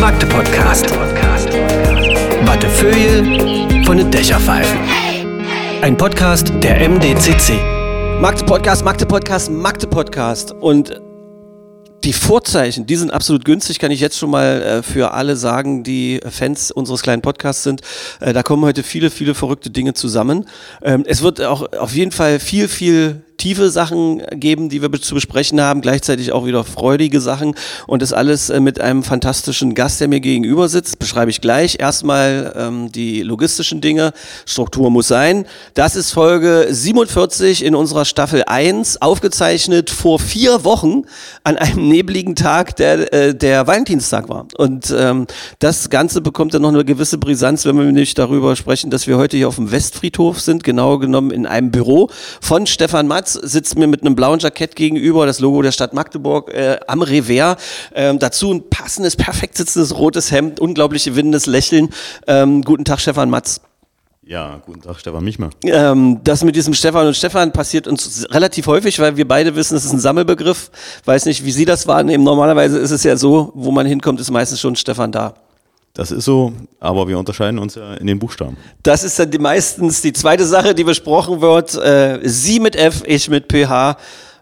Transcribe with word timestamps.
Magde 0.00 0.26
Podcast. 0.26 0.86
Wattefeuille 2.44 3.84
von 3.84 3.96
den 3.96 4.10
Dächerpfeifen. 4.10 4.78
Ein 5.82 5.96
Podcast 5.96 6.52
der 6.62 6.88
MDCC. 6.88 7.54
Magde 8.20 8.44
Podcast, 8.44 8.84
Magde 8.84 9.06
Podcast, 9.06 9.50
Magde 9.50 9.86
Podcast. 9.86 10.52
Und 10.52 11.00
die 12.04 12.12
Vorzeichen, 12.12 12.86
die 12.86 12.96
sind 12.96 13.10
absolut 13.10 13.44
günstig, 13.44 13.78
kann 13.78 13.90
ich 13.90 14.00
jetzt 14.00 14.18
schon 14.18 14.30
mal 14.30 14.62
äh, 14.62 14.82
für 14.82 15.12
alle 15.12 15.36
sagen, 15.36 15.82
die 15.82 16.20
Fans 16.28 16.70
unseres 16.70 17.02
kleinen 17.02 17.22
Podcasts 17.22 17.62
sind. 17.62 17.80
Äh, 18.20 18.32
da 18.32 18.42
kommen 18.42 18.64
heute 18.64 18.82
viele, 18.82 19.10
viele 19.10 19.34
verrückte 19.34 19.70
Dinge 19.70 19.94
zusammen. 19.94 20.46
Ähm, 20.82 21.04
es 21.06 21.22
wird 21.22 21.40
auch 21.40 21.72
auf 21.72 21.94
jeden 21.94 22.12
Fall 22.12 22.40
viel, 22.40 22.68
viel 22.68 23.23
tiefe 23.44 23.68
Sachen 23.68 24.22
geben, 24.30 24.70
die 24.70 24.80
wir 24.80 24.90
zu 25.02 25.14
besprechen 25.14 25.60
haben, 25.60 25.82
gleichzeitig 25.82 26.32
auch 26.32 26.46
wieder 26.46 26.64
freudige 26.64 27.20
Sachen 27.20 27.54
und 27.86 28.00
das 28.00 28.14
alles 28.14 28.48
äh, 28.48 28.58
mit 28.58 28.80
einem 28.80 29.02
fantastischen 29.02 29.74
Gast, 29.74 30.00
der 30.00 30.08
mir 30.08 30.20
gegenüber 30.20 30.70
sitzt, 30.70 30.98
beschreibe 30.98 31.30
ich 31.30 31.42
gleich. 31.42 31.76
Erstmal 31.78 32.54
ähm, 32.56 32.90
die 32.90 33.20
logistischen 33.20 33.82
Dinge, 33.82 34.14
Struktur 34.46 34.90
muss 34.90 35.08
sein. 35.08 35.44
Das 35.74 35.94
ist 35.94 36.12
Folge 36.12 36.68
47 36.70 37.62
in 37.62 37.74
unserer 37.74 38.06
Staffel 38.06 38.44
1, 38.46 39.02
aufgezeichnet 39.02 39.90
vor 39.90 40.18
vier 40.18 40.64
Wochen 40.64 41.02
an 41.42 41.58
einem 41.58 41.88
nebligen 41.88 42.36
Tag, 42.36 42.76
der 42.76 43.12
äh, 43.12 43.34
der 43.34 43.66
Valentinstag 43.66 44.30
war. 44.30 44.46
Und 44.56 44.90
ähm, 44.96 45.26
das 45.58 45.90
Ganze 45.90 46.22
bekommt 46.22 46.54
dann 46.54 46.62
noch 46.62 46.70
eine 46.70 46.86
gewisse 46.86 47.18
Brisanz, 47.18 47.66
wenn 47.66 47.76
wir 47.76 47.84
nämlich 47.84 48.14
darüber 48.14 48.56
sprechen, 48.56 48.88
dass 48.90 49.06
wir 49.06 49.18
heute 49.18 49.36
hier 49.36 49.48
auf 49.48 49.56
dem 49.56 49.70
Westfriedhof 49.70 50.40
sind, 50.40 50.64
genau 50.64 50.96
genommen 50.96 51.30
in 51.30 51.44
einem 51.44 51.70
Büro 51.70 52.08
von 52.40 52.66
Stefan 52.66 53.06
Matz, 53.06 53.33
sitzt 53.34 53.76
mir 53.76 53.86
mit 53.86 54.02
einem 54.02 54.16
blauen 54.16 54.38
Jackett 54.38 54.76
gegenüber, 54.76 55.26
das 55.26 55.40
Logo 55.40 55.62
der 55.62 55.72
Stadt 55.72 55.94
Magdeburg 55.94 56.52
äh, 56.52 56.78
am 56.86 57.02
Revers. 57.02 57.56
Ähm, 57.94 58.18
dazu 58.18 58.52
ein 58.52 58.68
passendes, 58.70 59.16
perfekt 59.16 59.56
sitzendes 59.56 59.96
rotes 59.96 60.30
Hemd, 60.32 60.60
unglaublich 60.60 61.04
gewinnendes 61.04 61.46
Lächeln. 61.46 61.90
Ähm, 62.26 62.62
guten 62.62 62.84
Tag, 62.84 63.00
Stefan 63.00 63.30
Matz. 63.30 63.60
Ja, 64.26 64.62
guten 64.64 64.80
Tag, 64.80 64.98
Stefan 64.98 65.22
Michmer. 65.22 65.50
Ähm, 65.64 66.20
das 66.24 66.42
mit 66.44 66.56
diesem 66.56 66.72
Stefan 66.72 67.06
und 67.06 67.14
Stefan 67.14 67.52
passiert 67.52 67.86
uns 67.86 68.26
relativ 68.30 68.66
häufig, 68.66 68.98
weil 68.98 69.16
wir 69.18 69.28
beide 69.28 69.54
wissen, 69.54 69.76
es 69.76 69.84
ist 69.84 69.92
ein 69.92 70.00
Sammelbegriff. 70.00 70.70
Weiß 71.04 71.26
nicht, 71.26 71.44
wie 71.44 71.52
Sie 71.52 71.66
das 71.66 71.86
wahrnehmen. 71.86 72.24
Normalerweise 72.24 72.78
ist 72.78 72.90
es 72.90 73.02
ja 73.02 73.16
so, 73.16 73.52
wo 73.54 73.70
man 73.70 73.86
hinkommt, 73.86 74.20
ist 74.20 74.30
meistens 74.30 74.60
schon 74.60 74.76
Stefan 74.76 75.12
da. 75.12 75.34
Das 75.96 76.10
ist 76.10 76.24
so, 76.24 76.52
aber 76.80 77.06
wir 77.06 77.16
unterscheiden 77.16 77.60
uns 77.60 77.76
ja 77.76 77.94
in 77.94 78.08
den 78.08 78.18
Buchstaben. 78.18 78.56
Das 78.82 79.04
ist 79.04 79.16
dann 79.16 79.30
die 79.30 79.38
meistens 79.38 80.02
die 80.02 80.12
zweite 80.12 80.44
Sache, 80.44 80.74
die 80.74 80.82
besprochen 80.82 81.40
wird. 81.40 81.76
Äh, 81.76 82.18
Sie 82.24 82.58
mit 82.58 82.74
F, 82.74 83.04
ich 83.06 83.30
mit 83.30 83.46
PH. 83.50 83.96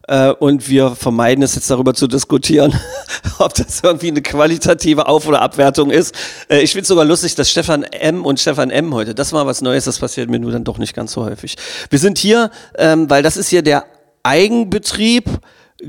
Äh, 0.09 0.31
und 0.31 0.67
wir 0.71 0.97
vermeiden 0.97 1.45
es 1.45 1.55
jetzt 1.55 1.71
darüber 1.71 1.93
zu 1.93 2.09
diskutieren, 2.09 2.73
ob 3.39 3.53
das 3.53 3.83
irgendwie 3.83 4.09
eine 4.09 4.23
qualitative 4.23 5.07
Auf- 5.07 5.29
oder 5.29 5.43
Abwertung 5.43 5.91
ist. 5.91 6.15
Äh, 6.49 6.63
ich 6.63 6.73
finde 6.73 6.83
es 6.83 6.89
sogar 6.89 7.05
lustig, 7.05 7.35
dass 7.35 7.51
Stefan 7.51 7.83
M 7.83 8.25
und 8.25 8.41
Stefan 8.41 8.71
M 8.71 8.95
heute, 8.95 9.15
das 9.15 9.35
war 9.35 9.47
was 9.47 9.61
Neues, 9.61 9.85
das 9.85 9.99
passiert 9.99 10.31
mir 10.31 10.39
nur 10.39 10.53
dann 10.53 10.65
doch 10.65 10.79
nicht 10.79 10.95
ganz 10.95 11.13
so 11.13 11.23
häufig. 11.23 11.57
Wir 11.91 11.99
sind 11.99 12.17
hier, 12.17 12.51
ähm, 12.79 13.11
weil 13.11 13.23
das 13.23 13.37
ist 13.37 13.51
hier 13.51 13.63
der 13.63 13.85
Eigenbetrieb 14.23 15.29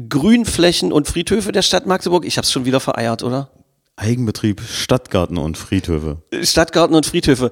Grünflächen 0.09 0.91
und 0.91 1.07
Friedhöfe 1.07 1.53
der 1.53 1.61
Stadt 1.61 1.85
Magdeburg. 1.85 2.25
Ich 2.25 2.37
habe 2.37 2.43
es 2.43 2.51
schon 2.51 2.65
wieder 2.65 2.81
vereiert, 2.81 3.23
oder? 3.23 3.49
Eigenbetrieb, 3.95 4.61
Stadtgarten 4.61 5.37
und 5.37 5.57
Friedhöfe. 5.57 6.17
Stadtgarten 6.41 6.95
und 6.95 7.05
Friedhöfe. 7.05 7.51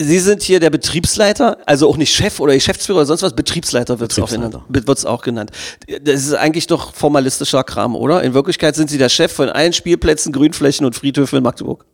Sie 0.00 0.18
sind 0.18 0.42
hier 0.42 0.58
der 0.58 0.70
Betriebsleiter, 0.70 1.58
also 1.66 1.88
auch 1.88 1.96
nicht 1.96 2.14
Chef 2.14 2.40
oder 2.40 2.54
Geschäftsführer 2.54 2.98
oder 2.98 3.06
sonst 3.06 3.22
was, 3.22 3.36
Betriebsleiter 3.36 4.00
wird 4.00 4.12
es 4.12 4.18
auch, 4.18 5.12
auch 5.12 5.22
genannt. 5.22 5.50
Das 6.02 6.26
ist 6.26 6.34
eigentlich 6.34 6.66
doch 6.66 6.92
formalistischer 6.94 7.62
Kram, 7.62 7.94
oder? 7.94 8.22
In 8.22 8.34
Wirklichkeit 8.34 8.74
sind 8.74 8.90
Sie 8.90 8.98
der 8.98 9.08
Chef 9.08 9.32
von 9.32 9.48
allen 9.48 9.72
Spielplätzen, 9.72 10.32
Grünflächen 10.32 10.84
und 10.84 10.94
Friedhöfen 10.94 11.36
in 11.38 11.42
Magdeburg. 11.42 11.84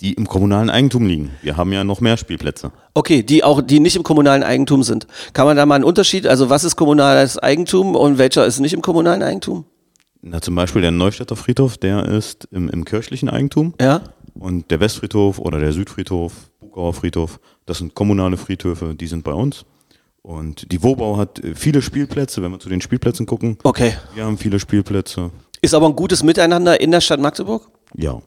Die 0.00 0.12
im 0.12 0.28
kommunalen 0.28 0.70
Eigentum 0.70 1.06
liegen. 1.06 1.32
Wir 1.42 1.56
haben 1.56 1.72
ja 1.72 1.82
noch 1.82 2.00
mehr 2.00 2.16
Spielplätze. 2.16 2.70
Okay, 2.94 3.24
die 3.24 3.42
auch, 3.42 3.60
die 3.60 3.80
nicht 3.80 3.96
im 3.96 4.04
kommunalen 4.04 4.44
Eigentum 4.44 4.84
sind. 4.84 5.08
Kann 5.32 5.46
man 5.46 5.56
da 5.56 5.66
mal 5.66 5.74
einen 5.74 5.84
Unterschied, 5.84 6.26
also 6.26 6.48
was 6.50 6.62
ist 6.64 6.76
kommunales 6.76 7.38
Eigentum 7.38 7.96
und 7.96 8.18
welcher 8.18 8.46
ist 8.46 8.60
nicht 8.60 8.74
im 8.74 8.82
kommunalen 8.82 9.22
Eigentum? 9.22 9.64
Na, 10.20 10.40
zum 10.40 10.54
Beispiel 10.54 10.82
der 10.82 10.90
Neustädter 10.90 11.36
Friedhof, 11.36 11.78
der 11.78 12.04
ist 12.06 12.48
im, 12.50 12.68
im 12.68 12.84
kirchlichen 12.84 13.28
Eigentum. 13.28 13.74
Ja? 13.80 14.02
Und 14.34 14.70
der 14.70 14.80
Westfriedhof 14.80 15.38
oder 15.38 15.58
der 15.58 15.72
Südfriedhof, 15.72 16.32
Bugauer 16.60 16.94
Friedhof, 16.94 17.40
das 17.66 17.78
sind 17.78 17.94
kommunale 17.94 18.36
Friedhöfe, 18.36 18.94
die 18.94 19.06
sind 19.06 19.24
bei 19.24 19.32
uns. 19.32 19.64
Und 20.22 20.70
die 20.72 20.82
Wobau 20.82 21.16
hat 21.16 21.42
äh, 21.42 21.54
viele 21.54 21.82
Spielplätze, 21.82 22.42
wenn 22.42 22.50
wir 22.50 22.58
zu 22.58 22.68
den 22.68 22.80
Spielplätzen 22.80 23.26
gucken. 23.26 23.58
Okay. 23.62 23.94
Wir 24.14 24.24
haben 24.24 24.38
viele 24.38 24.58
Spielplätze. 24.60 25.30
Ist 25.60 25.74
aber 25.74 25.86
ein 25.86 25.96
gutes 25.96 26.22
Miteinander 26.22 26.80
in 26.80 26.90
der 26.90 27.00
Stadt 27.00 27.20
Magdeburg? 27.20 27.68
Ja. 27.94 28.20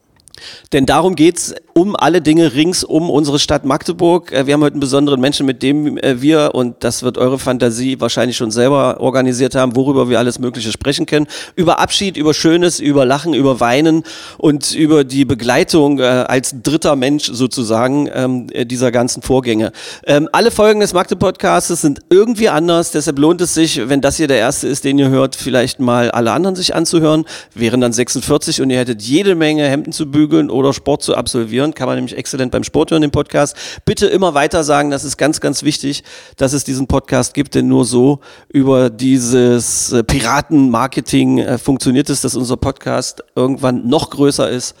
Denn 0.72 0.86
darum 0.86 1.14
geht's 1.14 1.54
um 1.74 1.96
alle 1.96 2.20
Dinge 2.20 2.54
rings 2.54 2.84
um 2.84 3.08
unsere 3.08 3.38
Stadt 3.38 3.64
Magdeburg. 3.64 4.32
Äh, 4.32 4.46
Wir 4.46 4.54
haben 4.54 4.62
heute 4.62 4.74
einen 4.74 4.80
besonderen 4.80 5.20
Menschen, 5.20 5.46
mit 5.46 5.62
dem 5.62 5.96
äh, 5.98 6.20
wir, 6.20 6.50
und 6.54 6.76
das 6.80 7.02
wird 7.02 7.18
eure 7.18 7.38
Fantasie 7.38 8.00
wahrscheinlich 8.00 8.36
schon 8.36 8.50
selber 8.50 9.00
organisiert 9.00 9.54
haben, 9.54 9.74
worüber 9.76 10.08
wir 10.08 10.18
alles 10.18 10.38
Mögliche 10.38 10.72
sprechen 10.72 11.06
können. 11.06 11.26
Über 11.56 11.78
Abschied, 11.78 12.16
über 12.16 12.34
Schönes, 12.34 12.80
über 12.80 13.04
Lachen, 13.04 13.34
über 13.34 13.60
Weinen 13.60 14.04
und 14.38 14.74
über 14.74 15.04
die 15.04 15.24
Begleitung 15.24 15.98
äh, 15.98 16.02
als 16.02 16.54
dritter 16.62 16.96
Mensch 16.96 17.30
sozusagen 17.32 18.08
ähm, 18.12 18.46
äh, 18.52 18.66
dieser 18.66 18.92
ganzen 18.92 19.22
Vorgänge. 19.22 19.72
Ähm, 20.06 20.28
alle 20.32 20.50
Folgen 20.50 20.80
des 20.80 20.92
Magde-Podcasts 20.92 21.80
sind 21.80 22.00
irgendwie 22.10 22.48
anders, 22.48 22.90
deshalb 22.90 23.18
lohnt 23.18 23.40
es 23.40 23.54
sich, 23.54 23.88
wenn 23.88 24.00
das 24.00 24.16
hier 24.16 24.28
der 24.28 24.38
erste 24.38 24.68
ist, 24.68 24.84
den 24.84 24.98
ihr 24.98 25.08
hört, 25.08 25.36
vielleicht 25.36 25.80
mal 25.80 26.10
alle 26.10 26.32
anderen 26.32 26.56
sich 26.56 26.74
anzuhören. 26.74 27.24
Wären 27.54 27.80
dann 27.80 27.92
46 27.92 28.60
und 28.60 28.70
ihr 28.70 28.78
hättet 28.78 29.02
jede 29.02 29.34
Menge 29.34 29.68
Hemden 29.68 29.92
zu 29.92 30.10
bügeln 30.10 30.21
oder 30.50 30.72
Sport 30.72 31.02
zu 31.02 31.14
absolvieren. 31.14 31.74
Kann 31.74 31.86
man 31.86 31.96
nämlich 31.96 32.16
exzellent 32.16 32.52
beim 32.52 32.64
Sport 32.64 32.90
hören, 32.90 33.02
den 33.02 33.10
Podcast. 33.10 33.56
Bitte 33.84 34.06
immer 34.06 34.34
weiter 34.34 34.64
sagen, 34.64 34.90
das 34.90 35.04
ist 35.04 35.16
ganz, 35.16 35.40
ganz 35.40 35.62
wichtig, 35.62 36.04
dass 36.36 36.52
es 36.52 36.64
diesen 36.64 36.86
Podcast 36.86 37.34
gibt, 37.34 37.54
denn 37.54 37.68
nur 37.68 37.84
so 37.84 38.20
über 38.48 38.90
dieses 38.90 39.92
äh, 39.92 40.04
Piratenmarketing 40.04 41.38
äh, 41.38 41.58
funktioniert 41.58 42.10
es, 42.10 42.20
dass 42.20 42.36
unser 42.36 42.56
Podcast 42.56 43.22
irgendwann 43.34 43.88
noch 43.88 44.10
größer 44.10 44.48
ist 44.48 44.74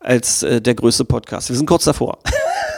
als 0.00 0.42
äh, 0.42 0.60
der 0.60 0.74
größte 0.74 1.04
Podcast. 1.04 1.48
Wir 1.48 1.56
sind 1.56 1.66
kurz 1.66 1.84
davor. 1.84 2.18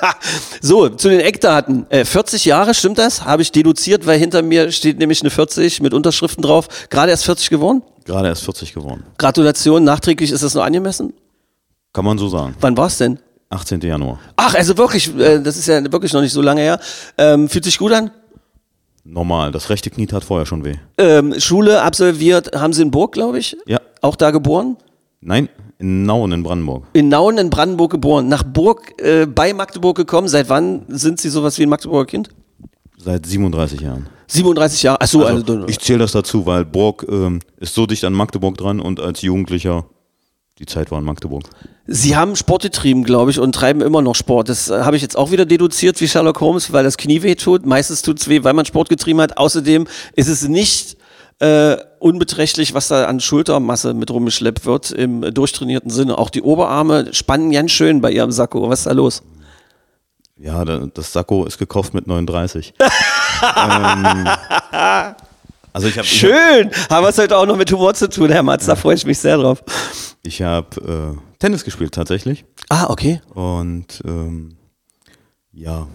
so, 0.60 0.88
zu 0.88 1.08
den 1.08 1.20
Eckdaten. 1.20 1.86
Äh, 1.90 2.04
40 2.04 2.44
Jahre, 2.44 2.74
stimmt 2.74 2.98
das? 2.98 3.24
Habe 3.24 3.42
ich 3.42 3.52
deduziert, 3.52 4.06
weil 4.06 4.18
hinter 4.18 4.42
mir 4.42 4.72
steht 4.72 4.98
nämlich 4.98 5.20
eine 5.20 5.30
40 5.30 5.80
mit 5.82 5.94
Unterschriften 5.94 6.42
drauf. 6.42 6.68
Gerade 6.90 7.10
erst 7.10 7.24
40 7.24 7.50
geworden? 7.50 7.82
Gerade 8.04 8.28
erst 8.28 8.44
40 8.44 8.72
geworden. 8.72 9.04
Gratulation, 9.18 9.84
nachträglich 9.84 10.30
ist 10.32 10.42
das 10.42 10.54
noch 10.54 10.64
angemessen? 10.64 11.12
Kann 11.98 12.04
man 12.04 12.16
so 12.16 12.28
sagen. 12.28 12.54
Wann 12.60 12.76
war 12.76 12.86
es 12.86 12.96
denn? 12.98 13.18
18. 13.50 13.80
Januar. 13.80 14.20
Ach, 14.36 14.54
also 14.54 14.78
wirklich, 14.78 15.12
äh, 15.18 15.42
das 15.42 15.56
ist 15.56 15.66
ja 15.66 15.82
wirklich 15.90 16.12
noch 16.12 16.20
nicht 16.20 16.32
so 16.32 16.40
lange 16.40 16.60
her. 16.60 16.78
Ähm, 17.16 17.48
fühlt 17.48 17.64
sich 17.64 17.76
gut 17.76 17.90
an? 17.90 18.12
Normal. 19.02 19.50
Das 19.50 19.68
rechte 19.68 19.90
Knie 19.90 20.06
tat 20.06 20.22
vorher 20.22 20.46
schon 20.46 20.64
weh. 20.64 20.76
Ähm, 20.96 21.34
Schule 21.40 21.82
absolviert, 21.82 22.54
haben 22.54 22.72
Sie 22.72 22.82
in 22.82 22.92
Burg, 22.92 23.10
glaube 23.10 23.40
ich? 23.40 23.56
Ja. 23.66 23.80
Auch 24.00 24.14
da 24.14 24.30
geboren? 24.30 24.76
Nein, 25.20 25.48
in 25.80 26.04
Nauen 26.04 26.30
in 26.30 26.44
Brandenburg. 26.44 26.84
In 26.92 27.08
Nauen 27.08 27.36
in 27.36 27.50
Brandenburg 27.50 27.90
geboren. 27.90 28.28
Nach 28.28 28.44
Burg, 28.44 28.92
äh, 29.02 29.26
bei 29.26 29.52
Magdeburg 29.52 29.96
gekommen. 29.96 30.28
Seit 30.28 30.48
wann 30.48 30.84
sind 30.86 31.20
Sie 31.20 31.30
sowas 31.30 31.58
wie 31.58 31.64
ein 31.64 31.68
Magdeburger 31.68 32.06
Kind? 32.06 32.28
Seit 32.96 33.26
37 33.26 33.80
Jahren. 33.80 34.06
37 34.28 34.84
Jahre. 34.84 35.00
Achso, 35.00 35.24
also, 35.24 35.52
Also, 35.52 35.66
ich 35.66 35.80
zähle 35.80 35.98
das 35.98 36.12
dazu, 36.12 36.46
weil 36.46 36.64
Burg 36.64 37.04
ähm, 37.10 37.40
ist 37.56 37.74
so 37.74 37.86
dicht 37.86 38.04
an 38.04 38.12
Magdeburg 38.12 38.56
dran 38.56 38.78
und 38.78 39.00
als 39.00 39.22
Jugendlicher, 39.22 39.86
die 40.60 40.66
Zeit 40.66 40.92
war 40.92 41.00
in 41.00 41.04
Magdeburg. 41.04 41.42
Sie 41.90 42.16
haben 42.16 42.36
Sport 42.36 42.64
getrieben, 42.64 43.02
glaube 43.02 43.30
ich, 43.30 43.40
und 43.40 43.54
treiben 43.54 43.80
immer 43.80 44.02
noch 44.02 44.14
Sport. 44.14 44.50
Das 44.50 44.68
äh, 44.68 44.82
habe 44.82 44.96
ich 44.96 45.02
jetzt 45.02 45.16
auch 45.16 45.30
wieder 45.30 45.46
deduziert 45.46 45.98
wie 46.02 46.06
Sherlock 46.06 46.38
Holmes, 46.42 46.70
weil 46.70 46.84
das 46.84 46.98
Knie 46.98 47.22
weh 47.22 47.34
tut. 47.34 47.64
Meistens 47.64 48.02
tut 48.02 48.20
es 48.20 48.28
weh, 48.28 48.44
weil 48.44 48.52
man 48.52 48.66
Sport 48.66 48.90
getrieben 48.90 49.22
hat. 49.22 49.38
Außerdem 49.38 49.86
ist 50.12 50.28
es 50.28 50.46
nicht 50.46 50.98
äh, 51.38 51.78
unbeträchtlich, 51.98 52.74
was 52.74 52.88
da 52.88 53.06
an 53.06 53.20
Schultermasse 53.20 53.94
mit 53.94 54.10
rumgeschleppt 54.10 54.66
wird 54.66 54.90
im 54.90 55.22
äh, 55.22 55.32
durchtrainierten 55.32 55.90
Sinne. 55.90 56.18
Auch 56.18 56.28
die 56.28 56.42
Oberarme 56.42 57.14
spannen 57.14 57.52
ganz 57.52 57.70
schön 57.70 58.02
bei 58.02 58.12
Ihrem 58.12 58.32
Sakko. 58.32 58.68
Was 58.68 58.80
ist 58.80 58.86
da 58.86 58.92
los? 58.92 59.22
Ja, 60.36 60.66
da, 60.66 60.88
das 60.92 61.10
Sakko 61.14 61.46
ist 61.46 61.56
gekauft 61.56 61.94
mit 61.94 62.06
39. 62.06 62.74
ähm, 62.80 64.28
also 65.72 65.88
ich 65.88 65.88
habe 65.88 65.88
ich 65.88 65.96
hab, 65.96 66.04
Schön! 66.04 66.70
Haben 66.90 67.04
wir 67.04 67.08
es 67.08 67.16
heute 67.16 67.34
auch 67.34 67.46
noch 67.46 67.56
mit 67.56 67.72
Humor 67.72 67.94
zu 67.94 68.10
tun, 68.10 68.30
Herr 68.30 68.42
Matz. 68.42 68.66
Da 68.66 68.76
freue 68.76 68.94
ich 68.94 69.06
mich 69.06 69.18
sehr 69.18 69.38
drauf. 69.38 69.64
ich 70.22 70.42
hab, 70.42 70.76
äh, 70.76 71.16
Tennis 71.38 71.64
gespielt 71.64 71.92
tatsächlich. 71.94 72.44
Ah, 72.68 72.86
okay. 72.88 73.20
Und 73.34 74.02
ähm, 74.04 74.56
ja, 75.52 75.86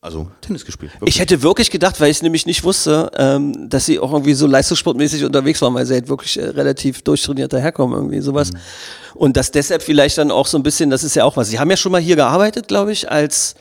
also 0.00 0.28
Tennis 0.40 0.64
gespielt. 0.64 0.92
wirklich. 0.94 1.14
Ich 1.14 1.20
hätte 1.20 1.42
wirklich 1.42 1.70
gedacht, 1.70 2.00
weil 2.00 2.10
ich 2.10 2.16
es 2.16 2.22
nämlich 2.22 2.44
nicht 2.44 2.64
wusste, 2.64 3.10
ähm, 3.16 3.68
dass 3.70 3.86
sie 3.86 4.00
auch 4.00 4.12
irgendwie 4.12 4.34
so 4.34 4.48
leistungssportmäßig 4.48 5.24
unterwegs 5.24 5.62
waren, 5.62 5.74
weil 5.74 5.86
sie 5.86 5.94
halt 5.94 6.08
wirklich 6.08 6.38
äh, 6.38 6.46
relativ 6.46 7.02
durchtrainiert 7.02 7.52
daherkommen, 7.52 7.96
irgendwie 7.96 8.20
sowas. 8.20 8.50
Und 9.14 9.36
dass 9.36 9.52
deshalb 9.52 9.82
vielleicht 9.82 10.18
dann 10.18 10.32
auch 10.32 10.48
so 10.48 10.58
ein 10.58 10.64
bisschen, 10.64 10.90
das 10.90 11.04
ist 11.04 11.14
ja 11.14 11.24
auch 11.24 11.36
was. 11.36 11.50
Sie 11.50 11.60
haben 11.60 11.70
ja 11.70 11.76
schon 11.76 11.92
mal 11.92 12.00
hier 12.00 12.16
gearbeitet, 12.16 12.66
glaube 12.66 12.90
ich, 12.90 13.12
als 13.12 13.54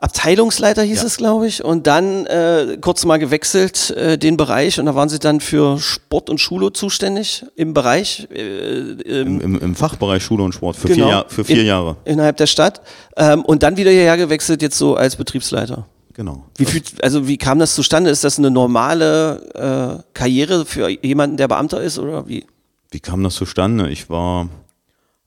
Abteilungsleiter 0.00 0.82
hieß 0.82 1.00
Ja. 1.00 1.06
es, 1.06 1.16
glaube 1.18 1.46
ich, 1.46 1.62
und 1.62 1.86
dann 1.86 2.24
äh, 2.26 2.78
kurz 2.80 3.04
mal 3.04 3.18
gewechselt 3.18 3.90
äh, 3.90 4.16
den 4.16 4.36
Bereich 4.38 4.80
und 4.80 4.86
da 4.86 4.94
waren 4.94 5.08
Sie 5.10 5.18
dann 5.18 5.40
für 5.40 5.78
Sport 5.78 6.30
und 6.30 6.38
Schule 6.40 6.72
zuständig 6.72 7.44
im 7.54 7.74
Bereich 7.74 8.26
äh, 8.32 8.78
Im, 9.20 9.40
im, 9.40 9.58
Im 9.58 9.74
Fachbereich 9.74 10.22
Schule 10.22 10.42
und 10.42 10.52
Sport 10.54 10.76
für 10.76 10.88
Genau. 10.88 11.04
vier, 11.06 11.12
Jahr, 11.14 11.24
für 11.28 11.44
vier 11.44 11.60
In- 11.60 11.66
Jahre. 11.66 11.96
innerhalb 12.06 12.38
der 12.38 12.46
Stadt 12.46 12.80
ähm, 13.16 13.42
und 13.44 13.62
dann 13.62 13.76
wieder 13.76 13.90
hierher 13.90 14.16
gewechselt 14.16 14.62
jetzt 14.62 14.78
so 14.78 14.96
als 14.96 15.16
Betriebsleiter. 15.16 15.86
Genau. 16.14 16.44
Wie 16.56 16.64
viel, 16.64 16.82
also 17.02 17.28
wie 17.28 17.36
kam 17.36 17.58
das 17.58 17.74
zustande? 17.74 18.10
Ist 18.10 18.24
das 18.24 18.38
eine 18.38 18.50
normale 18.50 20.00
äh, 20.00 20.02
Karriere 20.14 20.64
für 20.64 20.88
jemanden, 20.88 21.36
der 21.36 21.48
Beamter 21.48 21.80
ist 21.82 21.98
oder 21.98 22.26
wie? 22.26 22.46
Wie 22.90 23.00
kam 23.00 23.22
das 23.22 23.34
zustande? 23.36 23.88
Ich 23.90 24.10
war, 24.10 24.48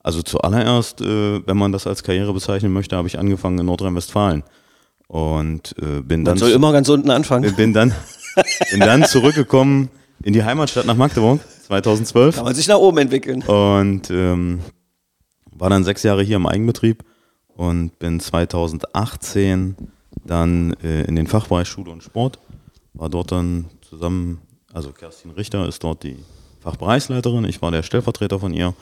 also 0.04 0.22
zuallererst, 0.24 1.00
äh, 1.02 1.46
wenn 1.48 1.58
man 1.58 1.72
das 1.72 1.88
als 1.88 2.04
Karriere 2.04 2.34
bezeichnen 2.34 2.74
möchte, 2.74 2.96
habe 2.98 3.08
ich 3.08 3.18
angefangen 3.18 3.58
in 3.60 3.66
Nordrhein-Westfalen. 3.68 4.44
Und 5.08 5.76
äh, 5.80 6.02
bin 6.02 6.22
Man 6.22 6.26
dann, 6.26 6.38
soll 6.38 6.52
immer 6.52 6.72
ganz 6.72 6.90
unten 6.90 7.10
anfangen. 7.12 7.56
bin, 7.56 7.74
dann, 7.74 7.94
bin 8.72 8.80
dann 8.80 9.04
zurückgekommen 9.06 9.90
in 10.24 10.34
die 10.34 10.44
Heimatstadt 10.44 10.86
nach 10.86 10.96
Magdeburg 10.96 11.42
2012 11.68 12.36
Kann 12.36 12.46
man 12.46 12.56
sich 12.56 12.68
nach 12.68 12.78
oben 12.78 12.98
entwickeln. 13.00 13.42
und 13.44 14.10
ähm, 14.10 14.60
war 15.52 15.70
dann 15.70 15.84
sechs 15.84 16.04
Jahre 16.04 16.24
hier 16.24 16.38
im 16.38 16.48
Eigenbetrieb 16.48 17.04
und 17.56 17.98
bin 18.00 18.20
2018 18.20 19.76
dann 20.26 20.74
äh, 20.84 21.04
in 21.04 21.16
den 21.16 21.28
Fachbereich 21.28 21.68
Schule 21.68 21.92
und 21.92 22.02
Sport, 22.04 22.40
war 22.94 23.10
dort 23.10 23.32
dann 23.32 23.66
zusammen, 23.88 24.42
also 24.74 24.92
Kerstin 24.92 25.32
Richter 25.32 25.68
ist 25.68 25.84
dort 25.84 26.04
die 26.04 26.18
Fachbereichsleiterin, 26.62 27.44
ich 27.46 27.62
war 27.62 27.72
der 27.72 27.84
Stellvertreter 27.84 28.40
von 28.40 28.54
ihr. 28.54 28.74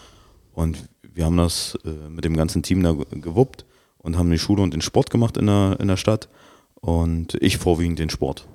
Und 0.54 0.78
wir 1.14 1.26
haben 1.26 1.38
das 1.38 1.78
äh, 1.86 2.10
mit 2.10 2.24
dem 2.26 2.36
ganzen 2.38 2.62
Team 2.62 2.84
da 2.84 2.92
ge- 2.94 3.06
gewuppt 3.20 3.66
und 4.02 4.18
haben 4.18 4.30
die 4.30 4.40
Schule 4.40 4.62
und 4.62 4.74
den 4.74 4.82
Sport 4.82 5.10
gemacht 5.10 5.38
in 5.38 5.48
der, 5.48 5.78
in 5.80 5.88
der 5.88 5.98
Stadt 5.98 6.30
und 6.76 7.36
ich 7.40 7.58
vorwiegend 7.58 8.00
den 8.00 8.10
Sport. 8.10 8.46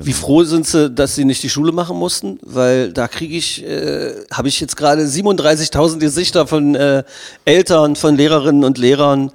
Wie 0.00 0.12
froh 0.12 0.42
sind 0.44 0.66
Sie, 0.66 0.90
dass 0.90 1.14
Sie 1.14 1.24
nicht 1.24 1.42
die 1.42 1.48
Schule 1.48 1.72
machen 1.72 1.96
mussten? 1.96 2.38
Weil 2.42 2.92
da 2.92 3.08
kriege 3.08 3.36
ich, 3.36 3.64
äh, 3.64 4.14
habe 4.32 4.48
ich 4.48 4.60
jetzt 4.60 4.76
gerade 4.76 5.02
37.000 5.02 5.98
Gesichter 5.98 6.46
von 6.46 6.74
äh, 6.74 7.04
Eltern, 7.44 7.96
von 7.96 8.16
Lehrerinnen 8.16 8.64
und 8.64 8.78
Lehrern, 8.78 9.30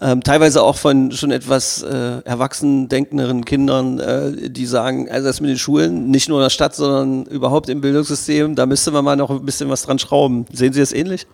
ähm, 0.00 0.22
teilweise 0.22 0.62
auch 0.62 0.76
von 0.76 1.12
schon 1.12 1.30
etwas 1.30 1.82
äh, 1.82 2.20
erwachsen 2.24 2.88
denkenderen 2.88 3.44
Kindern, 3.44 4.00
äh, 4.00 4.50
die 4.50 4.66
sagen, 4.66 5.08
also 5.08 5.26
das 5.28 5.40
mit 5.40 5.50
den 5.50 5.58
Schulen, 5.58 6.10
nicht 6.10 6.28
nur 6.28 6.38
in 6.38 6.44
der 6.44 6.50
Stadt, 6.50 6.74
sondern 6.74 7.26
überhaupt 7.26 7.68
im 7.68 7.80
Bildungssystem, 7.80 8.56
da 8.56 8.66
müsste 8.66 8.90
man 8.90 9.04
mal 9.04 9.16
noch 9.16 9.30
ein 9.30 9.44
bisschen 9.44 9.68
was 9.68 9.82
dran 9.82 10.00
schrauben. 10.00 10.46
Sehen 10.52 10.72
Sie 10.72 10.80
das 10.80 10.92
ähnlich? 10.92 11.26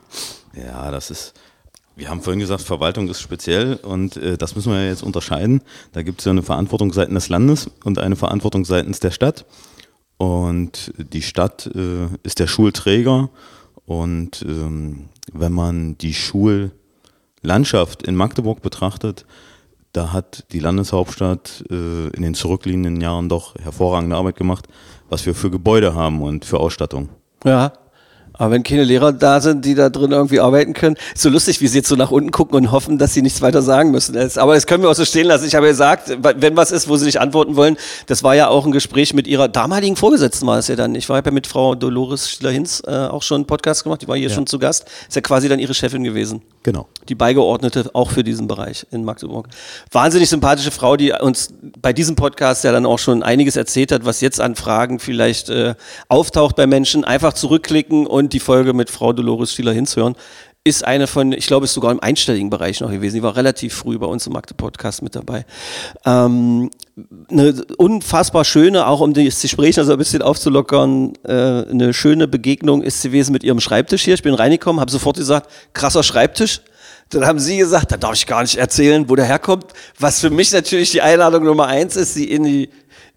Ja, 0.54 0.90
das 0.90 1.10
ist, 1.10 1.32
wir 1.96 2.08
haben 2.08 2.22
vorhin 2.22 2.40
gesagt, 2.40 2.62
Verwaltung 2.62 3.08
ist 3.08 3.20
speziell 3.20 3.76
und 3.76 4.16
äh, 4.16 4.38
das 4.38 4.54
müssen 4.56 4.72
wir 4.72 4.86
jetzt 4.86 5.02
unterscheiden. 5.02 5.62
Da 5.92 6.02
gibt 6.02 6.20
es 6.20 6.24
ja 6.24 6.32
eine 6.32 6.42
Verantwortung 6.42 6.92
seitens 6.92 7.24
des 7.24 7.28
Landes 7.28 7.70
und 7.84 7.98
eine 7.98 8.16
Verantwortung 8.16 8.64
seitens 8.64 9.00
der 9.00 9.10
Stadt. 9.10 9.44
Und 10.16 10.92
die 10.98 11.22
Stadt 11.22 11.70
äh, 11.74 12.08
ist 12.22 12.38
der 12.38 12.46
Schulträger 12.46 13.30
und 13.86 14.44
ähm, 14.46 15.08
wenn 15.32 15.52
man 15.52 15.98
die 15.98 16.14
Schullandschaft 16.14 18.02
in 18.02 18.16
Magdeburg 18.16 18.62
betrachtet, 18.62 19.24
da 19.92 20.12
hat 20.12 20.44
die 20.52 20.60
Landeshauptstadt 20.60 21.64
äh, 21.70 22.08
in 22.08 22.22
den 22.22 22.34
zurückliegenden 22.34 23.00
Jahren 23.00 23.28
doch 23.28 23.56
hervorragende 23.56 24.16
Arbeit 24.16 24.36
gemacht, 24.36 24.68
was 25.08 25.26
wir 25.26 25.34
für 25.34 25.50
Gebäude 25.50 25.94
haben 25.94 26.22
und 26.22 26.44
für 26.44 26.60
Ausstattung. 26.60 27.08
Ja. 27.44 27.72
Aber 28.40 28.52
wenn 28.52 28.62
keine 28.62 28.84
Lehrer 28.84 29.12
da 29.12 29.42
sind, 29.42 29.66
die 29.66 29.74
da 29.74 29.90
drin 29.90 30.12
irgendwie 30.12 30.40
arbeiten 30.40 30.72
können, 30.72 30.96
ist 31.14 31.20
so 31.20 31.28
lustig, 31.28 31.60
wie 31.60 31.68
sie 31.68 31.78
jetzt 31.78 31.90
so 31.90 31.94
nach 31.94 32.10
unten 32.10 32.30
gucken 32.30 32.56
und 32.56 32.72
hoffen, 32.72 32.96
dass 32.96 33.12
sie 33.12 33.20
nichts 33.20 33.42
weiter 33.42 33.60
sagen 33.60 33.90
müssen. 33.90 34.16
Aber 34.38 34.54
das 34.54 34.66
können 34.66 34.82
wir 34.82 34.88
auch 34.88 34.94
so 34.94 35.04
stehen 35.04 35.26
lassen. 35.26 35.44
Ich 35.44 35.54
habe 35.54 35.66
ja 35.66 35.72
gesagt, 35.72 36.10
wenn 36.22 36.56
was 36.56 36.72
ist, 36.72 36.88
wo 36.88 36.96
sie 36.96 37.04
nicht 37.04 37.20
antworten 37.20 37.54
wollen, 37.54 37.76
das 38.06 38.22
war 38.22 38.34
ja 38.34 38.48
auch 38.48 38.64
ein 38.64 38.72
Gespräch 38.72 39.12
mit 39.12 39.26
ihrer 39.26 39.48
damaligen 39.48 39.94
Vorgesetzten 39.94 40.46
war 40.46 40.56
es 40.56 40.68
ja 40.68 40.76
dann. 40.76 40.94
Ich 40.94 41.10
war 41.10 41.22
ja 41.22 41.30
mit 41.30 41.46
Frau 41.46 41.74
Dolores 41.74 42.30
Schiller-Hinz 42.30 42.82
äh, 42.86 42.90
auch 42.90 43.22
schon 43.22 43.42
einen 43.42 43.46
Podcast 43.46 43.82
gemacht, 43.82 44.00
die 44.00 44.08
war 44.08 44.16
hier 44.16 44.30
schon 44.30 44.46
zu 44.46 44.58
Gast. 44.58 44.86
Ist 45.06 45.16
ja 45.16 45.20
quasi 45.20 45.50
dann 45.50 45.58
ihre 45.58 45.74
Chefin 45.74 46.02
gewesen 46.02 46.40
Genau. 46.62 46.88
die 47.10 47.14
Beigeordnete 47.14 47.90
auch 47.92 48.10
für 48.10 48.24
diesen 48.24 48.46
Bereich 48.46 48.86
in 48.90 49.04
Magdeburg. 49.04 49.48
Wahnsinnig 49.92 50.30
sympathische 50.30 50.70
Frau, 50.70 50.96
die 50.96 51.12
uns 51.12 51.52
bei 51.82 51.92
diesem 51.92 52.16
Podcast 52.16 52.64
ja 52.64 52.72
dann 52.72 52.86
auch 52.86 52.98
schon 52.98 53.22
einiges 53.22 53.56
erzählt 53.56 53.92
hat, 53.92 54.06
was 54.06 54.22
jetzt 54.22 54.40
an 54.40 54.54
Fragen 54.54 54.98
vielleicht 54.98 55.50
äh, 55.50 55.74
auftaucht 56.08 56.56
bei 56.56 56.66
Menschen. 56.66 57.04
Einfach 57.04 57.34
zurückklicken 57.34 58.06
und 58.06 58.29
die 58.32 58.40
Folge 58.40 58.72
mit 58.72 58.90
Frau 58.90 59.12
Dolores 59.12 59.52
Stieler 59.52 59.72
hinzuhören. 59.72 60.14
Ist 60.62 60.84
eine 60.84 61.06
von, 61.06 61.32
ich 61.32 61.46
glaube, 61.46 61.64
ist 61.64 61.72
sogar 61.72 61.90
im 61.90 62.00
einstelligen 62.00 62.50
Bereich 62.50 62.80
noch 62.80 62.90
gewesen. 62.90 63.16
Die 63.16 63.22
war 63.22 63.34
relativ 63.34 63.74
früh 63.74 63.98
bei 63.98 64.06
uns 64.06 64.26
im 64.26 64.34
Magde-Podcast 64.34 65.00
mit 65.00 65.14
dabei. 65.14 65.46
Ähm, 66.04 66.70
eine 67.30 67.54
unfassbar 67.78 68.44
schöne, 68.44 68.86
auch 68.86 69.00
um 69.00 69.14
das 69.14 69.40
Gespräch 69.40 69.78
also 69.78 69.92
ein 69.92 69.98
bisschen 69.98 70.20
aufzulockern, 70.20 71.14
äh, 71.24 71.32
eine 71.32 71.94
schöne 71.94 72.28
Begegnung 72.28 72.82
ist 72.82 73.02
gewesen 73.02 73.32
mit 73.32 73.42
ihrem 73.42 73.60
Schreibtisch 73.60 74.02
hier. 74.02 74.14
Ich 74.14 74.22
bin 74.22 74.34
reingekommen, 74.34 74.80
habe 74.80 74.90
sofort 74.90 75.16
gesagt, 75.16 75.50
krasser 75.72 76.02
Schreibtisch. 76.02 76.60
Dann 77.08 77.26
haben 77.26 77.40
sie 77.40 77.56
gesagt, 77.56 77.90
da 77.90 77.96
darf 77.96 78.14
ich 78.14 78.26
gar 78.26 78.42
nicht 78.42 78.56
erzählen, 78.56 79.08
wo 79.08 79.16
der 79.16 79.24
herkommt. 79.24 79.66
Was 79.98 80.20
für 80.20 80.30
mich 80.30 80.52
natürlich 80.52 80.92
die 80.92 81.02
Einladung 81.02 81.44
Nummer 81.44 81.66
eins 81.66 81.96
ist, 81.96 82.14
sie 82.14 82.30
in 82.30 82.44
die 82.44 82.68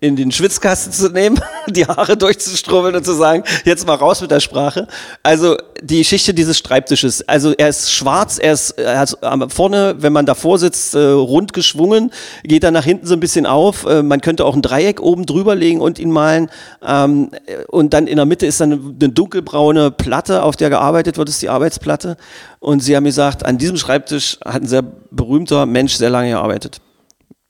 in 0.04 0.18
den 0.18 0.34
Schwitzkasten 0.34 0.92
zu 0.92 1.10
nehmen, 1.10 1.40
die 1.70 1.86
Haare 1.86 2.18
durchzustrubbeln 2.18 2.94
und 2.94 3.06
zu 3.06 3.14
sagen, 3.14 3.44
jetzt 3.64 3.88
mal 3.88 3.96
raus 3.96 4.20
mit 4.20 4.32
der 4.32 4.42
Sprache. 4.42 4.86
Also 5.24 5.56
die 5.82 6.00
Geschichte 6.00 6.34
dieses 6.34 6.58
Schreibtisches. 6.58 7.28
Also 7.30 7.54
er 7.54 7.70
ist 7.70 7.90
schwarz, 7.90 8.38
er 8.38 8.52
ist 8.52 8.72
er 8.72 9.00
hat 9.00 9.18
vorne, 9.48 9.96
wenn 10.00 10.12
man 10.12 10.26
davor 10.26 10.60
sitzt, 10.60 10.94
äh, 10.94 11.00
rund 11.00 11.54
geschwungen, 11.54 12.12
geht 12.44 12.64
dann 12.64 12.74
nach 12.74 12.84
hinten 12.84 13.08
so 13.08 13.14
ein 13.14 13.22
bisschen 13.22 13.46
auf. 13.46 13.86
Äh, 13.86 14.04
man 14.04 14.20
könnte 14.20 14.44
auch 14.44 14.56
ein 14.56 14.62
Dreieck 14.62 15.00
oben 15.00 15.26
drüber 15.26 15.56
legen 15.56 15.80
und 15.80 16.00
ihn 16.00 16.12
malen. 16.12 16.50
Ähm, 16.86 17.30
äh, 17.46 17.64
und 17.70 17.94
dann 17.94 18.08
in 18.08 18.18
der 18.18 18.26
Mitte 18.26 18.46
ist 18.46 18.60
dann 18.60 18.74
eine 18.74 19.10
dunkelbraune 19.10 19.92
Platte, 19.92 20.44
auf 20.44 20.58
der 20.58 20.70
gearbeitet 20.70 21.18
wird, 21.18 21.30
ist 21.30 21.42
die 21.42 21.50
Arbeitsplatte. 21.50 22.18
Und 22.60 22.82
sie 22.82 22.98
haben 22.98 23.06
gesagt, 23.06 23.46
an 23.46 23.58
diesem 23.58 23.78
Schreibtisch 23.78 24.38
hat 24.44 24.64
ein 24.64 24.68
sehr 24.68 24.84
berühmter 25.12 25.66
Mensch 25.66 25.94
sehr 25.94 26.10
lange 26.10 26.32
gearbeitet. 26.32 26.82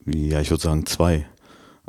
Ja, 0.06 0.40
ich 0.40 0.52
würde 0.52 0.62
sagen 0.62 0.86
zwei. 0.86 1.26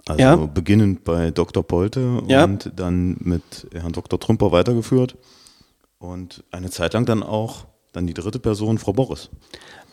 Also 0.07 0.21
Ja. 0.21 0.37
beginnend 0.37 1.05
bei 1.05 1.31
Dr. 1.31 1.63
Polte 1.63 2.23
Ja. 2.29 2.45
und 2.45 2.71
dann 2.77 3.17
mit 3.21 3.43
Herrn 3.73 3.93
Dr. 3.93 4.19
Trümper 4.21 4.53
weitergeführt. 4.53 5.17
Und 5.99 6.45
eine 6.51 6.71
Zeit 6.71 6.93
lang 6.95 7.07
dann 7.07 7.23
auch 7.23 7.65
dann 7.93 8.07
die 8.07 8.15
dritte 8.15 8.39
Person, 8.39 8.77
Frau 8.79 8.93
Boris. 8.93 9.31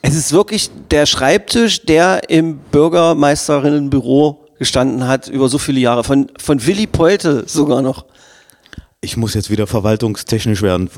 Es 0.02 0.16
ist 0.16 0.34
wirklich 0.34 0.70
der 0.90 1.06
Schreibtisch, 1.06 1.86
der 1.86 2.30
im 2.30 2.58
Bürgermeisterinnenbüro 2.72 4.46
gestanden 4.60 5.08
hat 5.08 5.28
über 5.28 5.48
so 5.50 5.58
viele 5.58 5.80
Jahre. 5.80 6.04
Von, 6.04 6.28
von 6.38 6.66
Willy 6.66 6.88
Polte 6.88 7.44
sogar 7.48 7.82
noch. 7.82 8.06
Ich 9.04 9.18
muss 9.18 9.34
jetzt 9.34 9.50
wieder 9.50 9.66
verwaltungstechnisch 9.66 10.62
werden 10.62 10.90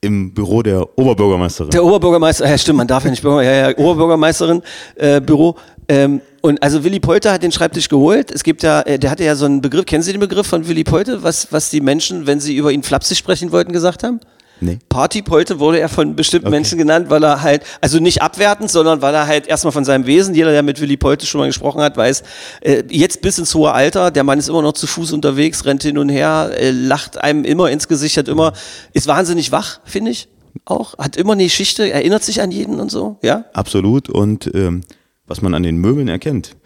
im 0.00 0.32
Büro 0.32 0.62
der 0.62 0.98
Oberbürgermeisterin. 0.98 1.70
Der 1.70 1.84
Oberbürgermeister, 1.84 2.48
ja 2.48 2.56
stimmt, 2.56 2.78
man 2.78 2.86
darf 2.86 3.04
ja 3.04 3.10
nicht 3.10 3.20
Bürger, 3.22 3.42
ja, 3.42 3.68
ja, 3.70 3.76
Oberbürgermeisterin, 3.78 4.62
äh, 4.96 5.20
Büro. 5.20 5.56
Ähm, 5.90 6.20
und 6.40 6.62
also 6.62 6.84
Willy 6.84 7.00
Polte 7.00 7.32
hat 7.32 7.42
den 7.42 7.50
Schreibtisch 7.50 7.88
geholt. 7.88 8.30
Es 8.30 8.44
gibt 8.44 8.62
ja, 8.62 8.80
äh, 8.82 8.96
der 8.96 9.10
hatte 9.10 9.24
ja 9.24 9.34
so 9.34 9.44
einen 9.44 9.60
Begriff, 9.60 9.86
kennen 9.86 10.04
Sie 10.04 10.12
den 10.12 10.20
Begriff 10.20 10.46
von 10.46 10.68
Willy 10.68 10.84
Polte, 10.84 11.24
was, 11.24 11.52
was 11.52 11.68
die 11.70 11.80
Menschen, 11.80 12.28
wenn 12.28 12.38
sie 12.38 12.54
über 12.54 12.70
ihn 12.70 12.84
flapsig 12.84 13.18
sprechen 13.18 13.50
wollten, 13.50 13.72
gesagt 13.72 14.04
haben? 14.04 14.20
nee. 14.60 14.78
Partypolte 14.88 15.58
wurde 15.58 15.80
er 15.80 15.88
von 15.88 16.14
bestimmten 16.14 16.50
Menschen 16.50 16.78
genannt, 16.78 17.10
weil 17.10 17.24
er 17.24 17.42
halt, 17.42 17.62
also 17.80 17.98
nicht 17.98 18.22
abwertend, 18.22 18.70
sondern 18.70 19.02
weil 19.02 19.14
er 19.14 19.26
halt 19.26 19.48
erstmal 19.48 19.72
von 19.72 19.84
seinem 19.84 20.06
Wesen, 20.06 20.34
jeder, 20.34 20.52
der 20.52 20.62
mit 20.62 20.80
Willy 20.80 20.96
Polte 20.96 21.26
schon 21.26 21.40
mal 21.40 21.46
gesprochen 21.46 21.80
hat, 21.80 21.96
weiß, 21.96 22.22
äh, 22.60 22.84
jetzt 22.88 23.20
bis 23.20 23.38
ins 23.38 23.54
hohe 23.54 23.72
Alter, 23.72 24.10
der 24.10 24.22
Mann 24.22 24.38
ist 24.38 24.48
immer 24.48 24.62
noch 24.62 24.74
zu 24.74 24.86
Fuß 24.86 25.12
unterwegs, 25.12 25.64
rennt 25.64 25.82
hin 25.82 25.98
und 25.98 26.08
her, 26.08 26.52
äh, 26.54 26.70
lacht 26.70 27.18
einem 27.18 27.44
immer 27.44 27.70
ins 27.70 27.88
Gesicht, 27.88 28.16
hat 28.16 28.28
immer, 28.28 28.52
ist 28.92 29.06
wahnsinnig 29.06 29.50
wach, 29.50 29.80
finde 29.84 30.12
ich. 30.12 30.28
Auch, 30.64 30.98
hat 30.98 31.16
immer 31.16 31.32
eine 31.32 31.44
Geschichte, 31.44 31.90
erinnert 31.90 32.22
sich 32.22 32.42
an 32.42 32.50
jeden 32.50 32.80
und 32.80 32.90
so, 32.90 33.18
ja? 33.22 33.44
Absolut. 33.54 34.08
Und 34.08 34.50
ähm, 34.54 34.82
was 35.30 35.42
man 35.42 35.54
an 35.54 35.62
den 35.62 35.76
Möbeln 35.76 36.08
erkennt, 36.08 36.56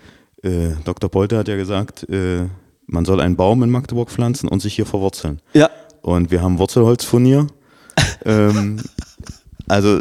äh, 0.43 0.71
Dr. 0.85 1.11
Polte 1.11 1.37
hat 1.37 1.49
ja 1.49 1.57
gesagt, 1.57 2.09
äh, 2.09 2.47
man 2.87 3.05
soll 3.05 3.21
einen 3.21 3.37
Baum 3.37 3.63
in 3.63 3.71
Magdeburg 3.71 4.11
pflanzen 4.11 4.49
und 4.49 4.61
sich 4.61 4.75
hier 4.75 4.87
verwurzeln. 4.87 5.41
Ja. 5.53 5.69
Und 6.01 6.31
wir 6.31 6.41
haben 6.41 6.59
Wurzelholzfurnier. 6.59 7.47
ähm, 8.25 8.81
also 9.69 10.01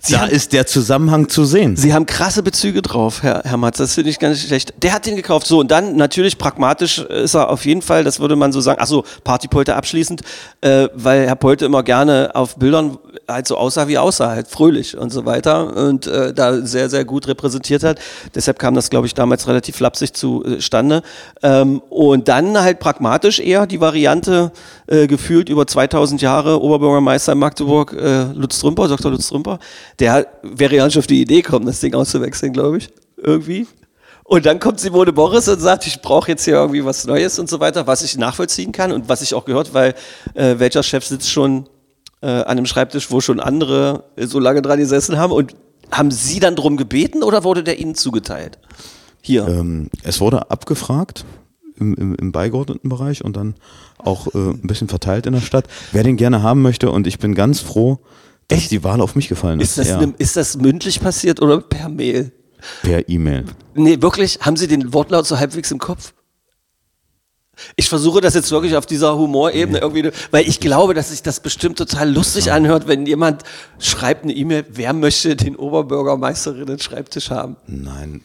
Sie 0.00 0.14
da 0.14 0.20
haben- 0.22 0.30
ist 0.30 0.52
der 0.52 0.66
Zusammenhang 0.66 1.28
zu 1.28 1.44
sehen. 1.44 1.76
Sie 1.76 1.94
haben 1.94 2.06
krasse 2.06 2.42
Bezüge 2.42 2.82
drauf, 2.82 3.22
Herr, 3.22 3.42
Herr 3.44 3.56
Matz, 3.56 3.78
das 3.78 3.94
finde 3.94 4.10
ich 4.10 4.18
ganz 4.18 4.40
schlecht. 4.40 4.74
Der 4.82 4.92
hat 4.92 5.06
den 5.06 5.16
gekauft. 5.16 5.46
So, 5.46 5.60
und 5.60 5.70
dann 5.70 5.96
natürlich 5.96 6.38
pragmatisch 6.38 6.98
ist 6.98 7.34
er 7.34 7.50
auf 7.50 7.64
jeden 7.64 7.82
Fall, 7.82 8.02
das 8.04 8.18
würde 8.20 8.34
man 8.36 8.52
so 8.52 8.60
sagen, 8.60 8.80
achso, 8.80 9.04
Partypolte 9.24 9.76
abschließend, 9.76 10.22
äh, 10.60 10.88
weil 10.94 11.26
Herr 11.26 11.36
Polte 11.36 11.64
immer 11.66 11.82
gerne 11.82 12.30
auf 12.34 12.56
Bildern 12.56 12.98
halt 13.28 13.46
so 13.46 13.56
aussah, 13.56 13.86
wie 13.86 13.96
aussah, 13.98 14.30
halt 14.30 14.48
fröhlich 14.48 14.96
und 14.96 15.10
so 15.12 15.24
weiter 15.24 15.76
und 15.76 16.06
äh, 16.08 16.34
da 16.34 16.60
sehr, 16.66 16.88
sehr 16.90 17.04
gut 17.04 17.28
repräsentiert 17.28 17.84
hat. 17.84 17.98
Deshalb 18.34 18.58
kam 18.58 18.74
das, 18.74 18.90
glaube 18.90 19.06
ich, 19.06 19.14
damals 19.14 19.46
relativ 19.46 19.76
flapsig 19.76 20.14
zustande. 20.14 21.02
Ähm, 21.42 21.80
und 21.90 22.26
dann 22.26 22.58
halt 22.60 22.80
pragmatisch 22.80 23.38
eher 23.38 23.66
die 23.68 23.80
Variante 23.80 24.50
äh, 24.88 25.06
gefühlt 25.06 25.48
über 25.48 25.66
2000 25.66 26.20
Jahre 26.20 26.60
Oberbürgermeister 26.60 27.32
in 27.32 27.38
Magdeburg, 27.38 27.92
äh, 27.92 28.24
Lutz 28.34 28.58
Trümper, 28.58 28.88
Dr. 28.88 29.12
Lutz 29.12 29.28
Trümper, 29.28 29.59
der 29.98 30.26
wäre 30.42 30.76
ja 30.76 30.84
nicht 30.86 30.98
auf 30.98 31.06
die 31.06 31.20
Idee 31.20 31.42
gekommen, 31.42 31.66
das 31.66 31.80
Ding 31.80 31.94
auszuwechseln, 31.94 32.52
glaube 32.52 32.78
ich. 32.78 32.88
irgendwie. 33.16 33.66
Und 34.24 34.46
dann 34.46 34.60
kommt 34.60 34.78
Simone 34.78 35.12
Boris 35.12 35.48
und 35.48 35.60
sagt, 35.60 35.86
ich 35.86 36.02
brauche 36.02 36.30
jetzt 36.30 36.44
hier 36.44 36.54
irgendwie 36.54 36.84
was 36.84 37.04
Neues 37.04 37.38
und 37.40 37.50
so 37.50 37.58
weiter, 37.58 37.86
was 37.88 38.02
ich 38.02 38.16
nachvollziehen 38.16 38.70
kann 38.70 38.92
und 38.92 39.08
was 39.08 39.22
ich 39.22 39.34
auch 39.34 39.44
gehört, 39.44 39.74
weil 39.74 39.94
äh, 40.34 40.54
welcher 40.58 40.84
Chef 40.84 41.04
sitzt 41.04 41.30
schon 41.30 41.68
äh, 42.20 42.26
an 42.28 42.44
einem 42.44 42.66
Schreibtisch, 42.66 43.10
wo 43.10 43.20
schon 43.20 43.40
andere 43.40 44.04
so 44.16 44.38
lange 44.38 44.62
dran 44.62 44.78
gesessen 44.78 45.18
haben 45.18 45.32
und 45.32 45.56
haben 45.90 46.12
Sie 46.12 46.38
dann 46.38 46.54
drum 46.54 46.76
gebeten 46.76 47.24
oder 47.24 47.42
wurde 47.42 47.64
der 47.64 47.80
Ihnen 47.80 47.96
zugeteilt? 47.96 48.58
Hier. 49.20 49.48
Ähm, 49.48 49.90
es 50.04 50.20
wurde 50.20 50.50
abgefragt 50.50 51.24
im, 51.76 51.94
im, 51.94 52.14
im 52.14 52.30
beigeordneten 52.30 52.88
Bereich 52.88 53.24
und 53.24 53.36
dann 53.36 53.54
auch 53.98 54.28
äh, 54.28 54.38
ein 54.38 54.62
bisschen 54.62 54.88
verteilt 54.88 55.26
in 55.26 55.32
der 55.32 55.40
Stadt, 55.40 55.64
wer 55.90 56.04
den 56.04 56.16
gerne 56.16 56.42
haben 56.42 56.62
möchte. 56.62 56.90
Und 56.90 57.06
ich 57.08 57.18
bin 57.18 57.34
ganz 57.34 57.58
froh, 57.58 57.98
Echt? 58.50 58.70
die 58.70 58.82
Wahl 58.84 59.00
auf 59.00 59.14
mich 59.14 59.28
gefallen 59.28 59.60
ist. 59.60 59.70
Ist 59.70 59.78
das, 59.78 59.88
ja, 59.88 60.00
ne, 60.06 60.14
ist 60.18 60.36
das 60.36 60.56
mündlich 60.56 61.00
passiert 61.00 61.40
oder 61.40 61.60
per 61.60 61.88
Mail? 61.88 62.32
per 62.82 63.08
E-Mail. 63.08 63.44
Nee, 63.74 64.02
wirklich? 64.02 64.38
Haben 64.42 64.56
Sie 64.56 64.66
den 64.68 64.92
Wortlaut 64.92 65.26
so 65.26 65.38
halbwegs 65.38 65.70
im 65.70 65.78
Kopf? 65.78 66.12
Ich 67.76 67.88
versuche 67.88 68.20
das 68.20 68.34
jetzt 68.34 68.50
wirklich 68.50 68.76
auf 68.76 68.86
dieser 68.86 69.16
Humorebene 69.16 69.78
irgendwie, 69.78 70.10
weil 70.30 70.48
ich 70.48 70.60
glaube, 70.60 70.94
dass 70.94 71.10
sich 71.10 71.22
das 71.22 71.40
bestimmt 71.40 71.76
total 71.76 72.10
lustig 72.10 72.52
anhört, 72.52 72.88
wenn 72.88 73.04
jemand 73.06 73.42
schreibt 73.78 74.24
eine 74.24 74.32
E-Mail, 74.32 74.64
wer 74.70 74.92
möchte 74.94 75.36
den 75.36 75.56
Oberbürgermeisterinnen 75.56 76.78
Schreibtisch 76.78 77.30
haben? 77.30 77.56
Nein, 77.66 78.22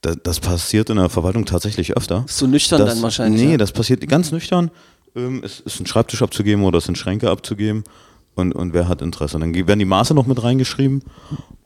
das, 0.00 0.16
das 0.22 0.40
passiert 0.40 0.88
in 0.88 0.96
der 0.96 1.10
Verwaltung 1.10 1.44
tatsächlich 1.44 1.96
öfter. 1.96 2.24
So 2.26 2.46
nüchtern 2.46 2.80
das, 2.80 2.94
dann 2.94 3.02
wahrscheinlich, 3.02 3.42
Nee, 3.42 3.52
ja. 3.52 3.56
das 3.58 3.72
passiert 3.72 4.06
ganz 4.08 4.32
nüchtern. 4.32 4.70
Ähm, 5.14 5.42
es 5.44 5.60
ist 5.60 5.80
ein 5.80 5.86
Schreibtisch 5.86 6.22
abzugeben 6.22 6.64
oder 6.64 6.78
es 6.78 6.84
sind 6.84 6.96
Schränke 6.96 7.30
abzugeben. 7.30 7.84
Und, 8.34 8.52
und 8.54 8.72
wer 8.72 8.88
hat 8.88 9.02
Interesse? 9.02 9.38
Dann 9.38 9.54
werden 9.54 9.78
die 9.78 9.84
Maße 9.84 10.14
noch 10.14 10.26
mit 10.26 10.42
reingeschrieben 10.42 11.02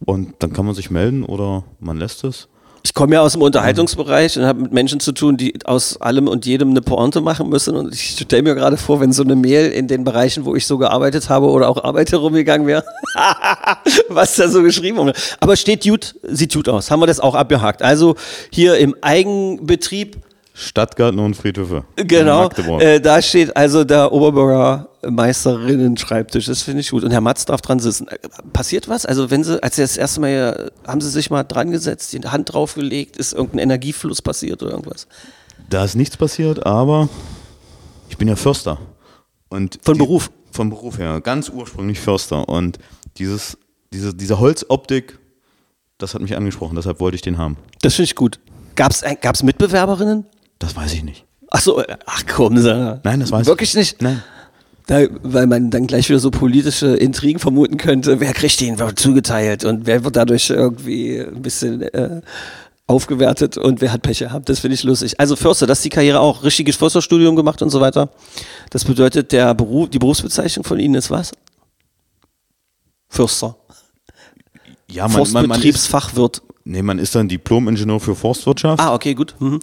und 0.04 0.35
dann 0.40 0.52
kann 0.52 0.66
man 0.66 0.75
sich 0.75 0.90
melden 0.90 1.25
oder 1.25 1.64
man 1.80 1.96
lässt 1.96 2.25
es. 2.25 2.49
Ich 2.87 2.94
komme 2.94 3.14
ja 3.14 3.20
aus 3.20 3.32
dem 3.32 3.42
Unterhaltungsbereich 3.42 4.38
und 4.38 4.44
habe 4.44 4.62
mit 4.62 4.73
Menschen 4.73 5.00
zu 5.00 5.11
tun, 5.11 5.37
die 5.37 5.54
aus 5.64 6.00
allem 6.00 6.28
und 6.28 6.46
jedem 6.46 6.70
eine 6.70 6.82
Pointe 6.82 7.20
machen 7.20 7.49
müssen. 7.49 7.75
Und 7.75 7.92
ich 7.92 8.16
stelle 8.20 8.44
mir 8.44 8.54
gerade 8.54 8.76
vor, 8.76 9.00
wenn 9.00 9.11
so 9.11 9.25
eine 9.25 9.35
Mail 9.35 9.73
in 9.73 9.88
den 9.88 10.04
Bereichen, 10.04 10.44
wo 10.44 10.54
ich 10.54 10.68
so 10.68 10.78
gearbeitet 10.78 11.28
habe 11.28 11.50
oder 11.50 11.68
auch 11.68 11.82
arbeite, 11.82 12.16
rumgegangen 12.18 12.64
wäre, 12.68 12.85
was 14.08 14.37
da 14.37 14.49
so 14.49 14.62
geschrieben 14.62 14.99
wurde. 14.99 15.14
Aber 15.40 15.56
steht 15.56 15.82
gut, 15.82 16.14
sieht 16.23 16.54
gut 16.54 16.68
aus. 16.68 16.88
Haben 16.92 17.00
wir 17.00 17.08
das 17.08 17.18
auch 17.18 17.35
abgehakt. 17.35 17.82
Also 17.82 18.14
hier 18.52 18.78
im 18.78 18.94
Eigenbetrieb, 19.00 20.18
Stadtgarten 20.59 21.19
und 21.21 21.35
Friedhöfe. 21.35 21.85
genau, 21.97 22.49
äh, 22.81 22.99
da 22.99 23.21
steht 23.21 23.55
also 23.57 23.85
der 23.85 24.11
Oberbürgermeisterinnen-Schreibtisch. 24.11 26.47
Das 26.47 26.63
finde 26.63 26.81
ich 26.81 26.91
gut. 26.91 27.05
Und 27.05 27.11
Herr 27.11 27.21
Matz 27.21 27.45
darf 27.45 27.61
dran 27.61 27.79
sitzen. 27.79 28.09
Äh, 28.09 28.17
Passiert 28.55 28.89
was? 28.89 29.05
Also 29.05 29.31
wenn 29.31 29.45
Sie, 29.45 29.63
als 29.63 29.77
Sie 29.77 29.83
das 29.83 29.99
erste 29.99 30.19
Mal 30.21 30.31
hier, 30.31 30.73
haben 30.87 31.01
Sie 31.03 31.11
sich 31.11 31.29
mal 31.31 31.43
dran 31.45 31.71
gesetzt, 31.71 32.13
die 32.15 32.21
Hand 32.21 32.53
draufgelegt, 32.55 33.17
ist 33.19 33.35
irgendein 33.35 33.59
Energiefluss 33.61 34.23
passiert 34.23 34.63
oder 34.63 34.73
irgendwas? 34.73 35.07
Da 35.69 35.85
ist 35.85 35.95
nichts 35.95 36.17
passiert, 36.17 36.65
aber 36.65 37.09
ich 38.09 38.17
bin 38.17 38.27
ja 38.29 38.37
Förster. 38.37 38.79
Und 39.51 39.79
Von 39.83 39.95
die- 39.95 39.99
Beruf? 39.99 40.31
Von 40.53 40.71
Beruf 40.71 40.99
her, 40.99 41.21
ganz 41.21 41.51
ursprünglich 41.51 42.01
Förster. 42.01 42.49
Und 42.49 42.79
dieses, 43.19 43.59
diese, 43.93 44.15
diese 44.15 44.41
Holzoptik, 44.41 45.19
das 45.99 46.15
hat 46.15 46.23
mich 46.23 46.35
angesprochen, 46.35 46.77
deshalb 46.77 46.99
wollte 47.01 47.17
ich 47.17 47.21
den 47.23 47.37
haben. 47.37 47.59
Das 47.83 47.93
finde 47.95 48.05
ich 48.07 48.15
gut. 48.15 48.41
Gab 48.75 48.93
es 48.93 49.43
Mitbewerberinnen? 49.43 50.25
Das 50.59 50.77
weiß 50.77 50.93
ich 50.95 51.05
nicht. 51.05 51.25
Ach 51.51 51.61
so, 51.61 51.83
ach 52.07 52.23
komm, 52.27 52.59
Sarah. 52.59 53.01
Nein, 53.05 53.21
das 53.21 53.31
weiß 53.31 53.43
ich 53.43 53.47
Wirklich 53.47 53.75
nicht? 53.75 54.03
Nein. 54.03 54.23
Da, 54.87 55.01
weil 55.23 55.47
man 55.49 55.71
dann 55.71 55.87
gleich 55.89 56.09
wieder 56.09 56.21
so 56.21 56.31
politische 56.31 56.95
Intrigen 56.97 57.41
vermuten 57.41 57.77
könnte. 57.77 58.21
Wer 58.21 58.33
kriegt 58.33 58.61
den 58.61 58.79
wird 58.79 58.99
zugeteilt 59.01 59.65
und 59.65 59.87
wer 59.87 60.05
wird 60.05 60.15
dadurch 60.15 60.51
irgendwie 60.51 61.19
ein 61.19 61.43
bisschen 61.43 61.83
äh, 61.83 62.21
aufgewertet 62.87 63.57
und 63.59 63.81
wer 63.81 63.93
hat 63.93 64.03
Pech 64.03 64.21
gehabt. 64.21 64.49
Das 64.49 64.61
finde 64.61 64.77
ich 64.77 64.85
lustig. 64.85 65.19
Also 65.19 65.35
Förster, 65.35 65.67
das 65.67 65.79
ist 65.79 65.85
die 65.85 65.91
Karriere 65.91 66.21
auch. 66.21 66.45
Richtiges 66.45 66.77
Försterstudium 66.77 67.35
gemacht 67.35 67.63
und 67.63 67.71
so 67.71 67.81
weiter. 67.81 68.11
Das 68.71 68.85
bedeutet, 68.85 69.33
der 69.33 69.55
Beruf, 69.55 69.91
die 69.91 69.99
Berufsbezeichnung 69.99 70.65
von 70.65 70.79
Ihnen 70.79 70.95
ist 70.95 71.11
was? 71.11 71.33
Förster. 73.09 73.57
Ja, 74.89 75.09
man, 75.09 75.15
man, 75.15 75.15
man, 75.15 75.25
ist, 75.25 75.33
Forstbetriebsfachwirt. 75.33 76.43
nee, 76.65 76.83
man 76.83 77.01
ist 77.01 77.15
dann 77.15 77.29
Diplom-Ingenieur 77.29 77.99
für 77.99 78.15
Forstwirtschaft. 78.15 78.81
Ah, 78.81 78.95
okay, 78.95 79.15
gut. 79.15 79.35
Mhm. 79.41 79.59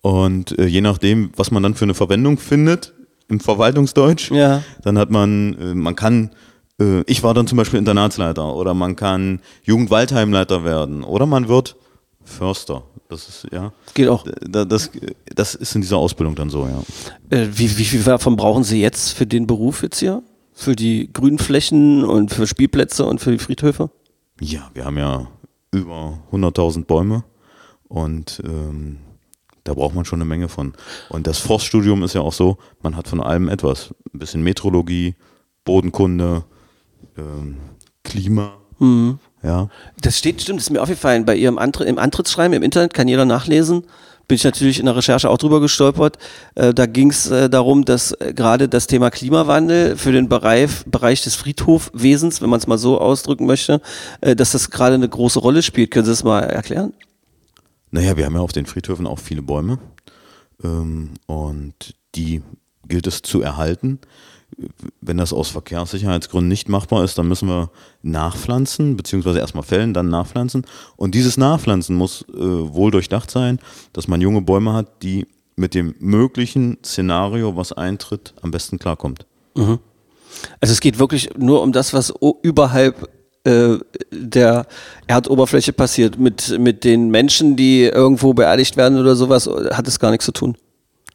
Und 0.00 0.58
äh, 0.58 0.66
je 0.66 0.80
nachdem, 0.80 1.30
was 1.36 1.50
man 1.50 1.62
dann 1.62 1.74
für 1.74 1.84
eine 1.84 1.94
Verwendung 1.94 2.38
findet 2.38 2.94
im 3.28 3.40
Verwaltungsdeutsch, 3.40 4.30
Ja. 4.30 4.62
dann 4.82 4.96
hat 4.98 5.10
man, 5.10 5.54
äh, 5.58 5.74
man 5.74 5.96
kann, 5.96 6.30
äh, 6.80 7.02
ich 7.06 7.22
war 7.22 7.34
dann 7.34 7.46
zum 7.46 7.58
Beispiel 7.58 7.78
Internatsleiter 7.78 8.54
oder 8.54 8.74
man 8.74 8.96
kann 8.96 9.40
Jugendwaldheimleiter 9.64 10.64
werden 10.64 11.02
oder 11.02 11.26
man 11.26 11.48
wird 11.48 11.76
Förster. 12.24 12.84
Das 13.08 13.26
ist, 13.28 13.46
ja. 13.52 13.72
Geht 13.94 14.08
auch. 14.08 14.24
Da- 14.42 14.64
Das, 14.66 14.90
das 15.34 15.54
ist 15.54 15.74
in 15.74 15.80
dieser 15.80 15.96
Ausbildung 15.96 16.34
dann 16.34 16.50
so, 16.50 16.66
ja. 16.68 16.82
Äh, 17.36 17.48
wie, 17.54 17.76
wie 17.78 17.84
viel 17.84 18.02
davon 18.02 18.36
brauchen 18.36 18.64
Sie 18.64 18.80
jetzt 18.80 19.12
für 19.12 19.26
den 19.26 19.46
Beruf 19.46 19.82
jetzt 19.82 19.98
hier? 19.98 20.22
Für 20.52 20.76
die 20.76 21.10
grünen 21.12 21.38
Flächen 21.38 22.04
und 22.04 22.32
für 22.32 22.46
Spielplätze 22.46 23.04
und 23.06 23.20
für 23.20 23.30
die 23.32 23.38
Friedhöfe? 23.38 23.90
Ja, 24.40 24.70
wir 24.74 24.84
haben 24.84 24.98
ja 24.98 25.26
über 25.72 26.18
100.000 26.32 26.84
Bäume 26.84 27.24
und 27.88 28.42
ähm, 28.44 28.98
da 29.68 29.74
braucht 29.74 29.94
man 29.94 30.06
schon 30.06 30.18
eine 30.18 30.28
Menge 30.28 30.48
von. 30.48 30.72
Und 31.10 31.26
das 31.26 31.38
Forststudium 31.38 32.02
ist 32.02 32.14
ja 32.14 32.22
auch 32.22 32.32
so, 32.32 32.56
man 32.82 32.96
hat 32.96 33.06
von 33.06 33.20
allem 33.20 33.48
etwas. 33.48 33.94
Ein 34.14 34.18
bisschen 34.18 34.42
Metrologie, 34.42 35.14
Bodenkunde, 35.64 36.44
ähm, 37.18 37.58
Klima. 38.02 38.54
Ja. 39.42 39.68
Das 40.00 40.16
steht, 40.16 40.40
stimmt, 40.40 40.60
ist 40.60 40.70
mir 40.70 40.80
aufgefallen. 40.80 41.26
Bei 41.26 41.36
Ihrem 41.36 41.58
Antritt, 41.58 41.86
im 41.86 41.98
Antrittsschreiben 41.98 42.56
im 42.56 42.62
Internet 42.62 42.94
kann 42.94 43.08
jeder 43.08 43.26
nachlesen. 43.26 43.84
Bin 44.26 44.36
ich 44.36 44.44
natürlich 44.44 44.78
in 44.78 44.86
der 44.86 44.96
Recherche 44.96 45.28
auch 45.28 45.38
drüber 45.38 45.60
gestolpert. 45.60 46.16
Äh, 46.54 46.72
da 46.72 46.86
ging 46.86 47.10
es 47.10 47.30
äh, 47.30 47.50
darum, 47.50 47.84
dass 47.84 48.12
äh, 48.12 48.32
gerade 48.34 48.68
das 48.68 48.86
Thema 48.86 49.10
Klimawandel 49.10 49.96
für 49.96 50.12
den 50.12 50.28
Bereich, 50.28 50.70
Bereich 50.86 51.22
des 51.22 51.34
Friedhofwesens, 51.34 52.40
wenn 52.40 52.50
man 52.50 52.60
es 52.60 52.66
mal 52.66 52.78
so 52.78 53.00
ausdrücken 53.00 53.46
möchte, 53.46 53.80
äh, 54.20 54.36
dass 54.36 54.52
das 54.52 54.70
gerade 54.70 54.94
eine 54.94 55.08
große 55.08 55.38
Rolle 55.38 55.62
spielt. 55.62 55.90
Können 55.90 56.04
Sie 56.04 56.12
das 56.12 56.24
mal 56.24 56.40
erklären? 56.40 56.92
Naja, 57.90 58.16
wir 58.16 58.26
haben 58.26 58.34
ja 58.34 58.40
auf 58.40 58.52
den 58.52 58.66
Friedhöfen 58.66 59.06
auch 59.06 59.18
viele 59.18 59.42
Bäume 59.42 59.78
ähm, 60.62 61.10
und 61.26 61.94
die 62.14 62.42
gilt 62.86 63.06
es 63.06 63.22
zu 63.22 63.40
erhalten. 63.42 63.98
Wenn 65.00 65.18
das 65.18 65.32
aus 65.34 65.48
Verkehrssicherheitsgründen 65.50 66.48
nicht 66.48 66.68
machbar 66.68 67.04
ist, 67.04 67.18
dann 67.18 67.28
müssen 67.28 67.48
wir 67.48 67.70
nachpflanzen, 68.02 68.96
beziehungsweise 68.96 69.38
erstmal 69.38 69.62
fällen, 69.62 69.92
dann 69.94 70.08
nachpflanzen. 70.08 70.64
Und 70.96 71.14
dieses 71.14 71.36
Nachpflanzen 71.36 71.94
muss 71.96 72.22
äh, 72.30 72.34
wohl 72.38 72.90
durchdacht 72.90 73.30
sein, 73.30 73.58
dass 73.92 74.08
man 74.08 74.20
junge 74.20 74.40
Bäume 74.40 74.72
hat, 74.72 75.02
die 75.02 75.26
mit 75.56 75.74
dem 75.74 75.94
möglichen 75.98 76.78
Szenario, 76.84 77.56
was 77.56 77.72
eintritt, 77.72 78.32
am 78.42 78.50
besten 78.50 78.78
klarkommt. 78.78 79.26
Also 80.60 80.72
es 80.72 80.80
geht 80.80 80.98
wirklich 80.98 81.30
nur 81.36 81.62
um 81.62 81.72
das, 81.72 81.92
was 81.92 82.14
o- 82.22 82.38
überhalb 82.42 83.08
äh, 83.48 83.78
der 84.10 84.66
Erdoberfläche 85.06 85.72
passiert. 85.72 86.18
Mit, 86.18 86.58
mit 86.58 86.84
den 86.84 87.10
Menschen, 87.10 87.56
die 87.56 87.84
irgendwo 87.84 88.34
beerdigt 88.34 88.76
werden 88.76 88.98
oder 88.98 89.16
sowas, 89.16 89.48
hat 89.72 89.88
es 89.88 89.98
gar 89.98 90.10
nichts 90.10 90.26
zu 90.26 90.32
tun. 90.32 90.56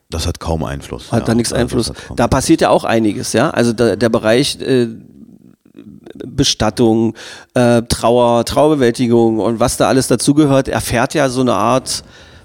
Das 0.10 0.28
hat 0.28 0.40
kaum 0.40 0.64
Einfluss. 0.64 1.12
Hat 1.12 1.22
ja. 1.22 1.26
da 1.26 1.36
nichts 1.36 1.54
Einfluss. 1.54 1.92
Da 2.16 2.28
passiert 2.28 2.62
ja 2.62 2.70
auch 2.70 2.84
einiges, 2.84 3.34
ja. 3.34 3.50
Also 3.50 3.74
da, 3.74 3.96
der 3.96 4.10
Bereich 4.10 4.60
äh, 4.62 4.88
Bestattung, 6.14 7.16
äh, 7.56 7.82
Trauer, 7.84 8.46
Trauerbewältigung 8.46 9.40
und 9.40 9.60
was 9.60 9.78
da 9.78 9.88
alles 9.88 10.08
dazugehört, 10.08 10.68
erfährt 10.68 11.14
ja 11.16 11.30
so 11.30 11.42
eine 11.42 11.54
Art 11.54 12.04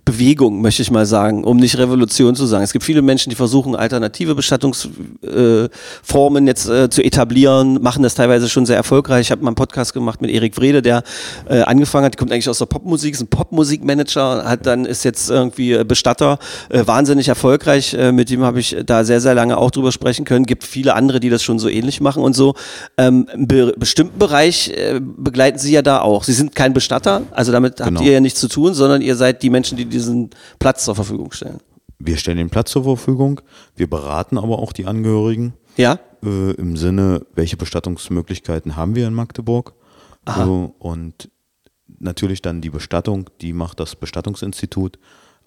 Bewegung, 0.09 0.63
möchte 0.63 0.81
ich 0.81 0.91
mal 0.91 1.05
sagen, 1.05 1.45
um 1.45 1.59
nicht 1.59 1.77
Revolution 1.77 2.35
zu 2.35 2.47
sagen. 2.47 2.65
Es 2.65 2.73
gibt 2.73 2.85
viele 2.85 3.03
Menschen, 3.03 3.29
die 3.29 3.37
versuchen, 3.37 3.77
alternative 3.77 4.35
Bestattungsformen 4.35 6.45
äh, 6.45 6.51
jetzt 6.51 6.69
äh, 6.69 6.89
zu 6.89 7.03
etablieren, 7.03 7.83
machen 7.83 8.03
das 8.03 8.15
teilweise 8.15 8.49
schon 8.49 8.65
sehr 8.65 8.77
erfolgreich. 8.77 9.27
Ich 9.27 9.31
habe 9.31 9.43
mal 9.43 9.49
einen 9.49 9.57
Podcast 9.57 9.93
gemacht 9.93 10.23
mit 10.23 10.31
Erik 10.31 10.59
Wrede, 10.59 10.81
der 10.81 11.03
äh, 11.49 11.61
angefangen 11.61 12.07
hat, 12.07 12.17
kommt 12.17 12.33
eigentlich 12.33 12.49
aus 12.49 12.59
der 12.59 12.67
Popmusik, 12.67 13.15
ist 13.15 13.21
ein 13.21 13.27
Popmusikmanager, 13.27 14.49
hat 14.49 14.65
dann 14.65 14.87
ist 14.87 15.05
jetzt 15.05 15.29
irgendwie 15.29 15.73
äh, 15.73 15.85
Bestatter, 15.85 16.39
äh, 16.71 16.87
wahnsinnig 16.87 17.29
erfolgreich. 17.29 17.93
Äh, 17.93 18.13
mit 18.13 18.31
dem 18.31 18.43
habe 18.43 18.61
ich 18.61 18.77
da 18.87 19.05
sehr, 19.05 19.21
sehr 19.21 19.35
lange 19.35 19.59
auch 19.59 19.71
drüber 19.71 19.93
sprechen 19.93 20.25
können. 20.25 20.47
Gibt 20.47 20.65
viele 20.65 20.95
andere, 20.95 21.21
die 21.21 21.29
das 21.29 21.43
schon 21.43 21.59
so 21.59 21.69
ähnlich 21.69 22.01
machen 22.01 22.23
und 22.23 22.35
so. 22.35 22.55
Ähm, 22.97 23.27
be 23.37 23.75
bestimmten 23.77 24.19
Bereich 24.19 24.73
begleiten 25.01 25.59
Sie 25.59 25.73
ja 25.73 25.83
da 25.83 26.01
auch. 26.01 26.25
Sie 26.25 26.33
sind 26.33 26.55
kein 26.55 26.73
Bestatter, 26.73 27.23
also 27.33 27.53
damit 27.53 27.77
Genau. 27.77 28.01
habt 28.01 28.07
ihr 28.07 28.13
ja 28.13 28.21
nichts 28.21 28.41
zu 28.41 28.49
tun, 28.49 28.75
sondern 28.75 29.03
ihr 29.03 29.17
seid 29.17 29.43
die 29.43 29.51
Menschen, 29.51 29.77
die 29.77 29.98
diesen 29.99 30.31
Platz 30.59 30.85
zur 30.85 30.95
Verfügung 30.95 31.33
stellen. 31.33 31.59
Wir 31.99 32.17
stellen 32.17 32.39
den 32.39 32.51
Platz 32.51 32.71
zur 32.71 32.85
Verfügung, 32.85 33.41
wir 33.77 33.91
beraten 33.91 34.39
aber 34.39 34.61
auch 34.61 34.73
die 34.73 34.87
Angehörigen. 34.87 35.55
Ja? 35.77 35.99
äh, 36.25 36.53
im 36.53 36.77
Sinne, 36.77 37.27
welche 37.35 37.57
Bestattungsmöglichkeiten 37.57 38.77
haben 38.77 38.95
wir 38.95 39.07
in 39.07 39.15
Magdeburg? 39.15 39.75
So, 40.37 40.75
und 40.79 41.31
natürlich 41.99 42.43
dann 42.43 42.61
die 42.61 42.69
Bestattung, 42.69 43.31
die 43.41 43.55
macht 43.55 43.81
das 43.81 43.97
Bestattungsinstitut, 43.97 44.99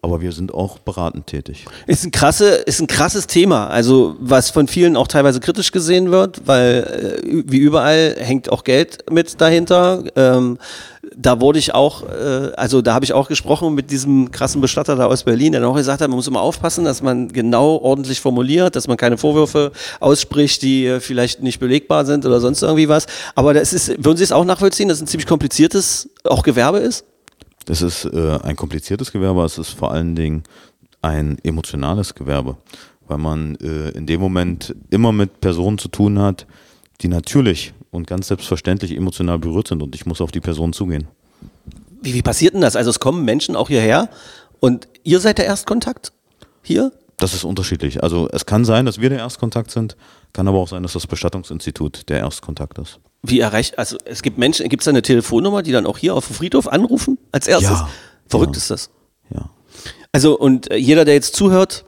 aber 0.01 0.22
wir 0.22 0.31
sind 0.31 0.51
auch 0.55 0.79
beratend 0.79 1.27
tätig. 1.27 1.67
Ist 1.86 2.03
ein, 2.03 2.10
krasse, 2.10 2.48
ist 2.55 2.81
ein 2.81 2.88
krasses 2.88 3.27
Thema, 3.27 3.67
also 3.67 4.15
was 4.20 4.50
von 4.50 4.67
vielen 4.67 4.98
auch 4.98 5.08
teilweise 5.08 5.39
kritisch 5.39 5.72
gesehen 5.72 6.10
wird, 6.10 6.48
weil 6.48 7.22
äh, 7.24 7.43
wie 7.46 7.60
überall 7.60 8.15
hängt 8.17 8.51
auch 8.51 8.63
Geld 8.63 9.12
mit 9.12 9.39
dahinter. 9.39 10.03
Ähm, 10.15 10.58
da 11.15 11.41
wurde 11.41 11.60
ich 11.60 11.74
auch, 11.74 12.03
äh, 12.03 12.51
also 12.56 12.82
da 12.82 12.94
habe 12.94 13.03
ich 13.03 13.13
auch 13.13 13.27
gesprochen 13.27 13.75
mit 13.75 13.91
diesem 13.91 14.32
krassen 14.32 14.62
Bestatter 14.62 14.96
da 14.96 15.08
aus 15.08 15.24
Berlin, 15.24 15.51
der 15.51 15.62
dann 15.62 15.70
auch 15.70 15.75
gesagt 15.75 16.01
hat, 16.01 16.10
man 16.10 16.15
muss 16.15 16.27
immer 16.27 16.41
aufpassen, 16.41 16.86
dass 16.86 17.01
man 17.01 17.27
genau 17.27 17.77
ordentlich 17.77 18.22
formuliert, 18.22 18.75
dass 18.75 18.88
man 18.88 18.98
keine 18.98 19.18
Vorwürfe 19.18 19.72
ausspricht, 20.00 20.62
die 20.62 20.86
äh, 20.86 21.00
vielleicht 21.00 21.44
nicht 21.44 21.60
belegbar 21.60 22.06
sind 22.06 22.25
oder 22.25 22.39
sonst 22.39 22.62
irgendwie 22.62 22.88
was. 22.88 23.08
Aber 23.36 23.53
das 23.53 23.74
ist, 23.74 23.89
würden 24.03 24.18
Sie 24.18 24.24
es 24.24 24.32
auch 24.32 24.46
nachvollziehen, 24.46 24.88
dass 24.88 24.98
es 24.98 25.03
ein 25.03 25.08
ziemlich 25.08 25.27
kompliziertes 25.27 26.10
auch 26.24 26.44
Gewerbe 26.44 26.80
ist? 26.80 27.06
Das 27.65 27.82
ist 27.82 28.06
äh, 28.06 28.39
ein 28.41 28.56
kompliziertes 28.56 29.12
Gewerbe, 29.12 29.44
es 29.44 29.58
ist 29.58 29.72
vor 29.72 29.91
allen 29.91 30.15
Dingen 30.15 30.44
ein 31.01 31.38
emotionales 31.44 32.15
Gewerbe, 32.15 32.58
weil 33.08 33.18
man 33.18 33.56
äh, 33.56 33.89
in 33.89 34.06
dem 34.06 34.22
Moment 34.22 34.74
immer 34.89 35.12
mit 35.12 35.41
Personen 35.41 35.77
zu 35.77 35.89
tun 35.89 36.20
hat, 36.20 36.48
die 37.01 37.08
natürlich 37.08 37.74
und 37.91 38.07
ganz 38.07 38.27
selbstverständlich 38.27 38.95
emotional 38.95 39.38
berührt 39.39 39.67
sind 39.67 39.83
und 39.83 39.93
ich 39.95 40.05
muss 40.05 40.21
auf 40.21 40.31
die 40.31 40.39
Person 40.39 40.74
zugehen. 40.74 41.07
Wie, 42.01 42.13
wie 42.13 42.21
passiert 42.21 42.53
denn 42.53 42.62
das? 42.62 42.75
Also 42.75 42.89
es 42.89 43.00
kommen 43.00 43.24
Menschen 43.25 43.55
auch 43.55 43.67
hierher 43.67 44.10
und 44.60 44.88
ihr 45.03 45.19
seid 45.19 45.38
der 45.38 45.45
Erstkontakt 45.45 46.13
hier? 46.63 46.91
Das 47.17 47.33
ist 47.36 47.43
unterschiedlich. 47.43 48.01
Also 48.01 48.27
es 48.31 48.48
kann 48.48 48.65
sein, 48.65 48.86
dass 48.88 49.00
wir 49.00 49.10
der 49.10 49.19
Erstkontakt 49.19 49.69
sind, 49.69 49.95
kann 50.33 50.48
aber 50.48 50.57
auch 50.57 50.67
sein, 50.67 50.81
dass 50.81 50.93
das 50.93 51.05
Bestattungsinstitut 51.05 52.10
der 52.10 52.19
Erstkontakt 52.19 52.79
ist. 52.79 53.00
Wie 53.21 53.39
erreicht, 53.39 53.77
also 53.77 53.98
es 54.05 54.24
gibt 54.24 54.39
Menschen, 54.39 54.67
gibt 54.69 54.81
es 54.81 54.86
da 54.86 54.89
eine 54.89 55.03
Telefonnummer, 55.03 55.62
die 55.62 55.71
dann 55.71 55.86
auch 55.86 56.00
hier 56.00 56.15
auf 56.15 56.25
dem 56.25 56.36
Friedhof 56.36 56.67
anrufen 56.67 57.19
als 57.31 57.48
erstes? 57.48 57.69
Ja. 57.71 57.89
Verrückt 58.27 58.55
Ja. 58.55 58.57
ist 58.57 58.71
das. 58.71 58.89
Ja. 59.33 59.50
Also 60.12 60.38
und 60.38 60.71
äh, 60.71 60.77
jeder, 60.77 61.05
der 61.05 61.13
jetzt 61.13 61.36
zuhört, 61.36 61.86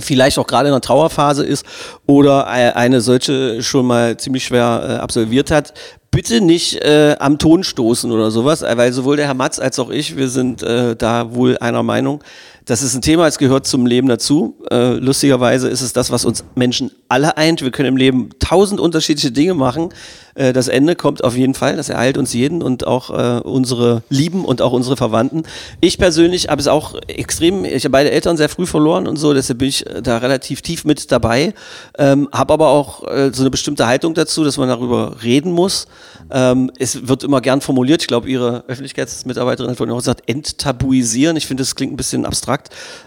vielleicht 0.00 0.38
auch 0.38 0.46
gerade 0.46 0.68
in 0.68 0.74
der 0.74 0.80
Trauerphase 0.80 1.44
ist 1.44 1.64
oder 2.06 2.46
eine 2.46 3.00
solche 3.00 3.62
schon 3.62 3.86
mal 3.86 4.16
ziemlich 4.16 4.44
schwer 4.44 4.86
äh, 4.88 4.92
absolviert 4.94 5.50
hat, 5.50 5.74
bitte 6.10 6.40
nicht 6.40 6.76
äh, 6.84 7.16
am 7.18 7.38
Ton 7.38 7.64
stoßen 7.64 8.10
oder 8.10 8.30
sowas, 8.30 8.62
äh, 8.62 8.76
weil 8.76 8.92
sowohl 8.92 9.16
der 9.16 9.26
Herr 9.26 9.34
Matz 9.34 9.58
als 9.58 9.78
auch 9.78 9.90
ich, 9.90 10.16
wir 10.16 10.28
sind 10.28 10.62
äh, 10.62 10.96
da 10.96 11.34
wohl 11.34 11.58
einer 11.58 11.82
Meinung. 11.82 12.22
Das 12.68 12.82
ist 12.82 12.94
ein 12.94 13.00
Thema, 13.00 13.26
es 13.26 13.38
gehört 13.38 13.66
zum 13.66 13.86
Leben 13.86 14.08
dazu. 14.08 14.58
Äh, 14.70 14.98
lustigerweise 14.98 15.70
ist 15.70 15.80
es 15.80 15.94
das, 15.94 16.10
was 16.10 16.26
uns 16.26 16.44
Menschen 16.54 16.90
alle 17.08 17.38
eint. 17.38 17.62
Wir 17.62 17.70
können 17.70 17.88
im 17.88 17.96
Leben 17.96 18.28
tausend 18.40 18.78
unterschiedliche 18.78 19.32
Dinge 19.32 19.54
machen. 19.54 19.88
Äh, 20.34 20.52
das 20.52 20.68
Ende 20.68 20.94
kommt 20.94 21.24
auf 21.24 21.34
jeden 21.34 21.54
Fall, 21.54 21.76
das 21.76 21.88
ereilt 21.88 22.18
uns 22.18 22.34
jeden 22.34 22.62
und 22.62 22.86
auch 22.86 23.08
äh, 23.10 23.40
unsere 23.40 24.02
Lieben 24.10 24.44
und 24.44 24.60
auch 24.60 24.72
unsere 24.72 24.98
Verwandten. 24.98 25.44
Ich 25.80 25.96
persönlich 25.96 26.48
habe 26.48 26.60
es 26.60 26.68
auch 26.68 26.94
extrem, 27.06 27.64
ich 27.64 27.84
habe 27.84 27.92
beide 27.92 28.10
Eltern 28.10 28.36
sehr 28.36 28.50
früh 28.50 28.66
verloren 28.66 29.06
und 29.06 29.16
so, 29.16 29.32
deshalb 29.32 29.60
bin 29.60 29.68
ich 29.68 29.86
äh, 29.86 30.02
da 30.02 30.18
relativ 30.18 30.60
tief 30.60 30.84
mit 30.84 31.10
dabei. 31.10 31.54
Ähm, 31.98 32.28
habe 32.32 32.52
aber 32.52 32.68
auch 32.68 33.02
äh, 33.08 33.30
so 33.32 33.42
eine 33.42 33.50
bestimmte 33.50 33.86
Haltung 33.86 34.12
dazu, 34.12 34.44
dass 34.44 34.58
man 34.58 34.68
darüber 34.68 35.16
reden 35.22 35.52
muss. 35.52 35.86
Ähm, 36.30 36.70
es 36.78 37.08
wird 37.08 37.24
immer 37.24 37.40
gern 37.40 37.62
formuliert, 37.62 38.02
ich 38.02 38.08
glaube, 38.08 38.28
Ihre 38.28 38.64
Öffentlichkeitsmitarbeiterin 38.68 39.70
hat 39.70 39.78
vorhin 39.78 39.94
auch 39.94 39.98
gesagt, 39.98 40.22
enttabuisieren. 40.26 41.36
Ich 41.36 41.46
finde, 41.46 41.62
das 41.62 41.74
klingt 41.74 41.94
ein 41.94 41.96
bisschen 41.96 42.26
abstrakt. 42.26 42.57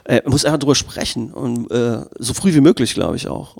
Äh, 0.06 0.22
man 0.24 0.32
muss 0.32 0.46
einfach 0.46 0.60
drüber 0.60 0.76
sprechen 0.76 1.32
und 1.32 1.70
äh, 1.72 2.04
so 2.20 2.34
früh 2.34 2.54
wie 2.54 2.62
möglich, 2.62 2.94
glaube 2.94 3.16
ich 3.16 3.28
auch. 3.28 3.58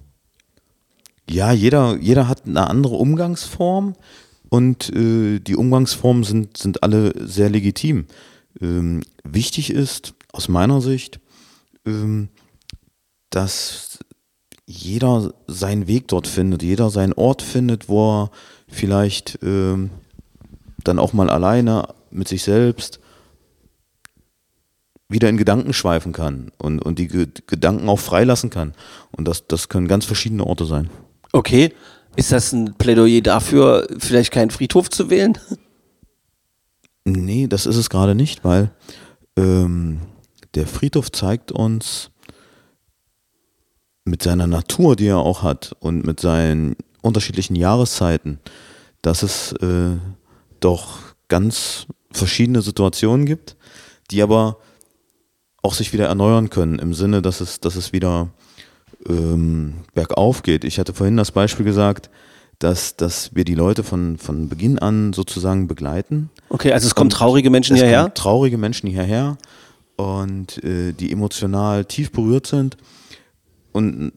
Ja, 1.30 1.52
jeder, 1.52 1.98
jeder 1.98 2.28
hat 2.28 2.46
eine 2.46 2.68
andere 2.70 2.96
Umgangsform 2.96 3.96
und 4.50 4.90
äh, 4.94 5.40
die 5.40 5.56
Umgangsformen 5.56 6.24
sind, 6.24 6.58
sind 6.58 6.84
alle 6.84 7.14
sehr 7.26 7.50
legitim. 7.50 8.06
Ähm, 8.60 9.02
wichtig 9.24 9.72
ist 9.72 10.14
aus 10.34 10.50
meiner 10.50 10.82
Sicht, 10.82 11.20
ähm, 11.86 12.30
dass 13.30 14.00
jeder 14.66 15.34
seinen 15.48 15.88
Weg 15.88 16.08
dort 16.08 16.28
findet, 16.28 16.64
jeder 16.64 16.90
seinen 16.90 17.14
Ort 17.14 17.42
findet, 17.42 17.90
wo 17.90 18.24
er 18.24 18.32
vielleicht 18.68 19.40
ähm, 19.42 19.90
dann 20.84 21.00
auch 21.00 21.14
mal 21.14 21.30
alleine 21.30 21.88
mit 22.10 22.28
sich 22.28 22.44
selbst 22.44 23.00
wieder 25.12 25.30
in 25.30 25.38
Gedanken 25.38 25.74
schweifen 25.74 26.14
kann 26.14 26.52
und, 26.58 26.80
und 26.80 27.00
die 27.00 27.08
Ge 27.08 27.28
Gedanken 27.48 27.90
auch 27.90 28.00
freilassen 28.00 28.50
kann. 28.50 28.74
Und 29.12 29.28
das, 29.28 29.48
das 29.48 29.70
können 29.70 29.88
ganz 29.88 30.06
verschiedene 30.06 30.46
Orte 30.46 30.66
sein. 30.66 30.90
Okay. 31.32 31.74
Ist 32.16 32.32
das 32.32 32.52
ein 32.52 32.74
Plädoyer 32.78 33.22
dafür, 33.22 33.88
vielleicht 33.98 34.32
keinen 34.32 34.52
Friedhof 34.52 34.90
zu 34.90 35.10
wählen? 35.10 35.38
Nee, 37.04 37.48
das 37.48 37.66
ist 37.66 37.78
es 37.78 37.90
gerade 37.90 38.14
nicht, 38.14 38.44
weil 38.44 38.70
ähm, 39.36 40.02
der 40.54 40.68
Friedhof 40.68 41.12
zeigt 41.12 41.52
uns 41.52 42.12
mit 44.06 44.22
seiner 44.22 44.46
Natur, 44.46 44.96
die 44.96 45.08
er 45.08 45.18
auch 45.18 45.42
hat 45.42 45.76
und 45.80 46.06
mit 46.06 46.20
seinen 46.20 46.76
unterschiedlichen 47.02 47.56
Jahreszeiten, 47.56 48.40
dass 49.02 49.24
es 49.24 49.54
äh, 49.54 49.98
doch 50.60 51.00
ganz 51.28 51.88
verschiedene 52.12 52.62
Situationen 52.62 53.26
gibt, 53.26 53.56
die 54.12 54.22
aber 54.22 54.58
auch 55.62 55.74
sich 55.74 55.94
wieder 55.94 56.08
erneuern 56.08 56.50
können, 56.50 56.80
im 56.80 56.94
Sinne, 56.94 57.22
dass 57.22 57.42
es, 57.42 57.60
dass 57.60 57.76
es 57.76 57.94
wieder 57.94 58.30
ähm, 59.08 59.76
bergauf 59.94 60.44
geht. 60.44 60.64
Ich 60.64 60.80
hatte 60.80 60.94
vorhin 60.94 61.18
das 61.18 61.32
Beispiel 61.32 61.66
gesagt, 61.66 62.10
dass, 62.60 62.96
dass 62.96 63.36
wir 63.36 63.44
die 63.44 63.56
Leute 63.56 63.84
von, 63.84 64.18
von 64.18 64.50
Beginn 64.50 64.80
an 64.80 65.14
sozusagen 65.14 65.68
begleiten. 65.68 66.30
Okay, 66.50 66.72
also 66.74 66.88
es 66.88 66.96
kommen 66.96 67.10
traurige 67.10 67.50
Menschen 67.50 67.76
es 67.76 67.82
hierher. 67.82 68.02
kommen 68.02 68.14
traurige 68.14 68.58
Menschen 68.58 68.90
hierher 68.90 69.38
und 69.96 70.64
äh, 70.64 70.94
die 70.94 71.12
emotional 71.12 71.86
tief 71.86 72.12
berührt 72.12 72.48
sind 72.48 72.78
und 73.72 74.14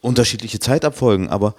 unterschiedliche 0.00 0.60
Zeitabfolgen, 0.60 1.28
aber 1.28 1.54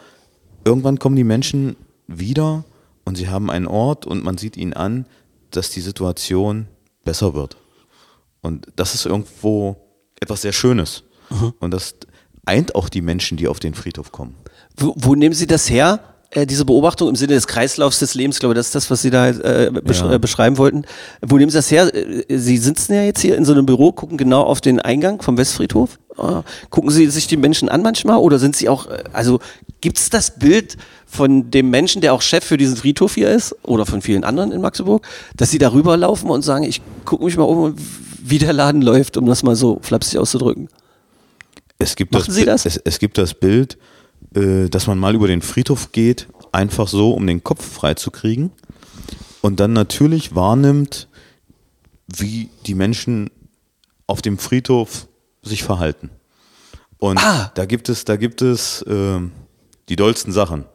irgendwann 0.65 0.99
kommen 0.99 1.15
die 1.15 1.23
Menschen 1.23 1.75
wieder 2.07 2.63
und 3.05 3.15
sie 3.15 3.27
haben 3.27 3.51
einen 3.51 3.67
Ort 3.67 4.05
und 4.05 4.23
man 4.23 4.37
sieht 4.37 4.57
ihnen 4.57 4.73
an, 4.73 5.05
dass 5.51 5.69
die 5.69 5.81
Situation 5.81 6.67
besser 7.03 7.33
wird. 7.33 7.57
Und 8.47 8.67
das 8.75 8.95
ist 8.95 9.05
irgendwo 9.05 9.75
etwas 10.19 10.41
sehr 10.41 10.53
Schönes. 10.53 11.03
Und 11.60 11.71
das 11.71 11.95
eint 12.45 12.73
auch 12.75 12.88
die 12.89 13.01
Menschen, 13.01 13.38
die 13.38 13.47
auf 13.47 13.60
den 13.60 13.73
Friedhof 13.73 14.12
kommen. 14.12 14.36
Wo, 14.77 14.93
wo 14.95 15.15
nehmen 15.15 15.36
Sie 15.36 15.45
das 15.47 15.69
her? 15.69 15.99
Äh, 16.29 16.45
diese 16.45 16.65
Beobachtung 16.65 17.07
im 17.10 17.15
Sinne 17.15 17.33
des 17.36 17.47
Kreislaufs 17.47 17.99
des 17.99 18.13
Lebens, 18.13 18.36
ich 18.38 18.39
glaube, 18.41 18.55
das 18.55 18.67
ist 18.67 18.75
das, 18.75 18.89
was 18.91 19.01
Sie 19.01 19.10
da 19.10 19.29
äh, 19.29 19.71
besch 19.71 19.99
Ja. 20.01 20.13
äh, 20.13 20.19
beschreiben 20.19 20.57
wollten. 20.57 20.83
Wo 21.21 21.38
nehmen 21.38 21.49
Sie 21.49 21.57
das 21.57 21.71
her? 21.71 21.93
Äh, 21.93 22.38
Sie 22.38 22.57
sitzen 22.57 22.93
ja 22.93 23.03
jetzt 23.03 23.21
hier 23.21 23.36
in 23.38 23.45
so 23.45 23.53
einem 23.53 23.65
Büro, 23.65 23.91
gucken 23.91 24.17
genau 24.17 24.41
auf 24.43 24.60
den 24.62 24.79
Eingang 24.81 25.21
vom 25.21 25.38
Westfriedhof. 25.38 25.99
Ah, 26.17 26.43
gucken 26.69 26.89
Sie 26.89 27.07
sich 27.07 27.27
die 27.27 27.38
Menschen 27.38 27.69
an 27.69 27.81
manchmal 27.81 28.17
oder 28.17 28.39
sind 28.39 28.55
Sie 28.55 28.67
auch, 28.69 28.88
also 29.13 29.39
gibt 29.81 29.99
es 29.99 30.10
das 30.10 30.39
Bild 30.39 30.75
von 31.05 31.51
dem 31.51 31.69
Menschen, 31.69 32.01
der 32.01 32.13
auch 32.13 32.21
Chef 32.21 32.43
für 32.43 32.57
diesen 32.57 32.75
Friedhof 32.75 33.15
hier 33.15 33.29
ist 33.29 33.55
oder 33.63 33.86
von 33.86 34.01
vielen 34.01 34.23
anderen 34.23 34.51
in 34.51 34.60
Magdeburg, 34.62 35.05
dass 35.36 35.51
Sie 35.51 35.60
darüber 35.60 35.95
laufen 35.95 36.29
und 36.29 36.41
sagen, 36.41 36.63
ich 36.63 36.81
gucke 37.05 37.23
mich 37.23 37.38
mal 37.38 37.43
um, 37.43 37.75
wie 38.29 38.39
der 38.39 38.53
Laden 38.53 38.81
läuft, 38.81 39.17
um 39.17 39.25
das 39.25 39.43
mal 39.43 39.55
so 39.55 39.79
flapsig 39.81 40.19
auszudrücken? 40.19 40.69
Es 41.79 41.95
gibt 41.95 42.11
Machen 42.13 42.25
das, 42.27 42.35
Sie 42.35 42.45
das? 42.45 42.65
Es, 42.65 42.77
es 42.77 42.99
gibt 42.99 43.17
das 43.17 43.33
Bild, 43.33 43.77
äh, 44.35 44.67
dass 44.69 44.87
man 44.87 44.97
mal 44.97 45.15
über 45.15 45.27
den 45.27 45.41
Friedhof 45.41 45.91
geht, 45.91 46.27
einfach 46.51 46.87
so, 46.87 47.11
um 47.11 47.27
den 47.27 47.43
Kopf 47.43 47.65
frei 47.65 47.93
zu 47.93 48.09
kriegen 48.11 48.51
und 49.41 49.59
dann 49.59 49.73
natürlich 49.73 50.33
wahrnimmt, 50.35 51.07
wie 52.07 52.49
die 52.65 52.73
Menschen 52.75 53.29
auf 54.07 54.21
dem 54.21 54.37
Friedhof 54.37 55.07
sich 55.43 55.63
verhalten. 55.63 56.09
Und 56.97 57.19
Ah. 57.19 57.51
da 57.53 57.65
gibt 57.65 57.89
es, 57.89 58.05
da 58.05 58.15
gibt 58.15 58.41
es 58.41 58.83
ähm, 58.87 59.31
die 59.89 59.95
dollsten 59.95 60.31
Sachen. 60.31 60.65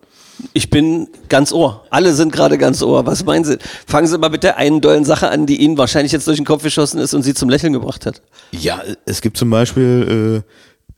Ich 0.52 0.70
bin 0.70 1.08
ganz 1.28 1.52
Ohr. 1.52 1.84
Alle 1.90 2.14
sind 2.14 2.32
gerade 2.32 2.58
ganz 2.58 2.82
Ohr. 2.82 3.06
Was 3.06 3.24
meinen 3.24 3.44
Sie? 3.44 3.58
Fangen 3.86 4.06
Sie 4.06 4.18
mal 4.18 4.30
mit 4.30 4.42
der 4.42 4.56
einen 4.56 4.80
dollen 4.80 5.04
Sache 5.04 5.30
an, 5.30 5.46
die 5.46 5.60
Ihnen 5.60 5.78
wahrscheinlich 5.78 6.12
jetzt 6.12 6.26
durch 6.26 6.36
den 6.36 6.46
Kopf 6.46 6.62
geschossen 6.62 6.98
ist 6.98 7.14
und 7.14 7.22
Sie 7.22 7.34
zum 7.34 7.48
Lächeln 7.48 7.72
gebracht 7.72 8.06
hat. 8.06 8.22
Ja, 8.52 8.82
es 9.06 9.20
gibt 9.20 9.36
zum 9.36 9.50
Beispiel 9.50 10.42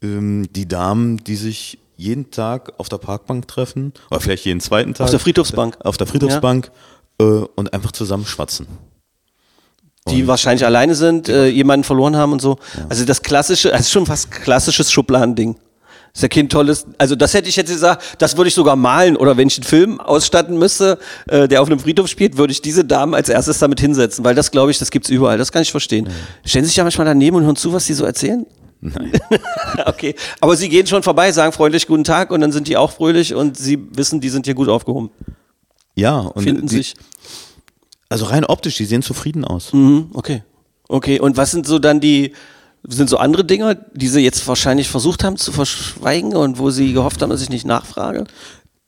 äh, 0.03 0.07
ähm, 0.07 0.47
die 0.51 0.67
Damen, 0.67 1.19
die 1.19 1.37
sich 1.37 1.79
jeden 1.97 2.31
Tag 2.31 2.73
auf 2.79 2.89
der 2.89 2.99
Parkbank 2.99 3.47
treffen, 3.47 3.93
oder 4.11 4.21
vielleicht 4.21 4.45
jeden 4.45 4.61
zweiten 4.61 4.95
Tag. 4.95 5.05
Auf 5.05 5.11
der 5.11 5.21
Friedhofsbank. 5.21 5.77
Auf 5.81 5.97
der 5.97 6.07
Friedhofsbank 6.07 6.71
äh, 7.21 7.25
und 7.25 7.73
einfach 7.73 7.93
zusammen 7.93 8.27
schwatzen. 8.27 8.67
Die 10.11 10.27
wahrscheinlich 10.27 10.67
alleine 10.67 10.95
sind, 10.95 11.31
äh, 11.31 11.47
jemanden 11.47 11.85
verloren 11.85 12.15
haben 12.17 12.33
und 12.33 12.43
so. 12.43 12.59
Also 12.91 13.07
das 13.07 13.23
klassische, 13.23 13.73
also 13.73 13.89
schon 13.89 14.05
fast 14.05 14.31
klassisches 14.31 14.93
Schubladending. 14.93 15.57
Ist 16.15 16.23
ja 16.23 16.29
kein 16.29 16.49
tolles, 16.49 16.87
also 16.97 17.17
das 17.17 17.35
hätte 17.35 17.49
ich 17.49 17.57
jetzt 17.57 17.71
gesagt, 17.73 18.17
das 18.19 18.37
würde 18.37 18.47
ich 18.47 18.55
sogar 18.55 18.77
malen 18.77 19.17
oder 19.17 19.37
wenn 19.37 19.49
ich 19.49 19.57
einen 19.59 19.65
Film 19.65 20.01
ausstatten 20.01 20.57
müsste, 20.57 20.99
äh, 21.27 21.49
der 21.49 21.61
auf 21.61 21.67
einem 21.67 21.81
Friedhof 21.81 22.07
spielt, 22.07 22.37
würde 22.37 22.53
ich 22.53 22.63
diese 22.63 22.85
Damen 22.85 23.15
als 23.15 23.29
erstes 23.29 23.59
damit 23.59 23.81
hinsetzen, 23.81 24.25
weil 24.25 24.37
das 24.37 24.53
glaube 24.53 24.71
ich, 24.71 24.79
das 24.79 24.93
gibt's 24.93 25.09
überall, 25.11 25.39
das 25.39 25.51
kann 25.51 25.63
ich 25.63 25.73
verstehen. 25.73 26.09
Stellen 26.45 26.65
Sie 26.65 26.69
sich 26.69 26.77
ja 26.77 26.85
manchmal 26.85 27.07
daneben 27.07 27.35
und 27.37 27.43
hören 27.45 27.57
zu, 27.57 27.73
was 27.73 27.87
die 27.87 27.95
so 27.95 28.05
erzählen? 28.05 28.47
Nein. 28.81 29.11
okay, 29.87 30.15
aber 30.41 30.55
Sie 30.55 30.69
gehen 30.69 30.87
schon 30.87 31.03
vorbei, 31.03 31.33
sagen 31.33 31.51
freundlich 31.53 31.89
guten 31.89 32.05
Tag 32.05 32.31
und 32.31 32.41
dann 32.43 32.53
sind 32.53 32.69
die 32.69 32.77
auch 32.77 32.93
fröhlich 32.93 33.35
und 33.35 33.59
Sie 33.59 33.85
wissen, 33.97 34.21
die 34.21 34.29
sind 34.29 34.47
hier 34.47 34.55
gut 34.55 34.69
aufgehoben, 34.69 35.11
Ja, 35.97 36.19
und 36.21 36.45
finden 36.45 36.69
die, 36.69 36.77
sich. 36.77 36.95
also 38.09 38.27
rein 38.27 38.45
optisch, 38.45 38.77
die 38.77 38.85
sehen 38.85 39.03
zufrieden 39.03 39.45
aus. 39.45 39.73
Mhm, 39.73 40.11
okay. 40.15 40.45
Okay, 40.87 41.19
und 41.19 41.37
was 41.37 41.51
sind 41.51 41.67
so 41.67 41.81
dann 41.81 41.99
die, 41.99 42.35
sind 42.87 43.09
so 43.09 43.17
andere 43.17 43.45
Dinge, 43.45 43.85
die 43.95 44.09
Sie 44.09 44.21
jetzt 44.21 44.47
wahrscheinlich 44.47 44.89
versucht 44.89 45.25
haben 45.25 45.37
zu 45.37 45.53
verschweigen 45.53 46.37
und 46.37 46.59
wo 46.59 46.71
Sie 46.71 46.93
gehofft 46.93 47.23
haben, 47.23 47.31
dass 47.31 47.43
ich 47.43 47.51
nicht 47.51 47.67
nachfrage? 47.67 48.25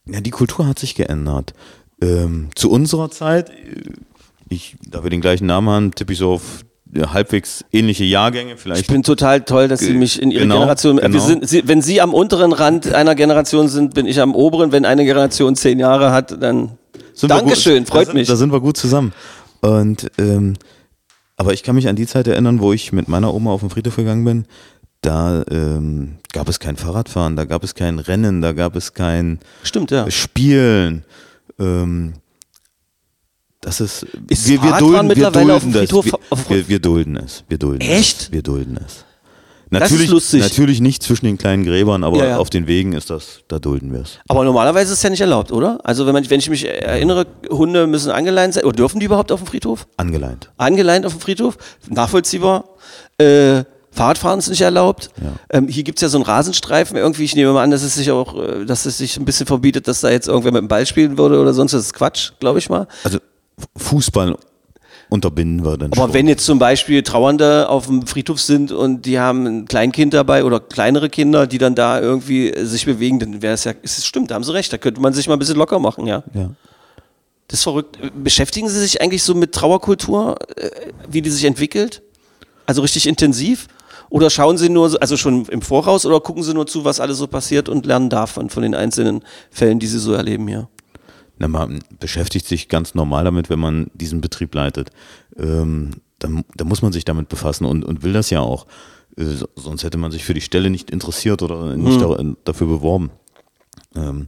Ja, 0.06 0.20
die 0.20 0.30
Kultur 0.30 0.66
hat 0.66 0.78
sich 0.78 0.94
geändert. 0.94 1.54
Ähm, 2.00 2.48
zu 2.54 2.70
unserer 2.70 3.11
Zeit, 3.11 3.50
äh, 3.50 3.92
Ich, 4.48 4.76
da 4.87 5.02
wir 5.02 5.11
den 5.11 5.20
gleichen 5.20 5.46
Namen 5.46 5.68
haben, 5.68 5.94
tippe 5.94 6.12
ich 6.12 6.18
so 6.18 6.32
auf 6.35 6.42
halbwegs 6.94 7.64
ähnliche 7.72 8.04
Jahrgänge. 8.04 8.56
Vielleicht 8.56 8.82
Ich 8.82 8.87
bin 8.87 9.02
total 9.02 9.40
toll, 9.42 9.68
dass 9.68 9.80
Sie 9.80 9.92
mich 9.92 10.20
in 10.20 10.30
Ihre 10.30 10.42
genau, 10.42 10.56
Generation. 10.56 10.98
Genau. 10.98 11.18
sind, 11.18 11.48
Sie, 11.48 11.66
wenn 11.66 11.82
Sie 11.82 12.00
am 12.00 12.14
unteren 12.14 12.52
Rand 12.52 12.92
einer 12.94 13.14
Generation 13.14 13.68
sind, 13.68 13.94
bin 13.94 14.06
ich 14.06 14.20
am 14.20 14.35
oberen. 14.35 14.72
Wenn 14.72 14.85
eine 14.85 15.04
Generation 15.04 15.56
zehn 15.56 15.78
Jahre 15.78 16.12
hat, 16.12 16.40
dann. 16.40 16.78
Sind 17.12 17.30
Dankeschön, 17.30 17.78
gut, 17.78 17.88
freut 17.88 18.02
da 18.02 18.06
sind, 18.06 18.14
mich. 18.14 18.28
Da 18.28 18.37
sind 18.37 18.52
wir 18.52 18.61
gut 18.61 18.76
zusammen. 18.76 19.12
Und 19.62 20.06
ähm, 20.18 20.54
aber 21.37 21.53
ich 21.53 21.62
kann 21.62 21.75
mich 21.75 21.88
an 21.88 21.96
die 21.96 22.07
Zeit 22.07 22.27
erinnern, 22.27 22.61
wo 22.61 22.72
ich 22.72 22.92
mit 22.92 23.09
meiner 23.09 23.33
Oma 23.33 23.53
auf 23.53 23.61
den 23.61 23.70
Friedhof 23.70 23.96
gegangen 23.96 24.25
bin. 24.25 24.46
Da 25.03 25.44
ähm, 25.51 26.16
gab 26.33 26.49
es 26.49 26.59
kein 26.59 26.77
Fahrradfahren, 26.77 27.37
da 27.37 27.44
gab 27.44 27.62
es 27.62 27.75
kein 27.75 27.99
Rennen, 27.99 28.42
da 28.42 28.53
gab 28.53 28.75
es 28.75 28.94
kein 28.94 29.38
Stimmt, 29.62 29.90
ja. 29.90 30.11
Spielen. 30.11 31.05
Ähm, 31.59 32.14
das 33.61 33.81
ist, 33.81 34.05
Ist 34.29 34.49
wir, 34.49 34.62
wir 34.62 34.79
dulden, 34.79 34.94
wir 34.94 35.03
mittlerweile 35.03 35.55
auf 35.55 35.62
dem 35.62 35.72
dulden 35.72 35.88
das. 35.88 36.05
Wir, 36.05 36.49
wir, 36.49 36.68
wir 36.68 36.79
dulden 36.79 37.16
es. 37.16 37.44
Wir 37.49 37.59
dulden 37.59 37.81
Echt? 37.81 38.20
Es. 38.22 38.33
Wir 38.33 38.42
dulden 38.42 38.79
es. 38.85 39.06
Ist 39.70 39.81
Natürlich, 39.81 40.11
lustig. 40.11 40.40
natürlich 40.42 40.81
nicht 40.81 41.02
zwischen 41.02 41.24
den 41.26 41.38
kleinen 41.38 41.64
Gräbern, 41.64 42.05
aber 42.05 42.18
Ja, 42.18 42.26
ja. 42.26 42.37
auf 42.38 42.50
den 42.50 42.66
Wegen 42.68 42.92
ist 42.92 43.11
das, 43.11 43.40
da 43.48 43.59
dulden 43.59 43.92
wir 43.92 44.02
es. 44.02 44.18
Aber 44.29 44.44
normalerweise 44.44 44.92
ist 44.92 44.98
es 44.98 45.02
ja 45.02 45.11
nicht 45.11 45.20
erlaubt, 45.20 45.50
oder? 45.50 45.79
Also 45.83 46.07
wenn, 46.07 46.12
man, 46.12 46.29
wenn 46.31 46.38
ich 46.38 46.48
mich 46.48 46.64
erinnere, 46.66 47.26
Hunde 47.50 47.87
müssen 47.88 48.11
angeleint 48.12 48.55
sein. 48.55 48.64
Oder 48.64 48.76
dürfen 48.76 49.00
die 49.00 49.07
überhaupt 49.07 49.33
auf 49.33 49.40
dem 49.42 49.46
Friedhof? 49.48 49.87
Angeleint. 49.96 50.52
Angeleint 50.57 51.05
auf 51.05 51.12
dem 51.14 51.20
Friedhof? 51.20 51.59
Nachvollziehbar. 51.88 52.64
Äh, 53.18 53.64
Fahrradfahren 53.90 54.38
ist 54.38 54.50
nicht 54.50 54.61
erlaubt. 54.61 55.09
Ja. 55.20 55.33
Ähm, 55.50 55.68
hier 55.68 55.83
gibt 55.83 55.98
es 55.98 56.02
ja 56.02 56.09
so 56.11 56.18
einen 56.18 56.26
Rasenstreifen 56.26 56.96
irgendwie. 56.96 57.24
Ich 57.24 57.35
nehme 57.35 57.52
mal 57.52 57.62
an, 57.64 57.70
dass 57.70 57.83
es 57.83 57.94
sich 57.94 58.11
auch, 58.11 58.37
äh, 58.40 58.64
dass 58.66 58.85
es 58.87 58.98
sich 58.98 59.16
ein 59.16 59.24
bisschen 59.24 59.46
verbietet, 59.46 59.88
dass 59.88 60.02
da 60.02 60.11
jetzt 60.11 60.29
irgendwer 60.29 60.52
mit 60.52 60.61
dem 60.61 60.68
Ball 60.68 60.87
spielen 60.87 61.18
würde 61.18 61.40
oder 61.40 61.55
sonst. 61.55 61.72
Das 61.72 61.83
ist 61.83 61.94
Quatsch, 61.94 62.33
glaube 62.38 62.59
ich 62.59 62.68
mal. 62.68 62.87
Also 63.05 63.18
Fußball 63.76 64.37
unterbinden 65.09 65.64
wir 65.64 65.77
dann 65.77 65.92
Aber 65.92 66.03
schon. 66.03 66.14
wenn 66.14 66.29
jetzt 66.29 66.45
zum 66.45 66.59
Beispiel 66.59 67.03
Trauernde 67.03 67.69
auf 67.69 67.87
dem 67.87 68.07
Friedhof 68.07 68.40
sind 68.40 68.73
und 68.73 69.07
die 69.07 69.19
haben 69.21 69.47
ein 69.47 69.64
Kleinkind 69.66 70.12
dabei 70.14 70.45
oder 70.45 70.59
kleinere 70.61 71.09
Kinder, 71.09 71.47
die 71.47 71.59
dann 71.59 71.75
da 71.75 72.01
irgendwie 72.01 72.53
sich 72.64 72.87
bewegen, 72.87 73.19
dann 73.21 73.42
wäre 73.42 73.55
es 73.55 73.64
ja, 73.64 73.73
es 73.83 74.05
stimmt, 74.05 74.31
da 74.31 74.35
haben 74.35 74.45
sie 74.45 74.53
recht, 74.53 74.73
da 74.73 74.79
könnte 74.79 75.01
man 75.01 75.12
sich 75.12 75.29
mal 75.29 75.35
ein 75.35 75.38
bisschen 75.38 75.57
locker 75.57 75.79
machen, 75.79 76.07
ja. 76.07 76.23
ja. 76.35 76.51
Das 77.49 77.61
ist 77.61 77.62
verrückt. 77.62 77.99
Beschäftigen 78.23 78.69
Sie 78.69 78.81
sich 78.81 79.01
eigentlich 79.01 79.23
so 79.23 79.35
mit 79.35 79.53
Trauerkultur, 79.53 80.37
äh, 80.57 80.69
wie 81.09 81.23
die 81.23 81.31
sich 81.31 81.45
entwickelt? 81.45 82.03
Also 82.66 82.83
richtig 82.83 83.07
intensiv? 83.07 83.69
Oder 84.11 84.31
schauen 84.31 84.59
Sie 84.59 84.69
nur, 84.69 84.90
so- 84.90 84.99
also 84.99 85.16
schon 85.16 85.47
im 85.47 85.62
Voraus, 85.62 86.05
oder 86.07 86.19
gucken 86.21 86.42
Sie 86.42 86.55
nur 86.55 86.66
zu, 86.66 86.85
was 86.85 86.99
alles 86.99 87.19
so 87.19 87.29
passiert 87.29 87.69
und 87.69 87.87
lernen 87.87 88.11
davon, 88.11 88.51
von 88.51 88.64
den 88.64 88.75
einzelnen 88.75 89.23
Fällen, 89.53 89.79
die 89.79 89.87
Sie 89.87 89.99
so 90.01 90.12
erleben 90.12 90.49
hier? 90.49 90.69
Na, 91.38 91.49
man 91.49 91.81
beschäftigt 92.01 92.46
sich 92.46 92.68
ganz 92.68 92.94
normal 92.94 93.25
damit, 93.25 93.51
wenn 93.51 93.59
man 93.59 93.90
diesen 93.94 94.20
Betrieb 94.20 94.55
leitet. 94.55 94.90
Ähm, 95.37 95.90
dann, 96.18 96.44
da 96.57 96.64
muss 96.64 96.81
man 96.83 96.92
sich 96.92 97.05
damit 97.05 97.29
befassen 97.29 97.66
und, 97.66 97.85
und 97.85 98.03
will 98.03 98.12
das 98.14 98.31
ja 98.31 98.40
auch. 98.40 98.66
Äh, 99.18 99.25
so- 99.25 99.49
sonst 99.55 99.85
hätte 99.85 99.99
man 99.99 100.11
sich 100.12 100.25
für 100.25 100.33
die 100.35 100.40
Stelle 100.40 100.70
nicht 100.70 100.90
interessiert 100.90 101.42
oder 101.42 101.77
nicht 101.77 102.01
da, 102.01 102.16
dafür 102.44 102.66
beworben. 102.68 103.11
Ähm, 103.94 104.27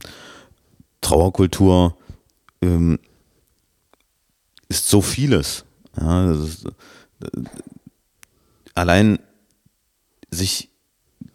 Trauerkultur 1.01 1.97
ähm, 2.61 2.99
ist 4.67 4.87
so 4.87 5.01
vieles. 5.01 5.65
Ja, 5.99 6.31
ist, 6.31 6.65
äh, 6.65 7.41
allein 8.75 9.19
sich 10.31 10.69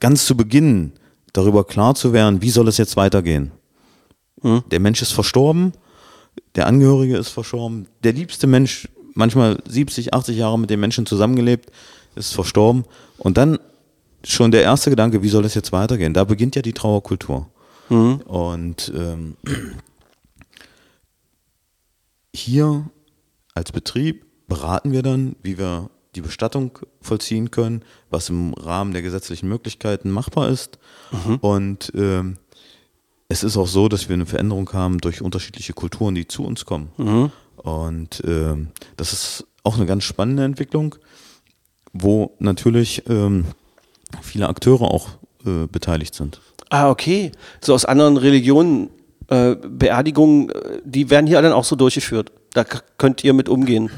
ganz 0.01 0.25
zu 0.27 0.37
Beginn 0.37 0.93
darüber 1.33 1.65
klar 1.65 1.95
zu 1.97 2.13
werden, 2.13 2.43
wie 2.43 2.51
soll 2.51 2.69
es 2.69 2.77
jetzt 2.79 2.97
weitergehen. 2.97 3.51
Der 4.71 4.81
Mensch 4.81 5.01
ist 5.03 5.13
verstorben, 5.13 5.73
der 6.55 6.67
Angehörige 6.67 7.17
ist 7.17 7.31
verstorben, 7.31 7.87
der 8.03 8.13
liebste 8.13 8.47
Mensch, 8.47 8.89
manchmal 9.15 9.59
70, 9.67 10.13
80 10.13 10.37
Jahre 10.37 10.59
mit 10.59 10.71
dem 10.71 10.81
Menschen 10.81 11.07
zusammengelebt, 11.07 11.71
ist 12.15 12.35
verstorben. 12.35 12.85
Und 13.19 13.39
dann 13.39 13.59
schon 14.23 14.51
der 14.51 14.63
erste 14.63 14.91
Gedanke, 14.91 15.23
wie 15.23 15.29
soll 15.29 15.45
es 15.45 15.55
jetzt 15.55 15.73
weitergehen? 15.73 16.15
Da 16.15 16.25
beginnt 16.25 16.57
ja 16.57 16.63
die 16.63 16.73
Trauerkultur. 16.73 17.49
Und 18.27 18.93
ähm, 18.97 19.37
hier 22.35 22.89
als 23.55 23.73
Betrieb 23.73 24.27
beraten 24.49 24.93
wir 24.93 25.03
dann, 25.03 25.37
wie 25.43 25.59
wir 25.59 25.91
die 26.15 26.21
Bestattung 26.21 26.79
vollziehen 27.01 27.51
können, 27.51 27.83
was 28.11 28.29
im 28.29 28.55
Rahmen 28.55 28.93
der 28.93 29.03
gesetzlichen 29.03 29.49
Möglichkeiten 29.49 30.11
machbar 30.11 30.49
ist. 30.49 30.79
Und 31.41 31.93
ähm, 31.97 32.37
es 33.35 33.43
ist 33.43 33.57
auch 33.57 33.67
so, 33.67 33.89
dass 33.89 34.09
wir 34.09 34.15
eine 34.15 34.27
Veränderung 34.27 34.73
haben 34.73 34.99
durch 34.99 35.21
unterschiedliche 35.21 35.73
Kulturen, 35.73 36.15
die 36.15 36.29
zu 36.29 36.45
uns 36.45 36.65
kommen. 36.65 36.91
Und 37.57 38.23
ähm, 38.25 38.69
das 38.97 39.13
ist 39.13 39.45
auch 39.65 39.77
eine 39.77 39.87
ganz 39.87 40.05
spannende 40.05 40.45
Entwicklung, 40.45 40.95
wo 41.93 42.37
natürlich 42.39 43.03
ähm, 43.09 43.47
viele 44.23 44.49
Akteure 44.49 44.83
auch 44.83 45.09
äh, 45.45 45.67
beteiligt 45.67 46.15
sind. 46.15 46.41
Ah, 46.71 46.89
okay. 46.91 47.33
So 47.61 47.75
aus 47.75 47.85
anderen 47.85 48.19
Religionen, 48.19 48.91
äh, 49.27 49.57
Beerdigungen, 49.57 50.51
äh, 50.51 50.81
die 50.85 51.11
werden 51.11 51.27
hier 51.27 51.43
dann 51.43 51.53
auch 51.53 51.65
so 51.65 51.75
durchgeführt. 51.75 52.31
Da 52.53 52.65
könnt 52.99 53.25
ihr 53.25 53.33
mit 53.33 53.49
umgehen. 53.49 53.91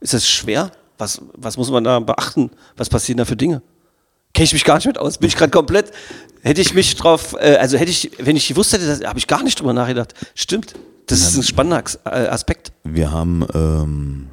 Ist 0.00 0.14
das 0.14 0.28
schwer? 0.28 0.72
Was, 0.98 1.22
was 1.34 1.56
muss 1.56 1.70
man 1.70 1.84
da 1.84 2.00
beachten? 2.00 2.50
Was 2.76 2.88
passieren 2.88 3.18
da 3.18 3.24
für 3.24 3.36
Dinge? 3.36 3.62
Kenne 4.32 4.44
ich 4.44 4.52
mich 4.52 4.64
gar 4.64 4.76
nicht 4.76 4.86
mit 4.86 4.98
aus. 4.98 5.18
Bin 5.18 5.28
ich 5.28 5.36
gerade 5.36 5.50
komplett. 5.50 5.92
Hätte 6.42 6.60
ich 6.60 6.74
mich 6.74 6.94
drauf, 6.96 7.36
äh, 7.38 7.56
also 7.56 7.76
hätte 7.76 7.90
ich, 7.90 8.12
wenn 8.18 8.36
ich 8.36 8.48
gewusst 8.48 8.72
hätte, 8.72 9.06
habe 9.06 9.18
ich 9.18 9.26
gar 9.26 9.42
nicht 9.42 9.58
drüber 9.60 9.72
nachgedacht. 9.72 10.14
Stimmt. 10.34 10.74
Das 11.06 11.20
ist 11.20 11.36
ein 11.36 11.42
spannender 11.42 11.82
äh, 12.04 12.28
Aspekt. 12.28 12.72
Wir 12.84 13.10
haben 13.10 13.44
ähm, 13.52 14.28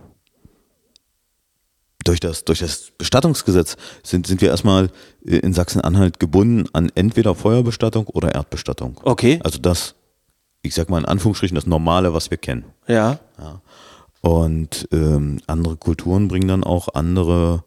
durch, 2.04 2.20
das, 2.20 2.46
durch 2.46 2.60
das 2.60 2.92
Bestattungsgesetz 2.98 3.76
sind, 4.04 4.28
sind 4.28 4.42
wir 4.42 4.50
erstmal 4.50 4.90
in 5.22 5.54
Sachsen-Anhalt 5.54 6.20
gebunden 6.20 6.70
an 6.74 6.90
entweder 6.96 7.36
Feuerbestattung 7.36 8.08
oder 8.08 8.34
Erdbestattung. 8.34 9.00
Okay. 9.04 9.40
Also 9.44 9.60
das, 9.60 9.96
ich 10.62 10.76
sag 10.76 10.90
mal 10.90 11.00
in 11.00 11.06
Anführungsstrichen, 11.06 11.56
das 11.56 11.66
Normale, 11.66 12.14
was 12.14 12.30
wir 12.30 12.38
kennen. 12.38 12.66
Ja. 12.88 13.20
Und 14.22 14.88
ähm, 14.92 15.40
andere 15.48 15.78
Kulturen 15.78 16.28
bringen 16.28 16.48
dann 16.48 16.64
auch 16.64 16.90
andere 16.94 17.64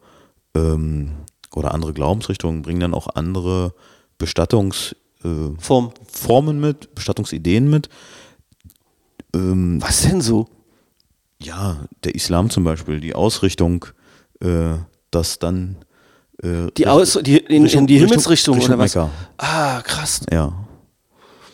ähm, 0.55 1.11
oder 1.55 1.73
andere 1.73 1.93
Glaubensrichtungen 1.93 2.61
bringen 2.61 2.79
dann 2.79 2.93
auch 2.93 3.07
andere 3.15 3.73
Bestattungsformen 4.17 5.55
äh, 5.57 5.61
Form. 5.61 5.91
Formen 6.11 6.59
mit, 6.59 6.95
Bestattungsideen 6.95 7.69
mit. 7.69 7.89
Ähm, 9.33 9.81
Was 9.81 10.01
denn 10.03 10.21
so? 10.21 10.47
ja, 11.43 11.77
der 12.03 12.15
Islam 12.15 12.49
zum 12.49 12.63
Beispiel, 12.63 12.99
die 12.99 13.15
Ausrichtung, 13.15 13.85
äh, 14.41 14.75
dass 15.09 15.39
dann 15.39 15.77
äh, 16.43 16.71
Die, 16.77 16.87
Aus, 16.87 17.19
die, 17.21 17.37
in, 17.37 17.65
in 17.65 17.87
die 17.87 17.97
Himmelsrichtung 17.97 18.55
Richtung 18.55 18.73
oder 18.75 18.83
was? 18.83 18.95
Mekka. 18.95 19.09
Ah, 19.37 19.81
krass. 19.81 20.21
Ja. 20.31 20.53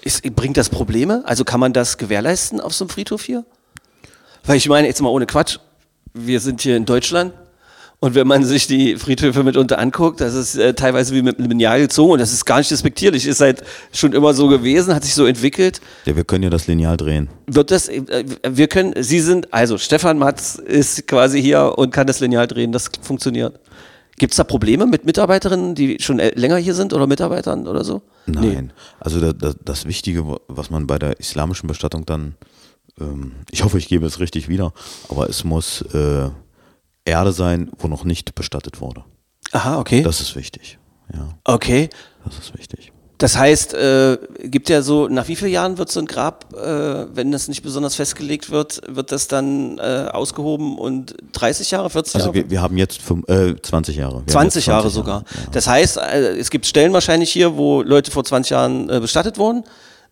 Ist, 0.01 0.23
bringt 0.35 0.57
das 0.57 0.69
Probleme? 0.69 1.23
Also 1.25 1.43
kann 1.43 1.59
man 1.59 1.73
das 1.73 1.97
gewährleisten 1.97 2.61
auf 2.61 2.73
so 2.73 2.85
einem 2.85 2.89
Friedhof 2.89 3.23
hier? 3.23 3.45
Weil 4.45 4.57
ich 4.57 4.69
meine, 4.69 4.87
jetzt 4.87 5.01
mal 5.01 5.09
ohne 5.09 5.25
Quatsch, 5.25 5.57
wir 6.13 6.39
sind 6.39 6.61
hier 6.61 6.77
in 6.77 6.85
Deutschland 6.85 7.33
und 7.99 8.13
wenn 8.13 8.27
man 8.27 8.43
sich 8.43 8.67
die 8.67 8.95
Friedhöfe 8.95 9.43
mitunter 9.43 9.79
anguckt, 9.79 10.21
das 10.21 10.35
ist 10.35 10.55
äh, 10.55 10.75
teilweise 10.75 11.15
wie 11.15 11.23
mit 11.23 11.39
einem 11.39 11.49
Lineal 11.49 11.79
gezogen 11.79 12.11
und 12.11 12.19
das 12.19 12.31
ist 12.31 12.45
gar 12.45 12.59
nicht 12.59 12.69
despektierlich, 12.69 13.25
ist 13.25 13.41
halt 13.41 13.63
schon 13.91 14.13
immer 14.13 14.35
so 14.35 14.47
gewesen, 14.47 14.93
hat 14.93 15.03
sich 15.03 15.15
so 15.15 15.25
entwickelt. 15.25 15.81
ja, 16.05 16.15
wir 16.15 16.23
können 16.23 16.43
ja 16.43 16.51
das 16.51 16.67
Lineal 16.67 16.95
drehen. 16.95 17.27
Wird 17.47 17.71
das, 17.71 17.87
äh, 17.87 18.23
wir 18.47 18.67
können, 18.67 18.93
Sie 19.01 19.19
sind, 19.19 19.51
also 19.51 19.79
Stefan 19.79 20.19
Matz 20.19 20.55
ist 20.55 21.07
quasi 21.07 21.41
hier 21.41 21.73
und 21.77 21.91
kann 21.91 22.05
das 22.05 22.19
Lineal 22.19 22.45
drehen, 22.45 22.71
das 22.71 22.91
funktioniert. 23.01 23.59
Gibt 24.19 24.33
es 24.33 24.37
da 24.37 24.43
Probleme 24.43 24.85
mit 24.85 25.05
Mitarbeiterinnen, 25.05 25.73
die 25.73 25.97
schon 25.99 26.19
äh, 26.19 26.31
länger 26.35 26.57
hier 26.57 26.75
sind 26.75 26.93
oder 26.93 27.07
Mitarbeitern 27.07 27.67
oder 27.67 27.83
so? 27.83 28.03
Nein. 28.27 28.73
Also 28.99 29.19
da, 29.19 29.33
da, 29.33 29.53
das 29.63 29.85
Wichtige, 29.85 30.23
was 30.47 30.69
man 30.69 30.85
bei 30.85 30.99
der 30.99 31.19
islamischen 31.19 31.67
Bestattung 31.67 32.05
dann, 32.05 32.35
ähm, 32.99 33.33
ich 33.49 33.63
hoffe, 33.63 33.79
ich 33.79 33.87
gebe 33.87 34.05
es 34.05 34.19
richtig 34.19 34.49
wieder, 34.49 34.73
aber 35.09 35.29
es 35.29 35.43
muss 35.43 35.81
äh, 35.93 36.29
Erde 37.07 37.31
sein, 37.31 37.71
wo 37.79 37.87
noch 37.87 38.03
nicht 38.03 38.35
bestattet 38.35 38.81
wurde. 38.81 39.03
Aha, 39.51 39.79
okay. 39.79 40.03
Das 40.03 40.19
ist 40.21 40.35
wichtig. 40.35 40.77
Ja, 41.13 41.29
okay. 41.45 41.89
das 42.25 42.37
ist 42.37 42.57
wichtig. 42.57 42.91
Das 43.17 43.35
heißt, 43.35 43.73
äh, 43.73 44.17
gibt 44.43 44.69
ja 44.69 44.83
so, 44.83 45.07
nach 45.07 45.27
wie 45.27 45.35
vielen 45.35 45.51
Jahren 45.51 45.79
wird 45.79 45.89
so 45.89 45.99
ein 45.99 46.05
Grab, 46.05 46.53
äh, 46.53 47.07
wenn 47.15 47.31
das 47.31 47.47
nicht 47.47 47.63
besonders 47.63 47.95
festgelegt 47.95 48.51
wird, 48.51 48.81
wird 48.87 49.11
das 49.11 49.27
dann 49.27 49.79
äh, 49.79 50.07
ausgehoben 50.11 50.77
und 50.77 51.15
30 51.31 51.71
Jahre, 51.71 51.89
40 51.89 52.13
Also 52.15 52.27
Jahre? 52.27 52.35
wir, 52.35 52.49
wir 52.51 52.61
haben 52.61 52.77
jetzt 52.77 53.01
fünf, 53.01 53.27
äh, 53.27 53.55
20 53.59 53.95
Jahre. 53.95 54.11
Wir 54.15 54.19
haben 54.19 54.27
20 54.27 54.55
jetzt 54.57 54.67
Jahre 54.67 54.89
sogar. 54.91 55.21
Ja. 55.21 55.41
Das 55.51 55.65
heißt, 55.65 55.97
äh, 55.97 56.37
es 56.37 56.51
gibt 56.51 56.67
Stellen 56.67 56.93
wahrscheinlich 56.93 57.31
hier, 57.31 57.57
wo 57.57 57.81
Leute 57.81 58.11
vor 58.11 58.23
20 58.23 58.51
Jahren 58.51 58.89
äh, 58.89 58.99
bestattet 58.99 59.39
wurden. 59.39 59.63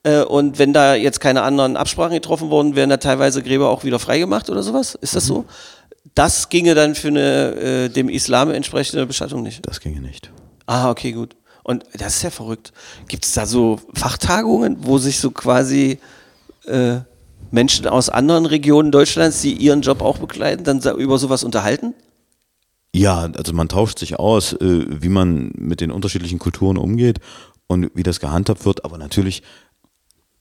Äh, 0.01 0.23
und 0.23 0.57
wenn 0.57 0.73
da 0.73 0.95
jetzt 0.95 1.19
keine 1.19 1.43
anderen 1.43 1.77
Absprachen 1.77 2.13
getroffen 2.15 2.49
wurden, 2.49 2.75
werden 2.75 2.89
da 2.89 2.97
teilweise 2.97 3.43
Gräber 3.43 3.69
auch 3.69 3.83
wieder 3.83 3.99
freigemacht 3.99 4.49
oder 4.49 4.63
sowas? 4.63 4.95
Ist 5.01 5.15
das 5.15 5.25
Mhm. 5.25 5.27
so? 5.27 5.45
Das 6.13 6.49
ginge 6.49 6.75
dann 6.75 6.95
für 6.95 7.09
eine 7.09 7.55
äh, 7.55 7.89
dem 7.89 8.09
Islam 8.09 8.51
entsprechende 8.51 9.05
Bestattung 9.05 9.43
nicht. 9.43 9.65
Das 9.67 9.79
ginge 9.79 9.99
nicht. 10.01 10.31
Ah, 10.65 10.89
okay, 10.89 11.11
gut. 11.11 11.35
Und 11.63 11.83
das 11.97 12.17
ist 12.17 12.23
ja 12.23 12.29
verrückt. 12.29 12.71
Gibt 13.07 13.25
es 13.25 13.33
da 13.33 13.45
so 13.45 13.79
Fachtagungen, 13.95 14.77
wo 14.81 14.97
sich 14.99 15.19
so 15.19 15.31
quasi 15.31 15.99
äh, 16.65 16.97
Menschen 17.51 17.87
aus 17.87 18.09
anderen 18.09 18.45
Regionen 18.45 18.91
Deutschlands, 18.91 19.41
die 19.41 19.53
ihren 19.53 19.81
Job 19.81 20.01
auch 20.01 20.19
begleiten, 20.19 20.63
dann 20.63 20.79
über 20.97 21.17
sowas 21.17 21.43
unterhalten? 21.43 21.93
Ja, 22.93 23.29
also 23.35 23.51
man 23.53 23.67
tauscht 23.67 23.99
sich 23.99 24.17
aus, 24.19 24.53
äh, 24.53 24.85
wie 24.87 25.09
man 25.09 25.51
mit 25.55 25.81
den 25.81 25.91
unterschiedlichen 25.91 26.39
Kulturen 26.39 26.77
umgeht 26.77 27.19
und 27.67 27.89
wie 27.95 28.03
das 28.03 28.19
gehandhabt 28.19 28.63
wird. 28.65 28.85
Aber 28.85 28.97
natürlich 28.97 29.41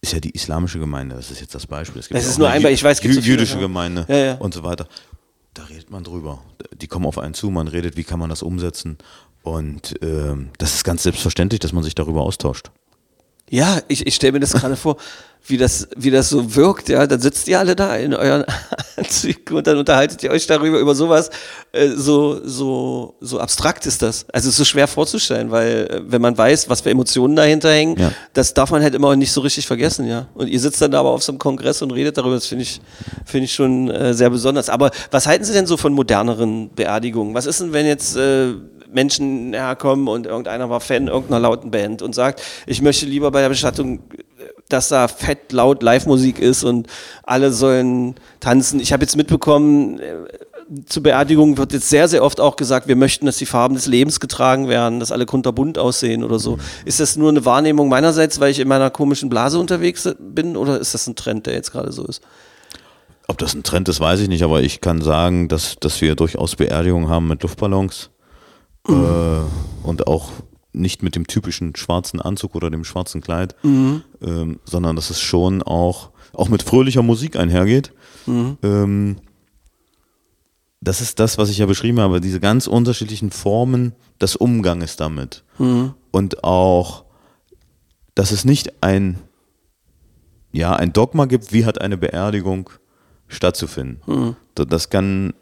ist 0.02 0.12
ja 0.12 0.20
die 0.20 0.30
islamische 0.30 0.78
Gemeinde, 0.78 1.16
das 1.16 1.30
ist 1.30 1.40
jetzt 1.40 1.54
das 1.54 1.66
Beispiel. 1.66 2.00
Es 2.00 2.08
gibt 2.08 2.18
Das 2.20 2.26
ist 2.28 2.38
nur 2.38 2.48
ein 2.50 2.62
Be- 2.62 2.70
ich 2.70 2.84
weiß, 2.84 2.98
es 2.98 3.02
gibt 3.02 3.24
jüdische. 3.24 3.58
Gemeinde 3.58 4.04
Ja, 4.08 4.16
ja. 4.16 4.34
und 4.34 4.52
so 4.54 4.62
weiter. 4.62 4.86
Da 5.54 5.64
redet 5.64 5.90
man 5.90 6.02
drüber. 6.02 6.42
Die 6.72 6.88
kommen 6.88 7.06
auf 7.06 7.18
einen 7.18 7.34
zu, 7.34 7.48
man 7.50 7.68
redet, 7.68 7.96
wie 7.96 8.04
kann 8.04 8.18
man 8.18 8.28
das 8.28 8.42
umsetzen. 8.42 8.98
Und 9.42 9.94
ähm, 10.02 10.50
das 10.58 10.74
ist 10.74 10.84
ganz 10.84 11.04
selbstverständlich, 11.04 11.60
dass 11.60 11.72
man 11.72 11.84
sich 11.84 11.94
darüber 11.94 12.22
austauscht. 12.22 12.70
Ja, 13.50 13.80
ich, 13.88 14.06
ich 14.06 14.14
stelle 14.14 14.32
mir 14.32 14.40
das 14.40 14.52
gerade 14.52 14.76
vor, 14.76 14.96
wie 15.46 15.58
das, 15.58 15.86
wie 15.94 16.10
das 16.10 16.30
so 16.30 16.56
wirkt, 16.56 16.88
ja. 16.88 17.06
Dann 17.06 17.20
sitzt 17.20 17.46
ihr 17.48 17.58
alle 17.58 17.76
da 17.76 17.94
in 17.96 18.14
euren 18.14 18.44
Anzügen 18.96 19.54
und 19.54 19.66
dann 19.66 19.76
unterhaltet 19.76 20.22
ihr 20.22 20.30
euch 20.30 20.46
darüber, 20.46 20.78
über 20.78 20.94
sowas. 20.94 21.28
Äh, 21.72 21.88
so, 21.90 22.40
so, 22.48 23.14
so 23.20 23.38
abstrakt 23.38 23.84
ist 23.84 24.00
das. 24.00 24.24
Also 24.32 24.48
es 24.48 24.54
ist 24.54 24.56
so 24.58 24.64
schwer 24.64 24.88
vorzustellen, 24.88 25.50
weil 25.50 25.86
äh, 25.90 26.00
wenn 26.10 26.22
man 26.22 26.36
weiß, 26.38 26.70
was 26.70 26.80
für 26.80 26.88
Emotionen 26.88 27.36
dahinter 27.36 27.70
hängen, 27.70 27.98
Ja. 27.98 28.12
das 28.32 28.54
darf 28.54 28.70
man 28.70 28.82
halt 28.82 28.94
immer 28.94 29.14
nicht 29.16 29.32
so 29.32 29.42
richtig 29.42 29.66
vergessen, 29.66 30.06
ja. 30.06 30.28
Und 30.32 30.48
ihr 30.48 30.58
sitzt 30.58 30.80
dann 30.80 30.90
da 30.92 31.00
aber 31.00 31.10
auf 31.10 31.22
so 31.22 31.32
einem 31.32 31.38
Kongress 31.38 31.82
und 31.82 31.90
redet 31.90 32.16
darüber, 32.16 32.36
das 32.36 32.46
finde 32.46 32.62
ich, 32.62 32.80
finde 33.26 33.44
ich 33.44 33.52
schon 33.52 33.90
äh, 33.90 34.14
sehr 34.14 34.30
besonders. 34.30 34.70
Aber 34.70 34.90
was 35.10 35.26
halten 35.26 35.44
Sie 35.44 35.52
denn 35.52 35.66
so 35.66 35.76
von 35.76 35.92
moderneren 35.92 36.70
Beerdigungen? 36.74 37.34
Was 37.34 37.44
ist 37.44 37.60
denn, 37.60 37.74
wenn 37.74 37.84
jetzt 37.84 38.16
äh, 38.16 38.54
Menschen 38.94 39.52
herkommen 39.52 40.08
und 40.08 40.26
irgendeiner 40.26 40.70
war 40.70 40.80
Fan 40.80 41.08
irgendeiner 41.08 41.40
lauten 41.40 41.70
Band 41.70 42.02
und 42.02 42.14
sagt, 42.14 42.42
ich 42.66 42.82
möchte 42.82 43.06
lieber 43.06 43.30
bei 43.30 43.40
der 43.40 43.48
Bestattung, 43.48 44.00
dass 44.68 44.88
da 44.88 45.08
fett 45.08 45.52
laut 45.52 45.82
Live-Musik 45.82 46.38
ist 46.38 46.64
und 46.64 46.86
alle 47.22 47.52
sollen 47.52 48.14
tanzen. 48.40 48.80
Ich 48.80 48.92
habe 48.92 49.02
jetzt 49.02 49.16
mitbekommen, 49.16 49.98
äh, 49.98 50.14
zur 50.86 51.02
Beerdigung 51.02 51.58
wird 51.58 51.72
jetzt 51.72 51.90
sehr, 51.90 52.08
sehr 52.08 52.24
oft 52.24 52.40
auch 52.40 52.56
gesagt, 52.56 52.88
wir 52.88 52.96
möchten, 52.96 53.26
dass 53.26 53.36
die 53.36 53.46
Farben 53.46 53.74
des 53.74 53.86
Lebens 53.86 54.18
getragen 54.20 54.68
werden, 54.68 54.98
dass 54.98 55.12
alle 55.12 55.26
kunterbunt 55.26 55.78
aussehen 55.78 56.24
oder 56.24 56.38
so. 56.38 56.58
Ist 56.84 57.00
das 57.00 57.16
nur 57.16 57.28
eine 57.28 57.44
Wahrnehmung 57.44 57.88
meinerseits, 57.88 58.40
weil 58.40 58.50
ich 58.50 58.60
in 58.60 58.68
meiner 58.68 58.90
komischen 58.90 59.28
Blase 59.28 59.58
unterwegs 59.58 60.08
bin 60.18 60.56
oder 60.56 60.80
ist 60.80 60.94
das 60.94 61.06
ein 61.06 61.16
Trend, 61.16 61.46
der 61.46 61.54
jetzt 61.54 61.72
gerade 61.72 61.92
so 61.92 62.06
ist? 62.06 62.22
Ob 63.26 63.38
das 63.38 63.54
ein 63.54 63.62
Trend 63.62 63.88
ist, 63.88 64.00
weiß 64.00 64.20
ich 64.20 64.28
nicht, 64.28 64.42
aber 64.42 64.62
ich 64.62 64.80
kann 64.80 65.00
sagen, 65.00 65.48
dass, 65.48 65.76
dass 65.80 66.00
wir 66.00 66.14
durchaus 66.14 66.56
Beerdigungen 66.56 67.08
haben 67.08 67.28
mit 67.28 67.42
Luftballons 67.42 68.10
äh, 68.88 69.86
und 69.86 70.06
auch 70.06 70.30
nicht 70.72 71.02
mit 71.02 71.14
dem 71.14 71.26
typischen 71.26 71.76
schwarzen 71.76 72.20
Anzug 72.20 72.54
oder 72.54 72.70
dem 72.70 72.84
schwarzen 72.84 73.20
Kleid, 73.20 73.54
ähm, 73.62 74.58
sondern 74.64 74.96
dass 74.96 75.10
es 75.10 75.20
schon 75.20 75.62
auch, 75.62 76.10
auch 76.32 76.48
mit 76.48 76.62
fröhlicher 76.62 77.02
Musik 77.02 77.36
einhergeht. 77.36 77.92
Ähm, 78.62 79.16
das 80.80 81.00
ist 81.00 81.18
das, 81.20 81.38
was 81.38 81.48
ich 81.48 81.58
ja 81.58 81.66
beschrieben 81.66 82.00
habe, 82.00 82.20
diese 82.20 82.40
ganz 82.40 82.66
unterschiedlichen 82.66 83.30
Formen 83.30 83.92
des 84.20 84.36
Umganges 84.36 84.96
damit. 84.96 85.44
Und 86.10 86.44
auch, 86.44 87.04
dass 88.14 88.32
es 88.32 88.44
nicht 88.44 88.82
ein, 88.82 89.18
ja, 90.52 90.74
ein 90.76 90.92
Dogma 90.92 91.24
gibt, 91.26 91.52
wie 91.52 91.64
hat 91.64 91.80
eine 91.80 91.96
Beerdigung 91.96 92.68
stattzufinden. 93.28 94.00
Da- 94.54 94.64
Das 94.64 94.90
kann 94.90 95.32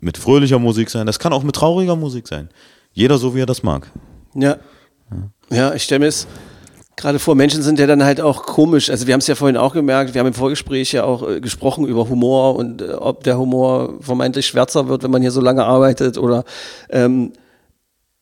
mit 0.00 0.16
fröhlicher 0.16 0.58
Musik 0.58 0.88
sein, 0.90 1.06
das 1.06 1.18
kann 1.18 1.32
auch 1.32 1.42
mit 1.42 1.56
trauriger 1.56 1.96
Musik 1.96 2.28
sein. 2.28 2.48
Jeder 2.98 3.16
so, 3.16 3.32
wie 3.32 3.42
er 3.42 3.46
das 3.46 3.62
mag. 3.62 3.92
Ja. 4.34 4.56
Ja, 5.50 5.72
ich 5.72 5.84
stelle 5.84 6.00
mir 6.00 6.08
es 6.08 6.26
gerade 6.96 7.20
vor, 7.20 7.36
Menschen 7.36 7.62
sind 7.62 7.78
ja 7.78 7.86
dann 7.86 8.02
halt 8.02 8.20
auch 8.20 8.42
komisch. 8.42 8.90
Also 8.90 9.06
wir 9.06 9.14
haben 9.14 9.20
es 9.20 9.28
ja 9.28 9.36
vorhin 9.36 9.56
auch 9.56 9.72
gemerkt, 9.72 10.14
wir 10.14 10.18
haben 10.18 10.26
im 10.26 10.34
Vorgespräch 10.34 10.90
ja 10.90 11.04
auch 11.04 11.26
äh, 11.28 11.40
gesprochen 11.40 11.86
über 11.86 12.08
Humor 12.08 12.56
und 12.56 12.82
äh, 12.82 12.94
ob 12.94 13.22
der 13.22 13.38
Humor 13.38 13.94
vermeintlich 14.00 14.46
schwärzer 14.46 14.88
wird, 14.88 15.04
wenn 15.04 15.12
man 15.12 15.22
hier 15.22 15.30
so 15.30 15.40
lange 15.40 15.64
arbeitet 15.64 16.18
oder 16.18 16.42
ähm, 16.90 17.34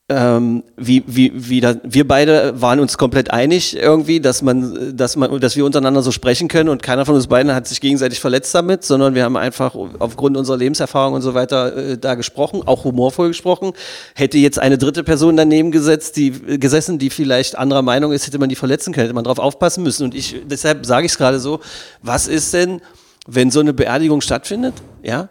ähm, 0.09 0.63
wie, 0.77 1.03
wie, 1.09 1.33
wie 1.35 1.61
da, 1.61 1.75
wir 1.83 2.07
beide 2.07 2.61
waren 2.61 2.79
uns 2.79 2.97
komplett 2.97 3.33
einig 3.33 3.77
irgendwie, 3.77 4.21
dass 4.21 4.41
man, 4.41 4.97
dass 4.97 5.17
man, 5.17 5.41
dass 5.41 5.57
wir 5.57 5.65
untereinander 5.65 6.01
so 6.01 6.13
sprechen 6.13 6.47
können 6.47 6.69
und 6.69 6.81
keiner 6.81 7.05
von 7.05 7.17
uns 7.17 7.27
beiden 7.27 7.53
hat 7.53 7.67
sich 7.67 7.81
gegenseitig 7.81 8.21
verletzt 8.21 8.55
damit, 8.55 8.85
sondern 8.85 9.17
wir 9.17 9.25
haben 9.25 9.37
einfach 9.37 9.75
aufgrund 9.99 10.37
unserer 10.37 10.59
Lebenserfahrung 10.59 11.15
und 11.15 11.23
so 11.23 11.35
weiter 11.35 11.77
äh, 11.77 11.99
da 11.99 12.15
gesprochen, 12.15 12.63
auch 12.67 12.85
humorvoll 12.85 13.29
gesprochen. 13.29 13.73
Hätte 14.15 14.39
jetzt 14.39 14.61
eine 14.61 14.79
dritte 14.79 15.03
Person 15.03 15.37
daneben 15.37 15.73
gesetzt, 15.73 16.17
die 16.17 16.31
gesessen, 16.31 17.01
die 17.01 17.11
vielleicht 17.11 17.59
anderer 17.59 17.83
Meinung 17.83 18.13
ist, 18.13 18.29
hätte 18.29 18.39
man 18.39 18.49
die 18.49 18.55
verletzen 18.55 18.93
können, 18.93 19.07
hätte 19.07 19.15
man 19.15 19.25
drauf 19.25 19.41
aufpassen 19.41 19.83
müssen. 19.83 20.05
Und 20.05 20.15
ich, 20.15 20.37
deshalb 20.49 20.87
sage 20.87 21.07
ich 21.07 21.13
es 21.13 21.19
gerade 21.19 21.41
so, 21.41 21.59
was 22.01 22.29
ist 22.29 22.55
denn, 22.55 22.81
wenn 23.27 23.51
so 23.51 23.59
eine 23.59 23.73
Beerdigung 23.73 24.21
stattfindet, 24.21 24.75
ja? 25.03 25.29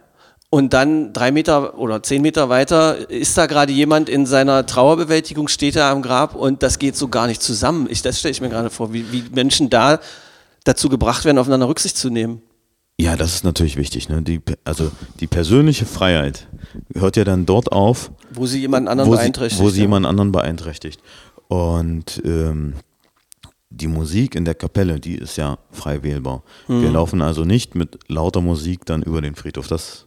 Und 0.55 0.71
dann 0.71 1.11
drei 1.11 1.33
Meter 1.33 1.77
oder 1.77 2.01
zehn 2.01 2.21
Meter 2.21 2.47
weiter 2.47 3.09
ist 3.09 3.37
da 3.37 3.45
gerade 3.45 3.73
jemand 3.73 4.07
in 4.07 4.25
seiner 4.25 4.65
Trauerbewältigung, 4.65 5.49
steht 5.49 5.75
er 5.75 5.87
am 5.87 6.01
Grab 6.01 6.33
und 6.33 6.63
das 6.63 6.79
geht 6.79 6.95
so 6.95 7.09
gar 7.09 7.27
nicht 7.27 7.43
zusammen. 7.43 7.87
Ich, 7.89 8.01
das 8.01 8.19
stelle 8.19 8.31
ich 8.31 8.39
mir 8.39 8.47
gerade 8.47 8.69
vor, 8.69 8.93
wie, 8.93 9.11
wie 9.11 9.25
Menschen 9.33 9.69
da 9.69 9.99
dazu 10.63 10.87
gebracht 10.87 11.25
werden, 11.25 11.39
aufeinander 11.39 11.67
Rücksicht 11.67 11.97
zu 11.97 12.09
nehmen. 12.09 12.41
Ja, 12.97 13.17
das 13.17 13.33
ist 13.33 13.43
natürlich 13.43 13.75
wichtig. 13.75 14.07
Ne? 14.07 14.21
Die, 14.21 14.39
also 14.63 14.93
die 15.19 15.27
persönliche 15.27 15.85
Freiheit 15.85 16.47
hört 16.93 17.17
ja 17.17 17.25
dann 17.25 17.45
dort 17.45 17.73
auf, 17.73 18.09
Wo 18.31 18.45
sie 18.45 18.61
jemanden 18.61 18.87
anderen 18.87 19.11
wo 19.11 19.15
beeinträchtigt. 19.17 19.59
sie, 19.59 19.61
wo 19.65 19.69
sie 19.69 19.79
ja. 19.79 19.83
jemand 19.83 20.05
anderen 20.05 20.31
beeinträchtigt. 20.31 21.01
Und 21.49 22.21
ähm, 22.23 22.75
die 23.71 23.87
Musik 23.87 24.35
in 24.35 24.45
der 24.45 24.55
Kapelle, 24.55 25.01
die 25.01 25.15
ist 25.15 25.35
ja 25.35 25.57
frei 25.71 26.01
wählbar. 26.01 26.43
Mhm. 26.69 26.81
Wir 26.81 26.91
laufen 26.91 27.21
also 27.21 27.43
nicht 27.43 27.75
mit 27.75 27.99
lauter 28.07 28.39
Musik 28.39 28.85
dann 28.85 29.03
über 29.03 29.19
den 29.19 29.35
Friedhof. 29.35 29.67
Das 29.67 30.04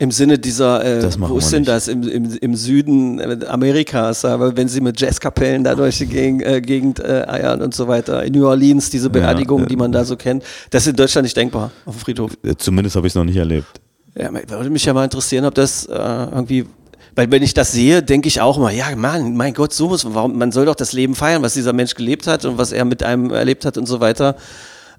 Im 0.00 0.12
Sinne 0.12 0.38
dieser, 0.38 0.84
äh, 0.84 1.10
wo 1.18 1.38
ist 1.38 1.52
denn 1.52 1.62
nicht. 1.62 1.68
das? 1.68 1.88
Im, 1.88 2.02
im, 2.02 2.38
im 2.40 2.54
Süden 2.54 3.18
äh, 3.18 3.46
Amerikas, 3.46 4.24
aber 4.24 4.56
wenn 4.56 4.68
sie 4.68 4.80
mit 4.80 5.00
Jazzkapellen 5.00 5.64
da 5.64 5.74
durch 5.74 5.98
die 5.98 6.06
Gegend, 6.06 6.42
äh, 6.42 6.60
Gegend 6.60 7.00
äh, 7.00 7.24
eiern 7.26 7.62
und 7.62 7.74
so 7.74 7.88
weiter. 7.88 8.22
In 8.22 8.34
New 8.34 8.46
Orleans, 8.46 8.90
diese 8.90 9.10
Beerdigungen, 9.10 9.66
äh, 9.66 9.68
die 9.68 9.76
man 9.76 9.90
da 9.90 10.04
so 10.04 10.16
kennt, 10.16 10.44
das 10.70 10.82
ist 10.82 10.90
in 10.90 10.96
Deutschland 10.96 11.24
nicht 11.24 11.36
denkbar 11.36 11.72
auf 11.84 11.96
dem 11.96 12.00
Friedhof. 12.00 12.32
äh, 12.44 12.54
zumindest 12.56 12.94
habe 12.94 13.06
ich 13.06 13.12
es 13.12 13.14
noch 13.16 13.24
nicht 13.24 13.36
erlebt. 13.36 13.80
Ja, 14.16 14.30
würde 14.32 14.70
mich 14.70 14.84
ja 14.84 14.94
mal 14.94 15.04
interessieren, 15.04 15.44
ob 15.44 15.54
das 15.54 15.84
irgendwie, 15.84 16.66
weil 17.14 17.30
wenn 17.30 17.42
ich 17.42 17.54
das 17.54 17.70
sehe, 17.72 18.02
denke 18.02 18.26
ich 18.26 18.40
auch 18.40 18.56
immer, 18.56 18.70
ja, 18.70 18.94
Mann, 18.96 19.36
mein 19.36 19.54
Gott, 19.54 19.72
so 19.72 19.88
muss 19.88 20.04
man, 20.04 20.14
warum, 20.14 20.38
man 20.38 20.50
soll 20.50 20.66
doch 20.66 20.74
das 20.74 20.92
Leben 20.92 21.14
feiern, 21.14 21.42
was 21.42 21.54
dieser 21.54 21.72
Mensch 21.72 21.94
gelebt 21.94 22.26
hat 22.26 22.44
und 22.44 22.58
was 22.58 22.72
er 22.72 22.84
mit 22.84 23.02
einem 23.02 23.30
erlebt 23.30 23.64
hat 23.64 23.78
und 23.78 23.86
so 23.86 24.00
weiter. 24.00 24.36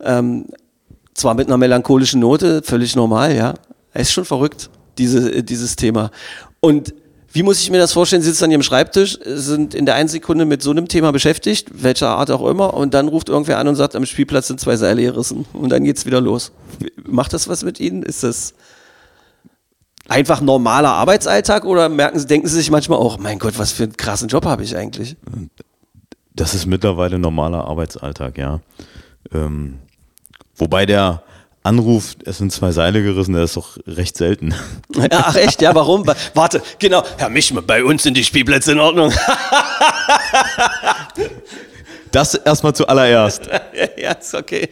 Ähm, 0.02 0.46
zwar 1.14 1.34
mit 1.34 1.48
einer 1.48 1.58
melancholischen 1.58 2.22
Note, 2.22 2.62
völlig 2.64 2.96
normal, 2.96 3.36
ja. 3.36 3.56
Es 3.94 4.04
ist 4.04 4.14
schon 4.14 4.26
verrückt, 4.26 4.70
diese, 5.00 5.34
äh, 5.34 5.44
dieses 5.44 5.76
Thema. 5.76 6.12
Und 6.60 6.94
wie 7.32 7.44
muss 7.44 7.62
ich 7.62 7.70
mir 7.70 7.78
das 7.78 7.94
vorstellen? 7.94 8.22
Sie 8.22 8.30
sitzen 8.30 8.46
an 8.46 8.52
Ihrem 8.52 8.64
Schreibtisch, 8.64 9.20
sind 9.24 9.76
in 9.76 9.86
der 9.86 9.96
einen 9.96 10.10
Sekunde 10.10 10.46
mit 10.46 10.64
so 10.64 10.72
einem 10.72 10.88
Thema 10.88 11.12
beschäftigt, 11.12 11.70
welcher 11.84 12.10
Art 12.10 12.32
auch 12.32 12.48
immer, 12.48 12.74
und 12.74 12.94
dann 12.94 13.08
ruft 13.08 13.30
irgendwer 13.30 13.60
an 13.60 13.68
und 13.68 13.76
sagt, 13.76 13.96
am 13.96 14.06
Spielplatz 14.06 14.48
sind 14.48 14.60
zwei 14.60 14.78
Seile 14.78 15.04
gerissen. 15.04 15.46
Und 15.54 15.70
dann 15.70 15.84
geht's 15.84 16.06
wieder 16.06 16.22
los. 16.22 16.52
Macht 17.06 17.34
das 17.34 17.48
was 17.48 17.64
mit 17.64 17.80
Ihnen? 17.80 18.02
Ist 18.02 18.24
das 18.24 18.56
einfach 20.08 20.42
normaler 20.42 20.90
Arbeitsalltag 20.90 21.66
oder 21.66 21.88
merken 21.88 22.20
Sie, 22.20 22.26
denken 22.26 22.48
Sie 22.48 22.56
sich 22.56 22.72
manchmal 22.72 22.98
auch, 22.98 23.20
mein 23.20 23.38
Gott, 23.38 23.60
was 23.60 23.72
für 23.72 23.84
einen 23.84 23.96
krassen 23.96 24.28
Job 24.28 24.46
habe 24.46 24.64
ich 24.64 24.76
eigentlich? 24.76 25.16
Das 26.34 26.56
ist 26.56 26.66
mittlerweile 26.66 27.20
normaler 27.20 27.66
Arbeitsalltag, 27.66 28.40
ja. 28.40 28.60
Ähm, 29.32 29.78
wobei 30.56 30.88
der 30.88 31.22
Anruf, 31.70 32.16
es 32.26 32.40
sind 32.40 32.52
zwei 32.52 32.72
Seile 32.72 33.02
gerissen, 33.04 33.34
der 33.34 33.44
ist 33.44 33.56
doch 33.56 33.78
recht 33.88 34.18
selten. 34.18 34.54
Ja, 34.96 35.08
ach 35.12 35.36
echt, 35.36 35.62
ja, 35.62 35.74
warum? 35.76 36.06
Wa- 36.08 36.16
Warte, 36.34 36.62
genau, 36.80 37.04
Herr 37.18 37.30
Mischmann, 37.30 37.66
bei 37.66 37.84
uns 37.84 38.04
sind 38.04 38.18
die 38.18 38.24
Spielplätze 38.24 38.72
in 38.74 38.80
Ordnung. 38.80 39.12
Das 42.12 42.34
erstmal 42.34 42.74
zuallererst. 42.74 43.44
ja, 44.02 44.12
ist 44.14 44.34
okay. 44.34 44.68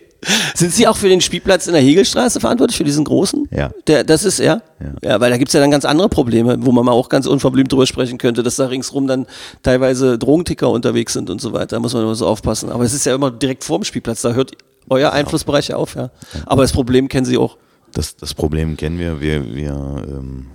Sind 0.55 0.73
Sie 0.73 0.88
auch 0.88 0.97
für 0.97 1.07
den 1.07 1.21
Spielplatz 1.21 1.67
in 1.67 1.73
der 1.73 1.81
Hegelstraße 1.83 2.39
verantwortlich, 2.39 2.75
für 2.77 2.83
diesen 2.83 3.05
großen? 3.05 3.47
Ja. 3.51 3.69
Der, 3.86 4.03
das 4.03 4.23
ist 4.23 4.39
er? 4.39 4.63
Ja. 4.79 5.10
Ja, 5.12 5.19
weil 5.19 5.29
da 5.29 5.38
gibt 5.38 5.49
es 5.49 5.53
ja 5.53 5.60
dann 5.60 5.69
ganz 5.69 5.86
andere 5.86 6.10
Probleme, 6.10 6.57
wo 6.62 6.71
man 6.71 6.83
mal 6.83 6.93
auch 6.93 7.10
ganz 7.10 7.27
unverblümt 7.27 7.71
drüber 7.71 7.86
sprechen 7.86 8.17
könnte, 8.17 8.41
dass 8.41 8.55
da 8.55 8.65
ringsrum 8.65 9.05
dann 9.05 9.27
teilweise 9.62 10.17
Drogenticker 10.17 10.71
unterwegs 10.71 11.13
sind 11.13 11.29
und 11.29 11.39
so 11.39 11.53
weiter. 11.53 11.75
Da 11.75 11.79
muss 11.79 11.93
man 11.93 12.01
immer 12.01 12.15
so 12.15 12.25
aufpassen. 12.25 12.71
Aber 12.71 12.83
es 12.83 12.93
ist 12.95 13.05
ja 13.05 13.13
immer 13.13 13.29
direkt 13.29 13.63
vorm 13.63 13.83
Spielplatz, 13.83 14.23
da 14.23 14.33
hört 14.33 14.53
euer 14.89 15.12
Einflussbereich 15.12 15.69
ja 15.69 15.78
auf, 15.78 15.95
ja. 15.95 16.12
Aber 16.45 16.62
das 16.62 16.71
Problem 16.71 17.08
kennen 17.08 17.26
Sie 17.26 17.38
auch. 17.38 17.58
Das, 17.93 18.15
das 18.15 18.34
Problem 18.34 18.78
kennen 18.78 19.00
wir. 19.00 19.21
Wir, 19.21 19.56
wir 19.56 20.06
ähm, 20.08 20.47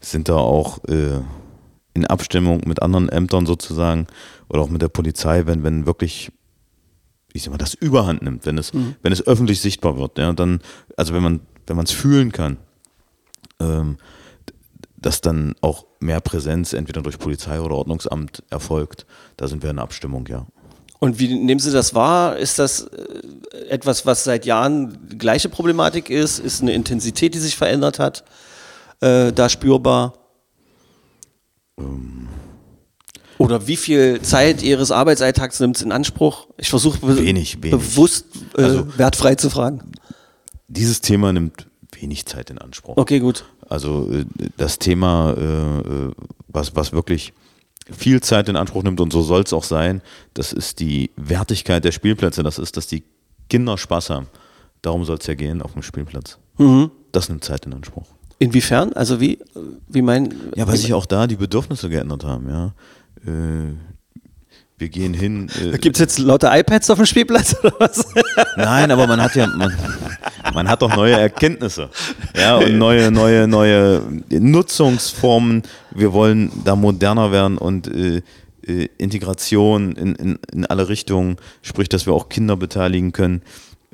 sind 0.00 0.28
da 0.28 0.36
auch 0.36 0.82
äh, 0.84 1.20
in 1.94 2.06
Abstimmung 2.06 2.62
mit 2.66 2.82
anderen 2.82 3.08
Ämtern 3.08 3.46
sozusagen 3.46 4.06
oder 4.48 4.62
auch 4.62 4.68
mit 4.68 4.82
der 4.82 4.88
Polizei, 4.88 5.46
wenn, 5.46 5.62
wenn 5.62 5.86
wirklich, 5.86 6.30
ich 7.32 7.42
sag 7.42 7.50
mal, 7.50 7.58
das 7.58 7.74
Überhand 7.74 8.22
nimmt, 8.22 8.46
wenn 8.46 8.58
es, 8.58 8.72
wenn 9.02 9.12
es 9.12 9.26
öffentlich 9.26 9.60
sichtbar 9.60 9.98
wird, 9.98 10.18
ja, 10.18 10.32
dann, 10.32 10.60
also 10.96 11.14
wenn 11.14 11.22
man, 11.22 11.40
wenn 11.66 11.76
man 11.76 11.84
es 11.84 11.92
fühlen 11.92 12.32
kann, 12.32 12.58
ähm, 13.60 13.98
dass 14.96 15.20
dann 15.20 15.54
auch 15.60 15.86
mehr 16.00 16.20
Präsenz 16.20 16.72
entweder 16.72 17.02
durch 17.02 17.18
Polizei 17.18 17.60
oder 17.60 17.74
Ordnungsamt 17.74 18.42
erfolgt, 18.50 19.06
da 19.36 19.48
sind 19.48 19.62
wir 19.62 19.70
in 19.70 19.78
Abstimmung, 19.78 20.26
ja. 20.28 20.46
Und 21.02 21.18
wie 21.18 21.34
nehmen 21.34 21.58
Sie 21.58 21.72
das 21.72 21.96
wahr? 21.96 22.36
Ist 22.36 22.60
das 22.60 22.82
äh, 22.86 23.56
etwas, 23.68 24.06
was 24.06 24.22
seit 24.22 24.46
Jahren 24.46 24.96
die 25.10 25.18
gleiche 25.18 25.48
Problematik 25.48 26.10
ist? 26.10 26.38
Ist 26.38 26.62
eine 26.62 26.74
Intensität, 26.74 27.34
die 27.34 27.40
sich 27.40 27.56
verändert 27.56 27.98
hat, 27.98 28.22
äh, 29.00 29.32
da 29.32 29.48
spürbar? 29.48 30.14
Oder 33.38 33.66
wie 33.66 33.76
viel 33.76 34.22
Zeit 34.22 34.62
Ihres 34.62 34.92
Arbeitsalltags 34.92 35.58
nimmt 35.58 35.74
es 35.74 35.82
in 35.82 35.90
Anspruch? 35.90 36.46
Ich 36.56 36.70
versuche 36.70 37.00
be 37.00 37.34
bewusst 37.70 38.26
äh, 38.56 38.62
Also- 38.62 38.96
wertfrei 38.96 39.34
zu 39.34 39.50
fragen. 39.50 39.80
Dieses 40.68 41.00
Thema 41.00 41.32
nimmt 41.32 41.66
wenig 42.00 42.26
Zeit 42.26 42.48
in 42.50 42.58
Anspruch. 42.58 42.96
Okay, 42.96 43.18
gut. 43.18 43.44
Also 43.68 44.08
äh, 44.08 44.24
das 44.56 44.78
Thema, 44.78 45.34
äh, 45.36 45.78
äh, 45.80 46.10
was, 46.46 46.76
was 46.76 46.92
wirklich 46.92 47.32
viel 47.90 48.20
Zeit 48.20 48.48
in 48.48 48.56
Anspruch 48.56 48.82
nimmt 48.82 49.00
und 49.00 49.12
so 49.12 49.22
soll 49.22 49.42
es 49.42 49.52
auch 49.52 49.64
sein, 49.64 50.02
das 50.34 50.52
ist 50.52 50.80
die 50.80 51.10
Wertigkeit 51.16 51.84
der 51.84 51.92
Spielplätze. 51.92 52.42
Das 52.42 52.58
ist, 52.58 52.76
dass 52.76 52.86
die 52.86 53.04
Kinder 53.48 53.76
Spaß 53.76 54.10
haben. 54.10 54.28
Darum 54.82 55.04
soll 55.04 55.18
es 55.18 55.26
ja 55.26 55.34
gehen 55.34 55.62
auf 55.62 55.72
dem 55.72 55.82
Spielplatz. 55.82 56.38
Das 57.12 57.28
nimmt 57.28 57.44
Zeit 57.44 57.66
in 57.66 57.74
Anspruch. 57.74 58.06
Inwiefern? 58.38 58.92
Also 58.94 59.20
wie, 59.20 59.38
wie 59.88 60.02
mein. 60.02 60.34
Ja, 60.56 60.66
weil 60.66 60.76
sich 60.76 60.94
auch 60.94 61.06
da 61.06 61.26
die 61.26 61.36
Bedürfnisse 61.36 61.88
geändert 61.88 62.24
haben, 62.24 62.48
ja. 62.48 62.74
Äh, 63.24 63.74
wir 64.82 64.88
gehen 64.88 65.14
hin. 65.14 65.48
Äh, 65.62 65.78
Gibt 65.78 65.96
es 65.96 66.00
jetzt 66.00 66.18
lauter 66.18 66.50
iPads 66.58 66.90
auf 66.90 66.98
dem 66.98 67.06
Spielplatz 67.06 67.54
oder 67.62 67.72
was? 67.78 68.04
Nein, 68.56 68.90
aber 68.90 69.06
man 69.06 69.22
hat 69.22 69.34
ja, 69.36 69.46
man, 69.46 69.72
man 70.52 70.68
hat 70.68 70.82
doch 70.82 70.94
neue 70.94 71.14
Erkenntnisse. 71.18 71.88
Ja, 72.36 72.56
und 72.56 72.76
neue, 72.78 73.10
neue, 73.12 73.46
neue 73.46 74.02
Nutzungsformen. 74.30 75.62
Wir 75.94 76.12
wollen 76.12 76.50
da 76.64 76.74
moderner 76.76 77.30
werden 77.32 77.58
und 77.58 77.86
äh, 77.86 78.22
äh, 78.66 78.88
Integration 78.98 79.92
in, 79.96 80.14
in, 80.16 80.38
in 80.52 80.66
alle 80.66 80.88
Richtungen, 80.88 81.36
sprich, 81.62 81.88
dass 81.88 82.06
wir 82.06 82.12
auch 82.12 82.28
Kinder 82.28 82.56
beteiligen 82.56 83.12
können, 83.12 83.42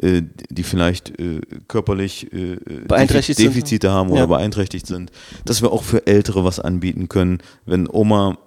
äh, 0.00 0.22
die 0.50 0.62
vielleicht 0.62 1.18
äh, 1.20 1.40
körperlich 1.68 2.32
äh, 2.32 2.56
Beeinträchtigt 2.86 3.38
Defi- 3.38 3.42
sind. 3.42 3.54
Defizite 3.56 3.90
haben 3.90 4.10
oder 4.10 4.20
Ja. 4.20 4.26
beeinträchtigt 4.26 4.86
sind. 4.86 5.10
Dass 5.44 5.60
wir 5.62 5.70
auch 5.72 5.82
für 5.82 6.06
Ältere 6.06 6.44
was 6.44 6.60
anbieten 6.60 7.08
können, 7.08 7.38
wenn 7.66 7.88
Oma 7.90 8.38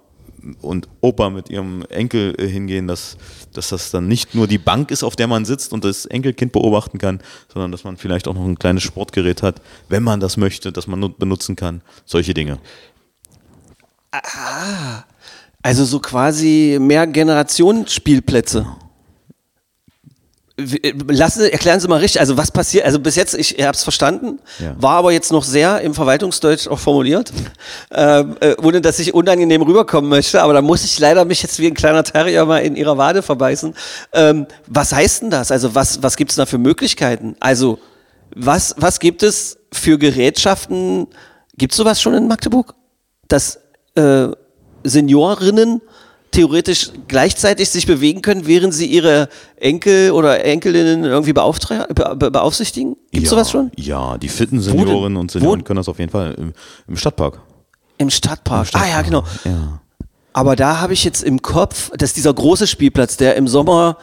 und 0.60 0.88
Opa 1.00 1.30
mit 1.30 1.50
ihrem 1.50 1.82
Enkel 1.88 2.34
äh, 2.38 2.46
hingehen, 2.48 2.88
dass, 2.88 3.16
dass 3.52 3.68
das 3.68 3.90
dann 3.90 4.08
nicht 4.08 4.34
nur 4.34 4.46
die 4.46 4.58
Bank 4.58 4.90
ist, 4.90 5.02
auf 5.02 5.16
der 5.16 5.26
man 5.28 5.44
sitzt 5.44 5.72
und 5.72 5.84
das 5.84 6.06
Enkelkind 6.06 6.52
beobachten 6.52 6.98
kann, 6.98 7.20
sondern 7.52 7.72
dass 7.72 7.84
man 7.84 7.96
vielleicht 7.96 8.26
auch 8.28 8.34
noch 8.34 8.44
ein 8.44 8.58
kleines 8.58 8.82
Sportgerät 8.82 9.42
hat, 9.42 9.60
wenn 9.88 10.02
man 10.02 10.20
das 10.20 10.36
möchte, 10.36 10.72
dass 10.72 10.86
man 10.86 11.00
nu- 11.00 11.08
benutzen 11.10 11.56
kann. 11.56 11.82
Solche 12.04 12.34
Dinge. 12.34 12.58
Also 15.62 15.84
so 15.84 16.00
quasi 16.00 16.78
mehr 16.80 17.06
Generationsspielplätze. 17.06 18.66
Wie- 18.66 18.66
äh, 18.66 18.91
Lassen 20.56 21.40
Sie, 21.40 21.52
erklären 21.52 21.80
Sie 21.80 21.88
mal 21.88 21.98
richtig, 22.00 22.20
also 22.20 22.36
was 22.36 22.50
passiert, 22.50 22.84
also 22.84 22.98
bis 23.00 23.16
jetzt, 23.16 23.34
ich 23.34 23.54
habe 23.60 23.72
es 23.74 23.82
verstanden, 23.82 24.38
Ja. 24.58 24.74
war 24.78 24.96
aber 24.96 25.10
jetzt 25.10 25.32
noch 25.32 25.44
sehr 25.44 25.80
im 25.80 25.94
Verwaltungsdeutsch 25.94 26.68
auch 26.68 26.78
formuliert, 26.78 27.32
ähm, 27.90 28.36
äh, 28.40 28.54
ohne 28.62 28.82
dass 28.82 28.98
ich 28.98 29.14
unangenehm 29.14 29.62
rüberkommen 29.62 30.10
möchte, 30.10 30.42
aber 30.42 30.52
da 30.52 30.60
muss 30.60 30.84
ich 30.84 30.98
leider 30.98 31.24
mich 31.24 31.42
jetzt 31.42 31.58
wie 31.58 31.66
ein 31.68 31.74
kleiner 31.74 32.04
Terrier 32.04 32.44
mal 32.44 32.58
in 32.58 32.76
Ihrer 32.76 32.98
Wade 32.98 33.22
verbeißen. 33.22 33.74
Ähm, 34.12 34.46
was 34.66 34.92
heißt 34.92 35.22
denn 35.22 35.30
das? 35.30 35.50
Also 35.50 35.74
was, 35.74 36.02
was 36.02 36.16
gibt 36.16 36.32
es 36.32 36.36
da 36.36 36.44
für 36.44 36.58
Möglichkeiten? 36.58 37.34
Also 37.40 37.78
was, 38.34 38.74
was 38.76 39.00
gibt 39.00 39.22
es 39.22 39.56
für 39.72 39.96
Gerätschaften, 39.98 41.06
gibt 41.56 41.72
es 41.72 41.76
sowas 41.78 42.00
schon 42.00 42.12
in 42.14 42.28
Magdeburg? 42.28 42.74
Dass 43.28 43.58
äh, 43.94 44.28
Seniorinnen 44.84 45.80
theoretisch 46.32 46.90
gleichzeitig 47.06 47.70
sich 47.70 47.86
bewegen 47.86 48.22
können, 48.22 48.46
während 48.46 48.74
sie 48.74 48.86
ihre 48.86 49.28
Enkel 49.56 50.10
oder 50.10 50.44
Enkelinnen 50.44 51.04
irgendwie 51.04 51.32
be 51.32 52.14
be 52.16 52.30
beaufsichtigen? 52.30 52.96
Gibt 53.12 53.24
es 53.26 53.30
ja, 53.30 53.30
sowas 53.30 53.50
schon? 53.50 53.70
Ja, 53.76 54.18
die 54.18 54.28
fitten? 54.28 54.60
Seniorinnen 54.60 55.16
und 55.16 55.30
Senioren 55.30 55.60
Wo? 55.60 55.64
können 55.64 55.76
das 55.76 55.88
auf 55.88 55.98
jeden 55.98 56.10
Fall 56.10 56.34
im, 56.38 56.52
im 56.88 56.96
Stadtpark. 56.96 57.40
Im 57.98 58.10
Stadtpark. 58.10 58.68
Ah 58.72 58.88
ja, 58.88 59.02
genau. 59.02 59.22
Ja. 59.44 59.80
Aber 60.34 60.56
da 60.56 60.80
habe 60.80 60.94
ich 60.94 61.04
jetzt 61.04 61.22
im 61.22 61.42
Kopf, 61.42 61.90
dass 61.96 62.14
dieser 62.14 62.32
große 62.32 62.66
Spielplatz, 62.66 63.18
der 63.18 63.36
im 63.36 63.46
Sommer 63.46 63.98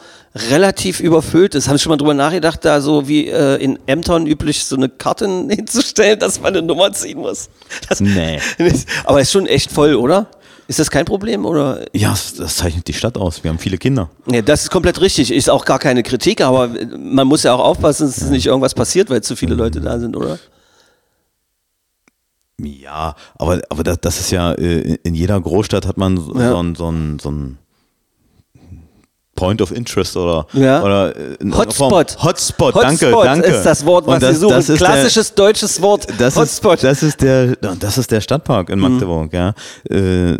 relativ 0.48 1.00
überfüllt 1.00 1.56
ist, 1.56 1.68
haben 1.68 1.76
Sie 1.76 1.82
schon 1.82 1.90
mal 1.90 1.96
drüber 1.96 2.14
nachgedacht, 2.14 2.64
da 2.64 2.80
so 2.80 3.08
wie 3.08 3.26
äh, 3.26 3.56
in 3.56 3.80
Ämtern 3.86 4.26
üblich 4.26 4.64
so 4.64 4.76
eine 4.76 4.88
Karte 4.88 5.26
hinzustellen, 5.48 6.20
dass 6.20 6.40
man 6.40 6.54
eine 6.54 6.62
Nummer 6.64 6.92
ziehen 6.92 7.18
muss? 7.18 7.50
Das, 7.88 8.00
Nee. 8.00 8.38
Aber 9.04 9.20
ist 9.20 9.32
schon 9.32 9.46
echt 9.46 9.72
voll, 9.72 9.94
oder? 9.94 10.28
Ist 10.70 10.78
das 10.78 10.88
kein 10.88 11.04
Problem 11.04 11.46
oder? 11.46 11.84
Ja, 11.92 12.10
das, 12.10 12.36
zeichnet 12.58 12.86
die 12.86 12.92
Stadt 12.92 13.18
aus. 13.18 13.42
Wir 13.42 13.50
haben 13.50 13.58
viele 13.58 13.76
Kinder. 13.76 14.08
Nee, 14.26 14.40
das 14.40 14.62
ist 14.62 14.70
komplett 14.70 15.00
richtig. 15.00 15.32
Ist 15.32 15.50
auch 15.50 15.64
gar 15.64 15.80
keine 15.80 16.04
Kritik, 16.04 16.40
aber 16.42 16.70
man 16.96 17.26
muss 17.26 17.42
ja 17.42 17.52
auch 17.52 17.58
aufpassen, 17.58 18.06
dass 18.06 18.30
nicht 18.30 18.46
irgendwas 18.46 18.72
passiert, 18.74 19.10
weil 19.10 19.20
zu 19.20 19.34
viele 19.34 19.56
Leute 19.56 19.80
da 19.80 19.98
sind, 19.98 20.16
oder? 20.16 20.38
Ja, 22.60 23.16
aber, 23.36 23.60
aber 23.68 23.82
das, 23.82 23.98
das 24.00 24.20
ist 24.20 24.30
ja, 24.30 24.52
äh, 24.52 24.96
in 25.02 25.16
jeder 25.16 25.40
Großstadt 25.40 25.88
hat 25.88 25.96
man 25.96 26.16
so, 26.18 26.38
Ja. 26.38 26.50
so 26.52 26.74
so 26.76 26.88
ein, 26.88 27.18
so 27.18 27.30
ein 27.32 27.58
Point 29.40 29.62
of 29.62 29.70
Interest 29.72 30.16
oder, 30.16 30.46
Ja. 30.52 30.82
oder 30.82 31.16
äh, 31.16 31.34
in 31.40 31.56
Hotspot. 31.56 32.22
Hotspot, 32.22 32.76
danke, 32.76 33.06
Hotspot 33.06 33.24
danke. 33.24 33.46
ist 33.48 33.62
das 33.64 33.84
Wort, 33.86 34.06
was 34.06 34.20
das, 34.20 34.34
Sie 34.34 34.40
suchen. 34.40 34.54
das 34.56 34.66
Klassisches 34.76 35.34
deutsches 35.34 35.80
Wort. 35.80 36.06
Der, 36.10 36.16
das, 36.18 36.36
Hotspot. 36.36 36.74
ist, 36.74 36.84
das, 36.84 37.02
ist 37.02 37.22
der, 37.22 37.56
das 37.56 37.96
ist 37.96 38.10
der 38.10 38.20
Stadtpark 38.20 38.68
in 38.68 38.78
Mhm. 38.78 38.88
Magdeburg, 38.90 39.32
ja. 39.32 39.54
Äh, 39.88 40.36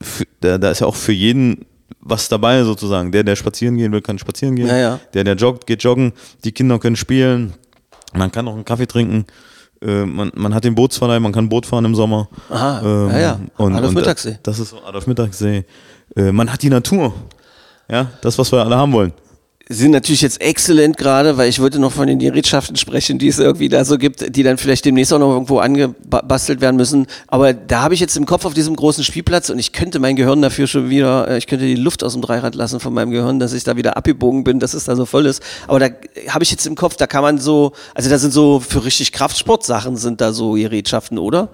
für, 0.00 0.24
da, 0.40 0.58
da 0.58 0.70
ist 0.70 0.80
ja 0.80 0.86
auch 0.86 0.94
für 0.94 1.12
jeden 1.12 1.64
was 2.00 2.28
dabei 2.28 2.62
sozusagen. 2.64 3.12
Der, 3.12 3.22
der 3.24 3.34
spazieren 3.36 3.76
gehen 3.76 3.92
will, 3.92 4.00
kann 4.02 4.18
spazieren 4.18 4.56
gehen. 4.56 4.66
Ja, 4.68 4.76
ja. 4.76 5.00
Der, 5.14 5.24
der 5.24 5.34
joggt, 5.36 5.66
geht 5.66 5.82
joggen. 5.82 6.12
Die 6.44 6.52
Kinder 6.52 6.78
können 6.78 6.96
spielen. 6.96 7.54
Man 8.14 8.30
kann 8.32 8.46
auch 8.48 8.54
einen 8.54 8.64
Kaffee 8.64 8.86
trinken. 8.86 9.24
Äh, 9.82 10.04
man, 10.04 10.30
man 10.34 10.54
hat 10.54 10.64
den 10.64 10.74
Bootsverleih, 10.74 11.18
man 11.20 11.32
kann 11.32 11.48
Boot 11.48 11.66
fahren 11.66 11.84
im 11.84 11.94
Sommer. 11.94 12.28
Aha, 12.50 12.80
Ähm, 12.82 13.10
ja, 13.10 13.18
ja. 13.18 13.40
Und, 13.58 13.74
Adolf 13.74 13.88
und 13.90 13.94
Mittagssee. 13.96 14.38
Das 14.42 14.58
ist 14.58 14.70
so 14.70 14.78
Adolf 14.86 15.06
Mittagssee. 15.06 15.64
Äh, 16.16 16.32
man 16.32 16.50
hat 16.52 16.62
die 16.62 16.70
Natur. 16.70 17.12
Ja, 17.90 18.10
das, 18.20 18.38
was 18.38 18.52
wir 18.52 18.58
alle 18.58 18.76
haben 18.76 18.92
wollen. 18.92 19.12
Sind 19.70 19.90
natürlich 19.90 20.22
jetzt 20.22 20.40
exzellent 20.40 20.96
gerade, 20.96 21.36
weil 21.36 21.50
ich 21.50 21.60
wollte 21.60 21.78
noch 21.78 21.92
von 21.92 22.06
den 22.06 22.18
Gerätschaften 22.18 22.74
sprechen, 22.76 23.18
die 23.18 23.28
es 23.28 23.38
irgendwie 23.38 23.68
da 23.68 23.84
so 23.84 23.98
gibt, 23.98 24.34
die 24.34 24.42
dann 24.42 24.56
vielleicht 24.56 24.86
demnächst 24.86 25.12
auch 25.12 25.18
noch 25.18 25.30
irgendwo 25.30 25.58
angebastelt 25.58 26.62
werden 26.62 26.76
müssen. 26.76 27.06
Aber 27.26 27.52
da 27.52 27.82
habe 27.82 27.92
ich 27.92 28.00
jetzt 28.00 28.16
im 28.16 28.24
Kopf 28.24 28.46
auf 28.46 28.54
diesem 28.54 28.74
großen 28.76 29.04
Spielplatz 29.04 29.50
und 29.50 29.58
ich 29.58 29.72
könnte 29.72 29.98
mein 29.98 30.16
Gehirn 30.16 30.40
dafür 30.40 30.66
schon 30.66 30.88
wieder, 30.88 31.28
äh, 31.28 31.36
ich 31.36 31.46
könnte 31.46 31.66
die 31.66 31.74
Luft 31.74 32.02
aus 32.02 32.14
dem 32.14 32.22
Dreirad 32.22 32.54
lassen 32.54 32.80
von 32.80 32.94
meinem 32.94 33.10
Gehirn, 33.10 33.40
dass 33.40 33.52
ich 33.52 33.62
da 33.62 33.76
wieder 33.76 33.98
abgebogen 33.98 34.42
bin, 34.42 34.58
dass 34.58 34.72
es 34.72 34.84
da 34.84 34.96
so 34.96 35.04
voll 35.04 35.26
ist. 35.26 35.42
Aber 35.66 35.78
da 35.80 35.88
habe 36.28 36.44
ich 36.44 36.50
jetzt 36.50 36.66
im 36.66 36.74
Kopf, 36.74 36.96
da 36.96 37.06
kann 37.06 37.20
man 37.20 37.36
so, 37.36 37.72
also 37.94 38.08
da 38.08 38.18
sind 38.18 38.32
so 38.32 38.60
für 38.60 38.86
richtig 38.86 39.12
Kraftsportsachen 39.12 39.98
sind 39.98 40.22
da 40.22 40.32
so 40.32 40.52
Gerätschaften, 40.52 41.18
oder? 41.18 41.50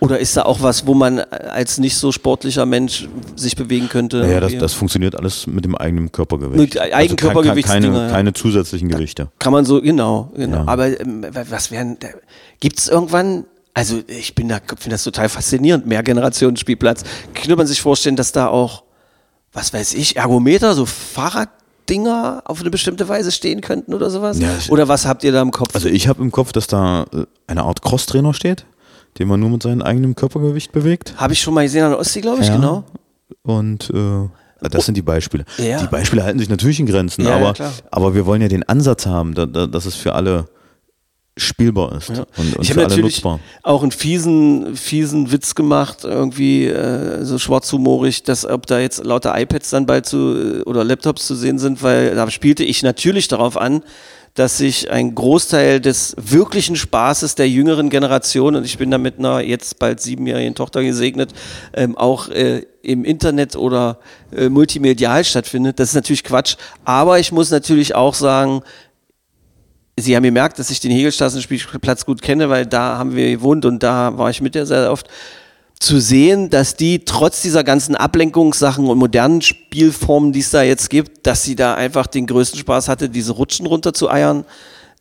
Oder 0.00 0.18
ist 0.18 0.36
da 0.36 0.42
auch 0.42 0.60
was, 0.60 0.86
wo 0.86 0.94
man 0.94 1.20
als 1.20 1.78
nicht 1.78 1.96
so 1.96 2.12
sportlicher 2.12 2.66
Mensch 2.66 3.08
sich 3.34 3.56
bewegen 3.56 3.88
könnte? 3.88 4.18
Ja, 4.18 4.40
das, 4.40 4.50
Irgendwie? 4.50 4.58
das 4.58 4.72
funktioniert 4.74 5.16
alles 5.16 5.46
mit 5.46 5.64
dem 5.64 5.74
eigenen 5.74 6.12
Körpergewicht. 6.12 6.74
Mit 6.74 6.80
Eigenkörpergewichtsdinger, 6.80 7.88
keine, 7.88 8.06
ja. 8.06 8.10
keine 8.10 8.32
zusätzlichen 8.34 8.88
Gewichte. 8.88 9.28
Kann 9.38 9.52
man 9.52 9.64
so, 9.64 9.80
genau, 9.80 10.30
genau. 10.36 10.58
Ja. 10.58 10.64
Aber 10.66 11.00
ähm, 11.00 11.24
was 11.48 11.70
wären, 11.70 11.96
gibt 12.60 12.78
es 12.78 12.88
irgendwann, 12.88 13.46
also 13.72 14.02
ich 14.06 14.34
bin 14.34 14.48
da, 14.48 14.58
finde 14.58 14.94
das 14.94 15.04
total 15.04 15.28
faszinierend, 15.28 15.86
Mehrgenerationen-Spielplatz. 15.86 17.02
Könnte 17.34 17.56
man 17.56 17.66
sich 17.66 17.80
vorstellen, 17.80 18.16
dass 18.16 18.32
da 18.32 18.48
auch, 18.48 18.82
was 19.52 19.72
weiß 19.72 19.94
ich, 19.94 20.16
Ergometer, 20.16 20.74
so 20.74 20.84
Fahrraddinger 20.84 22.42
auf 22.44 22.60
eine 22.60 22.68
bestimmte 22.70 23.08
Weise 23.08 23.32
stehen 23.32 23.62
könnten 23.62 23.94
oder 23.94 24.10
sowas? 24.10 24.38
Ja, 24.38 24.50
oder 24.68 24.88
was 24.88 25.06
habt 25.06 25.24
ihr 25.24 25.32
da 25.32 25.40
im 25.40 25.52
Kopf? 25.52 25.74
Also 25.74 25.88
ich 25.88 26.06
habe 26.06 26.22
im 26.22 26.32
Kopf, 26.32 26.52
dass 26.52 26.66
da 26.66 27.06
äh, 27.14 27.24
eine 27.46 27.62
Art 27.62 27.80
Crosstrainer 27.80 28.34
steht, 28.34 28.66
den 29.18 29.28
man 29.28 29.40
nur 29.40 29.50
mit 29.50 29.62
seinem 29.62 29.82
eigenen 29.82 30.14
Körpergewicht 30.14 30.72
bewegt. 30.72 31.14
Habe 31.16 31.32
ich 31.32 31.40
schon 31.40 31.54
mal 31.54 31.62
gesehen 31.64 31.84
an 31.84 31.90
der 31.90 31.98
Ostsee, 31.98 32.20
glaube 32.20 32.40
ich, 32.42 32.48
Ja. 32.48 32.56
genau. 32.56 32.84
Und 33.42 33.90
äh, 33.90 34.28
das 34.68 34.86
sind 34.86 34.96
die 34.96 35.02
Beispiele. 35.02 35.44
Ja. 35.58 35.80
Die 35.80 35.86
Beispiele 35.88 36.22
halten 36.24 36.38
sich 36.38 36.48
natürlich 36.48 36.80
in 36.80 36.86
Grenzen, 36.86 37.22
Ja, 37.24 37.30
ja, 37.30 37.36
aber, 37.36 37.52
klar. 37.54 37.72
aber 37.90 38.14
wir 38.14 38.26
wollen 38.26 38.42
ja 38.42 38.48
den 38.48 38.62
Ansatz 38.68 39.06
haben, 39.06 39.34
da, 39.34 39.46
da, 39.46 39.66
dass 39.66 39.86
es 39.86 39.94
für 39.94 40.14
alle 40.14 40.46
spielbar 41.38 41.96
ist 41.98 42.08
und, 42.08 42.18
und 42.38 42.56
ich 42.62 42.68
für 42.68 42.76
habe 42.76 42.80
alle 42.86 42.88
natürlich 42.88 43.16
nutzbar. 43.16 43.40
auch 43.62 43.82
einen 43.82 43.90
fiesen, 43.92 44.74
fiesen 44.74 45.30
Witz 45.32 45.54
gemacht, 45.54 46.04
irgendwie 46.04 46.64
äh, 46.64 47.24
so 47.26 47.36
schwarzhumorig, 47.38 48.22
dass 48.22 48.46
ob 48.46 48.64
da 48.66 48.78
jetzt 48.80 49.04
lauter 49.04 49.38
iPads 49.38 49.68
dann 49.68 49.84
bald 49.84 50.06
zu 50.06 50.16
äh, 50.16 50.62
oder 50.62 50.82
Laptops 50.82 51.26
zu 51.26 51.34
sehen 51.34 51.58
sind, 51.58 51.82
weil 51.82 52.14
da 52.14 52.30
spielte 52.30 52.64
ich 52.64 52.82
natürlich 52.82 53.28
darauf 53.28 53.58
an, 53.58 53.82
dass 54.36 54.58
sich 54.58 54.90
ein 54.90 55.14
Großteil 55.14 55.80
des 55.80 56.14
wirklichen 56.18 56.76
Spaßes 56.76 57.34
der 57.34 57.48
jüngeren 57.48 57.90
Generation, 57.90 58.54
und 58.54 58.64
ich 58.64 58.78
bin 58.78 58.90
da 58.90 58.98
mit 58.98 59.18
einer 59.18 59.40
jetzt 59.40 59.78
bald 59.78 60.00
siebenjährigen 60.00 60.54
Tochter 60.54 60.84
gesegnet, 60.84 61.32
ähm, 61.72 61.96
auch 61.96 62.28
äh, 62.28 62.62
im 62.82 63.04
Internet 63.04 63.56
oder 63.56 63.98
äh, 64.30 64.48
multimedial 64.48 65.24
stattfindet. 65.24 65.80
Das 65.80 65.88
ist 65.88 65.94
natürlich 65.94 66.22
Quatsch. 66.22 66.56
Aber 66.84 67.18
ich 67.18 67.32
muss 67.32 67.50
natürlich 67.50 67.94
auch 67.94 68.14
sagen, 68.14 68.62
Sie 69.98 70.14
haben 70.14 70.24
gemerkt, 70.24 70.58
dass 70.58 70.68
ich 70.68 70.78
den 70.78 70.90
Hegelstraßenspielplatz 70.90 72.04
gut 72.04 72.20
kenne, 72.20 72.50
weil 72.50 72.66
da 72.66 72.98
haben 72.98 73.16
wir 73.16 73.30
gewohnt 73.30 73.64
und 73.64 73.82
da 73.82 74.18
war 74.18 74.28
ich 74.28 74.42
mit 74.42 74.54
der 74.54 74.66
sehr 74.66 74.92
oft. 74.92 75.08
Zu 75.78 76.00
sehen, 76.00 76.48
dass 76.50 76.76
die 76.76 77.04
trotz 77.04 77.42
dieser 77.42 77.62
ganzen 77.62 77.96
Ablenkungssachen 77.96 78.86
und 78.86 78.98
modernen 78.98 79.42
Spielformen, 79.42 80.32
die 80.32 80.40
es 80.40 80.50
da 80.50 80.62
jetzt 80.62 80.88
gibt, 80.90 81.26
dass 81.26 81.42
sie 81.42 81.54
da 81.54 81.74
einfach 81.74 82.06
den 82.06 82.26
größten 82.26 82.58
Spaß 82.58 82.88
hatte, 82.88 83.08
diese 83.10 83.32
Rutschen 83.32 83.66
runter 83.66 83.92
zu 83.92 84.10
eiern. 84.10 84.44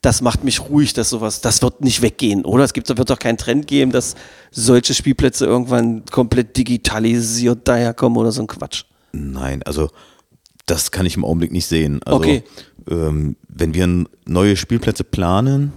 Das 0.02 0.22
macht 0.22 0.44
mich 0.44 0.70
ruhig, 0.70 0.94
dass 0.94 1.10
sowas, 1.10 1.42
das 1.42 1.62
wird 1.62 1.82
nicht 1.82 2.02
weggehen, 2.02 2.46
oder? 2.46 2.64
Es 2.64 2.74
gibt, 2.74 2.96
wird 2.96 3.10
doch 3.10 3.20
keinen 3.20 3.38
Trend 3.38 3.68
geben, 3.68 3.92
dass 3.92 4.16
solche 4.52 4.94
Spielplätze 4.94 5.46
irgendwann 5.46 6.04
komplett 6.06 6.58
digitalisiert 6.58 7.68
daherkommen 7.68 8.18
oder 8.18 8.32
so 8.32 8.42
ein 8.42 8.48
Quatsch. 8.48 8.84
Nein, 9.14 9.64
also 9.64 9.90
das 10.66 10.92
kann 10.92 11.06
ich 11.06 11.16
im 11.16 11.26
Augenblick 11.26 11.52
nicht 11.52 11.66
sehen. 11.68 12.02
Also, 12.04 12.18
Okay. 12.20 12.44
ähm, 12.90 13.36
wenn 13.48 13.74
wir 13.74 14.06
neue 14.26 14.58
Spielplätze 14.58 15.04
planen, 15.04 15.74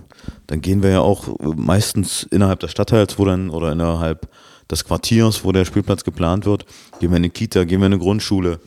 dann 0.46 0.61
gehen 0.61 0.82
wir 0.82 0.90
ja 0.90 1.01
auch 1.01 1.36
meistens 1.40 2.26
innerhalb 2.30 2.61
des 2.61 2.70
Stadtteils, 2.72 3.18
wo 3.18 3.24
dann 3.24 3.49
oder 3.49 3.72
innerhalb 3.72 4.28
des 4.71 4.85
Quartiers, 4.85 5.45
wo 5.45 5.53
der 5.53 5.64
Spielplatz 5.64 6.05
geplant 6.05 6.47
wird, 6.47 6.64
gehen 7.01 7.11
wir 7.11 7.16
in 7.16 7.23
eine 7.25 7.31
Kita, 7.31 7.64
gehen 7.64 7.81
wir 7.81 7.87
in 7.87 7.93
eine 7.95 8.03
Grundschule. 8.03 8.61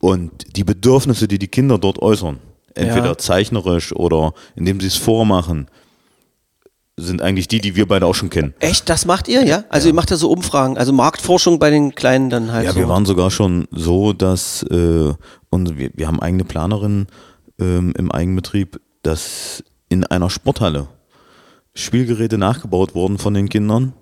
Und 0.00 0.56
die 0.56 0.64
Bedürfnisse, 0.64 1.28
die 1.28 1.38
die 1.38 1.48
Kinder 1.48 1.78
dort 1.78 2.00
äußern, 2.00 2.38
entweder 2.74 3.06
Ja. 3.06 3.18
zeichnerisch 3.18 3.92
oder 3.94 4.34
indem 4.56 4.80
sie 4.80 4.88
es 4.88 4.96
vormachen, 4.96 5.68
sind 6.96 7.22
eigentlich 7.22 7.48
die, 7.48 7.60
die 7.60 7.74
wir 7.74 7.86
beide 7.86 8.04
auch 8.06 8.14
schon 8.14 8.28
kennen. 8.30 8.52
Echt, 8.60 8.88
das 8.88 9.06
macht 9.06 9.26
ihr, 9.28 9.44
ja? 9.44 9.64
Also 9.70 9.88
ihr 9.88 9.94
macht 9.94 10.10
ja 10.10 10.16
so 10.16 10.30
Umfragen, 10.30 10.76
also 10.76 10.92
Marktforschung 10.92 11.58
bei 11.58 11.70
den 11.70 11.94
Kleinen 11.94 12.28
dann 12.28 12.52
halt 12.52 12.66
Ja, 12.66 12.72
so. 12.72 12.78
wir 12.78 12.88
waren 12.88 13.06
sogar 13.06 13.30
schon 13.30 13.66
so, 13.70 14.12
dass 14.12 14.62
äh, 14.64 15.12
und 15.50 15.78
wir, 15.78 15.90
wir 15.94 16.06
haben 16.06 16.20
eigene 16.20 16.44
Planerinnen 16.44 17.06
ähm, 17.58 17.94
im 17.96 18.10
Eigenbetrieb, 18.12 18.80
dass 19.02 19.64
in 19.88 20.04
einer 20.04 20.28
Sporthalle 20.30 20.88
Spielgeräte 21.74 22.36
nachgebaut 22.38 22.94
wurden 22.94 23.18
von 23.18 23.32
den 23.34 23.48
Kindern 23.48 23.94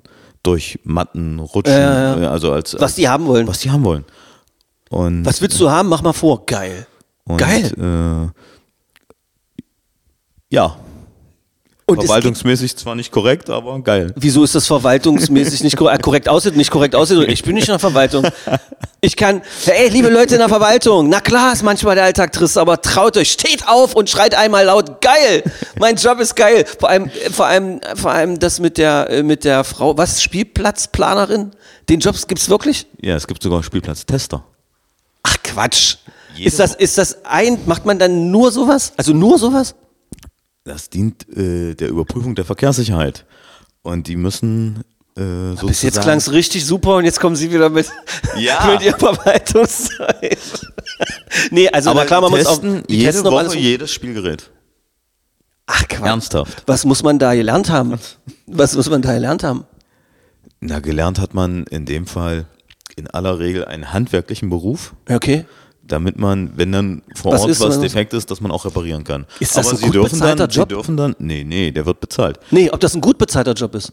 durch 0.43 0.79
Matten, 0.85 1.39
Rutschen, 1.39 1.75
äh, 1.75 2.27
also 2.27 2.53
als 2.53 2.77
was 2.79 2.95
die 2.95 3.09
haben 3.09 3.27
wollen. 3.27 3.47
was 3.47 3.61
die 3.61 3.71
haben 3.71 3.85
wollen. 3.85 4.05
Und, 4.89 5.25
Was 5.25 5.41
willst 5.41 5.61
du 5.61 5.71
haben? 5.71 5.89
Mach 5.89 6.03
mal 6.03 6.13
vor. 6.13 6.45
Geil. 6.47 6.87
und, 7.25 7.39
Geil. 7.39 8.33
Äh, 8.33 9.65
ja, 10.53 10.77
Und 11.91 12.01
verwaltungsmäßig 12.05 12.77
zwar 12.77 12.95
nicht 12.95 13.13
korrekt, 13.13 13.51
aber 13.51 13.81
geil. 13.81 14.13
wieso 14.17 14.45
ist 14.45 14.55
das 14.55 14.67
verwaltungsmäßig 14.67 15.63
nicht 15.63 15.77
korrekt, 15.77 16.03
korrekt 16.03 16.29
aussieht, 16.29 16.57
nicht 16.57 16.71
korrekt 16.71 16.95
aussieht? 16.95 17.29
Ich 17.29 17.43
bin 17.43 17.55
nicht 17.55 17.69
in 17.69 17.73
der 17.73 17.79
Verwaltung. 17.79 18.27
Ich 19.03 19.17
kann, 19.17 19.41
ey, 19.65 19.89
liebe 19.89 20.11
Leute 20.11 20.35
in 20.35 20.41
der 20.41 20.51
Verwaltung, 20.51 21.09
na 21.09 21.21
klar 21.21 21.55
ist 21.55 21.63
manchmal 21.63 21.95
der 21.95 22.05
Alltag 22.05 22.33
trist, 22.33 22.59
aber 22.59 22.83
traut 22.83 23.17
euch, 23.17 23.33
steht 23.33 23.67
auf 23.67 23.95
und 23.95 24.11
schreit 24.11 24.35
einmal 24.35 24.67
laut, 24.67 25.01
geil! 25.01 25.43
Mein 25.79 25.97
Job 25.97 26.21
ist 26.21 26.37
geil. 26.37 26.67
Vor 26.79 26.91
allem, 26.91 27.11
vor 27.33 27.47
allem, 27.47 27.81
vor 27.95 28.11
allem 28.11 28.39
das 28.39 28.61
mit 28.61 28.77
der, 28.77 29.09
äh, 29.09 29.23
mit 29.23 29.45
der 29.45 29.65
Frau, 29.65 29.97
was, 29.97 30.23
Spielplatzplanerin? 30.23 31.53
Den 31.89 32.01
Jobs 32.01 32.27
gibt's 32.27 32.51
wirklich? 32.51 32.87
Ja, 33.01 33.17
es 33.17 33.27
gibt 33.27 33.43
sogar 33.43 33.63
Spielplatztester. 33.63 34.45
Ach 35.23 35.37
Quatsch. 35.43 35.97
Jede 36.35 36.49
Ist 36.49 36.61
das, 36.61 36.75
ist 36.75 36.99
das 36.99 37.25
ein, 37.25 37.59
macht 37.67 37.87
man 37.87 37.99
dann 37.99 38.31
nur 38.31 38.53
sowas? 38.53 38.93
Also 38.97 39.13
nur 39.13 39.39
sowas? 39.39 39.75
Das 40.73 40.91
dient 40.91 41.27
äh, 41.37 41.75
der 41.75 41.89
Überprüfung 41.89 42.35
der 42.35 42.45
Verkehrssicherheit. 42.45 43.27
Und 43.83 44.07
die 44.09 44.17
müssen 44.17 44.85
äh, 45.17 45.21
sozusagen... 45.23 45.67
Bis 45.69 45.83
jetzt 45.83 46.01
klang's 46.01 46.31
richtig 46.31 46.65
super 46.65 46.97
und 46.97 47.05
jetzt 47.05 47.19
kommen 47.21 47.37
Sie 47.37 47.51
wieder 47.53 47.71
mit, 47.71 47.91
Ja. 48.37 48.67
mit 48.73 48.83
Ihr 48.83 48.97
Verwaltungszeit. 48.97 50.39
nee, 51.51 51.69
also 51.69 51.91
aber 51.91 52.01
na 52.01 52.07
klar, 52.07 52.21
man 52.21 52.31
muss 52.31 52.47
auch 52.47 52.63
jede 52.89 53.05
testen 53.13 53.31
Woche 53.33 53.59
jedes 53.59 53.93
Spielgerät. 53.93 54.51
Ach 55.67 55.87
Quatsch. 55.89 56.07
Ernsthaft. 56.07 56.63
Was 56.67 56.85
muss 56.85 57.03
man 57.03 57.19
da 57.19 57.35
gelernt 57.35 57.71
haben? 57.71 57.99
Was 58.47 58.75
muss 58.77 58.91
man 58.91 59.03
da 59.03 59.13
gelernt 59.13 59.43
haben? 59.45 59.65
Na, 60.61 60.81
gelernt 60.81 61.19
hat 61.19 61.33
man 61.33 61.65
in 61.65 61.87
dem 61.87 62.07
Fall 62.07 62.47
in 62.97 63.07
aller 63.09 63.39
Regel 63.39 63.65
einen 63.65 63.93
handwerklichen 63.93 64.51
Beruf, 64.51 64.95
Okay. 65.09 65.47
Damit 65.93 66.19
man, 66.19 66.53
wenn 66.57 66.73
dann 66.73 67.03
vor 67.15 67.33
Was 67.33 67.43
Ort 67.43 67.51
ist, 67.51 67.61
was 67.61 67.81
defekt 67.81 68.13
ist, 68.13 68.31
dass 68.31 68.41
man 68.41 68.51
auch 68.51 68.65
reparieren 68.65 69.05
kann. 69.05 69.27
Ist 69.41 69.57
das 69.57 69.67
Aber 69.67 69.77
ein 69.77 69.79
sie 69.79 69.85
gut 69.87 69.95
dürfen 69.95 70.19
bezahlter 70.19 70.47
dann, 70.47 70.57
Job? 70.57 70.69
Sie 70.69 70.75
dürfen 70.75 70.97
dann, 70.97 71.17
nee, 71.19 71.45
nee, 71.45 71.71
der 71.71 71.87
wird 71.87 72.01
bezahlt. 72.01 72.39
Nee, 72.51 72.71
ob 72.71 72.81
das 72.81 72.95
ein 72.95 73.01
gut 73.01 73.19
bezahlter 73.19 73.53
Job 73.53 73.75
ist. 73.75 73.93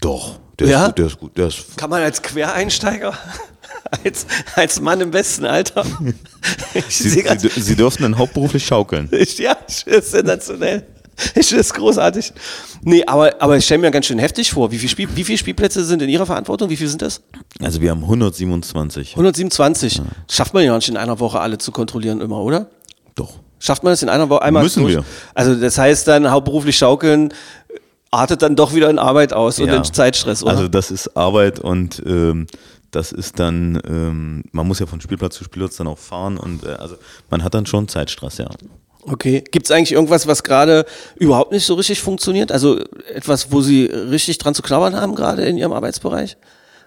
Doch, 0.00 0.38
der 0.58 0.68
Ja? 0.68 0.86
ist 0.86 0.88
gut, 0.88 0.98
der 0.98 1.06
ist 1.06 1.18
gut, 1.18 1.36
der 1.38 1.46
ist 1.48 1.76
Kann 1.76 1.90
man 1.90 2.02
als 2.02 2.22
Quereinsteiger, 2.22 3.12
als, 4.04 4.26
als 4.54 4.80
Mann 4.80 5.00
im 5.00 5.10
besten 5.10 5.44
Alter. 5.44 5.84
Sie, 6.88 7.08
sie, 7.10 7.48
sie 7.60 7.76
dürfen 7.76 8.02
dann 8.02 8.16
hauptberuflich 8.16 8.64
schaukeln. 8.64 9.08
Ja, 9.36 9.56
ich 9.68 9.74
finde 9.84 9.98
es 9.98 10.10
sensationell. 10.10 10.86
Ich 11.34 11.46
finde 11.48 11.60
es 11.60 11.72
großartig. 11.72 12.32
Nee, 12.82 13.04
aber, 13.06 13.34
aber 13.40 13.56
ich 13.56 13.64
stelle 13.64 13.80
mir 13.80 13.90
ganz 13.90 14.06
schön 14.06 14.18
heftig 14.18 14.50
vor. 14.52 14.70
Wie 14.72 14.78
viele 14.78 14.88
Spiel, 14.90 15.08
wie 15.14 15.24
viele 15.24 15.38
Spielplätze 15.38 15.84
sind 15.84 16.02
in 16.02 16.08
Ihrer 16.08 16.26
Verantwortung? 16.26 16.70
Wie 16.70 16.76
viele 16.76 16.88
sind 16.90 17.02
das? 17.02 17.22
Also 17.62 17.80
wir 17.80 17.90
haben 17.90 18.02
127. 18.02 19.12
127. 19.12 20.00
Schafft 20.30 20.54
man 20.54 20.64
ja 20.64 20.74
nicht 20.74 20.88
in 20.88 20.96
einer 20.96 21.18
Woche 21.20 21.40
alle 21.40 21.58
zu 21.58 21.72
kontrollieren 21.72 22.20
immer, 22.20 22.40
oder? 22.40 22.70
Doch. 23.14 23.34
Schafft 23.58 23.82
man 23.84 23.92
das 23.92 24.02
in 24.02 24.08
einer 24.08 24.28
Woche 24.30 24.42
einmal 24.42 24.62
Müssen 24.62 24.82
durch? 24.82 24.94
wir. 24.96 25.04
Also 25.34 25.54
das 25.54 25.76
heißt 25.76 26.08
dann 26.08 26.30
hauptberuflich 26.30 26.76
schaukeln 26.78 27.32
artet 28.12 28.42
dann 28.42 28.56
doch 28.56 28.74
wieder 28.74 28.90
in 28.90 28.98
Arbeit 28.98 29.32
aus 29.32 29.60
und 29.60 29.68
Ja. 29.68 29.76
in 29.76 29.84
Zeitstress, 29.84 30.42
oder? 30.42 30.52
Also 30.52 30.68
das 30.68 30.90
ist 30.90 31.16
Arbeit 31.16 31.60
und 31.60 32.02
ähm, 32.04 32.46
das 32.90 33.12
ist 33.12 33.38
dann, 33.38 33.80
ähm, 33.86 34.42
man 34.50 34.66
muss 34.66 34.80
ja 34.80 34.86
von 34.86 35.00
Spielplatz 35.00 35.36
zu 35.36 35.44
Spielplatz 35.44 35.76
dann 35.76 35.86
auch 35.86 35.98
fahren 35.98 36.36
und 36.36 36.64
äh, 36.64 36.70
also 36.70 36.96
man 37.30 37.44
hat 37.44 37.54
dann 37.54 37.66
schon 37.66 37.86
Zeitstress, 37.86 38.38
ja. 38.38 38.48
Okay. 39.10 39.42
Gibt 39.50 39.66
es 39.66 39.70
eigentlich 39.72 39.92
irgendwas, 39.92 40.26
was 40.26 40.42
gerade 40.44 40.84
überhaupt 41.16 41.52
nicht 41.52 41.66
so 41.66 41.74
richtig 41.74 42.00
funktioniert? 42.00 42.52
Also 42.52 42.78
etwas, 43.12 43.50
wo 43.52 43.60
Sie 43.60 43.86
richtig 43.86 44.38
dran 44.38 44.54
zu 44.54 44.62
knabbern 44.62 44.94
haben, 44.96 45.14
gerade 45.14 45.44
in 45.44 45.56
Ihrem 45.58 45.72
Arbeitsbereich? 45.72 46.36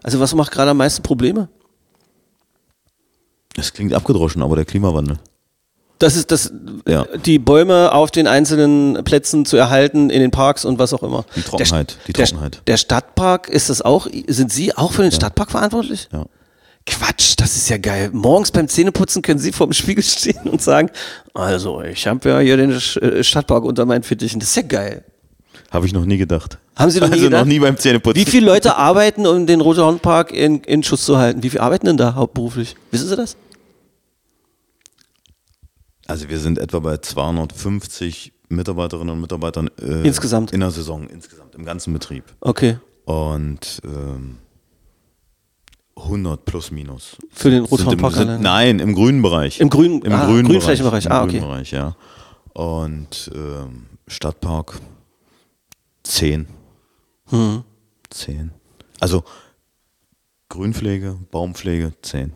Also 0.03 0.19
was 0.19 0.34
macht 0.36 0.51
gerade 0.51 0.71
am 0.71 0.78
meisten 0.78 1.03
Probleme? 1.03 1.49
Das 3.55 3.74
klingt 3.74 3.93
abgedroschen, 3.93 4.41
aber 4.41 4.55
der 4.55 4.65
Klimawandel. 4.65 5.17
Das 5.99 6.15
ist 6.15 6.32
das, 6.32 6.51
Ja. 6.88 7.05
die 7.26 7.39
Bäume 7.39 7.93
auf 7.93 8.11
den 8.11 8.28
einzelnen 8.28 9.03
Plätzen 9.03 9.45
zu 9.45 9.55
erhalten, 9.57 10.09
in 10.09 10.19
den 10.21 10.32
Parks 10.32 10.65
und 10.65 10.80
was 10.80 10.93
auch 10.93 11.03
immer. 11.03 11.24
Die 11.36 11.41
Trockenheit, 11.43 11.91
Der, 11.91 11.97
die 12.07 12.13
der- 12.13 12.26
Trockenheit. 12.26 12.61
Der 12.67 12.78
Stadtpark, 12.78 13.47
ist 13.47 13.69
das 13.69 13.82
auch, 13.82 14.07
sind 14.28 14.51
Sie 14.51 14.76
auch 14.76 14.91
für 14.91 15.03
den 15.03 15.11
Stadtpark 15.11 15.51
verantwortlich? 15.51 16.09
Ja. 16.11 16.26
Quatsch, 16.86 17.36
das 17.38 17.55
ist 17.55 17.69
ja 17.69 17.77
geil. 17.77 18.09
Morgens 18.11 18.51
beim 18.51 18.67
Zähneputzen 18.67 19.21
können 19.21 19.39
Sie 19.39 19.51
vor 19.51 19.67
dem 19.67 19.73
Spiegel 19.73 20.03
stehen 20.03 20.49
und 20.49 20.61
sagen, 20.61 20.89
also 21.34 21.81
ich 21.81 22.05
habe 22.07 22.29
ja 22.29 22.39
hier 22.39 22.57
den 22.57 22.71
äh, 22.71 23.23
Stadtpark 23.23 23.63
unter 23.63 23.86
meinen 23.86 24.03
Fittichen. 24.03 24.39
Das 24.39 24.49
ist 24.49 24.55
ja 24.55 24.63
geil. 24.63 25.05
Habe 25.71 25.86
ich 25.86 25.93
noch 25.93 26.05
nie 26.05 26.17
gedacht. 26.17 26.59
Haben 26.75 26.91
Sie 26.91 26.99
noch 26.99 27.07
nie 27.07 27.13
also 27.13 27.25
gedacht? 27.25 27.41
noch 27.41 27.47
nie 27.47 27.59
beim 27.59 27.77
Zähneputzen. 27.77 28.21
Wie 28.21 28.29
viele 28.29 28.45
Leute 28.45 28.75
arbeiten, 28.75 29.25
um 29.25 29.47
den 29.47 29.61
Rote 29.61 29.84
Hornpark 29.84 30.31
in, 30.31 30.59
in 30.61 30.84
Schuss 30.84 31.05
zu 31.05 31.17
halten? 31.17 31.41
Wie 31.41 31.49
viele 31.49 31.63
arbeiten 31.63 31.86
denn 31.86 31.97
da 31.97 32.15
hauptberuflich? 32.15 32.75
Wissen 32.91 33.07
Sie 33.07 33.15
das? 33.15 33.38
Also 36.05 36.29
wir 36.29 36.39
sind 36.39 36.59
etwa 36.59 36.79
bei 36.79 36.97
250 36.97 38.34
Mitarbeiterinnen 38.49 39.13
und 39.13 39.21
Mitarbeitern 39.21 39.69
äh, 39.81 40.05
Insgesamt? 40.05 40.51
in 40.51 40.59
der 40.59 40.71
Saison, 40.71 41.07
insgesamt, 41.07 41.55
im 41.55 41.65
ganzen 41.65 41.93
Betrieb. 41.93 42.25
Okay. 42.41 42.77
Und 43.05 43.81
ähm, 43.84 44.38
100 45.96 46.46
plus 46.46 46.72
minus. 46.72 47.18
Für 47.32 47.50
den 47.52 47.66
sind, 47.66 48.04
alleine? 48.04 48.39
Nein, 48.39 48.80
im 48.80 48.96
grünen 48.96 49.22
Bereich. 49.22 49.60
Im 49.60 49.70
grünen- 49.70 50.02
Im 50.02 50.12
ah, 50.14 50.26
grünen 50.26 50.48
Grünflächenbereich. 50.48 51.06
Bereich. 51.06 51.12
Ah, 51.12 51.24
Im 51.24 51.30
okay. 51.30 51.38
grünen 51.39 51.52
Bereich, 51.52 51.72
ja. 51.72 51.96
Und 52.54 53.32
ähm, 53.34 53.86
Stadtpark 54.08 54.80
10. 56.04 56.48
Hm. 57.30 57.64
10. 58.10 58.52
Also 59.00 59.24
Grünpflege, 60.50 61.18
Baumpflege 61.32 61.94
10. 62.02 62.32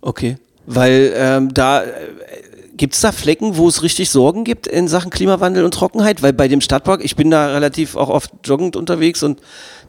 Okay. 0.00 0.36
Weil 0.66 1.12
ähm, 1.16 1.52
da 1.54 1.82
äh, 1.82 2.08
gibt 2.76 2.94
es 2.94 3.00
da 3.00 3.12
Flecken, 3.12 3.56
wo 3.56 3.68
es 3.68 3.82
richtig 3.82 4.10
Sorgen 4.10 4.44
gibt 4.44 4.66
in 4.66 4.88
Sachen 4.88 5.10
Klimawandel 5.10 5.64
und 5.64 5.72
Trockenheit? 5.72 6.22
Weil 6.22 6.32
bei 6.32 6.48
dem 6.48 6.60
Stadtpark, 6.60 7.04
ich 7.04 7.16
bin 7.16 7.30
da 7.30 7.46
relativ 7.48 7.96
auch 7.96 8.08
oft 8.08 8.30
joggend 8.44 8.76
unterwegs 8.76 9.22
und 9.22 9.40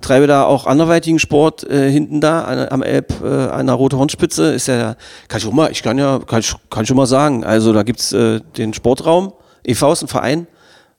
treibe 0.02 0.28
da 0.28 0.46
auch 0.46 0.66
anderweitigen 0.66 1.20
Sport 1.20 1.70
äh, 1.70 1.92
hinten 1.92 2.22
da 2.22 2.44
an, 2.44 2.70
am 2.70 2.84
Elb 2.84 3.14
äh, 3.24 3.28
an 3.28 3.68
der 3.68 3.76
Rote 3.76 3.98
Hornspitze. 3.98 4.54
Ist 4.54 4.68
ja, 4.68 4.96
kann 5.28 5.40
ich 5.40 5.48
auch 5.48 5.52
mal, 5.52 5.72
ich 5.72 5.84
kann 5.84 5.98
ja, 5.98 6.20
kann 6.20 6.40
ich, 6.40 6.54
kann 6.70 6.86
schon 6.86 6.98
mal 6.98 7.08
sagen. 7.08 7.44
Also 7.44 7.74
da 7.74 7.84
gibt's 7.84 8.14
äh, 8.14 8.42
den 8.58 8.74
Sportraum, 8.74 9.34
e.V. 9.66 9.94
ist 9.94 10.04
ein 10.04 10.08
Verein. 10.08 10.48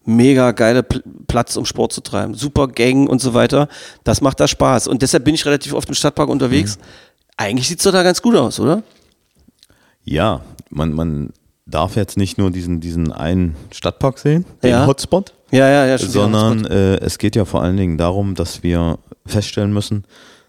Mega 0.04 0.52
geile 0.52 0.82
Pl 0.82 1.02
Platz, 1.26 1.56
um 1.56 1.66
Sport 1.66 1.92
zu 1.92 2.00
treiben. 2.00 2.32
Super 2.32 2.68
Gang 2.68 3.10
und 3.10 3.20
so 3.20 3.34
weiter. 3.34 3.68
Das 4.04 4.22
macht 4.22 4.40
da 4.40 4.48
Spaß. 4.48 4.88
Und 4.88 5.02
deshalb 5.02 5.24
bin 5.24 5.34
ich 5.34 5.44
relativ 5.44 5.74
oft 5.74 5.86
im 5.88 5.94
Stadtpark 5.94 6.30
unterwegs. 6.30 6.78
Eigentlich 7.36 7.68
sieht's 7.68 7.84
doch 7.84 7.92
da 7.92 8.02
ganz 8.02 8.22
gut 8.22 8.34
aus, 8.34 8.58
oder? 8.58 8.82
Ja, 10.04 10.40
man, 10.70 10.94
man 10.94 11.32
darf 11.70 11.96
jetzt 11.96 12.16
nicht 12.16 12.38
nur 12.38 12.50
diesen, 12.50 12.80
diesen 12.80 13.12
einen 13.12 13.54
Stadtpark 13.70 14.18
sehen, 14.18 14.44
den 14.62 14.70
Ja. 14.70 14.86
Hotspot, 14.86 15.34
Ja, 15.50 15.68
ja, 15.68 15.84
ja. 15.84 15.96
ja, 15.96 15.98
sondern 15.98 16.64
äh, 16.64 16.96
es 16.96 17.18
geht 17.18 17.36
ja 17.36 17.44
vor 17.44 17.62
allen 17.62 17.76
Dingen 17.76 17.98
darum, 17.98 18.34
dass 18.34 18.62
wir 18.62 18.98
feststellen 19.26 19.72
müssen, 19.72 20.04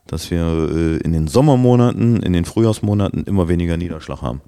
dass 0.08 0.32
wir 0.32 0.42
äh, 0.42 0.98
in 0.98 1.12
den 1.12 1.28
Sommermonaten, 1.28 2.24
in 2.24 2.34
den 2.34 2.46
Frühjahrsmonaten 2.46 3.26
immer 3.26 3.48
weniger 3.48 3.78
Niederschlag 3.78 4.22
haben. 4.22 4.42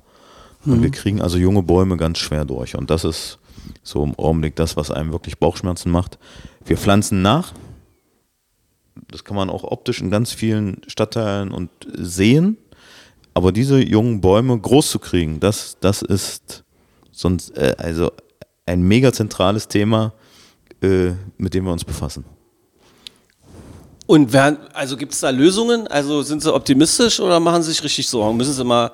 Und 0.66 0.78
Mhm. 0.80 0.84
wir 0.84 0.92
kriegen 0.92 1.22
also 1.22 1.38
junge 1.38 1.64
Bäume 1.64 1.98
ganz 1.98 2.20
schwer 2.20 2.46
durch. 2.46 2.76
Und 2.76 2.90
das 2.90 3.04
ist 3.04 3.38
so 3.84 4.04
im 4.04 4.18
Augenblick 4.18 4.56
das, 4.56 4.78
was 4.78 4.92
einem 4.92 5.12
wirklich 5.12 5.38
Bauchschmerzen 5.40 5.92
macht. 5.92 6.18
Wir 6.66 6.78
pflanzen 6.78 7.22
nach, 7.22 7.54
Das 9.10 9.24
kann 9.24 9.36
man 9.36 9.50
auch 9.50 9.64
optisch 9.64 10.02
in 10.02 10.10
ganz 10.12 10.32
vielen 10.34 10.82
Stadtteilen 10.88 11.52
und 11.52 11.70
sehen. 11.94 12.58
Aber 13.34 13.52
diese 13.52 13.80
jungen 13.80 14.22
Bäume 14.22 14.60
groß 14.60 14.92
zu 14.92 15.00
kriegen, 15.00 15.40
das, 15.40 15.78
das 15.80 16.02
ist 16.02 16.64
sonst 17.12 17.56
äh, 17.58 17.76
also 17.78 18.12
ein 18.66 18.82
mega 18.82 19.12
zentrales 19.14 19.68
Thema, 19.68 20.14
äh, 20.82 21.12
mit 21.38 21.54
dem 21.54 21.66
wir 21.66 21.72
uns 21.72 21.86
befassen. 21.86 22.26
Und 24.08 24.34
wer, 24.34 24.58
also 24.74 24.98
gibt 24.98 25.14
es 25.14 25.22
da 25.22 25.30
Lösungen? 25.30 25.88
Also 25.88 26.22
sind 26.22 26.42
Sie 26.42 26.54
optimistisch 26.54 27.20
oder 27.20 27.40
machen 27.40 27.64
Sie 27.64 27.72
sich 27.72 27.84
richtig 27.84 28.10
Sorgen? 28.10 28.36
Müssen 28.36 28.54
Sie 28.54 28.64
mal 28.64 28.92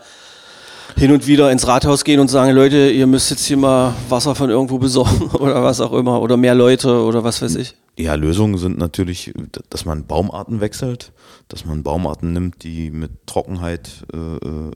hin 0.96 1.12
und 1.12 1.28
wieder 1.28 1.52
ins 1.52 1.68
Rathaus 1.68 2.04
gehen 2.04 2.20
und 2.20 2.28
sagen, 2.30 2.56
Leute, 2.56 2.90
ihr 2.90 3.08
müsst 3.08 3.30
jetzt 3.30 3.46
hier 3.46 3.58
mal 3.58 3.94
Wasser 4.10 4.36
von 4.36 4.50
irgendwo 4.50 4.78
besorgen 4.78 5.30
oder 5.40 5.64
was 5.64 5.82
auch 5.82 5.94
immer 5.94 6.22
oder 6.22 6.38
mehr 6.38 6.56
Leute 6.56 7.02
oder 7.02 7.24
was 7.24 7.42
weiß 7.42 7.56
ich? 7.56 7.76
Ja, 7.98 8.14
Lösungen 8.14 8.58
sind 8.58 8.78
natürlich, 8.78 9.34
dass 9.70 9.86
man 9.86 10.06
Baumarten 10.06 10.62
wechselt, 10.62 11.12
dass 11.48 11.66
man 11.66 11.84
Baumarten 11.84 12.32
nimmt, 12.32 12.64
die 12.64 12.92
mit 12.92 13.26
Trockenheit 13.26 14.06
äh, 14.14 14.18
äh, 14.18 14.72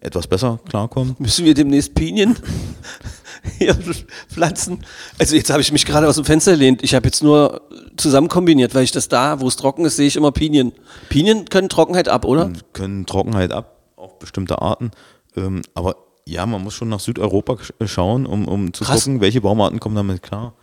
etwas 0.00 0.26
besser 0.26 0.60
klarkommen. 0.68 1.16
Müssen 1.18 1.44
wir 1.44 1.54
demnächst 1.54 1.94
Pinien 1.94 2.36
hier 3.58 3.76
pflanzen? 4.28 4.78
Also 5.18 5.36
jetzt 5.36 5.50
habe 5.50 5.60
ich 5.60 5.72
mich 5.72 5.84
gerade 5.84 6.08
aus 6.08 6.16
dem 6.16 6.24
Fenster 6.24 6.52
gelehnt. 6.52 6.82
Ich 6.82 6.94
habe 6.94 7.06
jetzt 7.06 7.22
nur 7.22 7.62
zusammen 7.96 8.28
kombiniert, 8.28 8.74
weil 8.74 8.84
ich 8.84 8.92
das 8.92 9.08
da, 9.08 9.40
wo 9.40 9.48
es 9.48 9.56
trocken 9.56 9.84
ist, 9.84 9.96
sehe 9.96 10.06
ich 10.06 10.16
immer 10.16 10.32
Pinien. 10.32 10.72
Pinien 11.08 11.46
können 11.46 11.68
Trockenheit 11.68 12.08
ab, 12.08 12.24
oder? 12.24 12.52
Können 12.72 13.04
Trockenheit 13.06 13.52
ab, 13.52 13.80
auch 13.96 14.14
bestimmte 14.14 14.62
Arten. 14.62 14.90
Ähm, 15.36 15.62
aber 15.74 15.96
ja, 16.26 16.44
man 16.46 16.62
muss 16.62 16.74
schon 16.74 16.88
nach 16.88 17.00
Südeuropa 17.00 17.54
sch- 17.54 17.86
schauen, 17.86 18.26
um, 18.26 18.48
um 18.48 18.72
zu 18.72 18.84
Krass. 18.84 19.04
gucken, 19.04 19.20
welche 19.20 19.40
Baumarten 19.40 19.78
kommen 19.80 19.94
damit 19.94 20.22
klar. 20.22 20.54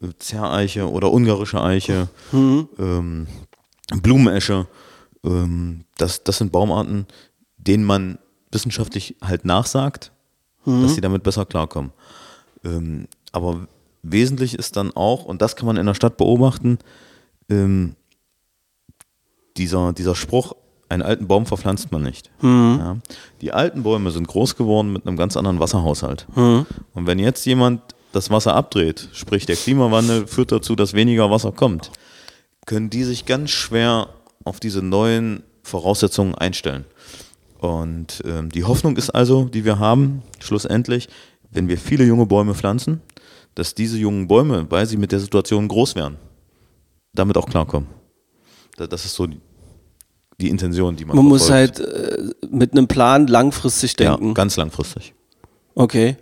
Äh, 0.00 0.08
Zerreiche 0.18 0.90
oder 0.90 1.12
ungarische 1.12 1.62
Eiche, 1.62 2.08
ähm, 2.32 3.26
Blumenesche. 4.02 4.66
Ähm, 5.24 5.84
das, 5.98 6.24
das 6.24 6.38
sind 6.38 6.50
Baumarten, 6.50 7.06
denen 7.58 7.84
man 7.84 8.18
wissenschaftlich 8.50 9.16
halt 9.22 9.44
nachsagt, 9.44 10.12
dass 10.64 10.94
sie 10.94 11.00
damit 11.00 11.22
besser 11.22 11.44
klarkommen. 11.46 11.92
Ähm, 12.64 13.06
aber 13.32 13.66
wesentlich 14.02 14.54
ist 14.54 14.76
dann 14.76 14.90
auch, 14.94 15.24
und 15.24 15.40
das 15.42 15.56
kann 15.56 15.66
man 15.66 15.76
in 15.76 15.86
der 15.86 15.94
Stadt 15.94 16.16
beobachten, 16.16 16.78
ähm, 17.48 17.94
dieser, 19.56 19.92
dieser 19.92 20.14
Spruch, 20.14 20.54
einen 20.92 21.02
alten 21.02 21.26
Baum 21.26 21.46
verpflanzt 21.46 21.90
man 21.92 22.02
nicht. 22.02 22.30
Ja. 22.42 22.96
Die 23.40 23.52
alten 23.52 23.82
Bäume 23.82 24.10
sind 24.10 24.28
groß 24.28 24.56
geworden 24.56 24.92
mit 24.92 25.06
einem 25.06 25.16
ganz 25.16 25.36
anderen 25.36 25.58
Wasserhaushalt. 25.58 26.26
Und 26.34 26.66
wenn 27.06 27.18
jetzt 27.18 27.44
jemand 27.46 27.80
das 28.12 28.30
Wasser 28.30 28.54
abdreht, 28.54 29.08
sprich 29.12 29.46
der 29.46 29.56
Klimawandel 29.56 30.26
führt 30.26 30.52
dazu, 30.52 30.76
dass 30.76 30.92
weniger 30.92 31.30
Wasser 31.30 31.52
kommt, 31.52 31.90
können 32.66 32.90
die 32.90 33.04
sich 33.04 33.24
ganz 33.26 33.50
schwer 33.50 34.08
auf 34.44 34.60
diese 34.60 34.82
neuen 34.82 35.42
Voraussetzungen 35.62 36.34
einstellen. 36.34 36.84
Und 37.58 38.22
ähm, 38.26 38.50
die 38.50 38.64
Hoffnung 38.64 38.96
ist 38.96 39.10
also, 39.10 39.44
die 39.44 39.64
wir 39.64 39.78
haben, 39.78 40.22
schlussendlich, 40.40 41.08
wenn 41.50 41.68
wir 41.68 41.78
viele 41.78 42.04
junge 42.04 42.26
Bäume 42.26 42.54
pflanzen, 42.54 43.00
dass 43.54 43.74
diese 43.74 43.98
jungen 43.98 44.26
Bäume, 44.28 44.66
weil 44.70 44.86
sie 44.86 44.96
mit 44.96 45.12
der 45.12 45.20
Situation 45.20 45.68
groß 45.68 45.94
werden, 45.94 46.16
damit 47.14 47.36
auch 47.36 47.46
klarkommen. 47.46 47.88
Da- 48.76 48.86
Das 48.86 49.04
ist 49.04 49.14
so 49.14 49.26
die, 50.40 50.48
Intention, 50.48 50.96
die 50.96 51.04
man 51.04 51.16
Man 51.16 51.26
muss 51.26 51.46
verfolgt. 51.46 51.80
halt 51.80 52.40
äh, 52.40 52.46
mit 52.50 52.72
einem 52.72 52.88
Plan 52.88 53.26
langfristig 53.26 53.96
denken. 53.96 54.28
Ja, 54.28 54.34
ganz 54.34 54.56
langfristig. 54.56 55.14
Okay. 55.74 56.16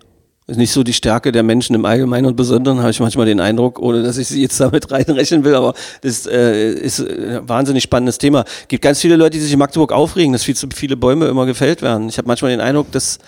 Ist 0.46 0.56
nicht 0.56 0.72
so 0.72 0.82
die 0.82 0.92
Stärke 0.92 1.30
der 1.30 1.44
Menschen 1.44 1.76
im 1.76 1.84
Allgemeinen 1.84 2.26
und 2.26 2.34
Besonderen, 2.34 2.80
habe 2.80 2.90
ich 2.90 2.98
manchmal 2.98 3.24
den 3.26 3.38
Eindruck, 3.38 3.78
ohne 3.78 4.02
dass 4.02 4.18
ich 4.18 4.26
sie 4.26 4.42
jetzt 4.42 4.58
damit 4.58 4.90
reinrechnen 4.90 5.44
will, 5.44 5.54
aber 5.54 5.74
das 6.02 6.26
äh, 6.26 6.72
ist 6.72 6.98
ein 7.00 7.48
wahnsinnig 7.48 7.84
spannendes 7.84 8.18
Thema. 8.18 8.44
gibt 8.66 8.82
ganz 8.82 9.00
viele 9.00 9.14
Leute, 9.14 9.38
die 9.38 9.40
sich 9.40 9.52
in 9.52 9.60
Magdeburg 9.60 9.92
aufregen, 9.92 10.32
dass 10.32 10.42
viel 10.42 10.56
zu 10.56 10.66
viele 10.74 10.96
Bäume 10.96 11.26
immer 11.26 11.46
gefällt 11.46 11.82
werden. 11.82 12.08
Ich 12.08 12.18
habe 12.18 12.26
manchmal 12.26 12.50
den 12.50 12.60
Eindruck, 12.60 12.90
dass 12.90 13.18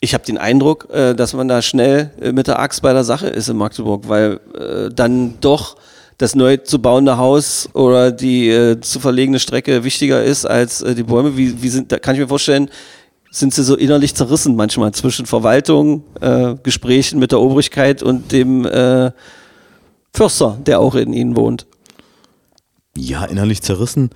ich 0.00 0.12
habe 0.12 0.24
den 0.24 0.36
Eindruck, 0.36 0.88
äh, 0.92 1.14
dass 1.14 1.32
man 1.32 1.48
da 1.48 1.62
schnell 1.62 2.10
äh, 2.20 2.32
mit 2.32 2.46
der 2.46 2.58
Axt 2.58 2.82
bei 2.82 2.92
der 2.92 3.04
Sache 3.04 3.28
ist 3.28 3.48
in 3.48 3.56
Magdeburg, 3.56 4.08
weil 4.08 4.40
äh, 4.54 4.90
dann 4.94 5.40
doch 5.40 5.76
das 6.18 6.34
neu 6.34 6.56
zu 6.56 6.80
bauende 6.80 7.18
Haus 7.18 7.68
oder 7.74 8.10
die 8.10 8.48
äh, 8.48 8.80
zu 8.80 9.00
verlegene 9.00 9.38
Strecke 9.38 9.84
wichtiger 9.84 10.22
ist 10.22 10.46
als 10.46 10.80
äh, 10.82 10.94
die 10.94 11.02
Bäume. 11.02 11.36
Wie, 11.36 11.62
wie 11.62 11.68
sind, 11.68 11.92
da 11.92 11.98
kann 11.98 12.14
ich 12.14 12.20
mir 12.20 12.28
vorstellen, 12.28 12.70
sind 13.30 13.52
sie 13.52 13.62
so 13.62 13.76
innerlich 13.76 14.14
zerrissen 14.14 14.56
manchmal 14.56 14.92
zwischen 14.92 15.26
Verwaltung, 15.26 16.04
äh, 16.20 16.54
Gesprächen 16.62 17.18
mit 17.18 17.32
der 17.32 17.40
Obrigkeit 17.40 18.02
und 18.02 18.32
dem 18.32 18.64
äh, 18.64 19.12
Förster, 20.14 20.58
der 20.64 20.80
auch 20.80 20.94
in 20.94 21.12
ihnen 21.12 21.36
wohnt. 21.36 21.66
Ja, 22.96 23.26
innerlich 23.26 23.60
zerrissen 23.60 24.10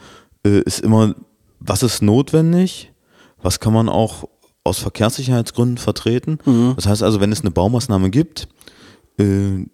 äh, 0.46 0.60
ist 0.60 0.80
immer, 0.80 1.14
was 1.58 1.82
ist 1.82 2.00
notwendig, 2.00 2.92
was 3.42 3.60
kann 3.60 3.74
man 3.74 3.90
auch 3.90 4.24
aus 4.64 4.78
Verkehrssicherheitsgründen 4.78 5.78
vertreten. 5.78 6.38
Das 6.76 6.86
heißt 6.86 7.02
also, 7.02 7.20
wenn 7.20 7.32
es 7.32 7.40
eine 7.40 7.50
Baumaßnahme 7.50 8.10
gibt, 8.10 8.46
äh, 9.18 9.64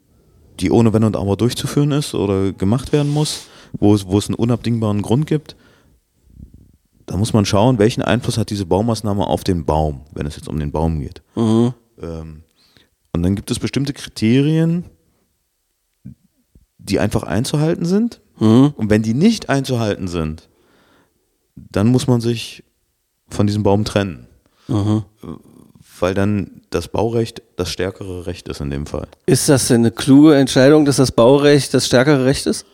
die 0.60 0.70
ohne 0.70 0.92
Wenn 0.92 1.04
und 1.04 1.16
Aber 1.16 1.36
durchzuführen 1.36 1.92
ist 1.92 2.14
oder 2.14 2.52
gemacht 2.52 2.92
werden 2.92 3.12
muss, 3.12 3.46
wo 3.72 3.94
es, 3.94 4.06
wo 4.06 4.18
es 4.18 4.28
einen 4.28 4.34
unabdingbaren 4.36 5.02
Grund 5.02 5.26
gibt, 5.26 5.56
da 7.06 7.16
muss 7.16 7.32
man 7.32 7.44
schauen, 7.44 7.78
welchen 7.78 8.02
Einfluss 8.02 8.36
hat 8.38 8.50
diese 8.50 8.66
Baumaßnahme 8.66 9.26
auf 9.26 9.44
den 9.44 9.64
Baum, 9.64 10.00
wenn 10.12 10.26
es 10.26 10.36
jetzt 10.36 10.48
um 10.48 10.58
den 10.58 10.72
Baum 10.72 11.00
geht. 11.00 11.22
Ähm, 12.02 12.42
und 13.12 13.22
dann 13.22 13.36
gibt 13.36 13.50
es 13.50 13.58
bestimmte 13.58 13.92
Kriterien, 13.92 14.84
die 16.78 16.98
einfach 17.00 17.22
einzuhalten 17.22 17.84
sind. 17.86 18.20
Und 18.76 18.90
wenn 18.90 19.02
die 19.02 19.14
nicht 19.14 19.48
einzuhalten 19.48 20.08
sind, 20.08 20.48
dann 21.54 21.86
muss 21.88 22.06
man 22.06 22.20
sich 22.20 22.64
von 23.28 23.46
diesem 23.46 23.62
Baum 23.62 23.84
trennen. 23.84 24.26
Weil 25.98 26.14
dann 26.14 26.62
das 26.70 26.88
Baurecht 26.88 27.42
das 27.56 27.70
stärkere 27.70 28.26
Recht 28.26 28.48
ist 28.48 28.60
in 28.60 28.70
dem 28.70 28.86
Fall. 28.86 29.08
Ist 29.24 29.48
das 29.48 29.68
denn 29.68 29.82
eine 29.82 29.90
kluge 29.90 30.34
Entscheidung, 30.36 30.84
dass 30.84 30.96
das 30.96 31.12
Baurecht 31.12 31.72
das 31.72 31.86
stärkere 31.86 32.24
Recht 32.24 32.46
ist? 32.46 32.66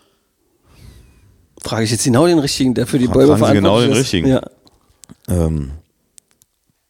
Frage 1.63 1.85
ich 1.85 1.91
jetzt 1.93 2.05
genau 2.05 2.27
den 2.27 2.41
richtigen, 2.41 2.75
der 2.75 2.87
für 2.87 2.99
die 2.99 3.07
Bäume 3.07 3.35
genau 3.35 3.37
verantwortlich 3.37 3.85
den 3.85 3.93
ist. 3.93 3.99
richtigen. 3.99 4.29
Ja. 4.29 4.43
Ähm, 5.29 5.71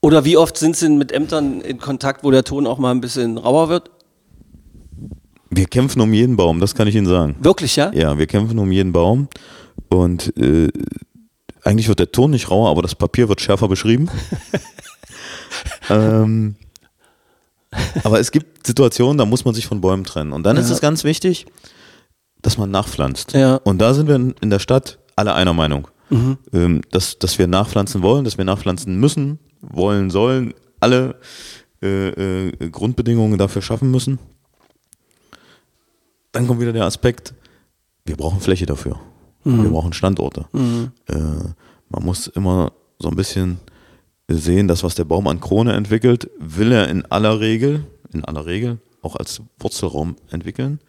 Oder 0.01 0.25
wie 0.25 0.37
oft 0.39 0.57
sind 0.57 0.77
Sie 0.77 0.89
mit 0.89 1.13
Ämtern 1.13 1.61
in 1.61 1.79
Kontakt, 1.79 2.25
wo 2.25 2.31
der 2.31 2.45
Ton 2.45 2.67
auch 2.67 2.79
mal 2.79 2.91
ein 2.91 3.03
bisschen 3.03 3.37
rauer 3.37 3.69
wird? 3.69 3.91
wir 5.55 5.67
kämpfen 5.67 6.01
um 6.01 6.13
jeden 6.13 6.37
Baum, 6.37 6.61
das 6.61 6.75
kann 6.75 6.89
ich 6.89 6.95
Ihnen 6.95 7.07
sagen. 7.07 7.37
Wirklich, 7.41 7.77
ja? 7.77 7.93
Ja, 7.93 8.17
wir 8.17 8.27
kämpfen 8.27 8.59
um 8.59 8.73
jeden 8.73 8.93
Baum. 8.93 9.29
Und 9.89 10.37
äh, 10.39 10.69
eigentlich 11.63 11.89
wird 11.89 11.99
der 11.99 12.11
Ton 12.11 12.31
nicht 12.31 12.51
rauer, 12.51 12.71
aber 12.71 12.83
das 12.83 12.95
Papier 12.95 13.29
wird 13.29 13.41
schärfer 13.41 13.69
beschrieben. 13.69 14.09
ähm, 15.91 16.57
aber 18.05 18.21
es 18.21 18.31
gibt 18.31 18.67
Situationen, 18.67 19.19
da 19.19 19.25
muss 19.25 19.45
man 19.45 19.55
sich 19.55 19.67
von 19.67 19.81
Bäumen 19.81 20.05
trennen. 20.05 20.33
Und 20.33 20.45
dann 20.45 20.57
ist 20.57 20.71
es 20.71 20.81
ganz 20.81 21.05
wichtig, 21.05 21.47
dass 22.43 22.59
man 22.59 22.71
nachpflanzt. 22.71 23.33
Ja. 23.33 23.57
Und 23.57 23.79
da 23.79 23.95
sind 23.95 24.09
wir 24.09 24.17
in 24.17 24.51
der 24.51 24.59
Stadt 24.59 24.99
alle 25.17 25.35
einer 25.35 25.53
Meinung. 25.53 25.89
Ähm, 26.53 26.83
dass, 26.91 27.19
dass 27.19 27.39
wir 27.39 27.47
nachpflanzen 27.47 28.03
wollen, 28.03 28.25
dass 28.25 28.37
wir 28.37 28.45
nachpflanzen 28.45 29.01
müssen, 29.01 29.39
wollen, 29.63 30.11
sollen, 30.11 30.53
alle 30.79 31.19
äh, 31.83 32.49
äh, 32.49 32.71
Grundbedingungen 32.71 33.39
dafür 33.39 33.63
schaffen 33.63 33.91
müssen. 33.91 34.19
Dann 36.33 36.47
kommt 36.47 36.61
wieder 36.61 36.75
der 36.75 36.85
Aspekt, 36.85 37.33
wir 38.05 38.17
brauchen 38.17 38.41
Fläche 38.41 38.67
dafür. 38.67 39.01
Wir 39.45 39.71
brauchen 39.71 39.93
Standorte. 39.93 40.47
Äh, 41.09 41.15
man 41.89 42.05
muss 42.05 42.27
immer 42.29 42.73
so 42.99 43.09
ein 43.09 43.17
bisschen 43.17 43.59
sehen, 44.29 44.69
dass 44.69 44.83
was 44.83 44.95
der 44.95 45.05
Baum 45.05 45.27
an 45.27 45.41
Krone 45.41 45.73
entwickelt, 45.73 46.31
will 46.39 46.73
er 46.73 46.89
in 46.89 47.05
aller 47.07 47.41
Regel, 47.41 47.85
in 48.13 48.25
aller 48.25 48.47
Regel 48.47 48.79
auch 49.03 49.17
als 49.17 49.43
Wurzelraum 49.59 50.17
entwickeln. 50.31 50.81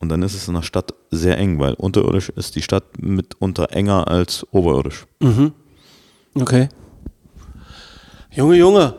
Und 0.00 0.08
dann 0.08 0.22
ist 0.22 0.34
es 0.34 0.48
in 0.48 0.54
der 0.54 0.62
Stadt 0.62 0.92
sehr 1.10 1.38
eng, 1.38 1.60
weil 1.60 1.74
unterirdisch 1.74 2.28
ist 2.30 2.56
die 2.56 2.62
Stadt 2.62 2.84
mitunter 3.00 3.72
enger 3.72 4.08
als 4.08 4.46
oberirdisch. 4.50 5.06
Okay. 6.34 6.68
Junge, 8.32 8.56
Junge. 8.56 8.94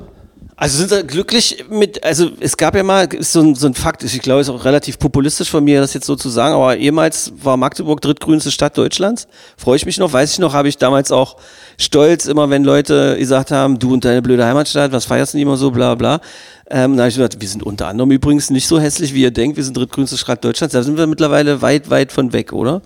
Also 0.57 0.77
sind 0.77 0.89
Sie 0.89 1.03
glücklich 1.03 1.65
mit, 1.69 2.01
also 2.05 2.29
es 2.39 2.55
gab 2.55 2.75
ja 2.75 2.83
mal, 2.83 3.13
ist 3.13 3.33
so 3.33 3.41
ein, 3.41 3.55
so 3.55 3.67
ein 3.67 3.73
Fakt, 3.73 4.03
ich 4.03 4.21
glaube, 4.21 4.39
es 4.39 4.47
ist 4.47 4.53
auch 4.53 4.63
relativ 4.63 4.97
populistisch 4.99 5.49
von 5.49 5.61
mir, 5.65 5.81
das 5.81 5.93
jetzt 5.93 6.05
so 6.05 6.15
zu 6.15 6.29
sagen, 6.29 6.55
aber 6.55 6.77
ehemals 6.77 7.33
war 7.43 7.57
Magdeburg 7.57 7.99
drittgrünste 7.99 8.51
Stadt 8.51 8.77
Deutschlands. 8.77 9.27
Freue 9.57 9.75
ich 9.75 9.85
mich 9.85 9.97
noch, 9.97 10.13
weiß 10.13 10.31
ich 10.31 10.39
noch, 10.39 10.53
habe 10.53 10.69
ich 10.69 10.77
damals 10.77 11.11
auch 11.11 11.35
stolz, 11.77 12.25
immer 12.25 12.49
wenn 12.49 12.63
Leute 12.63 13.17
gesagt 13.19 13.51
haben, 13.51 13.79
du 13.79 13.91
und 13.93 14.05
deine 14.05 14.21
blöde 14.21 14.45
Heimatstadt, 14.45 14.93
was 14.93 15.03
feierst 15.03 15.33
du 15.33 15.37
nicht 15.37 15.45
immer 15.45 15.57
so, 15.57 15.71
bla 15.71 15.93
bla. 15.95 16.21
Ähm, 16.69 16.95
da 16.95 17.03
habe 17.03 17.09
ich 17.09 17.15
gesagt, 17.15 17.41
wir 17.41 17.49
sind 17.49 17.61
unter 17.61 17.87
anderem 17.87 18.11
übrigens 18.11 18.49
nicht 18.49 18.67
so 18.67 18.79
hässlich, 18.79 19.13
wie 19.13 19.23
ihr 19.23 19.31
denkt, 19.31 19.57
wir 19.57 19.63
sind 19.65 19.75
drittgrünste 19.75 20.17
Stadt 20.17 20.43
Deutschlands. 20.45 20.71
Da 20.71 20.83
sind 20.83 20.97
wir 20.97 21.05
mittlerweile 21.05 21.61
weit, 21.61 21.89
weit 21.89 22.13
von 22.13 22.31
weg, 22.31 22.53
oder? 22.53 22.81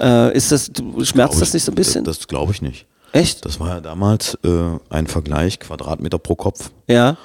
Äh, 0.00 0.36
ist 0.36 0.52
das, 0.52 0.70
du- 0.72 1.04
schmerzt 1.04 1.40
das 1.42 1.52
nicht 1.52 1.64
so 1.64 1.72
ein 1.72 1.74
bisschen? 1.74 2.04
Das, 2.04 2.18
das 2.18 2.28
glaube 2.28 2.52
ich 2.52 2.62
nicht. 2.62 2.86
Echt? 3.12 3.44
Das 3.44 3.60
war 3.60 3.68
ja 3.68 3.80
damals 3.80 4.38
äh, 4.44 4.78
ein 4.90 5.06
Vergleich 5.06 5.60
Quadratmeter 5.60 6.18
pro 6.18 6.34
Kopf. 6.34 6.70
Ja. 6.88 7.16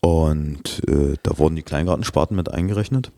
Und 0.00 0.82
äh, 0.88 1.14
da 1.22 1.38
wurden 1.38 1.56
die 1.56 1.62
Kleingartensparten 1.62 2.36
mit 2.36 2.50
eingerechnet. 2.50 3.12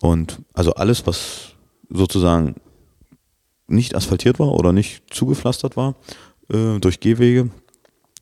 Und 0.00 0.40
also 0.54 0.74
alles, 0.74 1.06
was 1.06 1.54
sozusagen 1.88 2.56
nicht 3.66 3.94
asphaltiert 3.94 4.38
war 4.38 4.52
oder 4.52 4.72
nicht 4.72 5.02
zugepflastert 5.12 5.76
war 5.76 5.94
äh, 6.52 6.78
durch 6.78 7.00
Gehwege, 7.00 7.50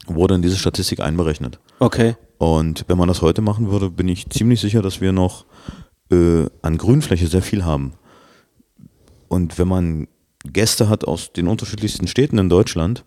wurde 0.06 0.34
in 0.34 0.42
diese 0.42 0.56
Statistik 0.56 1.00
einberechnet. 1.00 1.58
Okay. 1.78 2.16
Und 2.38 2.84
wenn 2.88 2.98
man 2.98 3.08
das 3.08 3.22
heute 3.22 3.42
machen 3.42 3.70
würde, 3.70 3.90
bin 3.90 4.08
ich 4.08 4.28
ziemlich 4.30 4.60
sicher, 4.60 4.82
dass 4.82 5.00
wir 5.00 5.12
noch 5.12 5.44
äh, 6.10 6.46
an 6.62 6.78
Grünfläche 6.78 7.26
sehr 7.26 7.42
viel 7.42 7.64
haben. 7.64 7.94
Und 9.28 9.58
wenn 9.58 9.68
man 9.68 10.08
Gäste 10.44 10.88
hat 10.88 11.04
aus 11.04 11.32
den 11.32 11.48
unterschiedlichsten 11.48 12.06
Städten 12.06 12.38
in 12.38 12.48
Deutschland, 12.48 13.04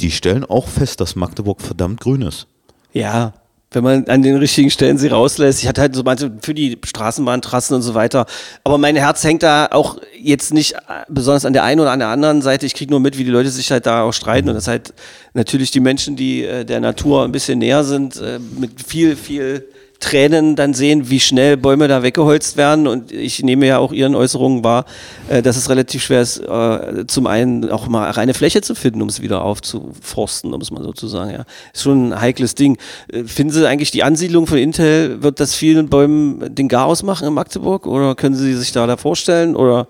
die 0.00 0.10
stellen 0.10 0.44
auch 0.44 0.68
fest, 0.68 1.00
dass 1.00 1.16
Magdeburg 1.16 1.60
verdammt 1.60 2.00
grün 2.00 2.22
ist. 2.22 2.46
Ja, 2.92 3.34
wenn 3.70 3.84
man 3.84 4.06
an 4.06 4.22
den 4.22 4.36
richtigen 4.36 4.70
Stellen 4.70 4.96
sie 4.96 5.08
rauslässt. 5.08 5.60
Ich 5.60 5.68
hatte 5.68 5.82
halt 5.82 5.94
so 5.94 6.02
manche 6.02 6.32
für 6.40 6.54
die 6.54 6.78
Straßenbahntrassen 6.82 7.76
und 7.76 7.82
so 7.82 7.94
weiter. 7.94 8.24
Aber 8.64 8.78
mein 8.78 8.96
Herz 8.96 9.22
hängt 9.24 9.42
da 9.42 9.68
auch 9.70 9.98
jetzt 10.18 10.54
nicht 10.54 10.72
äh, 10.72 11.04
besonders 11.08 11.44
an 11.44 11.52
der 11.52 11.64
einen 11.64 11.80
oder 11.80 11.92
an 11.92 11.98
der 11.98 12.08
anderen 12.08 12.40
Seite. 12.40 12.64
Ich 12.64 12.74
kriege 12.74 12.90
nur 12.90 13.00
mit, 13.00 13.18
wie 13.18 13.24
die 13.24 13.30
Leute 13.30 13.50
sich 13.50 13.70
halt 13.70 13.84
da 13.84 14.02
auch 14.02 14.12
streiten. 14.12 14.48
Und 14.48 14.54
das 14.54 14.68
halt 14.68 14.94
natürlich 15.34 15.70
die 15.70 15.80
Menschen, 15.80 16.16
die 16.16 16.44
äh, 16.44 16.64
der 16.64 16.80
Natur 16.80 17.24
ein 17.24 17.32
bisschen 17.32 17.58
näher 17.58 17.84
sind, 17.84 18.16
äh, 18.16 18.38
mit 18.58 18.82
viel, 18.82 19.16
viel 19.16 19.66
Tränen 20.00 20.54
dann 20.54 20.74
sehen, 20.74 21.10
wie 21.10 21.18
schnell 21.18 21.56
Bäume 21.56 21.88
da 21.88 22.02
weggeholzt 22.02 22.56
werden. 22.56 22.86
Und 22.86 23.10
ich 23.10 23.42
nehme 23.42 23.66
ja 23.66 23.78
auch 23.78 23.92
Ihren 23.92 24.14
Äußerungen 24.14 24.62
wahr, 24.62 24.84
äh, 25.28 25.42
dass 25.42 25.56
es 25.56 25.68
relativ 25.68 26.04
schwer 26.04 26.22
ist, 26.22 26.38
äh, 26.38 27.06
zum 27.06 27.26
einen 27.26 27.68
auch 27.70 27.88
mal 27.88 28.08
reine 28.10 28.34
Fläche 28.34 28.60
zu 28.60 28.74
finden, 28.74 29.02
um 29.02 29.08
es 29.08 29.20
wieder 29.20 29.42
aufzuforsten, 29.42 30.54
um 30.54 30.60
es 30.60 30.70
mal 30.70 30.84
so 30.84 30.92
zu 30.92 31.08
sagen. 31.08 31.30
Ja. 31.30 31.44
Ist 31.72 31.82
schon 31.82 32.12
ein 32.12 32.20
heikles 32.20 32.54
Ding. 32.54 32.78
Äh, 33.12 33.24
finden 33.24 33.52
Sie 33.52 33.66
eigentlich 33.66 33.90
die 33.90 34.04
Ansiedlung 34.04 34.46
von 34.46 34.58
Intel, 34.58 35.22
wird 35.22 35.40
das 35.40 35.54
vielen 35.54 35.88
Bäumen 35.88 36.54
den 36.54 36.68
Garaus 36.68 37.02
machen 37.02 37.26
in 37.26 37.34
Magdeburg? 37.34 37.86
Oder 37.86 38.14
können 38.14 38.36
Sie 38.36 38.54
sich 38.54 38.70
da, 38.70 38.86
da 38.86 38.96
vorstellen? 38.96 39.56
Oder 39.56 39.88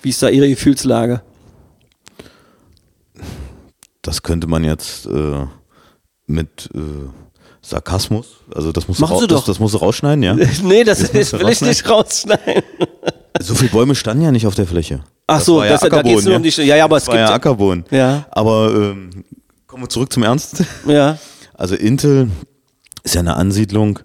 wie 0.00 0.08
ist 0.08 0.22
da 0.22 0.28
Ihre 0.30 0.48
Gefühlslage? 0.48 1.20
Das 4.00 4.22
könnte 4.22 4.46
man 4.46 4.64
jetzt 4.64 5.06
äh, 5.06 5.46
mit 6.26 6.70
äh, 6.74 6.78
Sarkasmus, 7.64 8.26
also 8.54 8.72
das 8.72 8.86
muss 8.88 8.98
Machen 8.98 9.18
Sie 9.18 9.26
das, 9.26 9.40
doch. 9.40 9.46
das 9.46 9.58
musst 9.58 9.74
du 9.74 9.78
rausschneiden, 9.78 10.22
ja? 10.22 10.34
nee, 10.62 10.84
das, 10.84 10.98
Das 11.00 11.12
musst 11.12 11.32
du 11.32 11.38
will 11.40 11.48
ich 11.48 11.60
nicht 11.62 11.88
rausschneiden. 11.88 12.62
so 13.40 13.54
viele 13.54 13.70
Bäume 13.70 13.94
standen 13.94 14.22
ja 14.24 14.30
nicht 14.32 14.46
auf 14.46 14.54
der 14.54 14.66
Fläche. 14.66 15.00
Ach 15.26 15.40
so, 15.40 15.56
war 15.58 15.66
das- 15.68 15.80
da 15.80 15.86
Ackerboden, 15.86 16.12
geht's 16.14 16.24
nur 16.26 16.36
um 16.36 16.42
die- 16.42 16.48
ja, 16.50 16.76
ja, 16.76 16.84
aber 16.84 16.96
das 16.96 17.04
es 17.04 17.08
gibt- 17.08 17.18
ja 17.18 17.32
Ackerboden. 17.32 17.84
Ja. 17.90 18.26
Aber 18.30 18.70
ähm, 18.74 19.24
kommen 19.66 19.82
wir 19.84 19.88
zurück 19.88 20.12
zum 20.12 20.22
Ernst. 20.22 20.62
Ja. 20.86 21.18
Also 21.56 21.76
Intel 21.76 22.30
ist 23.04 23.14
ja 23.14 23.20
eine 23.20 23.36
Ansiedlung, 23.36 24.00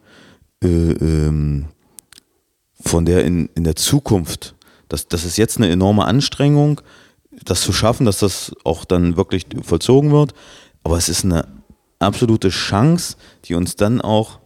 äh, 0.64 0.68
ähm, 0.68 1.66
von 2.80 3.05
der 3.05 3.26
in, 3.26 3.49
in 3.55 3.64
der 3.64 3.76
Zukunft, 3.76 4.53
das, 4.88 5.07
das 5.07 5.26
ist 5.26 5.36
jetzt 5.38 5.57
eine 5.57 5.68
enorme 5.70 6.05
Anstrengung, 6.05 6.80
das 7.45 7.62
zu 7.62 7.74
schaffen, 7.74 8.05
dass 8.05 8.20
das 8.20 8.51
auch 8.64 8.86
dann 8.86 9.18
wirklich 9.18 9.47
vollzogen 9.64 10.12
wird. 10.12 10.34
Aber 10.84 10.97
es 10.97 11.10
ist 11.10 11.26
eine 11.26 11.45
absolute 12.00 12.50
Chance, 12.50 13.18
die 13.45 13.56
uns 13.56 13.76
dann 13.76 14.02
auch, 14.02 14.39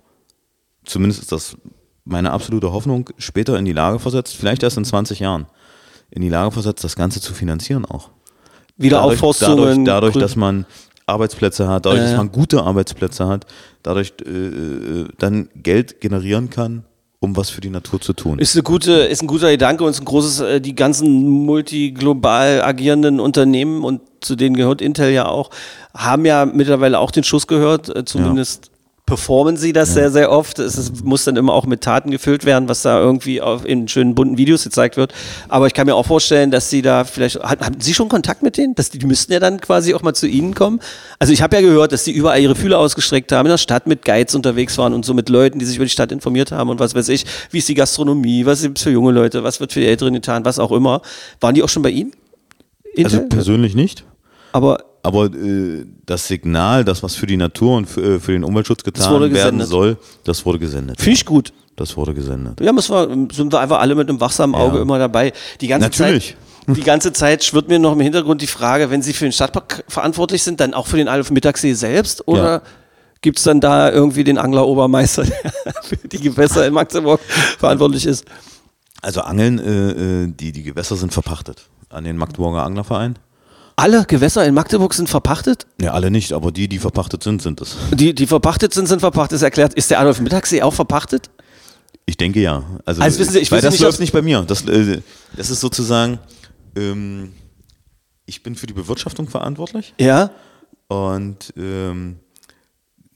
zumindest 0.84 1.22
ist 1.22 1.32
das 1.32 1.58
meine 2.06 2.32
absolute 2.32 2.74
Hoffnung, 2.74 3.10
später 3.18 3.58
in 3.58 3.66
die 3.66 3.74
Lage 3.74 3.99
versetzt, 3.99 4.36
vielleicht 4.36 4.64
erst 4.64 4.78
in 4.78 4.86
20 4.86 5.20
Jahren, 5.20 5.45
in 6.12 6.22
die 6.22 6.30
Lage 6.30 6.51
versetzt, 6.51 6.84
das 6.84 6.95
Ganze 6.95 7.22
zu 7.22 7.34
finanzieren 7.34 7.86
auch. 7.86 8.10
Wieder 8.76 8.97
Dadurch, 8.97 9.39
dadurch, 9.39 9.78
dadurch 9.86 10.16
dass 10.16 10.36
man 10.36 10.66
Arbeitsplätze 11.06 11.68
hat, 11.68 11.86
dadurch, 11.86 12.01
Ja, 12.01 12.08
dass 12.08 12.18
man 12.18 12.32
gute 12.32 12.64
Arbeitsplätze 12.64 13.28
hat, 13.28 13.45
dadurch 13.84 14.14
äh, 14.26 14.30
äh, 14.30 15.08
dann 15.20 15.49
Geld 15.56 16.01
generieren 16.01 16.49
kann, 16.49 16.86
um 17.24 17.38
was 17.38 17.49
für 17.49 17.61
die 17.61 17.69
Natur 17.69 18.01
zu 18.01 18.11
tun. 18.11 18.38
Ist, 18.38 18.53
eine 18.53 18.63
gute, 18.63 18.91
ist 18.91 19.24
ein 19.24 19.28
guter 19.28 19.49
Gedanke 19.49 19.86
und 19.86 19.91
ist 19.91 20.01
ein 20.01 20.05
großes, 20.05 20.39
äh, 20.41 20.61
die 20.61 20.76
ganzen 20.76 21.24
multiglobal 21.45 22.61
agierenden 22.61 23.21
Unternehmen 23.21 23.86
und 23.86 24.01
zu 24.19 24.36
denen 24.36 24.57
gehört 24.57 24.82
Intel 24.82 25.09
ja 25.09 25.28
auch, 25.28 25.49
haben 25.95 26.26
ja 26.26 26.45
mittlerweile 26.45 26.99
auch 26.99 27.11
den 27.11 27.24
Schuss 27.24 27.47
gehört, 27.47 27.88
äh, 27.95 28.03
zumindest 28.03 28.71
performen 29.06 29.58
sie 29.58 29.74
das 29.74 29.93
sehr, 29.93 30.12
sehr 30.12 30.32
oft. 30.32 30.60
Es 30.60 30.78
ist, 30.78 31.04
muss 31.04 31.26
dann 31.26 31.36
immer 31.36 31.54
auch 31.54 31.66
mit 31.66 31.82
Taten 31.82 32.10
gefüllt 32.10 32.45
werden, 32.45 32.70
was 32.70 32.84
da 32.84 32.99
irgendwie 32.99 33.41
auf, 33.41 33.66
in 33.66 33.88
schönen 33.88 34.16
bunten 34.16 34.38
Videos 34.38 34.64
gezeigt 34.64 34.95
wird. 34.95 35.14
Aber 35.49 35.68
ich 35.68 35.74
kann 35.74 35.88
mir 35.88 35.95
auch 35.95 36.06
vorstellen, 36.06 36.51
dass 36.51 36.70
sie 36.70 36.82
da 36.82 37.04
vielleicht, 37.04 37.39
hat, 37.43 37.60
hatten 37.60 37.82
Sie 37.82 37.93
schon 37.93 38.08
Kontakt 38.08 38.43
mit 38.43 38.58
denen? 38.58 38.76
Dass 38.76 38.89
die, 38.89 38.99
die 38.99 39.06
müssten 39.06 39.34
ja 39.34 39.39
dann 39.39 39.60
quasi 39.60 39.93
auch 39.93 40.04
mal 40.04 40.14
zu 40.14 40.26
Ihnen 40.26 40.56
kommen. 40.56 40.80
Also 41.20 41.34
ich 41.34 41.41
habe 41.41 41.56
ja 41.58 41.62
gehört, 41.62 41.91
dass 41.91 42.06
die 42.06 42.12
überall 42.12 42.39
ihre 42.39 42.56
Fühler 42.56 42.80
ausgestreckt 42.80 43.32
haben, 43.34 43.45
in 43.45 43.51
der 43.51 43.58
Stadt 43.58 43.88
mit 43.88 44.06
Guides 44.06 44.36
unterwegs 44.36 44.78
waren 44.78 44.93
und 44.93 45.04
so 45.04 45.14
mit 45.14 45.28
Leuten, 45.28 45.60
die 45.60 45.66
sich 45.66 45.76
über 45.76 45.86
die 45.86 45.91
Stadt 45.91 46.12
informiert 46.12 46.51
haben 46.51 46.70
und 46.70 46.80
was 46.80 46.95
weiß 46.95 47.10
ich, 47.10 47.26
wie 47.51 47.58
ist 47.58 47.68
die 47.68 47.76
Gastronomie, 47.76 48.45
was 48.45 48.64
es 48.64 48.82
für 48.82 48.89
junge 48.89 49.12
Leute, 49.12 49.43
was 49.43 49.60
wird 49.60 49.74
für 49.74 49.82
die 49.82 49.88
Älteren 49.88 50.14
getan, 50.14 50.45
was 50.45 50.60
auch 50.60 50.72
immer. 50.72 51.01
Waren 51.41 51.56
die 51.56 51.64
auch 51.64 51.70
schon 51.70 51.84
bei 51.84 51.89
Ihnen? 51.89 52.14
Also 52.97 53.18
Intel? 53.18 53.30
persönlich 53.30 53.76
nicht. 53.76 54.06
Aber 54.54 54.93
Aber 55.06 55.26
äh, 55.26 55.86
das 56.06 56.28
Signal, 56.28 56.86
das 56.86 57.04
was 57.04 57.16
für 57.16 57.26
die 57.28 57.36
Natur 57.38 57.76
und 57.78 57.88
für, 57.88 58.16
äh, 58.16 58.20
für 58.20 58.32
den 58.32 58.43
Umweltschutz 58.45 58.84
getan 58.84 59.12
wurde 59.14 59.26
werden 59.34 59.58
gesendet. 59.60 59.68
soll, 59.68 59.97
das 60.24 60.45
wurde 60.45 60.60
gesendet. 60.60 60.99
finde 60.99 61.12
ich 61.18 61.26
gut. 61.26 61.54
Das 61.76 61.97
wurde 61.97 62.14
gesendet. 62.14 62.62
Ja, 62.62 62.72
müssen 62.72 62.93
wir, 62.93 63.36
sind 63.36 63.51
wir 63.51 63.60
einfach 63.60 63.80
alle 63.80 63.95
mit 63.95 64.08
einem 64.08 64.22
wachsamen 64.22 64.54
Auge 64.56 64.78
Ja. 64.78 64.82
immer 64.84 64.99
dabei. 64.99 65.34
Die 65.60 65.68
ganze 65.68 65.88
Natürlich. 65.89 66.38
Zeit, 66.68 66.78
die 66.78 66.82
ganze 66.84 67.12
Zeit 67.12 67.43
schwirrt 67.43 67.68
mir 67.68 67.80
noch 67.80 67.93
im 67.93 67.99
Hintergrund 67.99 68.41
die 68.41 68.47
Frage, 68.47 68.89
wenn 68.91 69.01
Sie 69.01 69.12
für 69.14 69.26
den 69.26 69.32
Stadtpark 69.34 69.84
verantwortlich 69.88 70.43
sind, 70.43 70.60
dann 70.60 70.74
auch 70.74 70.88
für 70.88 70.97
den 70.97 71.08
Adolf 71.08 71.32
Mittagssee 71.32 71.74
selbst 71.74 72.28
oder 72.28 72.43
Ja. 72.58 72.62
gibt 73.22 73.39
es 73.39 73.43
dann 73.43 73.60
da 73.60 73.91
irgendwie 73.91 74.24
den 74.24 74.38
Angler-Obermeister, 74.38 75.24
der 75.66 75.74
für 75.82 75.97
die 75.97 76.20
Gewässer 76.22 76.66
in 76.68 76.74
Magdeburg 76.74 77.20
verantwortlich 77.58 78.06
ist? 78.06 78.24
Also 79.01 79.22
Angeln, 79.22 79.60
äh, 79.60 80.24
äh, 80.24 80.28
die, 80.28 80.51
die 80.54 80.64
Gewässer 80.64 80.95
sind 80.95 81.12
verpachtet 81.12 81.68
an 81.89 82.04
den 82.06 82.16
Magdeburger 82.18 82.64
Anglerverein. 82.64 83.18
Alle 83.76 84.05
Gewässer 84.05 84.45
in 84.45 84.53
Magdeburg 84.53 84.93
sind 84.93 85.09
verpachtet? 85.09 85.65
Ja, 85.82 85.93
alle 85.93 86.11
nicht, 86.11 86.34
aber 86.34 86.51
die, 86.51 86.67
die 86.67 86.80
verpachtet 86.80 87.24
sind, 87.24 87.41
sind 87.41 87.59
es. 87.61 87.76
Die, 87.91 88.13
die 88.13 88.28
verpachtet 88.28 88.74
sind, 88.74 88.88
sind 88.88 88.99
verpachtet, 88.99 89.38
ist 89.38 89.41
erklärt. 89.41 89.74
Ist 89.74 89.89
der 89.89 89.99
Adolf 89.99 90.19
Mittagssee 90.19 90.61
auch 90.61 90.74
verpachtet? 90.74 91.30
Ich 92.05 92.17
denke 92.17 92.39
ja. 92.41 92.63
Also, 92.86 93.01
Also 93.01 93.19
wissen 93.19 93.34
Sie, 93.34 93.39
ich 93.39 93.51
weil 93.51 93.57
weiß 93.57 93.63
das 93.63 93.74
nicht, 93.74 93.82
läuft 93.84 93.99
nicht 93.99 94.13
bei 94.13 94.21
mir. 94.21 94.41
Das, 94.43 94.67
äh, 94.67 95.01
das 95.36 95.49
ist 95.49 95.59
sozusagen, 95.61 96.19
ähm, 96.76 97.34
ich 98.26 98.43
bin 98.43 98.55
für 98.55 98.67
die 98.67 98.74
Bewirtschaftung 98.74 99.28
verantwortlich 99.28 99.93
Ja. 99.99 100.32
und 100.88 101.53
ähm, 101.57 102.19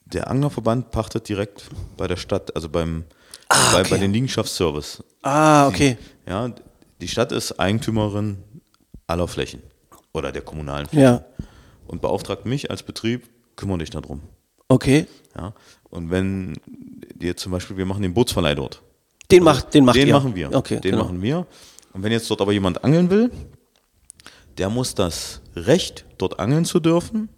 der 0.05 0.29
Anglerverband 0.29 0.91
pachtet 0.91 1.27
direkt 1.29 1.63
bei 1.97 2.07
der 2.07 2.15
Stadt, 2.17 2.55
also 2.55 2.69
beim 2.69 3.03
bei, 3.73 3.83
bei 3.83 3.97
den 3.97 4.11
Liegenschaftsservice. 4.13 5.03
Ah, 5.21 5.67
okay. 5.67 5.97
Ja, 6.27 6.49
die 7.01 7.07
Stadt 7.07 7.31
ist 7.31 7.59
Eigentümerin 7.59 8.37
aller 9.05 9.27
Flächen 9.27 9.61
oder 10.17 10.31
der 10.31 10.41
kommunalen 10.41 10.87
Flächen 10.87 11.03
Ja. 11.03 11.25
und 11.87 12.01
beauftragt 12.01 12.45
mich 12.45 12.69
als 12.71 12.83
Betrieb, 12.83 13.29
kümmere 13.55 13.79
dich 13.79 13.89
darum. 13.89 14.21
Okay. 14.67 15.07
Ja, 15.35 15.53
und 15.89 16.09
wenn 16.11 16.55
jetzt 17.19 17.41
zum 17.41 17.51
Beispiel, 17.51 17.77
wir 17.77 17.85
machen 17.85 18.01
den 18.01 18.13
Bootsverleih 18.13 18.55
dort. 18.55 18.81
Den 19.31 19.43
macht, 19.43 19.73
den 19.73 19.85
macht 19.85 19.97
den 19.97 20.07
ihr. 20.07 20.13
machen 20.13 20.35
wir. 20.35 20.53
Okay, 20.53 20.79
den 20.79 20.91
genau. 20.91 21.03
machen 21.05 21.21
wir. 21.21 21.45
Und 21.93 22.03
wenn 22.03 22.11
jetzt 22.11 22.29
dort 22.29 22.41
aber 22.41 22.51
jemand 22.51 22.83
angeln 22.83 23.09
will, 23.09 23.31
der 24.57 24.69
muss 24.69 24.95
das 24.95 25.41
Recht, 25.55 26.05
dort 26.17 26.39
angeln 26.39 26.65
zu 26.65 26.79
dürfen, 26.79 27.29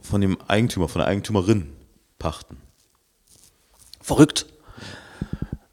von 0.00 0.20
dem 0.20 0.36
Eigentümer, 0.48 0.88
von 0.88 1.00
der 1.00 1.08
Eigentümerin 1.08 1.72
pachten. 2.18 2.56
Verrückt. 4.00 4.46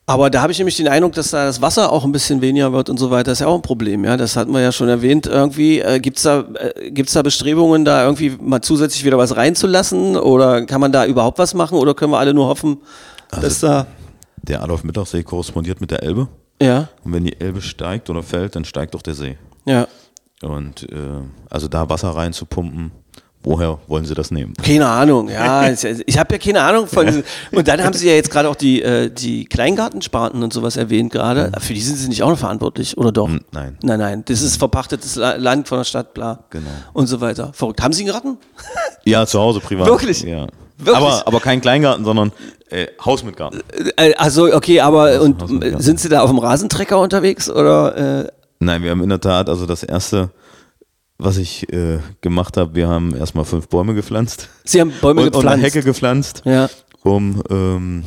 Aber 0.10 0.32
da 0.32 0.42
habe 0.42 0.52
ich 0.52 0.58
nämlich 0.58 0.76
den 0.76 0.88
Eindruck, 0.88 1.14
dass 1.14 1.30
da 1.30 1.46
das 1.46 1.62
Wasser 1.62 1.92
auch 1.92 2.04
ein 2.04 2.12
bisschen 2.12 2.42
weniger 2.42 2.74
wird 2.74 2.90
und 2.90 2.98
so 2.98 3.12
weiter. 3.12 3.26
Das 3.26 3.34
ist 3.34 3.42
ja 3.42 3.48
auch 3.48 3.54
ein 3.54 3.62
Problem, 3.62 4.04
ja. 4.04 4.18
Das 4.18 4.36
hatten 4.36 4.52
wir 4.52 4.60
ja 4.60 4.72
schon 4.72 4.90
erwähnt. 4.90 5.28
Irgendwie 5.28 5.82
äh, 5.82 6.00
gibt's 6.00 6.24
da 6.24 6.46
äh, 6.56 6.90
gibt's 6.90 7.14
da 7.14 7.22
Bestrebungen, 7.22 7.86
da 7.86 8.06
irgendwie 8.06 8.36
mal 8.42 8.60
zusätzlich 8.62 9.06
wieder 9.06 9.20
was 9.20 9.36
reinzulassen 9.36 10.18
oder 10.18 10.66
kann 10.66 10.82
man 10.82 10.92
da 10.92 11.06
überhaupt 11.06 11.38
was 11.38 11.54
machen 11.54 11.78
oder 11.78 11.94
können 11.94 12.12
wir 12.12 12.18
alle 12.18 12.34
nur 12.34 12.48
hoffen, 12.48 12.80
Also 13.30 13.46
dass 13.46 13.60
da 13.60 13.86
Der 14.42 14.64
Adolf 14.64 14.84
Mittagssee 14.84 15.22
korrespondiert 15.22 15.80
mit 15.80 15.92
der 15.92 16.02
Elbe. 16.02 16.28
ja 16.60 16.90
Und 17.04 17.14
wenn 17.14 17.26
die 17.26 17.40
Elbe 17.40 17.62
steigt 17.62 18.10
oder 18.10 18.24
fällt, 18.24 18.56
dann 18.56 18.66
steigt 18.66 18.96
auch 18.96 19.04
der 19.04 19.14
See. 19.14 19.38
ja 19.66 19.88
Und 20.42 20.90
äh, 20.92 20.96
also 21.52 21.68
da 21.68 21.88
Wasser 21.88 22.10
reinzupumpen, 22.10 22.92
woher 23.44 23.80
wollen 23.88 24.06
sie 24.06 24.14
das 24.14 24.32
nehmen? 24.32 24.54
keine 24.64 24.88
Ahnung, 24.88 25.30
ja, 25.30 25.70
ich, 26.06 26.18
habe 26.20 26.34
ja 26.36 26.40
keine 26.40 26.62
Ahnung 26.62 26.88
von 26.88 27.24
und 27.52 27.68
dann 27.68 27.84
haben 27.84 27.94
Sie 27.94 28.08
ja 28.08 28.14
jetzt 28.14 28.30
gerade 28.32 28.50
auch 28.50 28.56
die 28.56 28.82
äh, 28.82 29.10
die 29.10 29.46
Kleingartensparten 29.46 30.44
und 30.44 30.52
sowas 30.54 30.76
erwähnt 30.78 31.12
gerade. 31.12 31.52
Für 31.60 31.74
die 31.74 31.82
sind 31.82 31.96
Sie 31.98 32.08
nicht 32.10 32.22
auch 32.24 32.30
noch 32.30 32.38
verantwortlich 32.40 32.98
oder 32.98 33.12
doch? 33.12 33.30
Nein. 33.52 33.78
Nein, 33.82 34.00
nein, 34.00 34.24
das 34.26 34.42
ist 34.42 34.58
verpachtetes 34.58 35.16
La- 35.16 35.36
Land 35.36 35.68
von 35.68 35.78
der 35.80 35.86
Stadt, 35.86 36.14
bla. 36.14 36.44
Genau. 36.50 36.66
Und 36.94 37.08
so 37.08 37.22
weiter. 37.22 37.52
Verrückt. 37.54 37.82
Haben 37.82 37.94
Sie 37.94 38.04
einen 38.04 38.12
Garten? 38.12 38.38
Ja, 39.06 39.26
zu 39.26 39.40
Hause 39.40 39.60
privat. 39.62 39.88
Wirklich? 39.88 40.22
Ja. 40.24 40.48
Wirklich? 40.78 40.96
Aber, 40.96 41.28
aber 41.28 41.40
kein 41.42 41.60
Kleingarten, 41.62 42.06
sondern 42.06 42.32
äh, 42.70 42.88
Haus 43.04 43.24
mit 43.24 43.36
Garten. 43.36 43.60
Äh, 43.98 44.14
Also, 44.16 44.46
okay, 44.54 44.80
aber 44.82 45.22
und 45.22 45.42
du 45.42 45.60
äh, 45.60 45.72
ja. 45.72 45.80
sind 45.80 46.00
Sie 46.00 46.08
da 46.10 46.22
auf 46.22 46.30
dem 46.30 46.40
Rasentrecker 46.40 47.00
unterwegs 47.00 47.50
oder? 47.50 48.26
Äh, 48.26 48.28
Nein, 48.60 48.84
wir 48.84 48.92
haben 48.92 49.02
in 49.04 49.10
der 49.10 49.20
Tat, 49.22 49.50
also 49.50 49.66
das 49.66 49.84
erste, 49.84 50.30
was 51.20 51.38
ich 51.38 51.72
äh, 51.72 52.00
gemacht 52.22 52.58
habe, 52.58 52.74
wir 52.76 52.88
haben 52.88 53.14
erstmal 53.16 53.46
fünf 53.46 53.68
Bäume 53.68 53.94
gepflanzt. 53.94 54.50
Sie 54.64 54.80
haben 54.82 54.92
Bäume 55.02 55.22
und, 55.22 55.28
und 55.28 55.34
gepflanzt. 55.34 55.54
eine 55.54 55.64
Hecke 55.64 55.84
gepflanzt, 55.84 56.42
Ja. 56.46 56.70
um 57.04 57.44
ähm, 57.50 58.04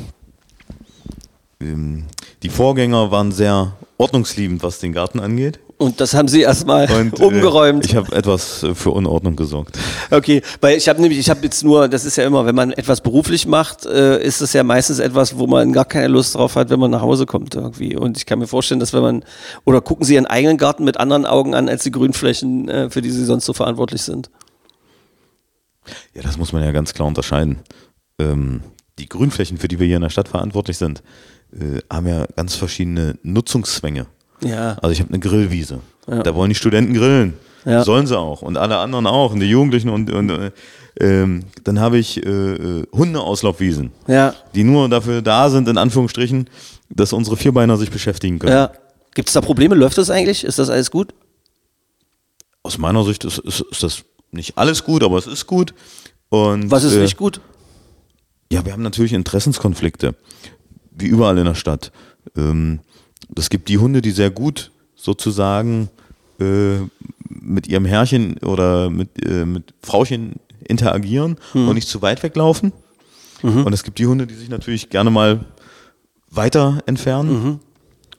ähm, 1.61 2.05
die 2.43 2.49
Vorgänger 2.49 3.11
waren 3.11 3.31
sehr 3.31 3.77
ordnungsliebend, 3.99 4.63
was 4.63 4.79
den 4.81 4.93
Garten 4.93 5.21
angeht. 5.21 5.61
Und 5.83 6.01
das 6.01 6.15
haben 6.15 6.29
sie 6.29 6.43
erstmal 6.43 6.89
Und, 6.93 7.19
äh, 7.21 7.25
umgeräumt. 7.25 7.85
ich 7.85 7.97
habe 7.97 8.15
etwas 8.15 8.63
äh, 8.63 8.73
für 8.75 8.91
Unordnung 8.91 9.35
gesorgt. 9.35 9.77
Okay, 10.13 10.41
weil 10.61 10.77
ich 10.77 10.89
habe 10.89 11.01
nämlich, 11.01 11.19
ich 11.19 11.29
habe 11.29 11.41
jetzt 11.43 11.65
nur, 11.65 11.89
das 11.89 12.05
ist 12.05 12.17
ja 12.17 12.25
immer, 12.25 12.47
wenn 12.47 12.55
man 12.55 12.71
etwas 12.71 13.01
beruflich 13.01 13.47
macht, 13.47 13.85
äh, 13.85 14.23
ist 14.23 14.41
es 14.41 14.53
ja 14.53 14.63
meistens 14.63 15.01
etwas, 15.01 15.39
wo 15.39 15.49
man 15.49 15.73
gar 15.73 15.85
keine 15.85 16.07
Lust 16.07 16.37
drauf 16.37 16.55
hat, 16.55 16.71
wenn 16.71 16.79
man 16.79 16.93
nach 16.93 17.03
Hause 17.03 17.27
kommt 17.27 17.57
irgendwie. 17.57 17.97
Und 17.97 18.17
ich 18.17 18.27
kann 18.27 18.39
mir 18.39 18.47
vorstellen, 18.47 18.79
dass 18.79 18.93
wenn 18.93 19.03
man, 19.03 19.25
oder 19.65 19.81
gucken 19.81 20.05
Sie 20.05 20.15
Ihren 20.15 20.27
eigenen 20.27 20.57
Garten 20.57 20.85
mit 20.85 20.99
anderen 20.99 21.27
Augen 21.27 21.55
an, 21.57 21.69
als 21.69 21.83
die 21.83 21.91
Grünflächen, 21.91 22.69
äh, 22.69 22.89
für 22.89 23.03
die 23.03 23.11
Sie 23.11 23.25
sonst 23.25 23.45
so 23.45 23.53
verantwortlich 23.53 24.03
sind. 24.03 24.31
Ja, 26.15 26.23
das 26.23 26.39
muss 26.39 26.53
man 26.53 26.63
ja 26.63 26.71
ganz 26.71 26.95
klar 26.95 27.09
unterscheiden. 27.09 27.59
Ähm, 28.21 28.61
die 29.01 29.09
Grünflächen, 29.09 29.59
für 29.59 29.67
die 29.67 29.81
wir 29.81 29.87
hier 29.89 29.97
in 29.97 30.03
der 30.03 30.11
Stadt 30.11 30.29
verantwortlich 30.29 30.79
sind, 30.79 31.03
äh, 31.53 31.81
haben 31.93 32.07
ja 32.07 32.25
ganz 32.37 32.55
verschiedene 32.55 33.19
Nutzungszwänge. 33.25 34.07
Ja. 34.45 34.77
Also 34.83 34.91
ich 34.93 35.01
habe 35.01 35.11
eine 35.11 35.21
Grillwiese. 35.21 35.81
Ja. 36.09 36.23
Da 36.23 36.35
wollen 36.35 36.49
die 36.51 36.55
Studenten 36.55 36.95
grillen. 36.95 37.35
Ja. 37.65 37.85
Sollen 37.85 38.07
sie 38.07 38.19
auch. 38.19 38.43
Und 38.43 38.57
alle 38.57 38.79
anderen 38.79 39.07
auch. 39.07 39.33
Und 39.33 39.41
die 39.41 39.47
Jugendlichen 39.47 39.89
und, 39.89 40.11
und 40.11 40.31
äh, 40.31 40.51
ähm, 41.01 41.45
dann 41.65 41.79
habe 41.81 41.99
ich 41.99 42.25
äh, 42.25 42.29
äh, 42.29 42.87
Hundeauslaufwiesen, 42.93 43.93
Ja, 44.09 44.35
die 44.55 44.65
nur 44.65 44.89
dafür 44.89 45.23
da 45.23 45.49
sind, 45.49 45.69
in 45.69 45.79
Anführungsstrichen, 45.79 46.51
dass 46.91 47.13
unsere 47.13 47.37
Vierbeiner 47.37 47.77
sich 47.77 47.91
beschäftigen 47.91 48.39
können. 48.39 48.53
ja. 48.53 48.73
Gibt 49.15 49.29
es 49.29 49.35
da 49.35 49.43
Probleme? 49.43 49.75
Läuft 49.75 49.99
das 49.99 50.09
eigentlich? 50.09 50.43
Ist 50.43 50.59
das 50.59 50.71
alles 50.71 50.91
gut? 50.91 51.13
Aus 52.63 52.79
meiner 52.79 53.05
Sicht 53.05 53.25
ist, 53.25 53.39
ist, 53.39 53.61
ist 53.71 53.83
das 53.83 54.05
nicht 54.31 54.57
alles 54.57 54.85
gut, 54.85 55.03
aber 55.03 55.19
es 55.19 55.27
ist 55.27 55.47
gut. 55.47 55.75
Und, 56.31 56.71
Was 56.71 56.83
ist 56.85 56.95
äh, 56.95 57.01
nicht 57.01 57.19
gut? 57.19 57.41
Ja, 58.51 58.65
wir 58.65 58.73
haben 58.73 58.83
natürlich 58.83 59.13
Interessenskonflikte, 59.13 60.15
wie 60.93 61.07
überall 61.07 61.37
in 61.37 61.45
der 61.45 61.55
Stadt. 61.55 61.93
Ähm, 62.37 62.81
es 63.37 63.51
gibt 63.51 63.69
die 63.69 63.79
Hunde, 63.79 64.03
die 64.03 64.11
sehr 64.11 64.31
gut 64.31 64.71
sozusagen 64.95 65.89
äh, 66.41 66.77
mit 67.29 67.67
ihrem 67.67 67.85
Herrchen 67.85 68.39
oder 68.39 68.91
mit, 68.91 69.25
äh, 69.25 69.45
mit 69.45 69.75
Frauchen 69.83 70.37
interagieren 70.67 71.37
und 71.55 71.75
nicht 71.75 71.89
zu 71.89 72.03
weit 72.03 72.23
weglaufen. 72.23 72.73
Und 73.43 73.73
es 73.73 73.83
gibt 73.83 73.99
die 73.99 74.07
Hunde, 74.07 74.27
die 74.29 74.35
sich 74.35 74.49
natürlich 74.49 74.89
gerne 74.89 75.11
mal 75.11 75.41
weiter 76.31 76.81
entfernen. 76.87 77.59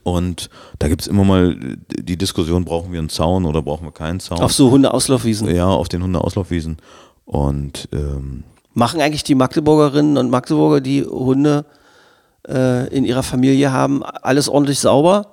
Und 0.04 0.49
da 0.80 0.89
gibt 0.89 1.01
es 1.01 1.08
immer 1.08 1.24
mal 1.24 1.58
die 1.89 2.18
Diskussion, 2.18 2.66
brauchen 2.66 2.91
wir 2.91 2.99
einen 2.99 3.08
Zaun 3.08 3.45
oder 3.45 3.62
brauchen 3.62 3.86
wir 3.86 3.93
keinen 3.93 4.20
Zaun? 4.20 4.39
Auf 4.39 4.51
so 4.51 4.70
Hundeauslaufwiesen. 4.70 5.54
ja, 5.56 5.68
auf 5.68 5.88
den 5.88 6.04
Hundeauslaufwiesen. 6.04 6.78
Und 7.26 7.88
ähm, 7.93 8.43
Machen 8.74 8.99
eigentlich 8.99 9.24
die 9.24 9.36
Magdeburgerinnen 9.36 10.18
und 10.18 10.30
Magdeburger, 10.30 10.82
die 10.82 11.06
Hunde 11.06 11.66
äh, 12.48 12.88
in 12.96 13.06
ihrer 13.06 13.24
Familie 13.24 13.72
haben, 13.72 14.04
alles 14.04 14.50
ordentlich 14.50 14.80
sauber? 14.80 15.28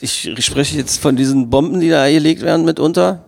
Ich 0.00 0.28
spreche 0.38 0.76
jetzt 0.76 1.00
von 1.00 1.16
diesen 1.16 1.50
Bomben, 1.50 1.80
die 1.80 1.90
da 1.90 2.08
gelegt 2.08 2.42
werden 2.42 2.64
mitunter. 2.64 3.24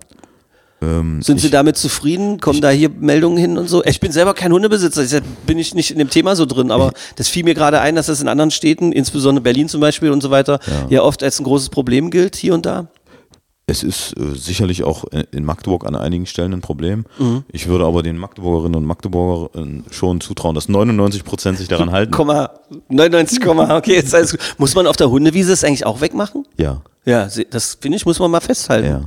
ähm, 0.80 1.20
Sind 1.20 1.36
ich, 1.36 1.42
Sie 1.42 1.50
damit 1.50 1.76
zufrieden? 1.76 2.40
Kommen 2.40 2.60
da 2.60 2.70
hier 2.70 2.88
Meldungen 2.88 3.36
hin 3.38 3.58
und 3.58 3.68
so? 3.68 3.84
Ich 3.84 4.00
bin 4.00 4.12
selber 4.12 4.34
kein 4.34 4.52
Hundebesitzer, 4.52 5.02
deshalb 5.02 5.24
bin 5.46 5.58
ich 5.58 5.74
nicht 5.74 5.90
in 5.90 5.98
dem 5.98 6.08
Thema 6.10 6.36
so 6.36 6.46
drin, 6.46 6.70
aber 6.70 6.92
das 7.16 7.28
fiel 7.28 7.44
mir 7.44 7.54
gerade 7.54 7.80
ein, 7.80 7.96
dass 7.96 8.06
das 8.06 8.20
in 8.20 8.28
anderen 8.28 8.50
Städten, 8.50 8.92
insbesondere 8.92 9.42
Berlin 9.42 9.68
zum 9.68 9.80
Beispiel 9.80 10.10
und 10.10 10.22
so 10.22 10.30
weiter, 10.30 10.60
ja, 10.88 11.02
oft 11.02 11.22
als 11.22 11.38
ein 11.40 11.44
großes 11.44 11.68
Problem 11.68 12.10
gilt, 12.10 12.36
hier 12.36 12.54
und 12.54 12.64
da. 12.64 12.88
Es 13.70 13.82
ist 13.82 14.16
äh, 14.16 14.34
sicherlich 14.34 14.82
auch 14.82 15.04
in- 15.30 15.44
Magdeburg 15.44 15.86
an 15.86 15.94
einigen 15.94 16.26
Stellen 16.26 16.52
ein 16.54 16.60
Problem. 16.62 17.04
Ich 17.52 17.68
würde 17.68 17.84
aber 17.84 18.02
den 18.02 18.16
Magdeburgerinnen 18.16 18.74
und 18.76 18.84
Magdeburgern 18.86 19.84
schon 19.90 20.20
zutrauen, 20.20 20.54
dass 20.54 20.68
99 20.68 21.22
Prozent 21.24 21.58
sich 21.58 21.68
daran 21.68 21.92
halten. 21.92 22.10
Komma, 22.10 22.50
99, 22.88 23.40
Komma, 23.40 23.76
okay, 23.76 23.94
jetzt 23.96 24.14
alles 24.14 24.30
gut. 24.32 24.40
Muss 24.58 24.74
man 24.74 24.86
auf 24.86 24.96
der 24.96 25.10
Hundewiese 25.10 25.52
es 25.52 25.64
eigentlich 25.64 25.84
auch 25.86 26.00
wegmachen? 26.00 26.44
Ja, 26.56 26.80
Ja, 27.04 27.28
das 27.50 27.78
finde 27.80 27.96
ich, 27.96 28.06
muss 28.06 28.18
man 28.18 28.30
mal 28.30 28.40
festhalten. 28.40 28.88
ja. 28.88 29.00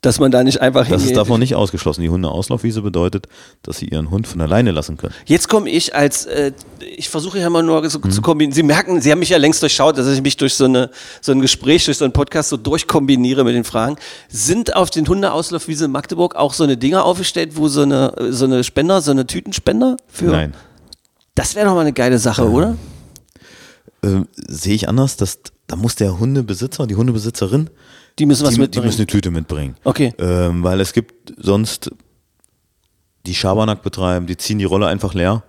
Dass 0.00 0.20
man 0.20 0.30
da 0.30 0.44
nicht 0.44 0.60
einfach 0.60 0.86
Das 0.88 1.02
ist 1.02 1.16
davon 1.16 1.40
nicht 1.40 1.56
ausgeschlossen. 1.56 2.02
Die 2.02 2.08
Hundeauslaufwiese 2.08 2.82
bedeutet, 2.82 3.26
dass 3.62 3.78
sie 3.78 3.86
ihren 3.88 4.10
Hund 4.10 4.28
von 4.28 4.40
alleine 4.40 4.70
lassen 4.70 4.96
können. 4.96 5.12
Jetzt 5.26 5.48
komme 5.48 5.68
ich 5.70 5.92
als, 5.96 6.24
äh, 6.26 6.52
ich 6.96 7.08
versuche 7.08 7.40
ja 7.40 7.48
immer 7.48 7.64
nur 7.64 7.90
so 7.90 7.98
Mhm. 7.98 8.12
zu 8.12 8.22
kombinieren. 8.22 8.54
Sie 8.54 8.62
merken, 8.62 9.00
Sie 9.00 9.10
haben 9.10 9.18
mich 9.18 9.30
ja 9.30 9.38
längst 9.38 9.60
durchschaut, 9.60 9.98
dass 9.98 10.06
ich 10.06 10.22
mich 10.22 10.36
durch 10.36 10.54
so, 10.54 10.66
eine, 10.66 10.90
so 11.20 11.32
ein 11.32 11.40
Gespräch, 11.40 11.84
durch 11.86 11.96
so 11.98 12.04
einen 12.04 12.12
Podcast 12.12 12.50
so 12.50 12.56
durchkombiniere 12.56 13.42
mit 13.42 13.56
den 13.56 13.64
Fragen. 13.64 13.96
Sind 14.28 14.76
auf 14.76 14.90
den 14.90 15.08
Hundeauslaufwiese 15.08 15.86
in 15.86 15.90
Magdeburg 15.90 16.36
auch 16.36 16.54
so 16.54 16.62
eine 16.62 16.76
Dinger 16.76 17.04
aufgestellt, 17.04 17.56
wo 17.56 17.66
so 17.66 17.82
eine, 17.82 18.14
so 18.30 18.44
eine 18.44 18.62
Spender, 18.62 19.00
so 19.02 19.10
eine 19.10 19.26
Tütenspender 19.26 19.96
für? 20.06 20.26
Nein. 20.26 20.54
Das 21.34 21.56
wäre 21.56 21.66
doch 21.66 21.74
mal 21.74 21.80
eine 21.80 21.92
geile 21.92 22.20
Sache, 22.20 22.48
oder? 22.48 22.76
Ähm, 24.04 24.28
sehe 24.36 24.74
ich 24.76 24.88
anders, 24.88 25.16
dass 25.16 25.40
da 25.66 25.74
muss 25.74 25.96
der 25.96 26.20
Hundebesitzer, 26.20 26.86
die 26.86 26.94
Hundebesitzerin, 26.94 27.68
Die 28.18 28.26
müssen 28.26 28.44
was 28.44 28.50
die, 28.50 28.56
die 28.56 28.60
mitbringen. 28.62 28.86
müssen 28.86 29.00
eine 29.00 29.06
Tüte 29.06 29.30
mitbringen. 29.30 29.76
Okay. 29.84 30.12
Ähm, 30.18 30.62
weil 30.62 30.80
es 30.80 30.92
gibt 30.92 31.34
sonst 31.36 31.90
die 33.26 33.34
Schabernack 33.34 33.82
betreiben, 33.82 34.26
die 34.26 34.36
ziehen 34.36 34.58
die 34.58 34.64
Rolle 34.64 34.86
einfach 34.86 35.14
leer. 35.14 35.42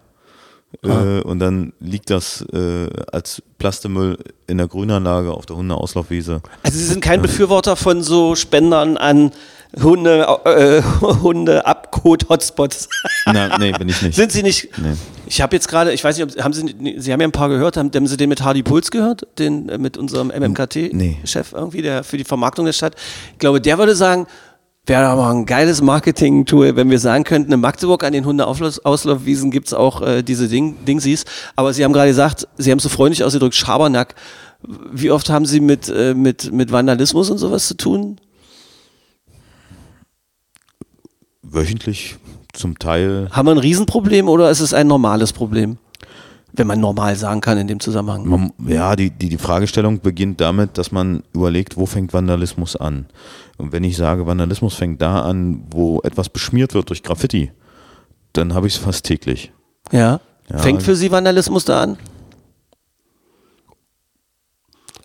Äh, 0.83 1.21
und 1.21 1.39
dann 1.39 1.73
liegt 1.79 2.11
das 2.11 2.45
äh, 2.53 2.87
als 3.11 3.41
Plastemüll 3.57 4.19
in 4.45 4.59
der 4.59 4.67
Grünanlage 4.67 5.31
auf 5.31 5.47
der 5.47 5.55
Hundeauslaufwiese. 5.55 6.41
Also 6.61 6.77
Sie 6.77 6.85
sind 6.85 7.01
kein 7.01 7.21
Befürworter 7.23 7.75
von 7.75 8.03
so 8.03 8.35
Spendern 8.35 8.97
an 8.97 9.31
Hunde, 9.81 10.25
äh, 10.45 10.81
Hunde-Abcode-Hotspots. 11.01 12.89
Nein, 13.25 13.51
nee, 13.59 13.71
bin 13.71 13.87
ich 13.89 14.01
nicht. 14.01 14.15
Sind 14.15 14.31
Sie 14.31 14.41
nicht? 14.41 14.69
Nee. 14.77 14.93
Ich 15.27 15.41
habe 15.41 15.55
jetzt 15.55 15.67
gerade, 15.67 15.93
ich 15.93 16.03
weiß 16.03 16.17
nicht, 16.17 16.37
ob, 16.37 16.43
haben 16.43 16.53
Sie, 16.53 16.95
Sie 16.97 17.13
haben 17.13 17.21
ja 17.21 17.27
ein 17.27 17.31
paar 17.31 17.49
gehört, 17.49 17.77
haben, 17.77 17.91
haben 17.93 18.07
Sie 18.07 18.17
den 18.17 18.29
mit 18.29 18.41
Hardy 18.41 18.63
Puls 18.63 18.89
gehört? 18.89 19.27
Den 19.37 19.69
äh, 19.69 19.77
mit 19.77 19.97
unserem 19.97 20.29
Nee. 20.29 20.39
MMKT-Chef 20.47 21.53
irgendwie, 21.53 21.83
der 21.83 22.03
für 22.03 22.17
die 22.17 22.23
Vermarktung 22.23 22.65
der 22.65 22.73
Stadt. 22.73 22.95
Ich 23.33 23.39
glaube, 23.39 23.61
der 23.61 23.77
würde 23.77 23.95
sagen, 23.95 24.25
wäre 24.87 25.05
aber 25.05 25.29
ein 25.29 25.45
geiles 25.45 25.83
Marketing-Tool, 25.83 26.75
wenn 26.75 26.89
wir 26.89 26.97
sagen 26.97 27.23
könnten, 27.23 27.51
in 27.51 27.59
Magdeburg 27.59 28.03
an 28.03 28.13
den 28.13 28.25
Hundeauslaufwiesen 28.25 29.51
gibt 29.51 29.67
es 29.67 29.73
auch 29.75 30.01
äh, 30.01 30.23
diese 30.23 30.47
Ding, 30.47 30.83
Dingsies. 30.85 31.25
Aber 31.55 31.73
Sie 31.73 31.83
haben 31.83 31.93
gerade 31.93 32.09
gesagt, 32.09 32.47
Sie 32.57 32.71
haben 32.71 32.79
so 32.79 32.89
freundlich 32.89 33.23
ausgedrückt, 33.23 33.53
Schabernack. 33.53 34.15
Wie 34.91 35.11
oft 35.11 35.29
haben 35.29 35.45
Sie 35.45 35.59
mit, 35.59 35.89
äh, 35.89 36.15
mit, 36.15 36.51
mit 36.51 36.71
Vandalismus 36.71 37.29
und 37.29 37.37
sowas 37.37 37.67
zu 37.67 37.77
tun? 37.77 38.19
Wöchentlich 41.51 42.17
zum 42.53 42.77
Teil. 42.79 43.29
Haben 43.31 43.47
wir 43.47 43.51
ein 43.53 43.57
Riesenproblem 43.57 44.27
oder 44.27 44.49
ist 44.49 44.59
es 44.59 44.73
ein 44.73 44.87
normales 44.87 45.33
Problem? 45.33 45.77
Wenn 46.51 46.67
man 46.67 46.79
normal 46.79 47.15
sagen 47.15 47.41
kann 47.41 47.57
in 47.59 47.67
dem 47.67 47.79
Zusammenhang. 47.79 48.27
Man, 48.27 48.53
ja, 48.67 48.95
die, 48.95 49.11
die, 49.11 49.29
die 49.29 49.37
Fragestellung 49.37 49.99
beginnt 50.01 50.41
damit, 50.41 50.77
dass 50.77 50.91
man 50.91 51.23
überlegt, 51.33 51.77
wo 51.77 51.85
fängt 51.85 52.11
Vandalismus 52.11 52.75
an? 52.75 53.05
Und 53.57 53.71
wenn 53.71 53.83
ich 53.83 53.95
sage, 53.95 54.25
Vandalismus 54.25 54.73
fängt 54.73 55.01
da 55.01 55.21
an, 55.21 55.63
wo 55.69 56.01
etwas 56.01 56.29
beschmiert 56.29 56.73
wird 56.73 56.89
durch 56.89 57.03
Graffiti, 57.03 57.51
dann 58.33 58.53
habe 58.55 58.67
ich 58.67 58.75
es 58.75 58.79
fast 58.79 59.05
täglich. 59.05 59.51
Ja. 59.91 60.19
Ja. 60.49 60.57
Fängt 60.57 60.81
für 60.81 60.95
Sie 60.95 61.11
Vandalismus 61.11 61.65
da 61.65 61.83
an? 61.83 61.97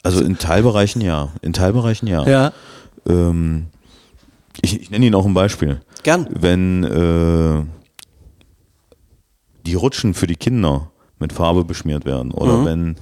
Also 0.02 0.22
in 0.22 0.38
Teilbereichen 0.38 1.00
ja. 1.00 1.30
In 1.42 1.52
Teilbereichen 1.52 2.08
ja. 2.08 2.26
Ja. 2.26 2.52
Ähm, 3.06 3.66
ich, 4.62 4.80
ich 4.80 4.90
nenne 4.90 5.06
Ihnen 5.06 5.14
auch 5.14 5.26
ein 5.26 5.34
Beispiel. 5.34 5.80
Gern. 6.02 6.28
Wenn 6.30 6.84
äh, 6.84 7.64
die 9.66 9.74
Rutschen 9.74 10.14
für 10.14 10.26
die 10.26 10.36
Kinder 10.36 10.90
mit 11.18 11.32
Farbe 11.32 11.64
beschmiert 11.64 12.04
werden 12.04 12.32
oder 12.32 12.64
wenn 12.64 12.96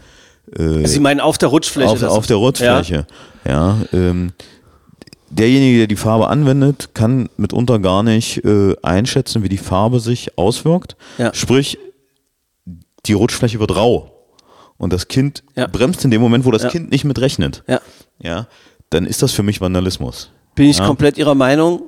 äh, 0.56 0.86
Sie 0.86 1.00
meinen 1.00 1.20
auf 1.20 1.38
der 1.38 1.48
Rutschfläche? 1.48 1.90
auf, 1.90 2.02
auf 2.18 2.26
der 2.26 2.36
Rutschfläche, 2.36 3.06
ja, 3.46 3.78
ähm, 3.92 4.32
derjenige, 5.30 5.78
der 5.78 5.86
die 5.88 5.96
Farbe 5.96 6.28
anwendet, 6.28 6.90
kann 6.94 7.28
mitunter 7.36 7.78
gar 7.78 8.02
nicht 8.02 8.44
äh, 8.44 8.76
einschätzen, 8.82 9.42
wie 9.42 9.48
die 9.48 9.58
Farbe 9.58 9.98
sich 9.98 10.38
auswirkt. 10.38 10.96
Ja. 11.18 11.32
Sprich, 11.34 11.78
die 13.06 13.14
Rutschfläche 13.14 13.58
wird 13.58 13.74
rau 13.74 14.12
und 14.78 14.92
das 14.92 15.08
Kind 15.08 15.42
Ja. 15.56 15.66
bremst 15.66 16.04
in 16.04 16.10
dem 16.10 16.20
Moment, 16.20 16.44
wo 16.44 16.50
das 16.50 16.62
Ja. 16.64 16.68
Kind 16.68 16.90
nicht 16.92 17.04
mitrechnet. 17.04 17.64
Ja. 17.66 17.80
Ja, 18.20 18.46
dann 18.90 19.06
ist 19.06 19.22
das 19.22 19.32
für 19.32 19.42
mich 19.42 19.60
Vandalismus. 19.60 20.30
Bin 20.54 20.68
ich 20.68 20.78
Ja. 20.78 20.86
komplett 20.86 21.18
Ihrer 21.18 21.34
Meinung, 21.34 21.82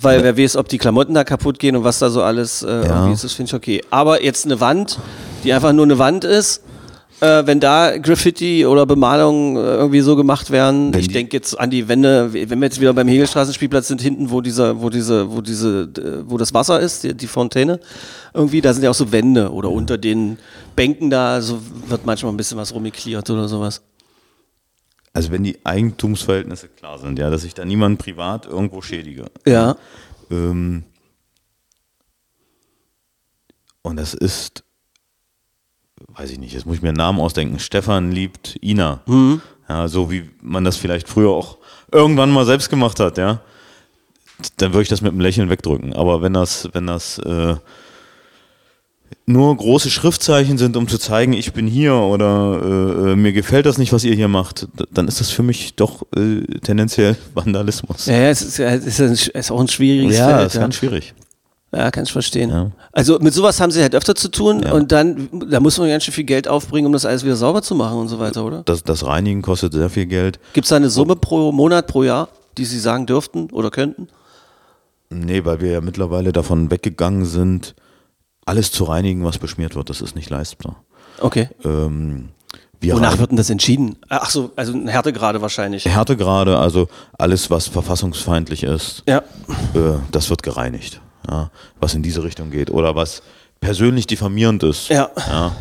weil 0.00 0.22
wer 0.22 0.36
weiß, 0.36 0.56
ob 0.56 0.68
die 0.68 0.78
Klamotten 0.78 1.14
da 1.14 1.24
kaputt 1.24 1.58
gehen 1.58 1.76
und 1.76 1.84
was 1.84 1.98
da 1.98 2.10
so 2.10 2.22
alles 2.22 2.62
äh, 2.62 2.66
irgendwie 2.68 3.12
ist, 3.12 3.24
das 3.24 3.32
finde 3.32 3.50
ich 3.50 3.54
okay. 3.54 3.82
Aber 3.90 4.22
jetzt 4.22 4.44
eine 4.46 4.60
Wand, 4.60 4.98
die 5.44 5.52
einfach 5.52 5.72
nur 5.72 5.84
eine 5.84 5.98
Wand 5.98 6.24
ist, 6.24 6.62
äh, 7.20 7.44
wenn 7.46 7.58
da 7.58 7.98
Graffiti 7.98 8.64
oder 8.64 8.86
Bemalungen 8.86 9.56
äh, 9.56 9.60
irgendwie 9.76 10.00
so 10.00 10.14
gemacht 10.14 10.50
werden, 10.52 10.94
Wenn 10.94 11.00
ich 11.00 11.08
denke 11.08 11.36
jetzt 11.36 11.58
an 11.58 11.68
die 11.70 11.88
Wände, 11.88 12.32
wenn 12.32 12.60
wir 12.60 12.66
jetzt 12.66 12.80
wieder 12.80 12.92
beim 12.92 13.08
Hegelstraßenspielplatz 13.08 13.88
sind, 13.88 14.00
hinten, 14.00 14.30
wo 14.30 14.40
dieser, 14.40 14.80
wo 14.80 14.88
diese, 14.88 15.28
wo 15.32 15.40
diese, 15.40 15.88
wo 16.26 16.38
das 16.38 16.54
Wasser 16.54 16.78
ist, 16.78 17.02
die, 17.02 17.14
die 17.14 17.26
Fontäne, 17.26 17.80
irgendwie, 18.34 18.60
da 18.60 18.72
sind 18.72 18.84
ja 18.84 18.90
auch 18.90 18.94
so 18.94 19.10
Wände 19.10 19.50
oder 19.50 19.70
unter 19.70 19.98
den 19.98 20.38
Bänken 20.76 21.10
da, 21.10 21.40
so 21.40 21.58
wird 21.88 22.06
manchmal 22.06 22.32
ein 22.32 22.36
bisschen 22.36 22.56
was 22.56 22.72
rumgeklärt 22.72 23.28
oder 23.30 23.48
sowas. 23.48 23.82
Also 25.18 25.32
wenn 25.32 25.42
die 25.42 25.58
Eigentumsverhältnisse 25.64 26.68
klar 26.68 27.00
sind, 27.00 27.18
ja, 27.18 27.28
dass 27.28 27.42
ich 27.42 27.52
da 27.52 27.64
niemand 27.64 27.98
privat 27.98 28.46
irgendwo 28.46 28.82
schädige. 28.82 29.24
Ja. 29.44 29.76
Ähm, 30.30 30.84
und 33.82 33.96
das 33.96 34.14
ist, 34.14 34.62
weiß 36.06 36.30
ich 36.30 36.38
nicht, 36.38 36.52
jetzt 36.52 36.66
muss 36.66 36.76
ich 36.76 36.82
mir 36.82 36.90
einen 36.90 36.98
Namen 36.98 37.18
ausdenken. 37.18 37.58
Stefan 37.58 38.12
liebt 38.12 38.62
Ina. 38.62 39.00
Mhm. 39.06 39.42
Ja, 39.68 39.88
so 39.88 40.08
wie 40.08 40.30
man 40.40 40.62
das 40.62 40.76
vielleicht 40.76 41.08
früher 41.08 41.30
auch 41.30 41.58
irgendwann 41.90 42.30
mal 42.30 42.46
selbst 42.46 42.70
gemacht 42.70 43.00
hat, 43.00 43.18
ja. 43.18 43.40
Dann 44.58 44.72
würde 44.72 44.82
ich 44.82 44.88
das 44.88 45.00
mit 45.00 45.10
einem 45.10 45.20
Lächeln 45.20 45.50
wegdrücken. 45.50 45.94
Aber 45.94 46.22
wenn 46.22 46.34
das, 46.34 46.68
wenn 46.74 46.86
das 46.86 47.18
äh, 47.18 47.56
nur 49.26 49.54
große 49.56 49.90
Schriftzeichen 49.90 50.56
sind, 50.58 50.76
um 50.76 50.88
zu 50.88 50.98
zeigen, 50.98 51.32
ich 51.34 51.52
bin 51.52 51.66
hier 51.66 51.94
oder 51.94 52.60
äh, 52.62 53.12
äh, 53.12 53.16
mir 53.16 53.32
gefällt 53.32 53.66
das 53.66 53.76
nicht, 53.78 53.92
was 53.92 54.04
ihr 54.04 54.14
hier 54.14 54.28
macht, 54.28 54.68
dann 54.90 55.06
ist 55.08 55.20
das 55.20 55.30
für 55.30 55.42
mich 55.42 55.74
doch 55.74 56.02
äh, 56.16 56.40
tendenziell 56.60 57.16
Vandalismus. 57.34 58.06
Ja, 58.06 58.14
ja, 58.14 58.28
es 58.30 58.42
ist, 58.42 58.58
ja, 58.58 58.68
es 58.70 58.86
ist, 58.86 59.00
es 59.00 59.28
ist 59.28 59.50
auch 59.50 59.60
ein 59.60 59.68
schwieriges 59.68 60.16
Ja, 60.16 60.38
Feld. 60.38 60.46
ist 60.54 60.58
ganz 60.60 60.74
schwierig. 60.76 61.14
Ja, 61.70 61.90
kann 61.90 62.04
ich 62.04 62.12
verstehen. 62.12 62.48
Ja. 62.48 62.70
Also 62.92 63.18
mit 63.18 63.34
sowas 63.34 63.60
haben 63.60 63.70
sie 63.70 63.82
halt 63.82 63.94
öfter 63.94 64.14
zu 64.14 64.30
tun 64.30 64.62
Ja. 64.62 64.72
und 64.72 64.90
dann, 64.90 65.28
da 65.50 65.60
muss 65.60 65.76
man 65.78 65.88
ganz 65.90 66.04
schön 66.04 66.14
viel 66.14 66.24
Geld 66.24 66.48
aufbringen, 66.48 66.86
um 66.86 66.94
das 66.94 67.04
alles 67.04 67.24
wieder 67.24 67.36
sauber 67.36 67.60
zu 67.60 67.74
machen 67.74 67.98
und 67.98 68.08
so 68.08 68.18
weiter, 68.18 68.42
oder? 68.46 68.62
Das, 68.64 68.82
das 68.82 69.04
Reinigen 69.04 69.42
kostet 69.42 69.74
sehr 69.74 69.90
viel 69.90 70.06
Geld. 70.06 70.40
Gibt 70.54 70.64
es 70.64 70.70
da 70.70 70.76
eine 70.76 70.88
Summe 70.88 71.16
pro 71.16 71.52
Monat, 71.52 71.86
pro 71.86 72.02
Jahr, 72.04 72.30
die 72.56 72.64
sie 72.64 72.78
sagen 72.78 73.04
dürften 73.04 73.50
oder 73.52 73.70
könnten? 73.70 74.08
Nee, 75.10 75.44
weil 75.44 75.60
wir 75.60 75.70
ja 75.72 75.80
mittlerweile 75.82 76.32
davon 76.32 76.70
weggegangen 76.70 77.26
sind, 77.26 77.74
alles 78.48 78.72
zu 78.72 78.84
reinigen, 78.84 79.24
was 79.24 79.38
beschmiert 79.38 79.76
wird. 79.76 79.90
Das 79.90 80.00
ist 80.00 80.16
nicht 80.16 80.30
leistbar. 80.30 80.82
Okay. 81.20 81.48
Ähm, 81.64 82.30
wir 82.80 82.94
Wonach 82.94 83.18
wird 83.18 83.30
denn 83.30 83.36
das 83.36 83.50
entschieden? 83.50 83.96
Ach 84.08 84.30
so, 84.30 84.52
also 84.54 84.72
eine 84.72 84.90
Härtegrade 84.90 85.42
wahrscheinlich. 85.42 85.84
Härtegrade, 85.84 86.58
also 86.58 86.88
alles, 87.18 87.50
was 87.50 87.66
verfassungsfeindlich 87.66 88.62
ist, 88.62 89.02
Ja. 89.06 89.18
äh, 89.74 89.98
das 90.12 90.30
wird 90.30 90.42
gereinigt. 90.42 91.00
Ja, 91.28 91.50
was 91.80 91.94
in 91.94 92.02
diese 92.02 92.22
Richtung 92.22 92.50
geht. 92.50 92.70
Oder 92.70 92.94
was 92.94 93.22
persönlich 93.60 94.06
diffamierend 94.06 94.62
ist. 94.62 94.88
Ja. 94.88 95.10
Ja, 95.16 95.56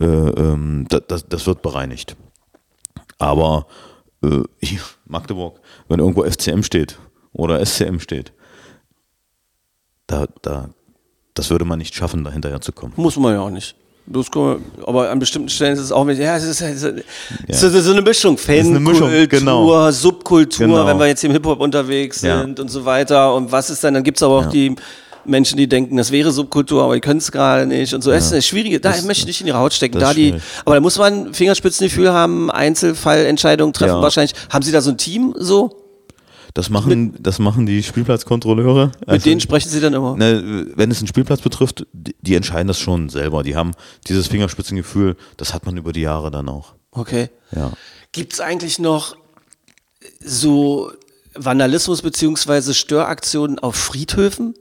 äh, 0.00 0.04
ähm, 0.04 0.86
das, 0.88 1.26
das, 1.28 1.46
wird 1.46 1.62
bereinigt. 1.62 2.16
Aber 3.18 3.66
äh, 4.22 4.42
Magdeburg, 5.04 5.60
wenn 5.88 5.98
irgendwo 5.98 6.24
FCM 6.24 6.62
steht 6.62 6.98
oder 7.32 7.64
SCM 7.64 7.98
steht, 7.98 8.32
da, 10.06 10.26
da, 10.42 10.70
das 11.34 11.50
würde 11.50 11.64
man 11.64 11.78
nicht 11.78 11.94
schaffen, 11.94 12.24
da 12.24 12.30
hinterher 12.30 12.60
zu 12.60 12.72
kommen. 12.72 12.92
Muss 12.96 13.16
man 13.16 13.34
ja 13.34 13.40
auch 13.40 13.50
nicht. 13.50 13.74
Das 14.06 14.26
man, 14.34 14.64
aber 14.86 15.10
an 15.10 15.18
bestimmten 15.20 15.48
Stellen 15.50 15.74
ist 15.74 15.80
es 15.80 15.92
auch 15.92 16.04
mit, 16.04 16.18
ja, 16.18 16.36
es 16.36 16.42
ist, 16.42 16.60
es 16.62 16.82
ist, 16.82 17.04
es 17.46 17.62
ist 17.62 17.84
so 17.84 17.92
eine 17.92 18.02
Mischung. 18.02 18.36
Fankultur, 18.36 19.26
genau. 19.28 19.90
Subkultur, 19.92 20.66
Genau. 20.66 20.86
wenn 20.86 20.98
wir 20.98 21.06
jetzt 21.06 21.22
im 21.22 21.30
Hip-Hop 21.32 21.60
unterwegs 21.60 22.22
Ja. 22.22 22.40
sind 22.40 22.58
und 22.58 22.68
so 22.70 22.84
weiter. 22.84 23.32
Und 23.34 23.52
was 23.52 23.70
ist 23.70 23.84
dann, 23.84 23.94
dann 23.94 24.02
gibt 24.02 24.18
es 24.18 24.22
aber 24.22 24.38
auch 24.38 24.44
Ja. 24.44 24.48
die 24.50 24.74
Menschen, 25.24 25.58
die 25.58 25.68
denken, 25.68 25.96
das 25.98 26.10
wäre 26.10 26.32
Subkultur, 26.32 26.82
aber 26.82 26.94
die 26.94 27.00
können 27.00 27.18
es 27.18 27.30
gerade 27.30 27.66
nicht 27.66 27.92
und 27.94 28.02
so. 28.02 28.10
Es 28.10 28.26
ist 28.26 28.32
eine 28.32 28.42
schwierige, 28.42 28.80
da 28.80 28.90
Das- 28.90 29.04
möchte 29.04 29.20
ich 29.22 29.26
nicht 29.26 29.40
in 29.42 29.46
ihre 29.48 29.58
Haut 29.58 29.74
stecken. 29.74 29.98
das 30.00 30.08
Da 30.08 30.14
die, 30.14 30.34
aber 30.64 30.74
da 30.76 30.80
muss 30.80 30.98
man 30.98 31.32
Fingerspitzengefühl 31.34 32.10
haben, 32.12 32.50
Einzelfallentscheidungen 32.50 33.72
treffen 33.72 33.96
Ja. 33.96 34.02
wahrscheinlich. 34.02 34.34
Haben 34.50 34.62
Sie 34.62 34.72
da 34.72 34.80
so 34.80 34.90
ein 34.90 34.96
Team 34.98 35.34
so? 35.38 35.76
Das 36.54 36.68
machen, 36.70 37.14
das 37.20 37.38
machen 37.38 37.66
die 37.66 37.82
Spielplatzkontrolleure. 37.82 38.86
Mit 39.00 39.08
Also- 39.08 39.24
denen 39.24 39.40
sprechen 39.40 39.68
Sie 39.68 39.80
dann 39.80 39.94
immer? 39.94 40.16
Ne, 40.16 40.66
wenn 40.74 40.90
es 40.90 40.98
einen 40.98 41.06
Spielplatz 41.06 41.40
betrifft, 41.40 41.86
die, 41.92 42.14
die 42.20 42.34
entscheiden 42.34 42.66
das 42.68 42.78
schon 42.78 43.08
selber. 43.08 43.42
Die 43.42 43.56
haben 43.56 43.72
dieses 44.08 44.26
Fingerspitzengefühl, 44.26 45.16
das 45.36 45.54
hat 45.54 45.66
man 45.66 45.76
über 45.76 45.92
die 45.92 46.00
Jahre 46.02 46.30
dann 46.30 46.48
auch. 46.48 46.74
Okay. 46.90 47.28
Ja. 47.54 47.72
Gibt 48.12 48.32
es 48.32 48.40
eigentlich 48.40 48.78
noch 48.78 49.16
so 50.24 50.90
Vandalismus 51.34 52.02
beziehungsweise 52.02 52.74
Störaktionen 52.74 53.58
auf 53.58 53.76
Friedhöfen? 53.76 54.54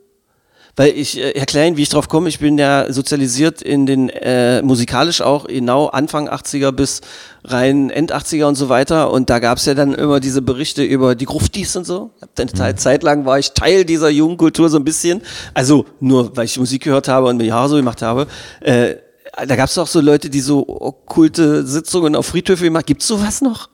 Weil 0.80 0.93
ich, 0.95 1.17
äh, 1.19 1.34
Herr 1.36 1.45
Klein, 1.45 1.75
wie 1.75 1.82
ich 1.82 1.89
drauf 1.89 2.07
komme, 2.07 2.30
ich 2.30 2.39
bin 2.39 2.57
ja 2.57 2.86
sozialisiert 2.89 3.61
in 3.61 3.86
den, 3.86 4.07
äh, 4.07 4.61
musikalisch 4.61 5.19
auch, 5.19 5.45
genau 5.47 5.88
Anfang 5.88 6.30
80er 6.30 6.71
bis 6.71 7.01
rein 7.43 7.89
End 7.89 8.13
80er 8.13 8.45
und 8.45 8.55
so 8.55 8.69
weiter. 8.69 9.11
Und 9.11 9.30
da 9.30 9.39
gab 9.39 9.57
es 9.57 9.65
ja 9.65 9.73
dann 9.73 9.93
immer 9.93 10.21
diese 10.21 10.41
Berichte 10.41 10.82
über 10.82 11.15
die 11.15 11.25
Gruftis 11.25 11.75
und 11.75 11.86
so. 11.86 12.11
Dann 12.36 12.47
Teil- 12.47 12.77
Zeit 12.77 13.03
lang 13.03 13.25
war 13.25 13.38
ich 13.38 13.51
Teil 13.51 13.84
dieser 13.84 14.09
Jugendkultur 14.09 14.69
so 14.69 14.77
ein 14.77 14.86
bisschen. 14.86 15.21
Also 15.53 15.86
nur, 15.99 16.38
weil 16.38 16.45
ich 16.45 16.57
Musik 16.57 16.84
gehört 16.86 17.09
habe 17.09 17.27
und 17.27 17.36
mir 17.36 17.43
die 17.43 17.51
Haare 17.51 17.67
so 17.67 17.75
gemacht 17.75 18.01
habe. 18.01 18.27
Äh, 18.61 18.95
da 19.45 19.57
gab 19.57 19.67
es 19.67 19.77
auch 19.77 19.88
so 19.88 19.99
Leute, 19.99 20.30
die 20.30 20.39
so 20.39 20.65
okkulte 20.65 21.67
Sitzungen 21.67 22.15
auf 22.15 22.27
Friedhöfe 22.27 22.63
gemacht. 22.63 22.86
Gibt's 22.86 23.05
sowas 23.05 23.41
noch? 23.41 23.67